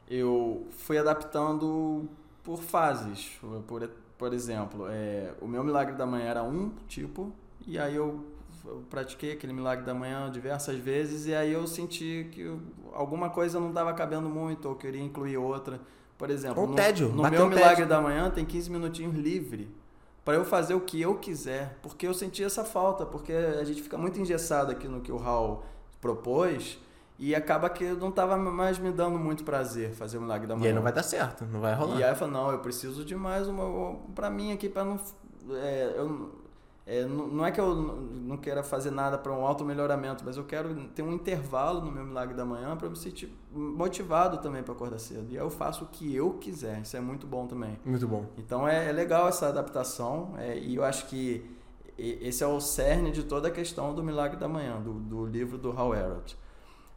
eu 0.10 0.66
fui 0.72 0.98
adaptando 0.98 2.10
por 2.44 2.62
fases. 2.62 3.40
Por, 3.68 3.88
por 4.18 4.34
exemplo, 4.34 4.88
é, 4.90 5.34
o 5.40 5.48
meu 5.48 5.64
milagre 5.64 5.96
da 5.96 6.06
manhã 6.06 6.26
era 6.26 6.44
um 6.44 6.72
tipo, 6.88 7.32
e 7.68 7.78
aí 7.78 7.96
eu, 7.96 8.26
eu 8.66 8.84
pratiquei 8.90 9.34
aquele 9.34 9.54
milagre 9.54 9.86
da 9.86 9.94
manhã 9.94 10.32
diversas 10.32 10.78
vezes, 10.78 11.28
e 11.28 11.36
aí 11.36 11.54
eu 11.54 11.66
senti 11.68 12.28
que 12.32 12.58
alguma 12.92 13.30
coisa 13.30 13.60
não 13.60 13.70
estava 13.70 13.94
cabendo 13.94 14.30
muito, 14.30 14.68
ou 14.68 14.76
queria 14.76 15.02
incluir 15.02 15.38
outra. 15.38 15.80
Por 16.24 16.30
exemplo, 16.30 16.64
Um 16.64 16.68
no, 16.68 16.76
tédio, 16.76 17.10
no 17.10 17.30
meu 17.30 17.46
um 17.46 17.50
milagre 17.50 17.70
tédio. 17.76 17.88
da 17.90 18.00
manhã 18.00 18.30
tem 18.30 18.46
15 18.46 18.70
minutinhos 18.72 19.14
livre 19.14 19.70
para 20.24 20.36
eu 20.36 20.46
fazer 20.46 20.74
o 20.74 20.80
que 20.80 21.02
eu 21.02 21.16
quiser, 21.16 21.78
porque 21.82 22.08
eu 22.08 22.14
senti 22.14 22.42
essa 22.42 22.64
falta, 22.64 23.06
porque 23.06 23.34
a 23.34 23.64
gente 23.66 23.82
fica 23.82 23.98
muito 23.98 24.18
engessado 24.18 24.72
aqui 24.72 24.88
no 24.88 25.02
que 25.02 25.12
o 25.12 25.18
Raul 25.18 25.64
propôs 26.00 26.80
e 27.20 27.36
acaba 27.36 27.70
que 27.70 27.84
não 27.92 28.08
estava 28.08 28.38
mais 28.38 28.78
me 28.80 28.90
dando 28.90 29.20
muito 29.20 29.44
prazer 29.44 29.92
fazer 29.94 30.18
o 30.18 30.22
milagre 30.22 30.48
da 30.48 30.54
E 30.54 30.58
manhã. 30.58 30.70
aí 30.70 30.76
não 30.76 30.82
vai 30.82 30.94
dar 30.94 31.04
certo, 31.04 31.44
não 31.46 31.60
vai 31.60 31.74
rolar. 31.76 32.00
E 32.00 32.04
aí 32.06 32.12
eu 32.12 32.16
falo, 32.16 32.32
não, 32.32 32.52
eu 32.52 32.60
preciso 32.60 33.04
de 33.04 33.16
mais 33.16 33.48
uma 33.50 33.96
para 34.16 34.30
mim 34.30 34.54
aqui 34.54 34.70
para 34.70 34.86
não 34.86 34.98
é, 35.52 35.94
eu 35.98 36.32
é, 36.86 37.06
não 37.06 37.28
não 37.28 37.46
é 37.46 37.52
que 37.52 37.62
eu 37.62 37.74
não 37.74 38.36
queira 38.36 38.62
fazer 38.62 38.92
nada 38.92 39.18
para 39.18 39.32
um 39.32 39.46
auto 39.46 39.64
melhoramento, 39.64 40.24
mas 40.26 40.36
eu 40.36 40.44
quero 40.44 40.76
ter 40.90 41.02
um 41.02 41.14
intervalo 41.14 41.80
no 41.80 41.92
meu 41.92 42.04
milagre 42.04 42.36
da 42.36 42.44
manhã 42.44 42.76
para 42.76 42.90
me 42.90 42.96
sentir 42.98 43.34
motivado 43.52 44.38
também 44.40 44.62
para 44.62 44.74
acordar 44.74 45.00
cedo. 45.00 45.28
E 45.32 45.38
aí 45.38 45.44
eu 45.44 45.50
faço 45.50 45.86
o 45.86 45.88
que 45.88 46.14
eu 46.14 46.34
quiser. 46.34 46.82
Isso 46.82 46.98
é 46.98 47.00
muito 47.00 47.26
bom 47.26 47.48
também. 47.48 47.80
Muito 47.86 48.06
bom. 48.06 48.26
Então 48.38 48.68
é, 48.68 48.90
é 48.90 48.92
legal 48.92 49.30
essa 49.30 49.48
adaptação 49.48 50.34
é, 50.38 50.58
e 50.58 50.76
eu 50.76 50.84
acho 50.84 51.08
que 51.08 51.50
esse 51.98 52.44
é 52.44 52.48
o 52.48 52.60
cerne 52.60 53.12
de 53.12 53.24
toda 53.24 53.48
a 53.48 53.52
questão 53.52 53.94
do 53.94 54.04
Milagre 54.04 54.38
da 54.38 54.48
Manhã, 54.48 54.82
do, 54.82 54.94
do 54.94 55.26
livro 55.26 55.58
do 55.58 55.72
Hal 55.72 55.96
Elrod. 55.96 56.36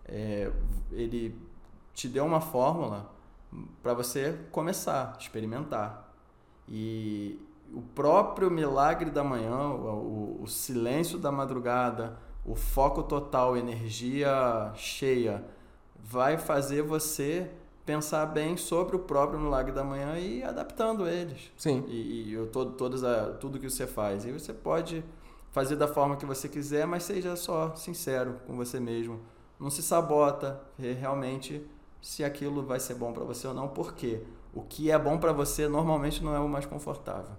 É, 0.05 0.51
ele 0.91 1.39
te 1.93 2.09
deu 2.09 2.25
uma 2.25 2.41
fórmula 2.41 3.11
para 3.83 3.95
você 3.95 4.37
começar, 4.51 5.17
experimentar. 5.21 6.13
E 6.69 7.41
o 7.73 7.81
próprio 7.83 8.51
Milagre 8.51 9.11
da 9.11 9.23
Manhã, 9.25 9.69
o, 9.71 10.43
o- 10.43 10.47
silêncio 10.47 11.19
da 11.19 11.31
madrugada, 11.33 12.17
o 12.45 12.55
foco 12.55 13.03
total, 13.03 13.57
energia 13.57 14.71
cheia, 14.75 15.45
vai 15.99 16.39
fazer 16.39 16.83
você 16.83 17.51
pensar 17.85 18.27
bem 18.27 18.57
sobre 18.57 18.97
o 18.97 19.01
próprio 19.01 19.39
Milagre 19.39 19.73
da 19.73 19.85
Manhã 19.85 20.17
e 20.19 20.39
ir 20.39 20.45
adaptando 20.45 21.07
eles. 21.09 21.53
Sim. 21.57 21.85
E, 21.89 22.29
e 22.29 22.33
eu, 22.33 22.47
todo, 22.49 22.73
todas 22.73 23.03
a, 23.05 23.33
tudo 23.35 23.59
que 23.59 23.69
você 23.69 23.87
faz. 23.87 24.25
E 24.25 24.33
você 24.33 24.53
pode 24.53 25.05
fazer 25.51 25.77
da 25.77 25.89
forma 25.89 26.17
que 26.17 26.27
você 26.27 26.49
quiser, 26.49 26.87
mas 26.87 27.03
seja 27.05 27.37
só 27.37 27.75
sincero 27.75 28.37
com 28.47 28.57
você 28.57 28.79
mesmo. 28.81 29.21
Não 29.59 29.71
se 29.71 29.83
sabota 29.83 30.61
re- 30.79 30.93
realmente 30.93 31.65
se 32.03 32.23
aquilo 32.25 32.63
vai 32.65 32.79
ser 32.79 32.95
bom 32.95 33.13
para 33.13 33.25
você 33.25 33.47
ou 33.49 33.55
não, 33.55 33.69
porque 33.69 34.23
o 34.55 34.63
que 34.63 34.91
é 34.91 34.99
bom 34.99 35.19
para 35.19 35.33
você 35.33 35.67
normalmente 35.69 36.23
não 36.23 36.35
é 36.35 36.39
o 36.39 36.49
mais 36.49 36.67
confortável. 36.67 37.33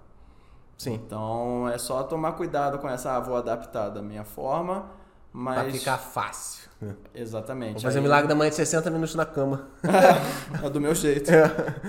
Sim. 0.78 0.94
Então 0.94 1.68
é 1.68 1.76
só 1.76 2.02
tomar 2.04 2.32
cuidado 2.32 2.78
com 2.78 2.88
essa, 2.88 3.14
ah, 3.16 3.20
vou 3.20 3.36
adaptar 3.36 3.88
da 3.90 4.00
minha 4.00 4.24
forma, 4.24 4.86
mas 5.32 5.56
Vai 5.64 5.72
ficar 5.72 5.98
fácil. 5.98 6.68
exatamente. 7.14 7.74
Vou 7.74 7.82
fazer 7.82 7.98
o 7.98 8.00
Aí- 8.00 8.04
milagre 8.04 8.28
da 8.28 8.34
manhã 8.34 8.48
de 8.48 8.56
60 8.56 8.88
minutos 8.90 9.14
na 9.16 9.26
cama. 9.26 9.68
É 10.64 10.70
do 10.70 10.80
meu 10.80 10.94
jeito. 10.94 11.30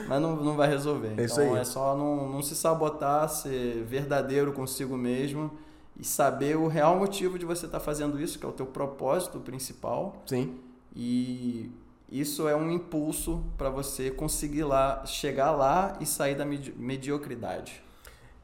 Mas 0.08 0.22
não, 0.22 0.36
não 0.36 0.56
vai 0.56 0.68
resolver. 0.68 1.14
É 1.18 1.24
então 1.26 1.56
é 1.56 1.64
só 1.64 1.96
não, 1.96 2.28
não 2.30 2.42
se 2.42 2.56
sabotar, 2.56 3.30
ser 3.30 3.84
verdadeiro 3.86 4.52
consigo 4.52 4.98
mesmo 4.98 5.52
e 5.98 6.04
saber 6.04 6.58
o 6.58 6.68
real 6.68 6.98
motivo 6.98 7.38
de 7.38 7.46
você 7.46 7.66
estar 7.68 7.80
fazendo 7.80 8.20
isso, 8.20 8.40
que 8.40 8.46
é 8.46 8.50
o 8.50 8.52
teu 8.54 8.66
propósito 8.66 9.40
principal. 9.40 10.16
Sim. 10.26 10.58
E 10.96 11.72
isso 12.12 12.48
é 12.48 12.56
um 12.56 12.70
impulso 12.72 13.44
para 13.58 13.70
você 13.70 14.10
conseguir 14.10 14.64
lá, 14.64 15.06
chegar 15.06 15.52
lá 15.52 15.96
e 16.00 16.06
sair 16.06 16.34
da 16.36 16.44
medi- 16.46 16.74
mediocridade. 16.78 17.84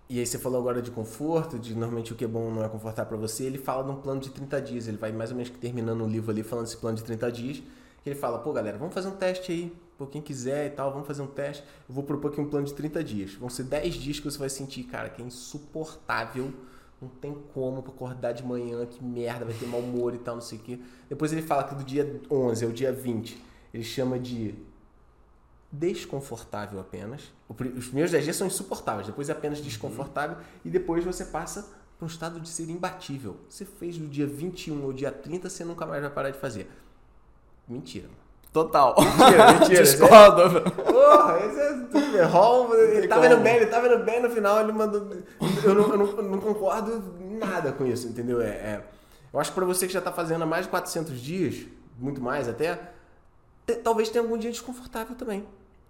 E 0.08 0.20
aí 0.20 0.26
você 0.26 0.38
falou 0.38 0.60
agora 0.60 0.82
de 0.84 0.92
conforto, 0.92 1.58
de 1.58 1.74
normalmente 1.74 2.14
o 2.14 2.16
que 2.16 2.24
é 2.24 2.28
bom 2.28 2.52
não 2.52 2.64
é 2.64 2.70
confortável 2.70 3.10
para 3.10 3.18
você. 3.18 3.44
Ele 3.44 3.58
fala 3.58 3.84
de 3.84 3.90
um 3.90 3.96
plano 3.96 4.22
de 4.22 4.30
30 4.30 4.62
dias. 4.62 4.88
Ele 4.88 4.98
vai 4.98 5.12
mais 5.12 5.32
ou 5.32 5.38
menos 5.38 5.52
terminando 5.52 6.04
o 6.04 6.08
livro 6.08 6.30
ali 6.30 6.44
falando 6.44 6.66
desse 6.66 6.78
plano 6.78 6.96
de 6.96 7.04
30 7.04 7.32
dias. 7.32 7.64
Que 8.04 8.10
ele 8.12 8.16
fala, 8.16 8.38
pô 8.38 8.54
galera, 8.54 8.78
vamos 8.78 8.94
fazer 8.94 9.08
um 9.08 9.16
teste 9.16 9.52
aí. 9.52 9.74
Pô, 9.98 10.06
quem 10.06 10.22
quiser 10.22 10.68
e 10.68 10.70
tal, 10.70 10.92
vamos 10.92 11.08
fazer 11.08 11.24
um 11.24 11.28
teste. 11.28 11.64
Eu 11.90 11.96
vou 11.96 12.04
propor 12.04 12.32
aqui 12.32 12.40
um 12.40 12.48
plano 12.48 12.68
de 12.68 12.74
30 12.74 13.04
dias. 13.04 13.34
Vão 13.34 13.50
ser 13.50 13.64
10 13.64 13.96
dias 13.96 14.20
que 14.20 14.26
você 14.30 14.38
vai 14.38 14.50
sentir, 14.50 14.84
cara, 14.84 15.10
que 15.10 15.24
é 15.24 15.26
insuportável. 15.26 16.54
Não 17.02 17.10
tem 17.10 17.36
como 17.54 17.80
acordar 17.80 18.32
de 18.32 18.44
manhã, 18.44 18.86
que 18.86 19.04
merda, 19.04 19.44
vai 19.44 19.54
ter 19.54 19.66
mau 19.66 19.80
humor 19.80 20.14
e 20.14 20.18
tal, 20.20 20.36
não 20.36 20.42
sei 20.42 20.60
o 20.60 20.62
quê. 20.62 20.80
Depois 21.10 21.34
ele 21.34 21.42
fala 21.42 21.64
que 21.64 21.76
do 21.76 21.84
dia 21.84 22.22
11 22.30 22.66
ao 22.66 22.72
dia 22.72 22.92
20, 22.92 23.42
ele 23.74 23.84
chama 23.84 24.20
de 24.20 24.56
desconfortável 25.80 26.80
apenas. 26.80 27.22
Os 27.50 27.86
primeiros 27.88 28.12
10 28.12 28.24
dias 28.24 28.36
são 28.36 28.48
insuportáveis, 28.48 29.08
depois 29.08 29.30
é 29.30 29.32
apenas 29.32 29.60
desconfortável 29.60 30.38
e 30.64 30.70
depois 30.70 31.04
você 31.04 31.26
passa 31.26 31.68
para 31.98 32.06
um 32.06 32.08
estado 32.08 32.40
de 32.40 32.50
ser 32.50 32.70
imbatível. 32.70 33.38
Você 33.50 33.66
fez 33.66 33.98
do 33.98 34.08
dia 34.08 34.28
21 34.28 34.84
ao 34.84 34.94
dia 34.94 35.12
30, 35.12 35.50
você 35.50 35.64
nunca 35.64 35.86
mais 35.86 36.02
vai 36.02 36.10
parar 36.12 36.30
de 36.32 36.38
fazer. 36.40 36.70
Mentira. 37.68 38.08
Total. 38.52 38.96
Mentira, 38.98 39.52
mentira. 39.60 39.84
Discordo. 39.84 40.72
Porra, 40.72 41.40
esse 41.46 41.60
é 41.60 41.74
tudo. 41.92 42.74
Ele 42.76 43.00
Tem 43.02 43.10
tá 43.10 43.20
vendo 43.20 43.32
como. 43.32 43.44
bem, 43.44 43.56
ele 43.58 43.66
tá 43.66 43.80
vendo 43.82 44.04
bem 44.06 44.22
no 44.22 44.30
final, 44.30 44.62
ele 44.62 44.72
mandou. 44.72 45.10
Eu 45.64 45.76
não, 45.76 45.90
eu 45.90 45.98
não, 45.98 46.06
eu 46.18 46.24
não 46.24 46.40
concordo 46.40 47.04
nada 47.40 47.72
com 47.74 47.86
isso, 47.86 48.08
entendeu? 48.08 48.40
É, 48.42 48.48
é- 48.48 48.84
eu 49.34 49.40
acho 49.40 49.52
que 49.52 49.56
pra 49.56 49.66
você 49.66 49.86
que 49.88 49.92
já 49.92 50.00
tá 50.00 50.12
fazendo 50.14 50.44
há 50.44 50.46
mais 50.46 50.66
de 50.66 50.70
400 50.72 51.20
dias, 51.20 51.66
muito 52.00 52.22
mais 52.22 52.48
até, 52.48 52.80
talvez 53.84 54.10
tenha 54.10 54.24
algum 54.24 54.38
dia 54.38 54.50
desconfortável 54.52 55.16
também. 55.16 55.46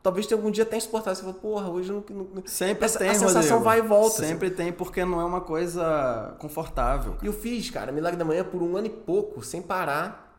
Talvez 0.06 0.28
tenha 0.28 0.38
algum 0.38 0.52
dia 0.52 0.64
até 0.64 0.78
insuportável. 0.78 1.16
Você 1.16 1.22
fala, 1.24 1.34
porra, 1.34 1.68
hoje 1.70 1.92
não. 1.92 2.04
não... 2.12 2.44
Sempre 2.46 2.86
Essa- 2.86 3.00
tem, 3.00 3.10
a 3.10 3.14
sensação 3.16 3.58
Rodrigo. 3.58 3.64
vai 3.64 3.80
e 3.80 3.82
volta, 3.82 4.24
Sempre 4.24 4.52
tem, 4.52 4.72
porque 4.72 5.04
não 5.04 5.20
é 5.20 5.26
uma 5.26 5.42
coisa 5.42 6.36
confortável. 6.38 7.16
E 7.24 7.26
eu 7.26 7.34
fiz, 7.34 7.72
cara, 7.72 7.92
Milagre 7.92 8.18
da 8.18 8.24
Manhã 8.24 8.44
por 8.44 8.62
um 8.62 8.78
ano 8.78 8.86
e 8.86 8.92
pouco, 8.92 9.44
sem 9.44 9.64
parar. 9.64 10.38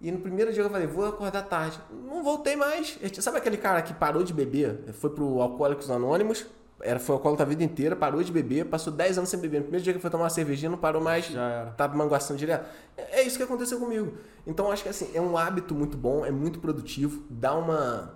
E 0.00 0.12
no 0.12 0.18
primeiro 0.20 0.52
dia 0.52 0.62
eu 0.62 0.70
falei, 0.70 0.86
vou 0.86 1.04
acordar 1.04 1.42
tarde. 1.42 1.80
Não 2.06 2.22
voltei 2.22 2.54
mais. 2.54 2.96
Sabe 3.20 3.38
aquele 3.38 3.56
cara 3.56 3.82
que 3.82 3.92
parou 3.92 4.22
de 4.22 4.32
beber? 4.32 4.92
Foi 4.92 5.10
pro 5.10 5.40
Alcoólicos 5.40 5.90
Anônimos, 5.90 6.46
era, 6.80 7.00
foi 7.00 7.14
alcoólatra 7.14 7.46
a 7.46 7.48
vida 7.48 7.64
inteira, 7.64 7.96
parou 7.96 8.22
de 8.22 8.30
beber, 8.30 8.66
passou 8.66 8.92
10 8.92 9.18
anos 9.18 9.30
sem 9.30 9.40
beber. 9.40 9.58
No 9.58 9.62
primeiro 9.64 9.82
dia 9.82 9.92
que 9.94 9.98
foi 9.98 10.10
tomar 10.10 10.24
uma 10.24 10.30
cervejinha, 10.30 10.70
não 10.70 10.78
parou 10.78 11.02
mais, 11.02 11.26
Já 11.26 11.48
era. 11.48 11.70
tá 11.70 11.88
manguaçando 11.88 12.38
direto. 12.38 12.68
É, 12.96 13.20
é 13.20 13.22
isso 13.22 13.36
que 13.36 13.42
aconteceu 13.42 13.78
comigo. 13.80 14.14
Então 14.46 14.70
acho 14.70 14.82
que 14.82 14.88
assim, 14.88 15.10
é 15.14 15.20
um 15.20 15.36
hábito 15.36 15.74
muito 15.74 15.96
bom, 15.96 16.24
é 16.24 16.30
muito 16.30 16.58
produtivo, 16.60 17.22
dá 17.30 17.54
uma. 17.54 18.14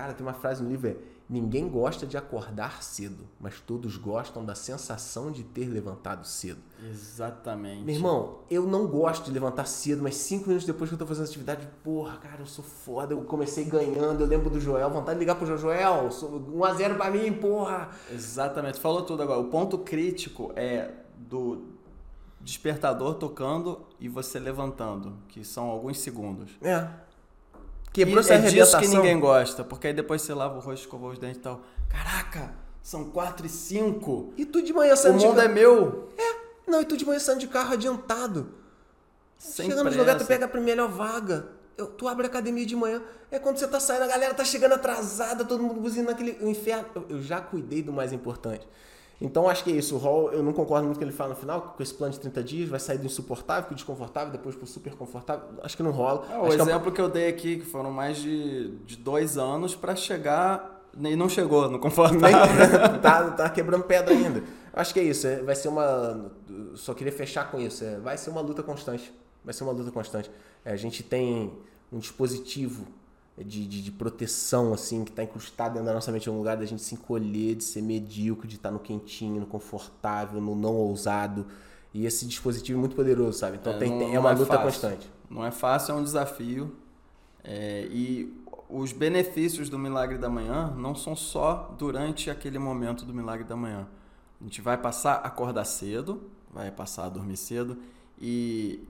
Cara, 0.00 0.14
tem 0.14 0.26
uma 0.26 0.32
frase 0.32 0.62
no 0.62 0.70
livro, 0.70 0.88
é 0.88 0.96
ninguém 1.28 1.68
gosta 1.68 2.06
de 2.06 2.16
acordar 2.16 2.82
cedo, 2.82 3.28
mas 3.38 3.60
todos 3.60 3.98
gostam 3.98 4.42
da 4.42 4.54
sensação 4.54 5.30
de 5.30 5.44
ter 5.44 5.68
levantado 5.68 6.26
cedo. 6.26 6.58
Exatamente. 6.88 7.84
Meu 7.84 7.94
irmão, 7.94 8.38
eu 8.50 8.66
não 8.66 8.86
gosto 8.86 9.26
de 9.26 9.30
levantar 9.30 9.66
cedo, 9.66 10.02
mas 10.02 10.14
cinco 10.14 10.48
minutos 10.48 10.66
depois 10.66 10.88
que 10.88 10.94
eu 10.94 10.98
tô 10.98 11.06
fazendo 11.06 11.26
atividade, 11.26 11.68
porra, 11.84 12.16
cara, 12.16 12.40
eu 12.40 12.46
sou 12.46 12.64
foda, 12.64 13.12
eu 13.12 13.20
comecei 13.24 13.66
ganhando, 13.66 14.22
eu 14.22 14.26
lembro 14.26 14.48
do 14.48 14.58
Joel, 14.58 14.88
vontade 14.88 15.18
de 15.18 15.20
ligar 15.20 15.34
pro 15.34 15.46
Joel, 15.46 15.58
Joel, 15.58 16.10
sou 16.10 16.40
1x0 16.40 16.96
pra 16.96 17.10
mim, 17.10 17.30
porra. 17.34 17.90
Exatamente, 18.10 18.80
falou 18.80 19.02
tudo 19.02 19.22
agora. 19.22 19.38
O 19.38 19.50
ponto 19.50 19.76
crítico 19.76 20.50
é 20.56 20.94
do 21.18 21.62
despertador 22.40 23.16
tocando 23.16 23.86
e 24.00 24.08
você 24.08 24.38
levantando, 24.38 25.12
que 25.28 25.44
são 25.44 25.68
alguns 25.68 26.00
segundos. 26.00 26.52
É. 26.62 26.88
E 27.90 27.92
Quebrou 27.92 28.20
essa 28.20 28.34
é 28.34 28.38
disso 28.38 28.78
que 28.78 28.86
ninguém 28.88 29.18
gosta, 29.18 29.64
porque 29.64 29.88
aí 29.88 29.92
depois 29.92 30.22
você 30.22 30.32
lava 30.32 30.56
o 30.56 30.60
rosto, 30.60 30.82
escova 30.84 31.08
os 31.08 31.18
dentes 31.18 31.38
e 31.38 31.40
tal. 31.40 31.60
Caraca, 31.88 32.54
são 32.82 33.10
4 33.10 33.46
e 33.46 33.48
5. 33.48 34.34
E 34.36 34.44
tu 34.46 34.62
de 34.62 34.72
manhã 34.72 34.94
O 34.94 34.96
saindo 34.96 35.18
de 35.18 35.26
mundo 35.26 35.36
carro. 35.36 35.48
é 35.48 35.52
meu. 35.52 36.08
Não, 36.68 36.80
e 36.80 36.84
tu 36.84 36.96
de 36.96 37.04
manhã 37.04 37.18
saindo 37.18 37.40
de 37.40 37.48
carro 37.48 37.72
adiantado. 37.72 38.54
Sem 39.36 39.66
chegando 39.66 39.82
pressa. 39.86 39.98
lugares, 39.98 40.22
tu 40.22 40.26
pega 40.28 40.44
a 40.44 40.48
primeira 40.48 40.86
vaga. 40.86 41.48
Eu- 41.76 41.86
tu 41.88 42.06
abre 42.06 42.26
a 42.26 42.28
academia 42.28 42.64
de 42.64 42.76
manhã. 42.76 43.02
É 43.30 43.38
quando 43.38 43.56
você 43.58 43.66
tá 43.66 43.80
saindo, 43.80 44.04
a 44.04 44.06
galera 44.06 44.34
tá 44.34 44.44
chegando 44.44 44.74
atrasada, 44.74 45.44
todo 45.44 45.62
mundo 45.62 45.80
buzinando 45.80 46.10
naquele 46.10 46.38
o 46.44 46.48
inferno. 46.48 46.86
Eu, 46.94 47.06
eu 47.08 47.22
já 47.22 47.40
cuidei 47.40 47.82
do 47.82 47.92
mais 47.92 48.12
importante. 48.12 48.68
Então 49.20 49.48
acho 49.48 49.62
que 49.64 49.70
é 49.70 49.74
isso. 49.74 49.96
O 49.96 49.98
Hall, 49.98 50.32
eu 50.32 50.42
não 50.42 50.52
concordo 50.52 50.86
muito 50.86 50.96
com 50.96 51.02
o 51.02 51.06
que 51.06 51.10
ele 51.10 51.16
fala 51.16 51.30
no 51.30 51.36
final, 51.36 51.60
que 51.60 51.76
com 51.76 51.82
esse 51.82 51.92
plano 51.92 52.12
de 52.12 52.20
30 52.20 52.42
dias 52.42 52.68
vai 52.70 52.80
sair 52.80 52.96
do 52.98 53.04
insuportável 53.06 53.64
pro 53.64 53.74
desconfortável, 53.74 54.32
depois 54.32 54.54
pro 54.56 54.66
super 54.66 54.94
confortável. 54.94 55.44
Acho 55.62 55.76
que 55.76 55.82
não 55.82 55.90
rola. 55.90 56.24
É, 56.30 56.38
o 56.38 56.44
acho 56.46 56.54
que 56.56 56.60
é 56.60 56.64
um- 56.64 56.68
exemplo 56.68 56.90
que 56.92 57.00
eu 57.00 57.08
dei 57.08 57.28
aqui, 57.28 57.58
que 57.58 57.66
foram 57.66 57.90
mais 57.90 58.16
de, 58.16 58.70
de 58.86 58.96
dois 58.96 59.36
anos 59.36 59.74
pra 59.76 59.94
chegar. 59.94 60.78
E 60.98 61.14
não 61.14 61.28
chegou 61.28 61.70
no 61.70 61.78
confortável. 61.78 62.20
Nem- 62.20 62.32
tá, 63.00 63.30
tá 63.32 63.50
quebrando 63.50 63.84
pedra 63.84 64.12
ainda. 64.12 64.42
Acho 64.72 64.92
que 64.94 65.00
é 65.00 65.04
isso. 65.04 65.26
é- 65.26 65.42
vai 65.42 65.54
ser 65.54 65.68
uma. 65.68 66.32
Só 66.74 66.94
queria 66.94 67.12
fechar 67.12 67.50
com 67.50 67.60
isso. 67.60 67.84
é, 67.84 67.98
vai 67.98 68.16
ser 68.16 68.30
uma 68.30 68.40
luta 68.40 68.62
constante. 68.62 69.12
Vai 69.44 69.52
ser 69.54 69.64
uma 69.64 69.72
luta 69.72 69.90
constante. 69.90 70.30
É, 70.64 70.72
a 70.72 70.76
gente 70.76 71.02
tem 71.02 71.52
um 71.92 71.98
dispositivo 71.98 72.86
de, 73.44 73.66
de, 73.66 73.82
de 73.82 73.90
proteção, 73.92 74.72
assim, 74.72 75.04
que 75.04 75.10
está 75.10 75.22
incrustado 75.22 75.72
dentro 75.74 75.86
da 75.86 75.94
nossa 75.94 76.10
mente. 76.12 76.28
É 76.28 76.32
um 76.32 76.38
lugar 76.38 76.56
da 76.56 76.64
gente 76.66 76.82
se 76.82 76.94
encolher, 76.94 77.54
de 77.56 77.64
ser 77.64 77.82
medíocre, 77.82 78.46
de 78.48 78.56
estar 78.56 78.70
no 78.70 78.78
quentinho, 78.78 79.40
no 79.40 79.46
confortável, 79.46 80.40
no 80.40 80.54
não 80.54 80.74
ousado. 80.74 81.46
E 81.92 82.06
esse 82.06 82.26
dispositivo 82.26 82.78
é 82.78 82.80
muito 82.80 82.94
poderoso, 82.96 83.38
sabe? 83.38 83.56
Então 83.56 83.72
É, 83.72 83.78
tem, 83.78 83.90
não- 83.90 83.98
tem- 83.98 84.14
é 84.14 84.18
uma 84.20 84.30
é 84.30 84.34
luta 84.34 84.46
fácil. 84.46 84.64
constante. 84.64 85.10
Não 85.28 85.44
é 85.44 85.50
fácil, 85.50 85.92
é 85.92 85.94
um 85.96 86.04
desafio. 86.04 86.72
É, 87.42 87.86
e 87.90 88.32
os 88.68 88.92
benefícios 88.92 89.68
do 89.68 89.78
milagre 89.78 90.18
da 90.18 90.28
manhã 90.28 90.72
não 90.76 90.94
são 90.94 91.16
só 91.16 91.74
durante 91.78 92.30
aquele 92.30 92.58
momento 92.58 93.04
do 93.04 93.12
milagre 93.14 93.44
da 93.44 93.56
manhã. 93.56 93.88
A 94.40 94.44
gente 94.44 94.60
vai 94.62 94.76
passar 94.78 95.14
a 95.14 95.26
acordar 95.26 95.64
cedo, 95.64 96.22
vai 96.52 96.70
passar 96.70 97.06
a 97.06 97.08
dormir 97.08 97.36
cedo. 97.36 97.76
E 98.20 98.84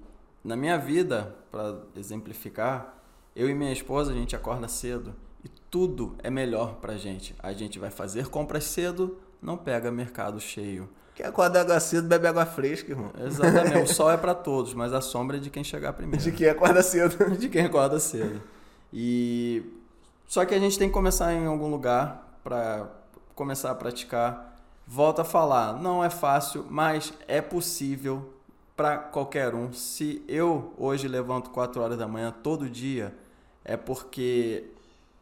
na 0.44 0.56
minha 0.56 0.76
vida, 0.78 1.34
para 1.50 1.78
exemplificar, 1.96 2.99
eu 3.40 3.48
e 3.48 3.54
minha 3.54 3.72
esposa 3.72 4.12
a 4.12 4.14
gente 4.14 4.36
acorda 4.36 4.68
cedo 4.68 5.14
e 5.42 5.48
tudo 5.70 6.14
é 6.22 6.28
melhor 6.28 6.74
pra 6.74 6.98
gente. 6.98 7.34
A 7.38 7.54
gente 7.54 7.78
vai 7.78 7.90
fazer 7.90 8.26
compras 8.26 8.64
cedo, 8.64 9.16
não 9.40 9.56
pega 9.56 9.90
mercado 9.90 10.38
cheio. 10.38 10.86
Quer 11.14 11.28
acordar 11.28 11.62
água 11.62 11.80
cedo, 11.80 12.06
bebe 12.06 12.26
água 12.26 12.44
fresca, 12.44 12.90
irmão. 12.90 13.10
Exatamente, 13.18 13.78
o 13.78 13.86
sol 13.94 14.10
é 14.10 14.16
para 14.18 14.34
todos, 14.34 14.74
mas 14.74 14.92
a 14.92 15.00
sombra 15.00 15.38
é 15.38 15.40
de 15.40 15.48
quem 15.48 15.64
chegar 15.64 15.94
primeiro 15.94 16.22
De 16.22 16.30
que 16.32 16.46
acorda 16.46 16.82
cedo. 16.82 17.30
de 17.34 17.48
quem 17.48 17.64
acorda 17.64 17.98
cedo. 17.98 18.42
E 18.92 19.62
só 20.26 20.44
que 20.44 20.54
a 20.54 20.58
gente 20.58 20.78
tem 20.78 20.88
que 20.88 20.94
começar 20.94 21.32
em 21.32 21.46
algum 21.46 21.70
lugar 21.70 22.38
para 22.44 22.90
começar 23.34 23.70
a 23.70 23.74
praticar. 23.74 24.54
Volto 24.86 25.20
a 25.20 25.24
falar, 25.24 25.80
não 25.80 26.04
é 26.04 26.10
fácil, 26.10 26.66
mas 26.68 27.14
é 27.26 27.40
possível 27.40 28.34
para 28.76 28.98
qualquer 28.98 29.54
um. 29.54 29.72
Se 29.72 30.22
eu 30.28 30.74
hoje 30.76 31.08
levanto 31.08 31.48
4 31.48 31.80
horas 31.80 31.96
da 31.96 32.06
manhã 32.06 32.34
todo 32.42 32.68
dia, 32.68 33.14
é 33.70 33.76
porque 33.76 34.64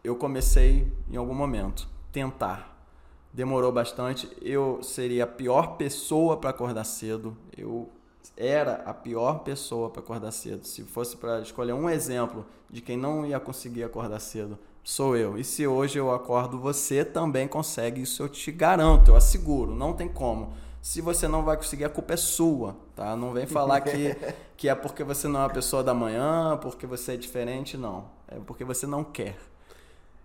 eu 0.03 0.17
comecei 0.17 0.91
em 1.11 1.19
algum 1.19 1.35
momento 1.35 1.87
tentar. 2.11 2.83
Demorou 3.31 3.71
bastante. 3.71 4.27
Eu 4.41 4.83
seria 4.83 5.25
a 5.25 5.27
pior 5.27 5.77
pessoa 5.77 6.35
para 6.35 6.49
acordar 6.49 6.85
cedo. 6.85 7.37
Eu 7.55 7.91
era 8.35 8.77
a 8.87 8.95
pior 8.95 9.41
pessoa 9.41 9.91
para 9.91 10.01
acordar 10.01 10.31
cedo. 10.31 10.67
Se 10.67 10.83
fosse 10.83 11.19
para 11.19 11.41
escolher 11.41 11.75
um 11.75 11.91
exemplo 11.91 12.47
de 12.71 12.81
quem 12.81 12.97
não 12.97 13.27
ia 13.27 13.39
conseguir 13.39 13.85
acordar 13.85 14.19
cedo, 14.19 14.59
sou 14.83 15.15
eu. 15.15 15.37
E 15.37 15.45
se 15.45 15.67
hoje 15.67 15.99
eu 15.99 16.11
acordo, 16.11 16.59
você 16.59 17.05
também 17.05 17.47
consegue. 17.47 18.01
Isso 18.01 18.23
eu 18.23 18.31
te 18.31 18.51
garanto, 18.51 19.11
eu 19.11 19.17
asseguro. 19.17 19.75
Não 19.75 19.93
tem 19.93 20.09
como. 20.09 20.55
Se 20.81 21.03
você 21.03 21.29
não 21.29 21.45
vai 21.45 21.59
conseguir, 21.59 21.85
a 21.85 21.91
culpa 21.91 22.15
é 22.15 22.17
sua, 22.17 22.75
tá? 22.97 23.15
Não 23.15 23.31
vem 23.31 23.47
falar 23.47 23.83
que, 23.83 24.17
que 24.57 24.71
é 24.71 24.75
porque 24.75 25.05
você 25.05 25.29
não 25.29 25.41
é 25.41 25.43
uma 25.43 25.51
pessoa 25.51 25.85
da 25.85 25.93
manhã, 25.93 26.59
porque 26.63 26.87
você 26.87 27.13
é 27.13 27.17
diferente, 27.19 27.77
não. 27.77 28.17
É 28.29 28.37
porque 28.47 28.65
você 28.65 28.87
não 28.87 29.03
quer. 29.03 29.37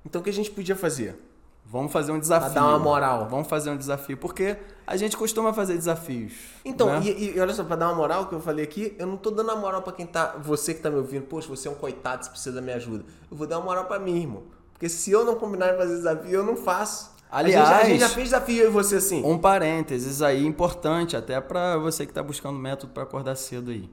Então 0.05 0.21
o 0.21 0.23
que 0.23 0.29
a 0.29 0.33
gente 0.33 0.51
podia 0.51 0.75
fazer? 0.75 1.17
Vamos 1.65 1.91
fazer 1.91 2.11
um 2.11 2.19
desafio. 2.19 2.53
dar 2.53 2.67
uma 2.67 2.79
moral. 2.79 3.27
Vamos 3.29 3.47
fazer 3.47 3.69
um 3.69 3.77
desafio, 3.77 4.17
porque 4.17 4.57
a 4.85 4.97
gente 4.97 5.15
costuma 5.15 5.53
fazer 5.53 5.75
desafios. 5.75 6.33
Então, 6.65 6.87
né? 6.87 7.01
e, 7.03 7.35
e 7.35 7.39
olha 7.39 7.53
só, 7.53 7.63
pra 7.63 7.75
dar 7.77 7.87
uma 7.87 7.95
moral 7.95 8.27
que 8.27 8.35
eu 8.35 8.41
falei 8.41 8.65
aqui, 8.65 8.93
eu 8.99 9.07
não 9.07 9.15
tô 9.15 9.31
dando 9.31 9.51
a 9.51 9.55
moral 9.55 9.81
pra 9.81 9.93
quem 9.93 10.05
tá. 10.05 10.35
Você 10.43 10.73
que 10.73 10.81
tá 10.81 10.89
me 10.89 10.97
ouvindo, 10.97 11.23
poxa, 11.25 11.47
você 11.47 11.67
é 11.67 11.71
um 11.71 11.75
coitado, 11.75 12.25
você 12.25 12.29
precisa 12.31 12.55
da 12.55 12.61
minha 12.61 12.75
ajuda. 12.75 13.05
Eu 13.31 13.37
vou 13.37 13.47
dar 13.47 13.57
uma 13.59 13.65
moral 13.65 13.85
pra 13.85 13.97
mim, 13.97 14.19
irmão. 14.19 14.43
Porque 14.73 14.89
se 14.89 15.09
eu 15.11 15.23
não 15.23 15.35
combinar 15.35 15.73
em 15.73 15.77
fazer 15.77 15.95
desafio, 15.95 16.31
eu 16.31 16.43
não 16.43 16.57
faço. 16.57 17.13
Aliás- 17.31 17.67
a 17.69 17.73
gente, 17.75 17.83
a 17.83 17.89
gente 17.89 17.99
já 18.01 18.09
fez 18.09 18.25
desafio 18.25 18.65
e 18.65 18.69
você 18.69 18.97
assim. 18.97 19.23
Um 19.25 19.37
parênteses 19.37 20.21
aí 20.21 20.45
importante, 20.45 21.15
até 21.15 21.39
para 21.39 21.77
você 21.77 22.05
que 22.05 22.11
está 22.11 22.21
buscando 22.21 22.59
método 22.59 22.91
para 22.93 23.03
acordar 23.03 23.35
cedo 23.35 23.71
aí. 23.71 23.89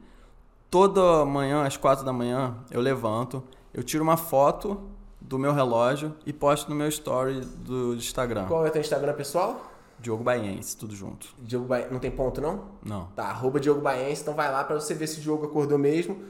Toda 0.69 1.25
manhã, 1.25 1.65
às 1.65 1.77
quatro 1.77 2.05
da 2.05 2.13
manhã, 2.13 2.55
eu 2.71 2.81
levanto, 2.81 3.43
eu 3.73 3.83
tiro 3.83 4.03
uma 4.03 4.17
foto 4.17 4.81
do 5.21 5.39
meu 5.39 5.53
relógio 5.53 6.15
e 6.27 6.33
posto 6.33 6.69
no 6.71 6.75
meu 6.75 6.89
story 6.89 7.41
do 7.41 7.95
Instagram. 7.95 8.47
Qual 8.47 8.65
é 8.65 8.69
o 8.69 8.73
teu 8.73 8.81
Instagram 8.81 9.13
pessoal? 9.15 9.71
Diogo 9.99 10.25
Baiense, 10.25 10.77
tudo 10.77 10.95
junto. 10.97 11.29
Diogo 11.39 11.67
Ba... 11.67 11.81
Não 11.91 11.99
tem 11.99 12.11
ponto, 12.11 12.41
não? 12.41 12.65
Não. 12.83 13.07
Tá, 13.15 13.25
arroba 13.27 13.61
Diogo 13.61 13.83
Baense, 13.83 14.23
então 14.23 14.35
vai 14.35 14.51
lá 14.51 14.65
pra 14.65 14.75
você 14.75 14.95
ver 14.95 15.07
se 15.07 15.19
o 15.19 15.23
Diogo 15.23 15.45
acordou 15.47 15.77
mesmo. 15.79 16.23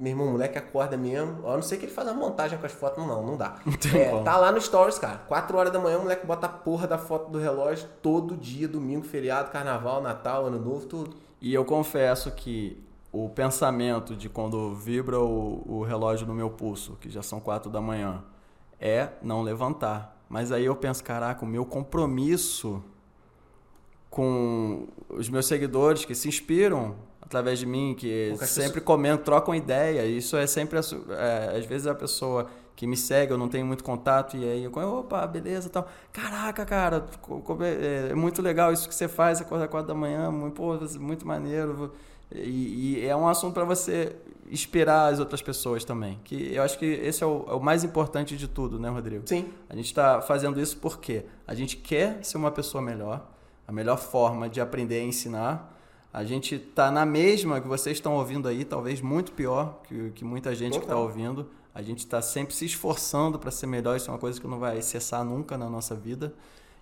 Meu 0.00 0.10
irmão, 0.10 0.26
o 0.28 0.30
moleque 0.32 0.58
acorda 0.58 0.96
mesmo. 0.96 1.38
Ó, 1.44 1.52
a 1.52 1.54
não 1.56 1.62
sei 1.62 1.78
que 1.78 1.84
ele 1.86 1.92
faz 1.92 2.06
a 2.08 2.12
montagem 2.14 2.58
com 2.58 2.66
as 2.66 2.72
fotos, 2.72 3.04
não, 3.04 3.24
não 3.24 3.36
dá. 3.36 3.56
tem 3.80 4.00
É, 4.00 4.10
como. 4.10 4.24
tá 4.24 4.36
lá 4.36 4.50
no 4.52 4.60
Stories, 4.60 4.98
cara. 4.98 5.18
4 5.18 5.56
horas 5.56 5.72
da 5.72 5.78
manhã, 5.78 5.98
o 5.98 6.02
moleque 6.02 6.26
bota 6.26 6.46
a 6.46 6.48
porra 6.48 6.86
da 6.86 6.98
foto 6.98 7.30
do 7.30 7.38
relógio 7.38 7.88
todo 8.02 8.36
dia, 8.36 8.66
domingo, 8.68 9.04
feriado, 9.04 9.50
carnaval, 9.50 10.00
Natal, 10.02 10.46
Ano 10.46 10.58
Novo, 10.58 10.86
tudo. 10.86 11.16
E 11.40 11.54
eu 11.54 11.64
confesso 11.64 12.30
que 12.32 12.80
o 13.12 13.28
pensamento 13.28 14.14
de 14.14 14.28
quando 14.28 14.74
vibra 14.74 15.18
o, 15.20 15.62
o 15.66 15.82
relógio 15.82 16.26
no 16.26 16.34
meu 16.34 16.50
pulso, 16.50 16.96
que 17.00 17.08
já 17.10 17.22
são 17.22 17.40
quatro 17.40 17.70
da 17.70 17.80
manhã, 17.80 18.22
é 18.80 19.10
não 19.22 19.42
levantar. 19.42 20.16
Mas 20.28 20.52
aí 20.52 20.64
eu 20.64 20.76
penso, 20.76 21.02
caraca, 21.02 21.44
o 21.44 21.48
meu 21.48 21.64
compromisso 21.64 22.82
com 24.10 24.88
os 25.08 25.28
meus 25.28 25.46
seguidores 25.46 26.04
que 26.04 26.14
se 26.14 26.28
inspiram 26.28 26.96
através 27.20 27.58
de 27.58 27.66
mim, 27.66 27.94
que 27.96 28.34
sempre 28.42 28.80
comentam, 28.80 29.24
trocam 29.24 29.54
ideia. 29.54 30.04
Isso 30.06 30.36
é 30.36 30.46
sempre, 30.46 30.78
é, 30.78 31.56
às 31.58 31.66
vezes 31.66 31.86
a 31.86 31.94
pessoa 31.94 32.46
que 32.74 32.86
me 32.86 32.96
segue, 32.96 33.32
eu 33.32 33.38
não 33.38 33.48
tenho 33.48 33.66
muito 33.66 33.82
contato, 33.82 34.36
e 34.36 34.44
aí 34.44 34.64
eu, 34.64 34.72
opa, 34.72 35.26
beleza 35.26 35.68
tal. 35.68 35.88
Caraca, 36.12 36.64
cara, 36.64 37.06
é, 37.60 38.12
é 38.12 38.14
muito 38.14 38.40
legal 38.40 38.72
isso 38.72 38.88
que 38.88 38.94
você 38.94 39.08
faz, 39.08 39.40
acordar 39.40 39.68
quatro 39.68 39.88
da 39.88 39.94
manhã, 39.94 40.30
muito, 40.30 40.54
pô, 40.54 40.78
muito 41.00 41.26
maneiro. 41.26 41.92
E, 42.32 42.98
e 42.98 43.06
é 43.06 43.16
um 43.16 43.26
assunto 43.26 43.54
para 43.54 43.64
você 43.64 44.14
inspirar 44.50 45.08
as 45.08 45.18
outras 45.18 45.42
pessoas 45.42 45.84
também. 45.84 46.18
Que 46.24 46.54
eu 46.54 46.62
acho 46.62 46.78
que 46.78 46.84
esse 46.84 47.22
é 47.22 47.26
o, 47.26 47.44
é 47.48 47.54
o 47.54 47.60
mais 47.60 47.84
importante 47.84 48.36
de 48.36 48.48
tudo, 48.48 48.78
né, 48.78 48.88
Rodrigo? 48.88 49.26
Sim. 49.26 49.48
A 49.68 49.74
gente 49.74 49.86
está 49.86 50.20
fazendo 50.20 50.60
isso 50.60 50.76
porque 50.78 51.24
a 51.46 51.54
gente 51.54 51.76
quer 51.76 52.24
ser 52.24 52.36
uma 52.36 52.50
pessoa 52.50 52.82
melhor, 52.82 53.26
a 53.66 53.72
melhor 53.72 53.98
forma 53.98 54.48
de 54.48 54.60
aprender 54.60 54.98
é 54.98 55.04
ensinar. 55.04 55.76
A 56.12 56.24
gente 56.24 56.54
está 56.54 56.90
na 56.90 57.04
mesma 57.04 57.60
que 57.60 57.68
vocês 57.68 57.96
estão 57.96 58.14
ouvindo 58.14 58.48
aí, 58.48 58.64
talvez 58.64 59.00
muito 59.00 59.32
pior 59.32 59.80
que, 59.86 60.10
que 60.10 60.24
muita 60.24 60.54
gente 60.54 60.72
que 60.72 60.84
está 60.84 60.94
Total. 60.94 61.02
ouvindo. 61.02 61.50
A 61.74 61.82
gente 61.82 61.98
está 61.98 62.20
sempre 62.20 62.54
se 62.54 62.64
esforçando 62.64 63.38
para 63.38 63.50
ser 63.50 63.66
melhor, 63.66 63.96
isso 63.96 64.10
é 64.10 64.12
uma 64.12 64.18
coisa 64.18 64.40
que 64.40 64.48
não 64.48 64.58
vai 64.58 64.82
cessar 64.82 65.24
nunca 65.24 65.56
na 65.56 65.68
nossa 65.68 65.94
vida. 65.94 66.34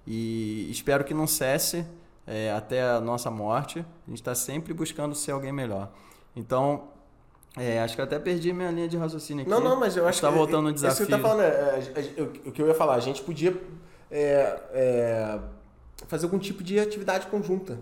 E 0.07 0.69
espero 0.71 1.05
que 1.05 1.13
não 1.13 1.27
cesse 1.27 1.85
é, 2.27 2.53
até 2.53 2.83
a 2.83 3.01
nossa 3.01 3.31
morte. 3.31 3.79
A 3.79 4.11
gente 4.11 4.21
está 4.21 4.35
sempre 4.35 4.75
buscando 4.75 5.15
ser 5.15 5.33
alguém 5.33 5.53
melhor. 5.53 5.91
Então, 6.35 6.89
é, 7.57 7.81
acho 7.81 7.95
que 7.95 8.01
eu 8.01 8.05
até 8.05 8.19
perdi 8.19 8.53
minha 8.53 8.71
linha 8.71 8.89
de 8.89 8.97
raciocínio 8.97 9.43
aqui. 9.43 9.51
Não, 9.51 9.61
não, 9.61 9.79
mas 9.79 9.97
eu 9.97 10.07
acho 10.07 10.21
tá 10.21 10.29
que. 10.29 10.35
voltando 10.35 10.65
no 10.65 10.71
Isso 10.71 10.85
que 10.85 10.89
desafio. 10.89 11.07
você 11.07 11.11
tá 11.11 11.19
falando, 11.19 11.43
é, 11.43 11.93
é, 11.95 12.21
é, 12.21 12.23
o 12.49 12.53
que 12.53 12.61
eu 12.61 12.67
ia 12.67 12.75
falar, 12.75 12.95
a 12.97 13.01
gente 13.01 13.23
podia 13.23 13.59
é, 14.11 14.61
é, 14.73 15.39
fazer 16.07 16.27
algum 16.27 16.39
tipo 16.39 16.63
de 16.63 16.79
atividade 16.79 17.27
conjunta. 17.29 17.79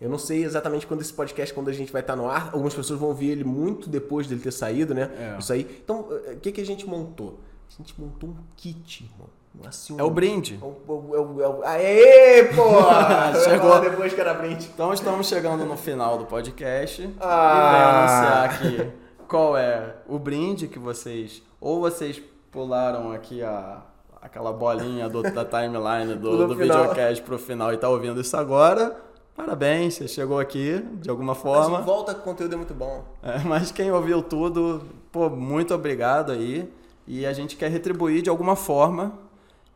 Eu 0.00 0.08
não 0.08 0.18
sei 0.18 0.44
exatamente 0.44 0.86
quando 0.86 1.00
esse 1.00 1.12
podcast, 1.12 1.52
quando 1.52 1.68
a 1.68 1.72
gente 1.72 1.90
vai 1.90 2.02
estar 2.02 2.14
no 2.14 2.28
ar, 2.28 2.50
algumas 2.52 2.74
pessoas 2.74 3.00
vão 3.00 3.08
ouvir 3.08 3.30
ele 3.30 3.42
muito 3.44 3.88
depois 3.88 4.28
dele 4.28 4.40
ter 4.40 4.52
saído, 4.52 4.94
né? 4.94 5.10
É. 5.18 5.38
Isso 5.38 5.52
aí. 5.52 5.80
Então, 5.82 6.00
o 6.02 6.36
que, 6.38 6.52
que 6.52 6.60
a 6.60 6.66
gente 6.66 6.86
montou? 6.86 7.40
A 7.68 7.82
gente 7.82 8.00
montou 8.00 8.30
um 8.30 8.36
kit, 8.56 9.04
irmão. 9.04 9.28
Assim, 9.66 9.98
É 9.98 10.02
o 10.02 10.10
brinde. 10.10 10.58
É 10.62 10.64
o, 10.64 11.14
é 11.14 11.18
o, 11.20 11.42
é 11.42 11.48
o. 11.48 11.62
Aê, 11.64 12.44
pô! 12.54 12.62
Chegou. 13.44 13.80
depois 13.80 14.12
que 14.12 14.20
era 14.20 14.32
brinde. 14.34 14.68
Então 14.72 14.92
estamos 14.92 15.26
chegando 15.26 15.64
no 15.64 15.76
final 15.76 16.16
do 16.18 16.26
podcast 16.26 17.02
e 17.02 17.14
Ah. 17.20 17.72
venho 17.72 17.88
anunciar 17.88 18.44
aqui 18.84 18.92
qual 19.26 19.56
é 19.56 19.96
o 20.08 20.18
brinde 20.18 20.68
que 20.68 20.78
vocês 20.78 21.42
ou 21.60 21.80
vocês 21.80 22.22
pularam 22.52 23.10
aqui 23.12 23.42
a 23.42 23.82
aquela 24.22 24.52
bolinha 24.52 25.08
do, 25.08 25.22
da 25.22 25.44
timeline 25.44 26.14
do, 26.16 26.36
do 26.48 26.54
final. 26.56 26.78
videocast 26.82 27.22
pro 27.22 27.38
final 27.38 27.72
e 27.72 27.76
tá 27.76 27.88
ouvindo 27.88 28.20
isso 28.20 28.36
agora. 28.36 28.96
Parabéns, 29.36 29.94
você 29.94 30.08
chegou 30.08 30.38
aqui 30.40 30.84
de 30.94 31.08
alguma 31.08 31.32
Mas 31.32 31.42
forma. 31.42 31.80
volta 31.82 32.12
que 32.14 32.20
o 32.20 32.24
conteúdo 32.24 32.52
é 32.54 32.56
muito 32.56 32.74
bom. 32.74 33.04
É, 33.22 33.38
mas 33.44 33.70
quem 33.70 33.90
ouviu 33.92 34.20
tudo, 34.22 34.82
pô, 35.12 35.30
muito 35.30 35.72
obrigado 35.74 36.32
aí. 36.32 36.68
E 37.06 37.24
a 37.24 37.32
gente 37.32 37.56
quer 37.56 37.70
retribuir 37.70 38.20
de 38.22 38.28
alguma 38.28 38.56
forma. 38.56 39.12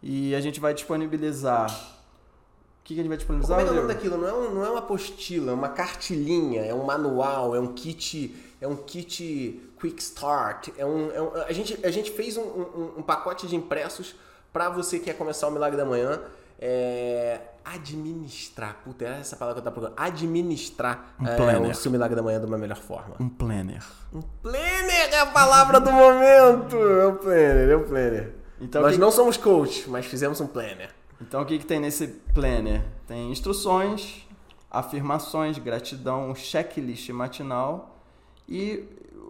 E 0.02 0.34
a 0.34 0.40
gente 0.40 0.58
vai 0.60 0.74
disponibilizar. 0.74 1.70
O 1.70 2.84
que, 2.84 2.94
que 2.94 3.00
a 3.00 3.02
gente 3.02 3.08
vai 3.08 3.16
disponibilizar? 3.16 3.58
Como 3.58 3.68
é 3.68 3.70
é 3.70 3.78
o 3.78 3.82
nome 3.82 3.94
daquilo? 3.94 4.16
Não 4.18 4.28
é, 4.28 4.32
um- 4.34 4.54
não 4.54 4.64
é 4.64 4.70
uma 4.70 4.80
apostila, 4.80 5.52
é 5.52 5.54
uma 5.54 5.68
cartilhinha, 5.68 6.62
é 6.62 6.74
um 6.74 6.84
manual, 6.84 7.54
é 7.54 7.60
um 7.60 7.68
kit, 7.72 8.34
é 8.60 8.66
um 8.66 8.74
kit 8.76 9.62
quick 9.80 10.02
start. 10.02 10.68
É 10.76 10.84
um, 10.84 11.10
é 11.12 11.22
um- 11.22 11.34
a, 11.42 11.52
gente, 11.52 11.78
a 11.86 11.90
gente 11.90 12.10
fez 12.10 12.36
um, 12.36 12.42
um- 12.42 12.92
um 12.98 13.02
pacote 13.02 13.46
de 13.46 13.54
impressos 13.54 14.16
para 14.52 14.68
você 14.68 14.98
que 14.98 15.04
quer 15.06 15.14
começar 15.14 15.46
o 15.46 15.50
Milagre 15.52 15.76
da 15.76 15.84
Manhã. 15.84 16.20
É, 16.64 17.40
administrar, 17.64 18.76
puta, 18.84 19.04
era 19.04 19.16
essa 19.16 19.34
palavra 19.36 19.60
que 19.60 19.66
eu 19.66 19.72
tava 19.72 19.80
procurando. 19.88 20.06
Administrar 20.08 21.14
Um 21.20 21.26
é, 21.26 21.36
planner. 21.36 21.70
o 21.70 21.74
seu 21.74 21.90
Milagre 21.90 22.14
da 22.16 22.22
Manhã 22.22 22.38
de 22.40 22.46
uma 22.46 22.58
melhor 22.58 22.76
forma. 22.78 23.14
Um 23.18 23.28
planner. 23.28 23.82
Um 24.12 24.20
planner 24.42 25.12
é 25.12 25.18
a 25.20 25.26
palavra 25.26 25.80
do 25.80 25.90
momento! 25.92 26.76
É 26.76 27.06
o 27.06 27.14
planner, 27.16 27.68
é 27.70 27.76
o 27.76 27.84
planner. 27.84 28.34
Então, 28.62 28.80
Nós 28.80 28.94
que- 28.94 29.00
não 29.00 29.10
somos 29.10 29.36
coach, 29.36 29.88
mas 29.90 30.06
fizemos 30.06 30.40
um 30.40 30.46
planner. 30.46 30.90
Então 31.20 31.42
o 31.42 31.44
que, 31.44 31.58
que 31.58 31.66
tem 31.66 31.78
nesse 31.80 32.06
planner? 32.34 32.82
Tem 33.06 33.30
instruções, 33.30 34.26
afirmações, 34.70 35.58
gratidão, 35.58 36.30
um 36.30 36.34
checklist 36.34 37.08
matinal 37.10 38.00
e 38.48 38.84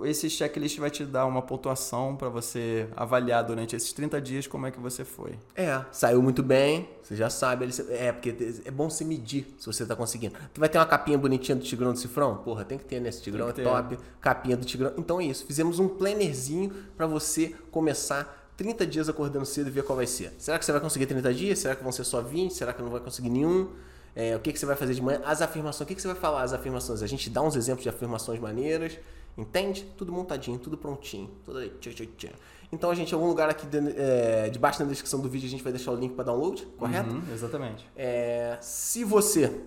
esse 0.05 0.29
checklist 0.31 0.79
vai 0.79 0.91
te 0.91 1.05
dar 1.05 1.27
uma 1.27 1.43
pontuação 1.43 2.17
para 2.17 2.29
você 2.29 2.89
avaliar 2.97 3.45
durante 3.45 3.77
esses 3.77 3.93
30 3.93 4.21
dias 4.21 4.47
como 4.47 4.67
é 4.67 4.71
que 4.71 4.81
você 4.81 5.05
foi. 5.05 5.33
É, 5.55 5.85
saiu 5.93 6.21
muito 6.23 6.43
bem, 6.43 6.89
você 7.03 7.15
já 7.15 7.29
sabe. 7.31 7.69
É, 7.91 8.11
porque 8.11 8.35
é 8.65 8.71
bom 8.71 8.89
você 8.91 9.05
medir 9.05 9.47
se 9.59 9.67
você 9.67 9.85
tá 9.87 9.95
conseguindo. 9.95 10.35
Tu 10.53 10.59
vai 10.61 10.69
ter 10.69 10.79
uma 10.79 10.87
capinha 10.87 11.19
bonitinha 11.19 11.55
do 11.55 11.63
Tigrão 11.63 11.93
do 11.93 11.99
Cifrão? 11.99 12.37
Porra, 12.39 12.65
tem 12.65 12.79
que 12.79 12.85
ter 12.85 13.01
nesse 13.01 13.23
Tigrão, 13.23 13.49
é 13.49 13.53
top. 13.53 13.99
Capinha 14.21 14.57
do 14.57 14.65
Tigrão. 14.65 14.93
Então 14.97 15.21
é 15.21 15.25
isso, 15.25 15.45
fizemos 15.47 15.79
um 15.79 15.87
plannerzinho 15.89 16.71
pra 16.97 17.07
você 17.07 17.55
começar 17.71 18.41
30 18.57 18.87
dias 18.87 19.09
acordando 19.09 19.47
cedo 19.47 19.69
e 19.69 19.70
ver 19.70 19.85
qual 19.85 19.97
vai 19.97 20.07
ser. 20.07 20.33
Será 20.39 20.59
que 20.59 20.65
você 20.65 20.73
vai 20.73 20.81
conseguir 20.81 21.07
30 21.07 21.35
dias? 21.35 21.59
Será 21.59 21.74
que 21.74 21.83
vão 21.83 21.93
ser 21.93 22.05
só 22.05 22.20
20? 22.20 22.53
Será 22.53 22.73
que 22.73 22.83
não 22.83 22.91
vai 22.91 23.01
conseguir 23.01 23.31
nenhum? 23.31 23.70
É, 24.15 24.37
o 24.37 24.41
que, 24.41 24.53
que 24.53 24.59
você 24.59 24.66
vai 24.66 24.77
fazer 24.77 24.95
de 24.95 25.03
manhã? 25.03 25.20
As 25.24 25.41
afirmações. 25.41 25.81
O 25.83 25.87
que, 25.87 25.95
que 25.95 26.03
você 26.03 26.09
vai 26.09 26.16
falar? 26.16 26.43
As 26.43 26.53
afirmações. 26.53 27.03
A 27.03 27.07
gente 27.07 27.31
dá 27.31 27.41
uns 27.43 27.57
exemplos 27.57 27.83
de 27.83 27.89
afirmações 27.89 28.39
maneiras. 28.39 28.99
Entende? 29.37 29.87
Tudo 29.97 30.12
montadinho, 30.12 30.59
tudo 30.59 30.77
prontinho. 30.77 31.31
Tudo 31.45 31.59
aí. 31.59 31.70
Tchau. 31.81 32.31
Então, 32.70 32.91
a 32.91 32.95
gente, 32.95 33.12
em 33.12 33.15
algum 33.15 33.27
lugar 33.27 33.49
aqui 33.51 33.66
de, 33.66 33.79
é, 33.97 34.49
debaixo 34.51 34.83
na 34.83 34.89
descrição 34.89 35.20
do 35.20 35.29
vídeo, 35.29 35.47
a 35.47 35.51
gente 35.51 35.62
vai 35.62 35.73
deixar 35.73 35.93
o 35.93 35.97
link 35.97 36.15
para 36.15 36.24
download, 36.24 36.66
correto? 36.79 37.11
Uhum, 37.11 37.23
exatamente. 37.33 37.87
É, 37.97 38.59
se 38.61 39.05
você, 39.05 39.61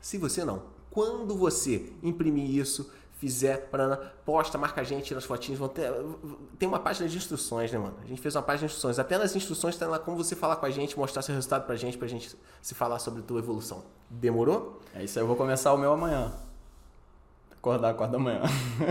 se 0.00 0.16
você 0.16 0.44
não, 0.44 0.62
quando 0.90 1.36
você 1.36 1.90
imprimir 2.02 2.50
isso, 2.56 2.90
fizer, 3.22 3.68
parana, 3.70 3.96
posta, 4.24 4.58
marca 4.58 4.80
a 4.80 4.84
gente 4.84 5.14
nas 5.14 5.22
fotinhas, 5.22 5.56
vão 5.56 5.68
ter, 5.68 5.92
tem 6.58 6.68
uma 6.68 6.80
página 6.80 7.08
de 7.08 7.16
instruções, 7.16 7.70
né, 7.70 7.78
mano? 7.78 7.94
A 8.02 8.06
gente 8.08 8.20
fez 8.20 8.34
uma 8.34 8.42
página 8.42 8.66
de 8.66 8.74
instruções. 8.74 8.98
Até 8.98 9.16
nas 9.16 9.36
instruções 9.36 9.76
tem 9.76 9.86
lá 9.86 9.96
como 9.96 10.16
você 10.16 10.34
falar 10.34 10.56
com 10.56 10.66
a 10.66 10.70
gente, 10.70 10.98
mostrar 10.98 11.22
seu 11.22 11.32
resultado 11.32 11.64
pra 11.64 11.76
gente, 11.76 11.96
pra 11.96 12.08
gente 12.08 12.36
se 12.60 12.74
falar 12.74 12.98
sobre 12.98 13.20
a 13.20 13.22
tua 13.22 13.38
evolução. 13.38 13.84
Demorou? 14.10 14.80
É 14.92 15.04
isso 15.04 15.20
aí, 15.20 15.22
eu 15.22 15.28
vou 15.28 15.36
começar 15.36 15.72
o 15.72 15.78
meu 15.78 15.92
amanhã. 15.92 16.32
Acordar 17.52 17.94
4 17.94 18.10
da 18.10 18.18
manhã. 18.18 18.42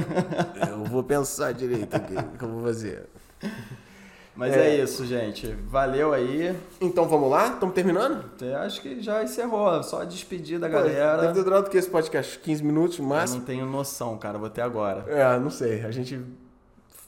Eu 0.69 0.85
vou 0.85 1.03
pensar 1.03 1.53
direito 1.53 1.93
aqui 1.93 2.15
o 2.15 2.37
que 2.37 2.45
eu 2.45 2.47
vou 2.47 2.63
fazer. 2.63 3.09
Mas 4.35 4.53
É. 4.53 4.77
é. 4.77 4.83
isso, 4.83 5.05
gente. 5.05 5.47
Valeu 5.67 6.13
aí. 6.13 6.55
Então 6.79 7.07
vamos 7.07 7.29
lá? 7.29 7.47
Estamos 7.49 7.75
terminando? 7.75 8.25
Até 8.35 8.55
Acho 8.55 8.81
que 8.81 9.01
já 9.01 9.23
encerrou. 9.23 9.83
Só 9.83 10.03
despedir 10.03 10.57
da 10.59 10.69
Pô, 10.69 10.77
Deve 10.81 10.95
galera. 10.95 11.33
ter 11.33 11.43
durado 11.43 11.67
o 11.67 11.69
que 11.69 11.77
esse 11.77 11.89
podcast? 11.89 12.39
15 12.39 12.63
minutos 12.63 12.99
no 12.99 13.13
Eu 13.13 13.27
não 13.27 13.41
tenho 13.41 13.65
noção, 13.65 14.17
cara. 14.17 14.37
Vou 14.37 14.47
até 14.47 14.61
agora. 14.61 15.03
É, 15.07 15.37
não 15.37 15.49
sei. 15.49 15.83
A 15.83 15.91
gente 15.91 16.19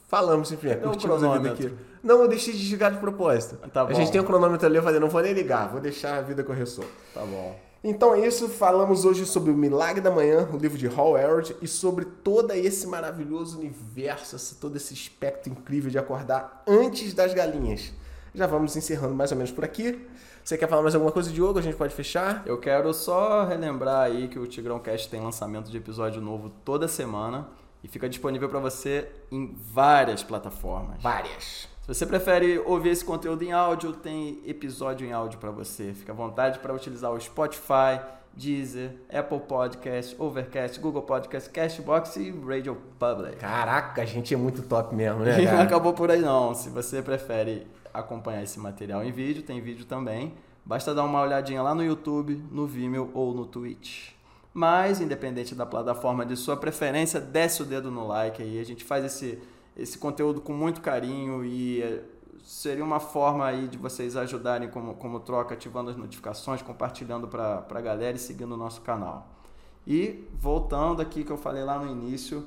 falamos 0.06 0.48
simplesmente, 0.48 0.80
Cadê 0.82 0.88
o 0.88 0.90
curtimos 0.90 1.24
a 1.24 1.38
vida 1.38 1.52
aqui. 1.54 1.74
Não, 2.02 2.20
eu 2.20 2.28
deixei 2.28 2.52
de 2.52 2.60
desligar 2.60 2.92
de 2.92 2.98
propósito. 2.98 3.56
Tá 3.68 3.84
A 3.84 3.92
gente 3.94 4.12
tem 4.12 4.20
um 4.20 4.24
cronômetro 4.24 4.66
ali, 4.66 4.76
eu 4.76 4.82
falei, 4.82 5.00
não 5.00 5.08
vou 5.08 5.22
nem 5.22 5.32
ligar, 5.32 5.70
vou 5.70 5.80
deixar 5.80 6.18
a 6.18 6.20
vida 6.20 6.44
correr 6.44 6.66
solta. 6.66 6.90
Tá 7.14 7.22
bom. 7.22 7.58
Então 7.86 8.14
é 8.14 8.26
isso, 8.26 8.48
falamos 8.48 9.04
hoje 9.04 9.26
sobre 9.26 9.50
o 9.50 9.54
Milagre 9.54 10.00
da 10.00 10.10
Manhã, 10.10 10.48
o 10.50 10.56
livro 10.56 10.78
de 10.78 10.86
Hal 10.86 11.18
Elrod, 11.18 11.54
e 11.60 11.68
sobre 11.68 12.06
todo 12.06 12.50
esse 12.52 12.86
maravilhoso 12.86 13.58
universo, 13.58 14.56
todo 14.58 14.74
esse 14.74 14.94
espectro 14.94 15.52
incrível 15.52 15.90
de 15.90 15.98
acordar 15.98 16.62
antes 16.66 17.12
das 17.12 17.34
galinhas. 17.34 17.92
Já 18.34 18.46
vamos 18.46 18.74
encerrando 18.74 19.14
mais 19.14 19.30
ou 19.32 19.36
menos 19.36 19.52
por 19.52 19.64
aqui. 19.64 20.08
Você 20.42 20.56
quer 20.56 20.66
falar 20.66 20.80
mais 20.80 20.94
alguma 20.94 21.12
coisa, 21.12 21.30
Diogo? 21.30 21.58
A 21.58 21.62
gente 21.62 21.76
pode 21.76 21.94
fechar? 21.94 22.42
Eu 22.46 22.58
quero 22.58 22.92
só 22.94 23.44
relembrar 23.44 24.00
aí 24.00 24.28
que 24.28 24.38
o 24.38 24.46
Tigrão 24.46 24.78
Cast 24.78 25.10
tem 25.10 25.20
lançamento 25.20 25.70
de 25.70 25.76
episódio 25.76 26.22
novo 26.22 26.48
toda 26.64 26.88
semana 26.88 27.48
e 27.82 27.88
fica 27.88 28.08
disponível 28.08 28.48
para 28.48 28.60
você 28.60 29.10
em 29.30 29.54
várias 29.54 30.22
plataformas. 30.22 31.02
Várias. 31.02 31.73
Se 31.84 31.88
você 31.88 32.06
prefere 32.06 32.58
ouvir 32.60 32.88
esse 32.88 33.04
conteúdo 33.04 33.42
em 33.42 33.52
áudio, 33.52 33.92
tem 33.92 34.40
episódio 34.46 35.06
em 35.06 35.12
áudio 35.12 35.38
para 35.38 35.50
você. 35.50 35.92
Fica 35.92 36.12
à 36.12 36.14
vontade 36.14 36.58
para 36.60 36.72
utilizar 36.72 37.12
o 37.12 37.20
Spotify, 37.20 38.00
Deezer, 38.32 38.96
Apple 39.12 39.40
Podcast, 39.40 40.16
Overcast, 40.18 40.80
Google 40.80 41.02
Podcast, 41.02 41.50
Cashbox 41.50 42.16
e 42.16 42.30
Radio 42.30 42.78
Public. 42.98 43.36
Caraca, 43.36 44.00
a 44.00 44.06
gente 44.06 44.32
é 44.32 44.36
muito 44.36 44.62
top 44.62 44.94
mesmo, 44.94 45.20
né? 45.24 45.38
E 45.42 45.44
não 45.52 45.60
acabou 45.60 45.92
por 45.92 46.10
aí 46.10 46.22
não. 46.22 46.54
Se 46.54 46.70
você 46.70 47.02
prefere 47.02 47.66
acompanhar 47.92 48.42
esse 48.42 48.58
material 48.58 49.04
em 49.04 49.12
vídeo, 49.12 49.42
tem 49.42 49.60
vídeo 49.60 49.84
também. 49.84 50.32
Basta 50.64 50.94
dar 50.94 51.04
uma 51.04 51.20
olhadinha 51.20 51.60
lá 51.60 51.74
no 51.74 51.84
YouTube, 51.84 52.42
no 52.50 52.66
Vimeo 52.66 53.10
ou 53.12 53.34
no 53.34 53.44
Twitch. 53.44 54.12
Mas, 54.54 55.02
independente 55.02 55.54
da 55.54 55.66
plataforma 55.66 56.24
de 56.24 56.34
sua 56.34 56.56
preferência, 56.56 57.20
desce 57.20 57.60
o 57.60 57.66
dedo 57.66 57.90
no 57.90 58.06
like 58.06 58.42
aí. 58.42 58.58
A 58.58 58.64
gente 58.64 58.82
faz 58.82 59.04
esse, 59.04 59.38
esse 59.76 59.98
conteúdo 59.98 60.40
com 60.40 60.52
muito 60.52 60.80
carinho 60.80 61.44
e 61.44 61.82
eh, 61.82 62.02
seria 62.44 62.84
uma 62.84 63.00
forma 63.00 63.44
aí 63.44 63.66
de 63.66 63.76
vocês 63.76 64.16
ajudarem 64.16 64.68
como, 64.68 64.94
como 64.94 65.20
troca, 65.20 65.54
ativando 65.54 65.90
as 65.90 65.96
notificações, 65.96 66.62
compartilhando 66.62 67.26
para 67.26 67.64
a 67.68 67.80
galera 67.80 68.16
e 68.16 68.20
seguindo 68.20 68.52
o 68.52 68.56
nosso 68.56 68.82
canal. 68.82 69.28
E 69.86 70.28
voltando 70.38 71.02
aqui 71.02 71.24
que 71.24 71.30
eu 71.30 71.36
falei 71.36 71.64
lá 71.64 71.78
no 71.78 71.90
início, 71.90 72.46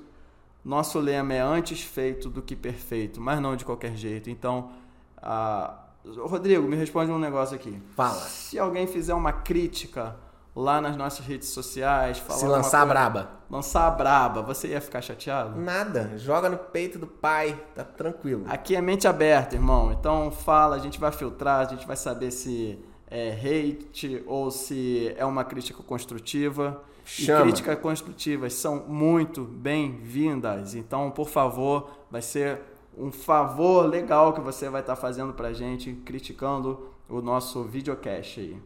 nosso 0.64 1.00
lema 1.00 1.34
é 1.34 1.40
antes 1.40 1.82
feito 1.82 2.30
do 2.30 2.42
que 2.42 2.56
perfeito, 2.56 3.22
mas 3.22 3.40
não 3.40 3.56
de 3.56 3.66
qualquer 3.66 3.96
jeito. 3.96 4.30
Então, 4.30 4.72
ah, 5.18 5.84
Rodrigo, 6.06 6.68
me 6.68 6.76
responde 6.76 7.12
um 7.12 7.20
negócio 7.20 7.56
aqui. 7.56 7.82
Fala. 7.96 8.20
Se 8.22 8.58
alguém 8.58 8.88
fizer 8.88 9.14
uma 9.14 9.32
crítica 9.32 10.16
lá 10.60 10.82
nas 10.82 10.98
nossas 10.98 11.26
redes 11.26 11.50
sociais, 11.50 12.18
falar 12.18 12.40
Se 12.40 12.48
lançar 12.48 12.80
coisa- 12.80 12.86
braba. 12.94 13.30
lançar 13.50 13.92
braba, 13.92 14.42
você 14.42 14.70
ia 14.70 14.82
ficar 14.82 15.02
chateado? 15.02 15.60
Nada. 15.60 16.14
Joga 16.18 16.50
no 16.50 16.58
peito 16.58 16.98
do 16.98 17.06
pai. 17.06 17.58
Tá 17.76 17.84
tranquilo. 17.84 18.44
Aqui 18.50 18.76
é 18.76 18.82
mente 18.82 19.08
aberta, 19.08 19.56
irmão. 19.56 19.92
Então 19.92 20.32
fala, 20.32 20.76
a 20.76 20.80
gente 20.80 21.00
vai 21.00 21.12
filtrar, 21.12 21.60
a 21.62 21.70
gente 21.70 21.86
vai 21.86 21.96
saber 21.96 22.32
se 22.32 22.80
é 23.10 23.32
hate 23.34 24.24
ou 24.26 24.50
se 24.50 25.14
é 25.16 25.24
uma 25.26 25.44
crítica 25.44 25.84
construtiva. 25.84 26.82
Chama. 27.06 27.40
E 27.40 27.44
críticas 27.44 27.80
construtivas 27.80 28.54
são 28.54 28.84
muito 28.88 29.44
bem-vindas. 29.46 30.76
Então, 30.76 31.10
por 31.12 31.30
favor, 31.30 31.90
vai 32.12 32.22
ser 32.22 32.60
um 32.98 33.12
favor 33.12 33.86
legal 33.86 34.34
que 34.34 34.42
você 34.42 34.70
vai 34.70 34.82
estar 34.82 34.96
fazendo 34.96 35.34
pra 35.34 35.54
gente, 35.54 35.94
criticando 36.04 36.90
o 37.08 37.22
nosso 37.22 37.64
videocast 37.64 38.40
aí. 38.40 38.60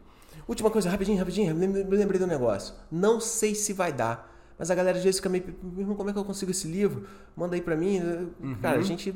Última 0.47 0.69
coisa, 0.69 0.89
rapidinho, 0.89 1.17
rapidinho. 1.17 1.55
Lembrei 1.55 2.19
do 2.19 2.27
negócio. 2.27 2.73
Não 2.91 3.19
sei 3.19 3.55
se 3.55 3.73
vai 3.73 3.91
dar. 3.93 4.29
Mas 4.57 4.69
a 4.69 4.75
galera 4.75 4.97
às 4.97 5.03
vezes 5.03 5.19
fica 5.19 5.29
meio. 5.29 5.43
"Meu 5.63 5.81
irmão, 5.81 5.95
Como 5.95 6.09
é 6.09 6.13
que 6.13 6.19
eu 6.19 6.25
consigo 6.25 6.51
esse 6.51 6.67
livro? 6.67 7.05
Manda 7.35 7.55
aí 7.55 7.61
pra 7.61 7.75
mim. 7.75 8.29
Cara, 8.61 8.77
a 8.79 8.81
gente 8.81 9.15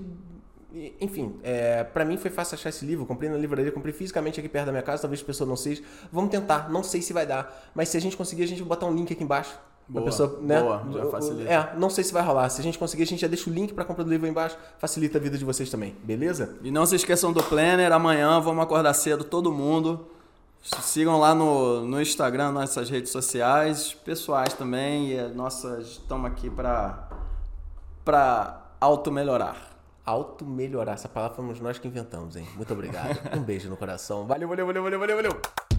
enfim, 0.99 1.35
é, 1.41 1.84
para 1.85 2.03
mim 2.03 2.18
foi 2.18 2.30
fácil 2.30 2.56
achar 2.56 2.69
esse 2.69 2.85
livro. 2.85 3.06
Comprei 3.06 3.30
na 3.30 3.38
livraria, 3.38 3.72
comprei 3.72 3.93
fisicamente 3.93 4.39
aqui 4.39 4.49
perto 4.49 4.65
da 4.65 4.72
minha 4.72 4.81
casa. 4.84 5.03
Talvez 5.03 5.22
a 5.22 5.26
pessoa 5.26 5.47
não 5.47 5.56
seja. 5.56 5.81
Vamos 6.11 6.30
tentar. 6.31 6.69
Não 6.69 6.84
sei 6.84 7.02
se 7.02 7.14
vai 7.14 7.26
dar. 7.26 7.72
Mas 7.73 7.89
se 7.89 7.97
a 7.97 8.02
gente 8.02 8.18
conseguir, 8.18 8.43
a 8.43 8.47
gente 8.47 8.60
vai 8.60 8.69
botar 8.69 8.85
um 8.85 8.93
link 8.93 9.11
aqui 9.14 9.23
embaixo. 9.23 9.57
Boa, 9.88 10.03
pessoa, 10.06 10.39
né? 10.41 10.60
boa, 10.61 10.84
já 10.91 11.06
facilita. 11.11 11.49
É, 11.49 11.76
não 11.77 11.89
sei 11.91 12.03
se 12.03 12.11
vai 12.11 12.23
rolar. 12.23 12.49
Se 12.49 12.60
a 12.60 12.64
gente 12.64 12.77
conseguir, 12.77 13.03
a 13.03 13.06
gente 13.06 13.19
já 13.22 13.27
deixa 13.27 13.49
o 13.49 13.53
link 13.53 13.73
para 13.73 13.85
compra 13.85 14.03
do 14.03 14.10
livro 14.10 14.26
aí 14.26 14.31
embaixo. 14.31 14.57
Facilita 14.80 15.18
a 15.18 15.22
vida 15.22 15.38
de 15.38 15.45
vocês 15.45 15.69
também, 15.69 15.95
beleza? 16.03 16.57
E 16.64 16.72
não 16.72 16.85
se 16.85 16.95
esqueçam 16.95 17.31
do 17.31 17.41
Planner. 17.43 17.91
Amanhã 17.93 18.39
vamos 18.41 18.64
acordar 18.64 18.93
cedo, 18.95 19.23
todo 19.23 19.52
mundo. 19.53 20.07
Sigam 20.66 21.20
lá 21.20 21.36
no, 21.36 21.82
no 21.82 22.02
Instagram, 22.02 22.52
nossas 22.52 22.90
redes 22.90 23.12
sociais, 23.12 23.94
pessoais 23.94 24.54
também. 24.54 25.12
E 25.12 25.22
nossas 25.30 25.88
estamos 25.88 26.26
aqui 26.26 26.50
para 26.50 27.08
para 28.04 28.62
auto 28.82 29.12
melhorar. 29.12 29.76
Auto 30.04 30.44
melhorar. 30.44 30.94
Essa 30.94 31.08
palavra 31.08 31.36
fomos 31.36 31.60
nós 31.60 31.78
que 31.78 31.88
inventamos, 31.88 32.36
hein? 32.36 32.48
Muito 32.56 32.74
obrigado. 32.74 33.20
um 33.38 33.44
beijo 33.44 33.70
no 33.70 33.78
coração. 33.78 34.26
Valeu, 34.26 34.48
valeu, 34.50 34.66
valeu, 34.66 34.84
valeu, 34.84 35.00
valeu, 35.00 35.16
valeu. 35.16 35.74